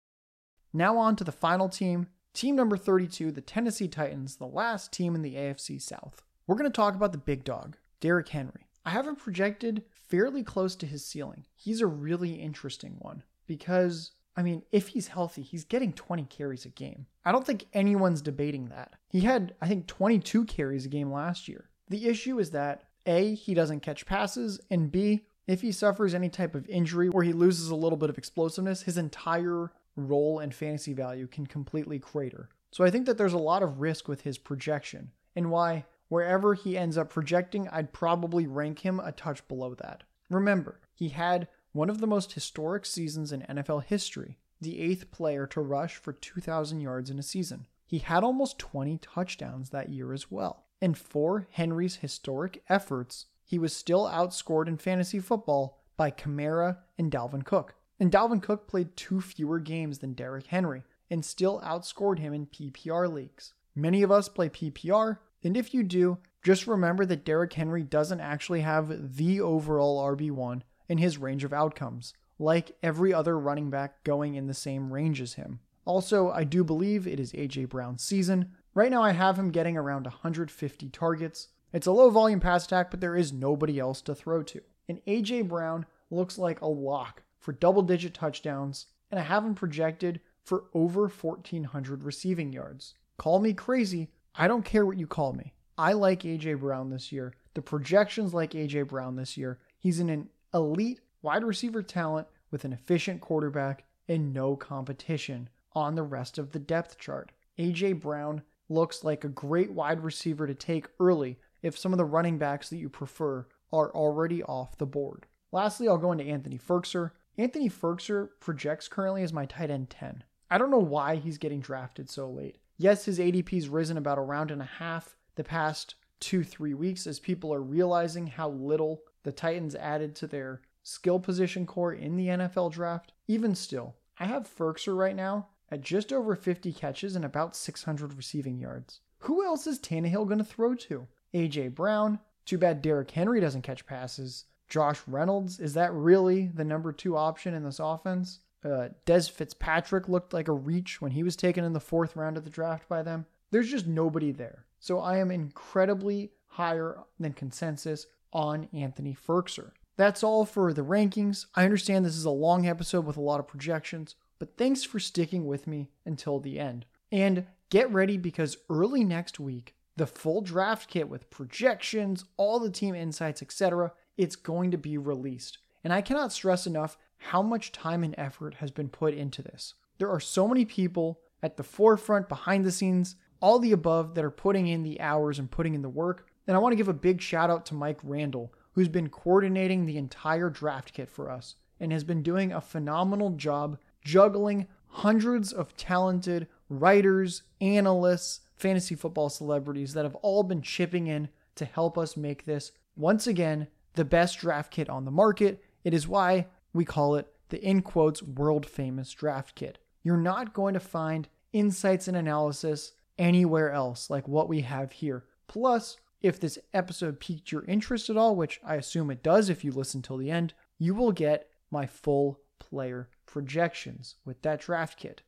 Now, 0.72 0.98
on 0.98 1.18
to 1.18 1.24
the 1.24 1.32
final 1.32 1.68
team, 1.68 2.08
team 2.34 2.56
number 2.56 2.78
32, 2.78 3.32
the 3.32 3.42
Tennessee 3.42 3.88
Titans, 3.88 4.38
the 4.38 4.48
last 4.48 4.94
team 4.94 5.14
in 5.14 5.22
the 5.22 5.36
AFC 5.36 5.82
South. 5.82 6.22
We're 6.48 6.56
going 6.56 6.72
to 6.72 6.76
talk 6.76 6.96
about 6.96 7.12
the 7.12 7.18
big 7.18 7.44
dog, 7.44 7.78
Derrick 8.00 8.30
Henry. 8.30 8.68
I 8.86 8.92
have 8.92 9.08
him 9.08 9.16
projected 9.16 9.84
fairly 9.90 10.44
close 10.44 10.76
to 10.78 10.86
his 10.86 11.06
ceiling. 11.06 11.46
He's 11.56 11.82
a 11.82 11.88
really 11.88 12.34
interesting 12.34 12.96
one 13.00 13.24
because, 13.48 14.12
I 14.38 14.44
mean, 14.44 14.64
if 14.72 14.90
he's 14.90 15.08
healthy, 15.08 15.42
he's 15.42 15.66
getting 15.66 15.92
20 15.92 16.24
carries 16.26 16.66
a 16.66 16.70
game. 16.70 17.08
I 17.26 17.32
don't 17.32 17.46
think 17.46 17.66
anyone's 17.74 18.22
debating 18.22 18.70
that. 18.70 18.94
He 19.10 19.22
had, 19.22 19.56
I 19.62 19.68
think, 19.68 19.88
22 19.88 20.46
carries 20.46 20.86
a 20.86 20.90
game 20.90 21.12
last 21.12 21.48
year. 21.48 21.70
The 21.90 22.08
issue 22.08 22.40
is 22.40 22.52
that 22.52 22.84
A, 23.06 23.36
he 23.36 23.54
doesn't 23.54 23.82
catch 23.82 24.06
passes, 24.06 24.60
and 24.70 24.92
B, 24.92 25.26
if 25.48 25.62
he 25.62 25.72
suffers 25.72 26.14
any 26.14 26.30
type 26.30 26.56
of 26.56 26.68
injury 26.68 27.10
where 27.10 27.24
he 27.24 27.34
loses 27.34 27.70
a 27.70 27.76
little 27.76 27.98
bit 27.98 28.10
of 28.10 28.18
explosiveness, 28.18 28.82
his 28.82 28.98
entire 28.98 29.72
role 29.96 30.40
and 30.40 30.54
fantasy 30.54 30.94
value 30.94 31.28
can 31.28 31.46
completely 31.46 32.00
crater. 32.00 32.50
So 32.72 32.84
I 32.84 32.90
think 32.90 33.06
that 33.06 33.18
there's 33.18 33.34
a 33.34 33.38
lot 33.38 33.64
of 33.64 33.80
risk 33.80 34.08
with 34.08 34.22
his 34.22 34.38
projection, 34.38 35.12
and 35.36 35.52
why 35.52 35.86
wherever 36.10 36.54
he 36.54 36.78
ends 36.78 36.98
up 36.98 37.10
projecting, 37.10 37.68
I'd 37.70 37.94
probably 37.94 38.48
rank 38.48 38.80
him 38.80 39.00
a 39.00 39.12
touch 39.12 39.48
below 39.48 39.76
that. 39.76 40.04
Remember, 40.30 40.80
he 40.94 41.10
had 41.10 41.48
one 41.72 41.90
of 41.90 42.00
the 42.00 42.08
most 42.08 42.34
historic 42.34 42.86
seasons 42.86 43.32
in 43.32 43.42
NFL 43.44 43.84
history, 43.84 44.38
the 44.62 44.80
eighth 44.80 45.12
player 45.12 45.46
to 45.48 45.62
rush 45.62 45.96
for 45.96 46.14
2,000 46.14 46.82
yards 46.82 47.10
in 47.10 47.20
a 47.20 47.24
season. 47.24 47.68
He 47.86 48.00
had 48.00 48.24
almost 48.24 48.58
20 48.58 48.98
touchdowns 48.98 49.70
that 49.70 49.90
year 49.90 50.12
as 50.14 50.32
well. 50.32 50.65
And 50.86 50.96
for 50.96 51.48
Henry's 51.50 51.96
historic 51.96 52.62
efforts, 52.70 53.26
he 53.44 53.58
was 53.58 53.76
still 53.76 54.06
outscored 54.06 54.68
in 54.68 54.78
fantasy 54.78 55.20
football 55.20 55.80
by 55.98 56.12
Kamara 56.12 56.78
and 56.96 57.12
Dalvin 57.12 57.44
Cook. 57.44 57.74
And 58.00 58.12
Dalvin 58.12 58.40
Cook 58.40 58.68
played 58.68 58.96
two 58.96 59.20
fewer 59.20 59.58
games 59.58 59.98
than 59.98 60.14
Derrick 60.14 60.46
Henry 60.46 60.84
and 61.10 61.26
still 61.26 61.60
outscored 61.62 62.20
him 62.20 62.36
in 62.36 62.46
PPR 62.46 63.12
leagues. 63.12 63.56
Many 63.74 64.04
of 64.04 64.12
us 64.12 64.30
play 64.30 64.48
PPR, 64.48 65.18
and 65.44 65.58
if 65.58 65.74
you 65.74 65.82
do, 65.82 66.20
just 66.44 66.68
remember 66.68 67.04
that 67.08 67.26
Derrick 67.26 67.54
Henry 67.54 67.82
doesn't 67.82 68.22
actually 68.22 68.62
have 68.62 69.18
the 69.18 69.42
overall 69.42 70.06
RB1 70.16 70.62
in 70.88 71.00
his 71.00 71.18
range 71.18 71.44
of 71.44 71.52
outcomes, 71.52 72.14
like 72.38 72.78
every 72.84 73.12
other 73.12 73.40
running 73.40 73.72
back 73.72 74.04
going 74.04 74.36
in 74.36 74.46
the 74.46 74.54
same 74.54 74.94
range 74.94 75.20
as 75.20 75.34
him. 75.34 75.62
Also, 75.84 76.30
I 76.30 76.44
do 76.44 76.64
believe 76.64 77.08
it 77.08 77.20
is 77.20 77.32
AJ 77.34 77.70
Brown's 77.70 78.04
season. 78.04 78.52
Right 78.76 78.92
now, 78.92 79.02
I 79.02 79.14
have 79.14 79.40
him 79.40 79.52
getting 79.52 79.78
around 79.78 80.04
150 80.04 80.90
targets. 80.90 81.48
It's 81.72 81.88
a 81.88 81.94
low 81.94 82.10
volume 82.10 82.42
pass 82.42 82.66
attack, 82.66 82.92
but 82.92 83.00
there 83.00 83.16
is 83.16 83.32
nobody 83.32 83.80
else 83.80 84.02
to 84.02 84.14
throw 84.14 84.44
to. 84.44 84.62
And 84.90 85.00
AJ 85.06 85.48
Brown 85.48 85.86
looks 86.12 86.38
like 86.38 86.60
a 86.60 86.68
lock 86.68 87.24
for 87.40 87.54
double 87.54 87.82
digit 87.82 88.14
touchdowns, 88.14 88.88
and 89.10 89.18
I 89.18 89.24
have 89.24 89.46
him 89.46 89.56
projected 89.56 90.20
for 90.44 90.66
over 90.74 91.08
1,400 91.08 92.04
receiving 92.04 92.52
yards. 92.52 92.96
Call 93.18 93.40
me 93.40 93.54
crazy, 93.54 94.10
I 94.36 94.50
don't 94.50 94.66
care 94.66 94.86
what 94.86 94.98
you 94.98 95.08
call 95.08 95.32
me. 95.32 95.54
I 95.78 95.94
like 95.94 96.24
AJ 96.24 96.60
Brown 96.60 96.90
this 96.90 97.14
year. 97.14 97.34
The 97.54 97.62
projections 97.62 98.34
like 98.34 98.52
AJ 98.52 98.90
Brown 98.90 99.16
this 99.16 99.38
year. 99.38 99.60
He's 99.78 100.02
in 100.02 100.10
an 100.10 100.28
elite 100.54 101.00
wide 101.22 101.46
receiver 101.46 101.82
talent 101.82 102.28
with 102.52 102.66
an 102.66 102.74
efficient 102.74 103.22
quarterback 103.22 103.86
and 104.10 104.34
no 104.34 104.58
competition 104.58 105.48
on 105.72 105.96
the 105.96 106.04
rest 106.04 106.38
of 106.38 106.52
the 106.52 106.60
depth 106.60 107.00
chart. 107.00 107.32
AJ 107.58 108.02
Brown 108.02 108.42
looks 108.70 109.04
like 109.04 109.24
a 109.24 109.30
great 109.30 109.72
wide 109.72 110.04
receiver 110.04 110.48
to 110.48 110.56
take 110.56 110.88
early 111.00 111.38
if 111.62 111.78
some 111.78 111.94
of 111.94 111.98
the 111.98 112.06
running 112.06 112.38
backs 112.38 112.70
that 112.70 112.78
you 112.78 112.90
prefer 112.90 113.48
are 113.72 113.92
already 113.92 114.44
off 114.44 114.78
the 114.78 114.86
board. 114.86 115.26
Lastly, 115.52 115.88
I'll 115.88 115.98
go 115.98 116.12
into 116.12 116.24
Anthony 116.24 116.58
Firkser. 116.58 117.12
Anthony 117.38 117.70
Firkser 117.70 118.30
projects 118.40 118.88
currently 118.88 119.24
as 119.24 119.34
my 119.34 119.46
tight 119.46 119.70
end 119.70 119.90
10. 119.90 120.24
I 120.50 120.58
don't 120.58 120.72
know 120.72 120.78
why 120.78 121.16
he's 121.16 121.38
getting 121.38 121.60
drafted 121.60 122.10
so 122.10 122.30
late. 122.30 122.60
Yes, 122.78 123.06
his 123.06 123.20
ADP's 123.20 123.70
risen 123.70 123.98
about 123.98 124.18
a 124.18 124.22
round 124.22 124.52
and 124.52 124.62
a 124.62 124.66
half 124.66 125.16
the 125.36 125.44
past 125.44 125.96
two, 126.20 126.44
three 126.44 126.74
weeks 126.74 127.08
as 127.08 127.20
people 127.20 127.54
are 127.54 127.62
realizing 127.62 128.28
how 128.28 128.50
little 128.50 129.02
the 129.24 129.32
Titans 129.32 129.76
added 129.76 130.16
to 130.16 130.28
their 130.28 130.62
skill 130.84 131.20
position 131.20 131.66
corps 131.66 131.94
in 131.94 132.16
the 132.16 132.28
NFL 132.28 132.72
draft. 132.72 133.12
Even 133.28 133.56
still, 133.56 133.96
I 134.20 134.26
have 134.26 134.48
Firkser 134.48 134.96
right 134.96 135.16
now 135.16 135.48
at 135.72 135.82
just 135.82 136.14
over 136.14 136.36
50 136.36 136.72
catches 136.74 137.16
and 137.16 137.26
about 137.26 137.56
600 137.56 138.14
receiving 138.14 138.60
yards. 138.60 139.02
Who 139.20 139.44
else 139.44 139.66
is 139.68 139.80
Tannehill 139.80 140.28
going 140.28 140.38
to 140.38 140.44
throw 140.44 140.76
to? 140.76 141.08
AJ 141.34 141.76
Brown. 141.76 142.20
Too 142.46 142.58
bad 142.58 142.82
Derrick 142.82 143.12
Henry 143.12 143.40
doesn't 143.40 143.64
catch 143.64 143.86
passes. 143.86 144.46
Josh 144.68 145.02
Reynolds, 145.08 145.60
is 145.60 145.74
that 145.74 145.94
really 145.94 146.48
the 146.48 146.64
number 146.64 146.92
two 146.92 147.18
option 147.18 147.54
in 147.54 147.64
this 147.64 147.80
offense? 147.80 148.40
Uh, 148.64 148.90
Dez 149.06 149.30
Fitzpatrick 149.30 150.10
looked 150.10 150.34
like 150.34 150.48
a 150.48 150.54
reach 150.54 151.02
when 151.02 151.12
he 151.12 151.24
was 151.24 151.36
taken 151.36 151.64
in 151.64 151.74
the 151.74 151.80
fourth 151.80 152.16
round 152.16 152.36
of 152.38 152.44
the 152.44 152.50
draft 152.50 152.90
by 152.90 153.04
them. 153.04 153.26
There's 153.52 153.70
just 153.70 153.86
nobody 153.86 154.32
there. 154.32 154.66
So 154.80 155.00
I 155.00 155.18
am 155.18 155.32
incredibly 155.32 156.32
higher 156.48 157.00
than 157.20 157.34
consensus 157.34 158.08
on 158.34 158.68
Anthony 158.74 159.16
Firkser. 159.16 159.72
That's 159.98 160.24
all 160.24 160.46
for 160.46 160.74
the 160.74 160.84
rankings. 160.84 161.46
I 161.56 161.64
understand 161.64 162.06
this 162.06 162.18
is 162.18 162.26
a 162.26 162.32
long 162.32 162.68
episode 162.68 163.06
with 163.06 163.18
a 163.18 163.22
lot 163.22 163.40
of 163.40 163.48
projections, 163.48 164.16
but 164.40 164.58
thanks 164.58 164.84
for 164.84 165.00
sticking 165.00 165.46
with 165.46 165.68
me 165.68 165.90
until 166.06 166.40
the 166.40 166.60
end. 166.60 166.86
And 167.12 167.46
get 167.70 167.92
ready 167.92 168.18
because 168.18 168.58
early 168.70 169.04
next 169.04 169.40
week, 169.40 169.76
the 169.96 170.08
full 170.08 170.42
draft 170.42 170.90
kit 170.90 171.08
with 171.08 171.30
projections, 171.30 172.26
all 172.38 172.60
the 172.60 172.70
team 172.70 172.96
insights, 172.96 173.42
etc., 173.42 173.94
it's 174.18 174.36
going 174.36 174.72
to 174.72 174.78
be 174.78 174.98
released. 174.98 175.58
And 175.84 175.94
I 175.94 176.02
cannot 176.02 176.34
stress 176.34 176.68
enough 176.68 176.98
how 177.18 177.42
much 177.42 177.72
time 177.72 178.04
and 178.04 178.16
effort 178.18 178.56
has 178.56 178.72
been 178.72 178.90
put 178.90 179.14
into 179.14 179.42
this. 179.42 179.74
There 179.98 180.10
are 180.10 180.20
so 180.20 180.48
many 180.48 180.66
people 180.66 181.20
at 181.42 181.58
the 181.58 181.64
forefront, 181.64 182.28
behind 182.28 182.66
the 182.66 182.72
scenes, 182.72 183.16
all 183.40 183.60
the 183.60 183.72
above 183.72 184.16
that 184.16 184.26
are 184.26 184.32
putting 184.32 184.68
in 184.68 184.84
the 184.84 185.00
hours 185.00 185.38
and 185.38 185.52
putting 185.52 185.76
in 185.76 185.82
the 185.82 185.90
work. 185.90 186.28
And 186.48 186.56
I 186.56 186.60
want 186.60 186.74
to 186.74 186.78
give 186.78 186.88
a 186.88 186.94
big 186.94 187.22
shout 187.22 187.50
out 187.50 187.66
to 187.68 187.76
Mike 187.76 188.00
Randall, 188.04 188.54
who's 188.74 188.88
been 188.88 189.10
coordinating 189.10 189.86
the 189.86 189.98
entire 189.98 190.50
draft 190.50 190.94
kit 190.94 191.10
for 191.10 191.30
us 191.30 191.56
and 191.80 191.92
has 191.92 192.04
been 192.04 192.24
doing 192.24 192.52
a 192.52 192.62
phenomenal 192.62 193.32
job 193.32 193.78
juggling 194.06 194.68
hundreds 194.88 195.52
of 195.52 195.76
talented 195.76 196.48
writers, 196.70 197.44
analysts, 197.60 198.40
fantasy 198.56 198.96
football 198.96 199.28
celebrities 199.30 199.94
that 199.94 200.06
have 200.06 200.16
all 200.16 200.44
been 200.44 200.62
chipping 200.62 201.08
in 201.08 201.28
to 201.56 201.66
help 201.66 201.98
us 201.98 202.16
make 202.16 202.46
this, 202.46 202.72
once 202.96 203.28
again, 203.28 203.68
the 203.96 204.06
best 204.06 204.40
draft 204.40 204.72
kit 204.72 204.90
on 204.90 205.04
the 205.04 205.12
market. 205.12 205.62
It 205.84 205.94
is 205.94 206.08
why 206.08 206.48
we 206.74 206.86
call 206.86 207.16
it 207.16 207.28
the 207.50 207.62
in 207.62 207.82
quotes 207.82 208.24
world 208.24 208.66
famous 208.66 209.12
draft 209.12 209.56
kit. 209.56 209.80
You're 210.04 210.18
not 210.18 210.54
going 210.54 210.74
to 210.74 210.80
find 210.80 211.28
insights 211.52 212.08
and 212.08 212.16
analysis 212.16 212.94
anywhere 213.18 213.72
else 213.72 214.10
like 214.10 214.28
what 214.28 214.50
we 214.50 214.62
have 214.62 214.92
here. 214.92 215.26
Plus, 215.48 215.98
if 216.22 216.40
this 216.40 216.58
episode 216.74 217.20
piqued 217.20 217.52
your 217.52 217.66
interest 217.66 218.10
at 218.10 218.18
all, 218.18 218.36
which 218.36 218.60
I 218.66 218.76
assume 218.76 219.12
it 219.12 219.24
does 219.24 219.50
if 219.50 219.64
you 219.64 219.72
listen 219.72 220.02
till 220.02 220.18
the 220.18 220.32
end, 220.32 220.54
you 220.78 220.96
will 220.96 221.12
get 221.12 221.50
my 221.72 221.86
full 221.86 222.40
player 222.60 223.10
projections 223.26 224.16
with 224.26 224.42
that 224.42 224.62
draft 224.62 224.98
kit. 224.98 225.22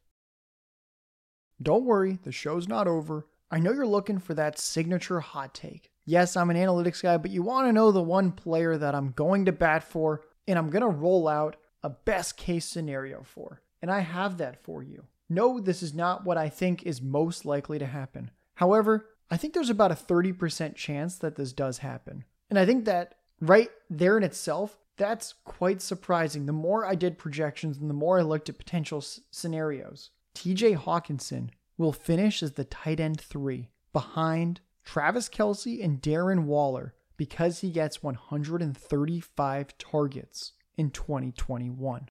Don't 1.61 1.85
worry, 1.85 2.19
the 2.23 2.31
show's 2.31 2.67
not 2.67 2.87
over. 2.87 3.27
I 3.49 3.59
know 3.59 3.71
you're 3.71 3.87
looking 3.87 4.19
for 4.19 4.33
that 4.33 4.59
signature 4.59 5.19
hot 5.19 5.53
take. 5.53 5.91
Yes, 6.05 6.37
I'm 6.37 6.49
an 6.49 6.57
analytics 6.57 7.01
guy, 7.01 7.17
but 7.17 7.31
you 7.31 7.43
want 7.43 7.67
to 7.67 7.73
know 7.73 7.91
the 7.91 8.01
one 8.01 8.31
player 8.31 8.77
that 8.77 8.95
I'm 8.95 9.11
going 9.11 9.45
to 9.45 9.51
bat 9.51 9.83
for 9.83 10.23
and 10.47 10.57
I'm 10.57 10.69
going 10.69 10.81
to 10.81 10.87
roll 10.87 11.27
out 11.27 11.57
a 11.83 11.89
best 11.89 12.37
case 12.37 12.65
scenario 12.65 13.23
for. 13.23 13.61
And 13.81 13.91
I 13.91 13.99
have 13.99 14.37
that 14.37 14.63
for 14.63 14.83
you. 14.83 15.05
No, 15.29 15.59
this 15.59 15.83
is 15.83 15.93
not 15.93 16.25
what 16.25 16.37
I 16.37 16.49
think 16.49 16.83
is 16.83 17.01
most 17.01 17.45
likely 17.45 17.79
to 17.79 17.85
happen. 17.85 18.31
However, 18.55 19.09
I 19.29 19.37
think 19.37 19.53
there's 19.53 19.69
about 19.69 19.91
a 19.91 19.95
30% 19.95 20.75
chance 20.75 21.17
that 21.17 21.35
this 21.35 21.51
does 21.51 21.79
happen. 21.79 22.23
And 22.49 22.57
I 22.57 22.65
think 22.65 22.85
that 22.85 23.15
right 23.41 23.69
there 23.89 24.17
in 24.17 24.23
itself, 24.23 24.77
that's 24.97 25.33
quite 25.43 25.81
surprising. 25.81 26.45
The 26.45 26.53
more 26.53 26.85
I 26.85 26.95
did 26.95 27.17
projections 27.17 27.77
and 27.77 27.89
the 27.89 27.93
more 27.93 28.19
I 28.19 28.23
looked 28.23 28.49
at 28.49 28.57
potential 28.57 28.97
s- 28.99 29.21
scenarios, 29.31 30.09
TJ 30.35 30.75
Hockenson 30.77 31.49
will 31.77 31.93
finish 31.93 32.41
as 32.43 32.53
the 32.53 32.63
tight 32.65 32.99
end 32.99 33.21
three 33.21 33.69
behind 33.93 34.61
Travis 34.83 35.29
Kelce 35.29 35.83
and 35.83 36.01
Darren 36.01 36.43
Waller 36.45 36.93
because 37.17 37.59
he 37.59 37.71
gets 37.71 38.01
135 38.03 39.77
targets 39.77 40.53
in 40.77 40.89
2021. 40.91 42.09